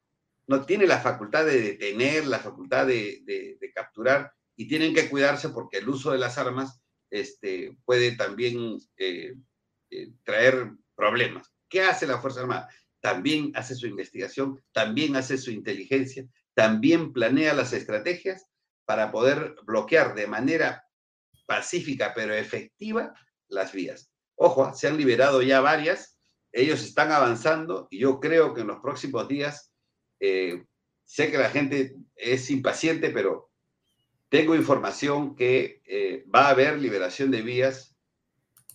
no 0.47 0.65
tiene 0.65 0.85
la 0.85 0.99
facultad 0.99 1.45
de 1.45 1.61
detener, 1.61 2.25
la 2.25 2.39
facultad 2.39 2.87
de, 2.87 3.57
capturar, 3.73 4.33
y 4.55 4.67
tienen 4.67 4.93
que 4.93 5.09
cuidarse 5.09 5.49
porque 5.49 5.77
el 5.77 5.87
uso 5.87 6.11
de 6.11 6.17
las 6.17 6.37
armas 6.37 6.81
este, 7.09 7.77
puede 7.85 8.15
también 8.15 8.77
eh, 8.97 9.35
eh, 9.91 10.11
traer 10.23 10.71
problemas. 10.95 11.53
¿Qué 11.69 11.83
hace 11.83 12.07
la 12.07 12.19
Fuerza 12.19 12.41
Armada? 12.41 12.69
También 12.99 13.51
hace 13.55 13.75
su 13.75 13.87
investigación, 13.87 14.61
también 14.71 15.15
hace 15.15 15.37
su 15.37 15.51
inteligencia, 15.51 16.25
también 16.53 17.13
planea 17.13 17.53
las 17.53 17.73
estrategias 17.73 18.45
para 18.85 19.11
poder 19.11 19.55
bloquear 19.63 20.15
de 20.15 20.27
manera 20.27 20.83
pacífica 21.45 22.13
pero 22.15 22.33
efectiva 22.33 23.13
las 23.47 23.71
vías. 23.71 24.11
Ojo, 24.35 24.65
¿ah? 24.65 24.73
se 24.73 24.87
han 24.87 24.97
liberado 24.97 25.41
ya 25.41 25.61
varias, 25.61 26.17
ellos 26.51 26.83
están 26.83 27.11
avanzando 27.11 27.87
y 27.89 27.99
yo 27.99 28.19
creo 28.19 28.53
que 28.53 28.61
en 28.61 28.67
los 28.67 28.79
próximos 28.79 29.27
días, 29.27 29.71
eh, 30.19 30.65
sé 31.03 31.31
que 31.31 31.37
la 31.37 31.49
gente 31.49 31.95
es 32.15 32.49
impaciente, 32.49 33.09
pero 33.11 33.49
tengo 34.29 34.55
información 34.55 35.35
que 35.35 35.81
eh, 35.85 36.25
va 36.33 36.47
a 36.47 36.49
haber 36.49 36.79
liberación 36.79 37.31
de 37.31 37.41
vías, 37.41 37.95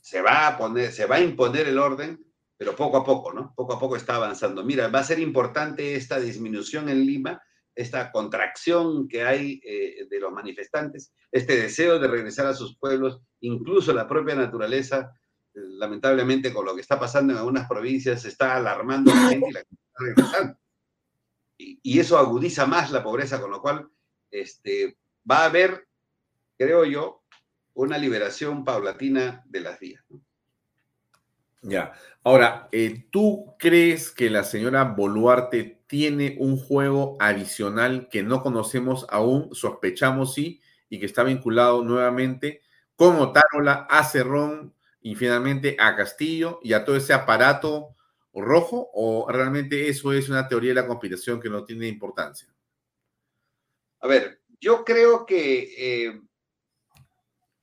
se 0.00 0.20
va 0.22 0.48
a 0.48 0.58
poner, 0.58 0.92
se 0.92 1.06
va 1.06 1.16
a 1.16 1.20
imponer 1.20 1.68
el 1.68 1.78
orden, 1.78 2.24
pero 2.62 2.76
poco 2.76 2.96
a 2.98 3.04
poco, 3.04 3.32
¿no? 3.32 3.52
Poco 3.56 3.72
a 3.72 3.78
poco 3.80 3.96
está 3.96 4.14
avanzando. 4.14 4.62
Mira, 4.62 4.86
va 4.86 5.00
a 5.00 5.04
ser 5.04 5.18
importante 5.18 5.96
esta 5.96 6.20
disminución 6.20 6.88
en 6.88 7.04
Lima 7.04 7.42
esta 7.74 8.12
contracción 8.12 9.08
que 9.08 9.24
hay 9.24 9.60
eh, 9.64 10.06
de 10.08 10.20
los 10.20 10.30
manifestantes, 10.30 11.12
este 11.32 11.56
deseo 11.56 11.98
de 11.98 12.06
regresar 12.06 12.46
a 12.46 12.54
sus 12.54 12.78
pueblos, 12.78 13.20
incluso 13.40 13.92
la 13.92 14.06
propia 14.06 14.36
naturaleza, 14.36 15.12
lamentablemente 15.54 16.52
con 16.52 16.64
lo 16.64 16.76
que 16.76 16.82
está 16.82 17.00
pasando 17.00 17.32
en 17.32 17.40
algunas 17.40 17.68
provincias, 17.68 18.24
está 18.26 18.54
alarmando 18.54 19.10
a 19.10 19.16
la 19.16 19.28
gente 19.30 19.48
y 19.48 19.52
la 19.52 19.60
gente 19.60 19.82
está 19.84 20.04
regresando. 20.04 20.58
Y, 21.58 21.98
eso 21.98 22.16
agudiza 22.16 22.66
más 22.66 22.92
la 22.92 23.02
pobreza, 23.02 23.40
con 23.40 23.50
lo 23.50 23.60
cual 23.60 23.88
este, 24.30 24.98
va 25.28 25.38
a 25.38 25.46
haber, 25.46 25.88
creo 26.56 26.84
yo, 26.84 27.24
una 27.74 27.98
liberación 27.98 28.64
paulatina 28.64 29.42
de 29.46 29.60
las 29.60 29.80
vías. 29.80 30.04
Ya. 31.62 31.92
Ahora, 32.24 32.68
eh, 32.72 33.06
¿tú 33.10 33.54
crees 33.58 34.10
que 34.10 34.30
la 34.30 34.42
señora 34.42 34.82
Boluarte 34.84 35.80
tiene 35.86 36.36
un 36.40 36.58
juego 36.58 37.16
adicional 37.20 38.08
que 38.10 38.22
no 38.24 38.42
conocemos 38.42 39.06
aún, 39.08 39.54
sospechamos 39.54 40.34
sí, 40.34 40.60
y 40.88 40.98
que 40.98 41.06
está 41.06 41.22
vinculado 41.22 41.84
nuevamente 41.84 42.62
como 42.96 43.32
Tarola 43.32 43.86
a 43.88 44.04
Cerrón 44.04 44.74
y 45.00 45.14
finalmente 45.14 45.76
a 45.78 45.96
Castillo 45.96 46.58
y 46.62 46.72
a 46.72 46.84
todo 46.84 46.96
ese 46.96 47.12
aparato 47.12 47.94
rojo? 48.34 48.90
¿O 48.92 49.30
realmente 49.30 49.88
eso 49.88 50.12
es 50.12 50.28
una 50.28 50.48
teoría 50.48 50.70
de 50.70 50.80
la 50.80 50.86
conspiración 50.86 51.40
que 51.40 51.48
no 51.48 51.64
tiene 51.64 51.86
importancia? 51.86 52.48
A 54.00 54.08
ver, 54.08 54.40
yo 54.60 54.84
creo 54.84 55.24
que 55.26 56.06
eh, 56.06 56.22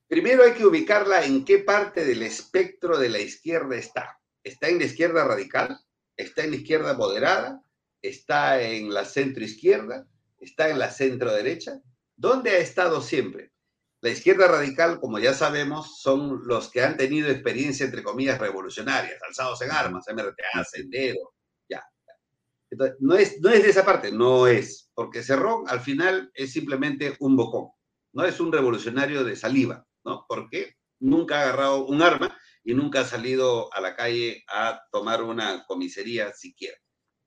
primero 0.09 0.43
hay 0.43 0.51
que 0.51 0.65
ubicarla 0.65 1.23
en 1.23 1.45
qué 1.45 1.59
parte 1.59 2.03
del 2.03 2.23
espectro 2.23 2.97
de 2.97 3.07
la 3.07 3.19
izquierda 3.19 3.77
está. 3.77 4.19
¿Está 4.43 4.67
en 4.67 4.79
la 4.79 4.85
izquierda 4.85 5.23
radical? 5.23 5.79
¿Está 6.17 6.43
en 6.43 6.51
la 6.51 6.57
izquierda 6.57 6.93
moderada? 6.95 7.63
está 8.01 8.61
en 8.61 8.93
la 8.93 9.05
centro 9.05 9.43
izquierda, 9.43 10.07
está 10.39 10.69
en 10.69 10.79
la 10.79 10.89
centro 10.89 11.33
derecha. 11.33 11.81
¿Dónde 12.15 12.51
ha 12.51 12.57
estado 12.57 13.01
siempre? 13.01 13.51
La 14.01 14.09
izquierda 14.09 14.47
radical, 14.47 14.99
como 14.99 15.19
ya 15.19 15.33
sabemos, 15.33 15.99
son 16.01 16.41
los 16.45 16.69
que 16.69 16.81
han 16.81 16.95
tenido 16.95 17.29
experiencia, 17.29 17.85
entre 17.85 18.03
comillas, 18.03 18.39
revolucionarias, 18.39 19.21
alzados 19.27 19.61
en 19.61 19.71
armas, 19.71 20.05
MRTA, 20.07 20.63
Sendero, 20.63 21.33
ya. 21.69 21.83
No 22.99 23.15
es, 23.15 23.41
no 23.41 23.49
es 23.49 23.63
de 23.63 23.69
esa 23.69 23.83
parte, 23.83 24.11
no 24.11 24.47
es, 24.47 24.89
porque 24.93 25.23
Cerrón 25.23 25.67
al 25.67 25.81
final 25.81 26.31
es 26.33 26.53
simplemente 26.53 27.15
un 27.19 27.35
bocón, 27.35 27.71
no 28.13 28.23
es 28.23 28.39
un 28.39 28.53
revolucionario 28.53 29.23
de 29.23 29.35
saliva, 29.35 29.85
¿no? 30.03 30.25
Porque 30.27 30.75
nunca 30.99 31.39
ha 31.39 31.43
agarrado 31.43 31.85
un 31.85 32.01
arma 32.01 32.37
y 32.63 32.73
nunca 32.73 33.01
ha 33.01 33.05
salido 33.05 33.73
a 33.73 33.81
la 33.81 33.95
calle 33.95 34.43
a 34.47 34.81
tomar 34.91 35.23
una 35.23 35.65
comisaría 35.65 36.33
siquiera. 36.33 36.77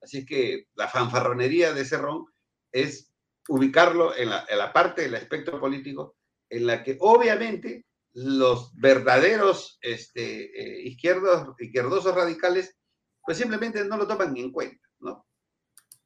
Así 0.01 0.19
es 0.19 0.27
que 0.27 0.67
la 0.75 0.89
fanfarronería 0.89 1.73
de 1.73 1.85
Cerrón 1.85 2.27
es 2.73 3.13
ubicarlo 3.49 4.17
en 4.17 4.31
la, 4.31 4.73
parte 4.73 5.03
del 5.03 5.15
espectro 5.15 5.61
político 5.61 6.17
en 6.49 6.67
la 6.67 6.83
que 6.83 6.97
obviamente 7.01 7.87
los 8.15 8.75
verdaderos 8.75 9.79
este, 9.81 10.45
eh, 10.45 10.83
izquierdos, 10.83 11.49
izquierdosos 11.59 12.15
radicales 12.15 12.77
pues 13.25 13.39
simplemente 13.39 13.85
no 13.85 13.97
lo 13.97 14.07
toman 14.07 14.37
en 14.37 14.51
cuenta, 14.51 14.87
¿no? 14.99 15.27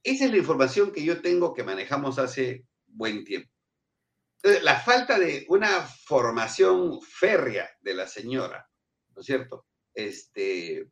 Esa 0.02 0.26
es 0.26 0.30
la 0.30 0.36
información 0.36 0.92
que 0.92 1.02
yo 1.02 1.20
tengo 1.20 1.54
que 1.54 1.64
manejamos 1.64 2.18
hace 2.18 2.66
buen 2.86 3.24
tiempo. 3.24 3.50
Entonces, 4.46 4.62
la 4.62 4.78
falta 4.78 5.18
de 5.18 5.44
una 5.48 5.82
formación 5.82 7.02
férrea 7.02 7.68
de 7.80 7.94
la 7.94 8.06
señora, 8.06 8.70
¿no 9.12 9.20
es 9.20 9.26
cierto? 9.26 9.66
Este, 9.92 10.88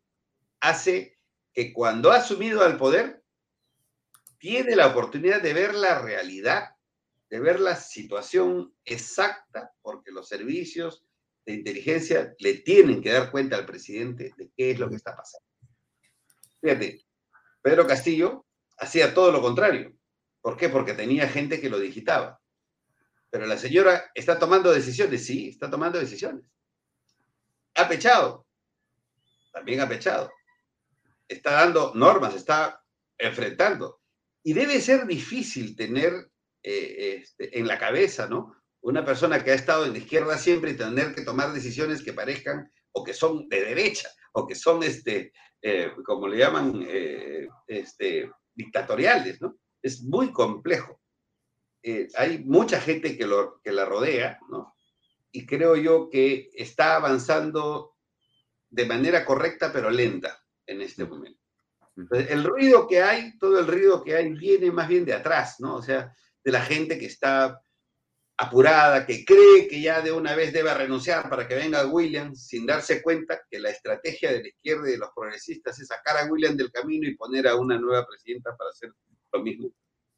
hace 0.59 1.21
que 1.53 1.73
cuando 1.73 2.11
ha 2.11 2.17
asumido 2.17 2.65
al 2.65 2.77
poder, 2.77 3.23
tiene 4.39 4.75
la 4.75 4.89
oportunidad 4.89 5.41
de 5.41 5.53
ver 5.53 5.73
la 5.73 6.01
realidad, 6.03 6.71
de 7.31 7.39
ver 7.39 7.61
la 7.61 7.77
situación 7.77 8.75
exacta, 8.85 9.73
porque 9.83 10.11
los 10.11 10.27
servicios 10.27 11.05
de 11.47 11.53
inteligencia 11.53 12.35
le 12.41 12.55
tienen 12.55 13.01
que 13.01 13.13
dar 13.13 13.31
cuenta 13.31 13.55
al 13.55 13.67
presidente 13.67 14.35
de 14.37 14.51
qué 14.57 14.73
es 14.73 14.81
lo 14.81 14.91
que 14.91 14.97
está 14.97 15.15
pasando. 15.15 15.47
Fíjate, 16.61 17.05
Pedro 17.63 17.87
Castillo 17.87 18.47
hacía 18.79 19.15
todo 19.15 19.31
lo 19.31 19.41
contrario. 19.41 19.97
¿Por 20.41 20.57
qué? 20.57 20.69
Porque 20.71 20.95
tenía 20.95 21.29
gente 21.29 21.61
que 21.61 21.71
lo 21.71 21.79
digitaba. 21.79 22.41
Pero 23.35 23.47
la 23.47 23.59
señora 23.59 24.13
está 24.15 24.39
tomando 24.39 24.71
decisiones, 24.71 25.27
sí, 25.27 25.49
está 25.49 25.69
tomando 25.69 25.99
decisiones. 25.99 26.45
Ha 27.75 27.89
pechado, 27.89 28.47
también 29.53 29.81
ha 29.81 29.89
pechado 29.89 30.31
está 31.29 31.53
dando 31.53 31.93
normas, 31.95 32.35
está 32.35 32.83
enfrentando. 33.19 34.01
Y 34.43 34.53
debe 34.53 34.81
ser 34.81 35.07
difícil 35.07 35.77
tener 35.77 36.13
eh, 36.63 37.21
este, 37.23 37.59
en 37.59 37.67
la 37.67 37.79
cabeza, 37.79 38.29
¿no? 38.29 38.55
Una 38.83 39.05
persona 39.05 39.43
que 39.43 39.51
ha 39.51 39.55
estado 39.55 39.87
en 39.87 39.93
la 39.93 39.99
izquierda 39.99 40.37
siempre 40.37 40.73
y 40.73 40.77
tener 40.77 41.15
que 41.15 41.23
tomar 41.23 41.53
decisiones 41.53 42.03
que 42.03 42.13
parezcan 42.13 42.71
o 42.93 43.03
que 43.03 43.15
son 43.15 43.49
de 43.49 43.65
derecha 43.65 44.09
o 44.33 44.47
que 44.47 44.55
son, 44.55 44.83
este, 44.83 45.33
eh, 45.63 45.93
como 46.05 46.29
le 46.29 46.39
llaman, 46.39 46.85
eh, 46.87 47.49
este, 47.67 48.31
dictatoriales, 48.55 49.41
¿no? 49.41 49.57
Es 49.81 50.03
muy 50.03 50.33
complejo. 50.33 51.01
Hay 52.17 52.39
mucha 52.45 52.81
gente 52.81 53.17
que, 53.17 53.27
lo, 53.27 53.61
que 53.63 53.73
la 53.73 53.85
rodea, 53.85 54.39
¿no? 54.49 54.75
Y 55.31 55.47
creo 55.47 55.77
yo 55.77 56.09
que 56.09 56.51
está 56.55 56.97
avanzando 56.97 57.97
de 58.71 58.87
manera 58.87 59.25
correcta 59.25 59.73
pero 59.73 59.91
lenta 59.91 60.43
en 60.67 60.81
este 60.81 61.05
momento. 61.05 61.41
el 62.11 62.43
ruido 62.43 62.89
que 62.89 63.03
hay, 63.03 63.37
todo 63.39 63.59
el 63.59 63.67
ruido 63.67 64.03
que 64.03 64.17
hay 64.17 64.33
viene 64.33 64.71
más 64.73 64.89
bien 64.89 65.05
de 65.05 65.15
atrás, 65.15 65.57
¿no? 65.61 65.77
O 65.77 65.83
sea, 65.83 66.15
de 66.43 66.53
la 66.53 66.63
gente 66.63 66.99
que 66.99 67.07
está 67.07 67.61
apurada, 68.37 69.07
que 69.07 69.25
cree 69.25 69.69
que 69.69 69.81
ya 69.81 70.01
de 70.01 70.11
una 70.11 70.35
vez 70.35 70.53
debe 70.53 70.75
renunciar 70.75 71.29
para 71.29 71.47
que 71.47 71.55
venga 71.55 71.87
William, 71.87 72.35
sin 72.35 72.67
darse 72.67 73.01
cuenta 73.03 73.43
que 73.49 73.61
la 73.61 73.71
estrategia 73.71 74.33
de 74.33 74.43
la 74.43 74.49
izquierda 74.49 74.89
y 74.89 74.93
de 74.93 74.99
los 74.99 75.11
progresistas 75.15 75.79
es 75.79 75.87
sacar 75.87 76.17
a 76.17 76.27
William 76.27 76.57
del 76.57 76.73
camino 76.73 77.07
y 77.07 77.17
poner 77.17 77.47
a 77.47 77.55
una 77.55 77.79
nueva 77.79 78.05
presidenta 78.07 78.57
para 78.57 78.71
hacer 78.71 78.91
lo 79.33 79.43
mismo 79.43 79.71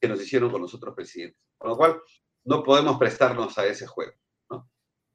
que 0.06 0.12
nos 0.12 0.22
hicieron 0.22 0.50
con 0.50 0.62
los 0.62 0.74
otros 0.74 0.94
presidentes. 0.94 1.40
Con 1.58 1.70
lo 1.70 1.76
cual, 1.76 2.00
no 2.44 2.62
podemos 2.62 2.98
prestarnos 2.98 3.58
a 3.58 3.66
ese 3.66 3.86
juego. 3.86 4.12
¿no? 4.50 4.70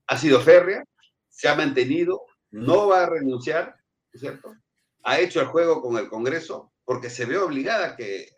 Ha 0.08 0.18
sido 0.18 0.42
férrea, 0.42 0.84
se 1.30 1.48
ha 1.48 1.56
mantenido, 1.56 2.22
no 2.52 2.88
va 2.88 3.04
a 3.04 3.10
renunciar, 3.10 3.76
¿cierto? 4.14 4.54
ha 5.04 5.20
hecho 5.20 5.42
el 5.42 5.48
juego 5.48 5.82
con 5.82 5.98
el 5.98 6.10
Congreso 6.10 6.72
porque 6.84 7.10
se 7.10 7.26
ve 7.26 7.38
obligada 7.38 7.96
que 7.96 8.30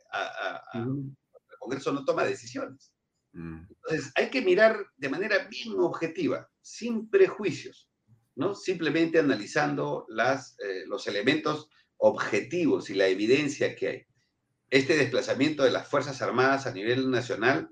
el 0.74 1.16
Congreso 1.60 1.92
no 1.92 2.06
toma 2.06 2.24
decisiones. 2.24 2.92
Mm. 3.34 3.66
Entonces, 3.70 4.12
hay 4.16 4.30
que 4.30 4.42
mirar 4.42 4.78
de 4.98 5.10
manera 5.10 5.48
bien 5.50 5.80
objetiva, 5.80 6.50
sin 6.62 7.10
prejuicios, 7.10 7.90
¿no? 8.36 8.54
Simplemente 8.54 9.20
analizando 9.20 10.06
las, 10.10 10.56
eh, 10.60 10.86
los 10.86 11.08
elementos 11.08 11.70
objetivos 11.98 12.90
y 12.90 12.96
la 12.96 13.08
evidencia 13.08 13.76
que 13.76 13.88
hay. 13.88 14.06
Este 14.74 14.98
desplazamiento 14.98 15.62
de 15.62 15.70
las 15.70 15.88
Fuerzas 15.88 16.20
Armadas 16.24 16.66
a 16.66 16.72
nivel 16.72 17.12
nacional 17.12 17.70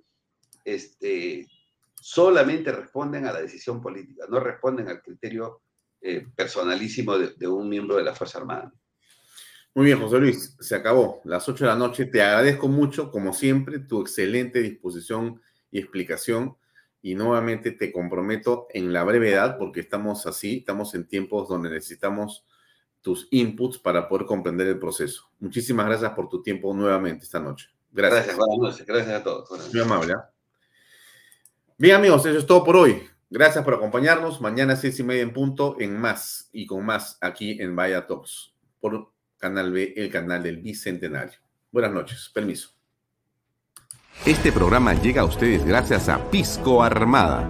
este, 0.64 1.48
solamente 2.00 2.72
responden 2.72 3.26
a 3.26 3.34
la 3.34 3.42
decisión 3.42 3.82
política, 3.82 4.26
no 4.30 4.40
responden 4.40 4.88
al 4.88 5.02
criterio 5.02 5.64
eh, 6.00 6.28
personalísimo 6.36 7.18
de, 7.18 7.34
de, 7.36 7.48
un 7.48 7.68
miembro 7.68 7.96
de 7.96 8.04
la 8.04 8.14
Fuerza 8.14 8.38
Armada. 8.38 8.72
Muy 9.74 9.88
bien, 9.88 10.00
José 10.00 10.20
Luis, 10.20 10.56
se 10.60 10.76
acabó. 10.76 11.22
Las 11.24 11.50
8 11.50 11.64
de 11.64 11.72
la 11.72 11.76
noche. 11.76 12.06
Te 12.06 12.22
agradezco 12.22 12.68
mucho, 12.68 13.10
como 13.10 13.34
siempre, 13.34 13.80
tu 13.80 14.02
excelente 14.02 14.62
disposición 14.62 15.42
y 15.72 15.80
explicación. 15.80 16.56
Y 17.02 17.16
nuevamente 17.16 17.72
te 17.72 17.92
comprometo 17.92 18.68
en 18.70 18.94
la 18.94 19.04
brevedad, 19.04 19.58
porque 19.58 19.80
estamos 19.80 20.28
así, 20.28 20.58
estamos 20.58 20.94
en 20.94 21.08
tiempos 21.08 21.50
donde 21.50 21.72
necesitamos 21.72 22.46
tus 23.02 23.28
inputs 23.32 23.78
para 23.78 24.08
poder 24.08 24.26
comprender 24.26 24.68
el 24.68 24.80
proceso. 24.80 25.30
Muchísimas 25.40 25.86
gracias 25.88 26.12
por 26.12 26.30
tu 26.30 26.42
tiempo 26.42 26.74
nuevamente 26.74 27.26
esta 27.26 27.40
noche. 27.40 27.70
Gracias. 27.92 28.26
Gracias, 28.26 28.38
buenas 28.38 28.58
noches. 28.60 28.86
Gracias 28.86 29.20
a 29.20 29.24
todos. 29.24 29.74
Muy 29.74 29.82
amable. 29.82 30.14
¿ah? 30.14 30.30
Bien, 31.78 31.96
amigos, 31.96 32.26
eso 32.26 32.38
es 32.38 32.46
todo 32.46 32.64
por 32.64 32.76
hoy. 32.76 33.04
Gracias 33.30 33.64
por 33.64 33.74
acompañarnos. 33.74 34.42
Mañana 34.42 34.76
seis 34.76 35.00
y 35.00 35.04
media 35.04 35.24
en 35.24 35.34
punto 35.34 35.78
en 35.80 36.00
más 36.00 36.50
y 36.52 36.66
con 36.66 36.86
más 36.86 37.18
aquí 37.22 37.62
en 37.62 37.76
Vaya 37.76 38.06
Talks 38.06 38.54
por 38.80 39.12
Canal 39.38 39.72
B, 39.72 39.94
el 39.96 40.12
canal 40.12 40.44
del 40.44 40.58
Bicentenario. 40.58 41.40
Buenas 41.72 41.92
noches. 41.92 42.30
Permiso. 42.34 42.70
Este 44.26 44.52
programa 44.52 44.94
llega 44.94 45.22
a 45.22 45.26
ustedes 45.26 45.66
gracias 45.66 46.10
a 46.10 46.30
Pisco 46.30 46.84
Armada. 46.84 47.50